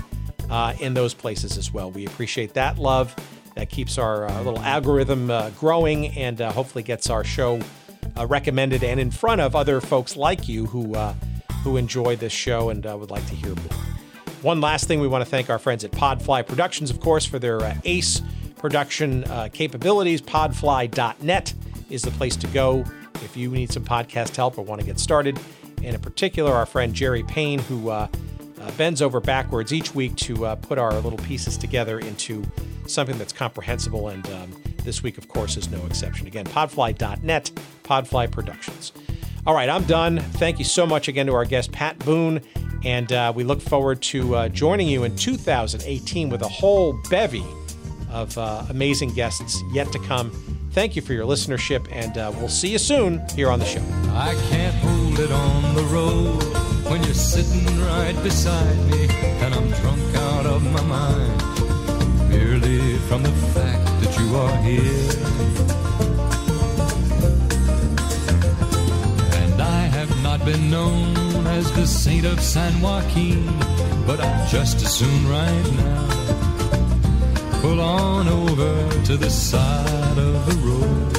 uh, 0.50 0.74
in 0.80 0.94
those 0.94 1.14
places 1.14 1.58
as 1.58 1.74
well. 1.74 1.92
We 1.92 2.06
appreciate 2.06 2.54
that 2.54 2.78
love. 2.78 3.16
That 3.56 3.70
keeps 3.70 3.98
our 3.98 4.28
uh, 4.28 4.42
little 4.44 4.60
algorithm 4.60 5.32
uh, 5.32 5.50
growing 5.52 6.08
and 6.18 6.40
hopefully 6.40 6.84
gets 6.84 7.10
our 7.10 7.24
show 7.24 7.60
recommended 8.28 8.84
and 8.84 9.00
in 9.00 9.12
front 9.12 9.42
of 9.42 9.56
other 9.56 9.80
folks 9.80 10.16
like 10.16 10.48
you 10.48 10.66
who 10.66 10.96
who 11.68 11.76
enjoy 11.78 12.16
this 12.16 12.32
show 12.32 12.70
and 12.70 12.86
uh, 12.86 12.96
would 12.98 13.12
like 13.12 13.26
to 13.28 13.36
hear 13.36 13.54
more. 13.54 13.84
One 14.42 14.62
last 14.62 14.88
thing, 14.88 15.02
we 15.02 15.08
want 15.08 15.24
to 15.24 15.30
thank 15.30 15.50
our 15.50 15.60
friends 15.60 15.84
at 15.84 15.92
Podfly 15.92 16.48
Productions, 16.48 16.90
of 16.90 17.00
course, 17.00 17.26
for 17.26 17.40
their 17.40 17.60
uh, 17.60 17.76
ace 17.84 18.22
production 18.56 19.24
uh, 19.26 19.50
capabilities. 19.52 20.22
Podfly.net 20.22 21.54
is 21.90 22.04
the 22.04 22.12
place 22.12 22.36
to 22.38 22.48
go 22.48 22.86
if 23.16 23.36
you 23.36 23.50
need 23.50 23.72
some 23.72 23.84
podcast 23.84 24.36
help 24.36 24.58
or 24.58 24.62
want 24.62 24.80
to 24.80 24.88
get 24.88 25.00
started. 25.00 25.40
And 25.78 25.96
in 25.96 26.00
particular, 26.00 26.54
our 26.54 26.66
friend 26.66 26.94
Jerry 26.94 27.24
Payne, 27.24 27.60
who 27.60 27.90
uh, 28.62 28.72
bends 28.72 29.02
over 29.02 29.20
backwards 29.20 29.74
each 29.74 29.94
week 29.94 30.16
to 30.18 30.46
uh, 30.46 30.56
put 30.56 30.78
our 30.78 30.94
little 30.94 31.20
pieces 31.20 31.58
together 31.58 32.00
into 32.00 32.44
something 32.88 33.18
that's 33.18 33.34
comprehensible. 33.34 34.10
And 34.10 34.26
um, 34.30 34.64
this 34.84 35.04
week, 35.04 35.18
of 35.18 35.28
course, 35.28 35.58
is 35.58 35.70
no 35.70 35.86
exception. 35.86 36.28
Again, 36.28 36.46
podfly.net, 36.46 37.52
Podfly 37.84 38.32
Productions. 38.32 38.94
All 39.46 39.54
right, 39.54 39.70
I'm 39.70 39.84
done. 39.84 40.20
Thank 40.20 40.60
you 40.60 40.66
so 40.66 40.86
much 40.86 41.08
again 41.08 41.28
to 41.28 41.34
our 41.34 41.46
guest, 41.46 41.72
Pat 41.72 41.98
Boone. 42.00 42.42
And 42.84 43.12
uh, 43.12 43.34
we 43.36 43.44
look 43.44 43.62
forward 43.62 44.02
to 44.04 44.36
uh, 44.36 44.50
joining 44.50 44.88
you 44.88 45.04
in 45.04 45.16
2018 45.16 46.30
with 46.30 46.42
a 46.42 46.48
whole 46.48 47.00
bevy 47.10 47.46
of 48.10 48.38
uh, 48.38 48.64
amazing 48.70 49.14
guests 49.14 49.62
yet 49.72 49.92
to 49.92 50.00
come. 50.00 50.32
Thank 50.72 50.96
you 50.96 51.02
for 51.02 51.14
your 51.14 51.26
listenership, 51.26 51.88
and 51.92 52.18
uh, 52.18 52.32
we'll 52.36 52.50
see 52.50 52.70
you 52.70 52.78
soon 52.78 53.26
here 53.30 53.50
on 53.50 53.60
the 53.60 53.66
show. 53.66 53.82
I 54.12 54.36
can't 54.50 54.76
hold 54.76 55.20
it 55.20 55.32
on 55.32 55.76
the 55.76 55.84
road 55.84 56.77
when 56.90 57.04
you're 57.04 57.14
sitting 57.14 57.66
right 57.82 58.18
beside 58.24 58.78
me, 58.90 59.08
and 59.42 59.54
I'm 59.54 59.70
drunk 59.82 60.16
out 60.16 60.46
of 60.46 60.64
my 60.72 60.84
mind 60.84 62.30
merely 62.30 62.98
from 63.08 63.24
the 63.24 63.32
fact 63.54 63.86
that 64.02 64.18
you 64.20 64.36
are 64.36 64.58
here. 64.58 65.12
And 69.42 69.62
I 69.62 69.82
have 69.98 70.12
not 70.24 70.46
been 70.46 70.70
known 70.70 71.48
as 71.48 71.72
the 71.74 71.86
saint 71.86 72.26
of 72.26 72.40
San 72.42 72.82
Joaquin, 72.82 73.46
but 74.06 74.20
I'd 74.20 74.48
just 74.50 74.78
as 74.78 74.94
soon 74.94 75.28
right 75.28 75.72
now 75.84 76.08
pull 77.62 77.82
on 77.82 78.28
over 78.28 79.04
to 79.06 79.18
the 79.18 79.30
side 79.30 80.18
of 80.18 80.46
the 80.46 80.56
road 80.68 81.17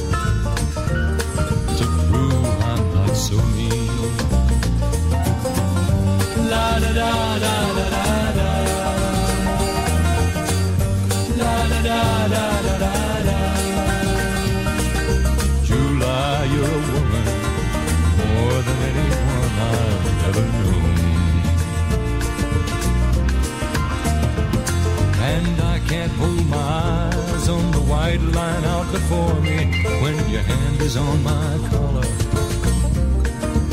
white 28.09 28.23
line 28.35 28.65
out 28.65 28.91
before 28.91 29.35
me 29.41 29.67
when 30.03 30.17
your 30.31 30.41
hand 30.41 30.81
is 30.81 30.97
on 30.97 31.23
my 31.23 31.59
collar 31.69 32.09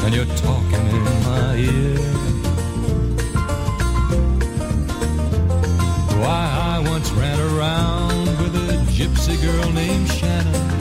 and 0.03 0.13
you're 0.13 0.33
talking 0.47 0.85
in 0.97 1.03
my 1.23 1.55
ear. 1.55 1.99
Why, 6.21 6.43
I 6.73 6.83
once 6.85 7.09
ran 7.11 7.39
around 7.39 8.27
with 8.41 8.55
a 8.55 8.73
gypsy 8.97 9.41
girl 9.41 9.71
named 9.71 10.11
Shannon. 10.11 10.74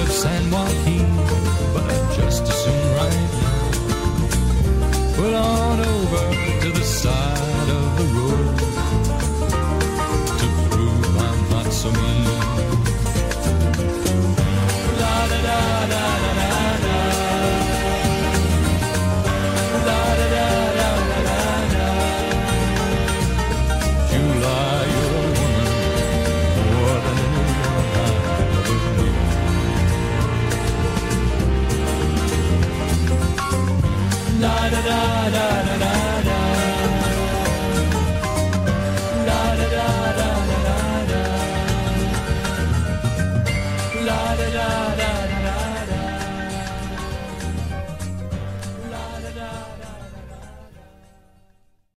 of 0.00 0.10
San 0.12 0.50
Joaquin. 0.50 0.97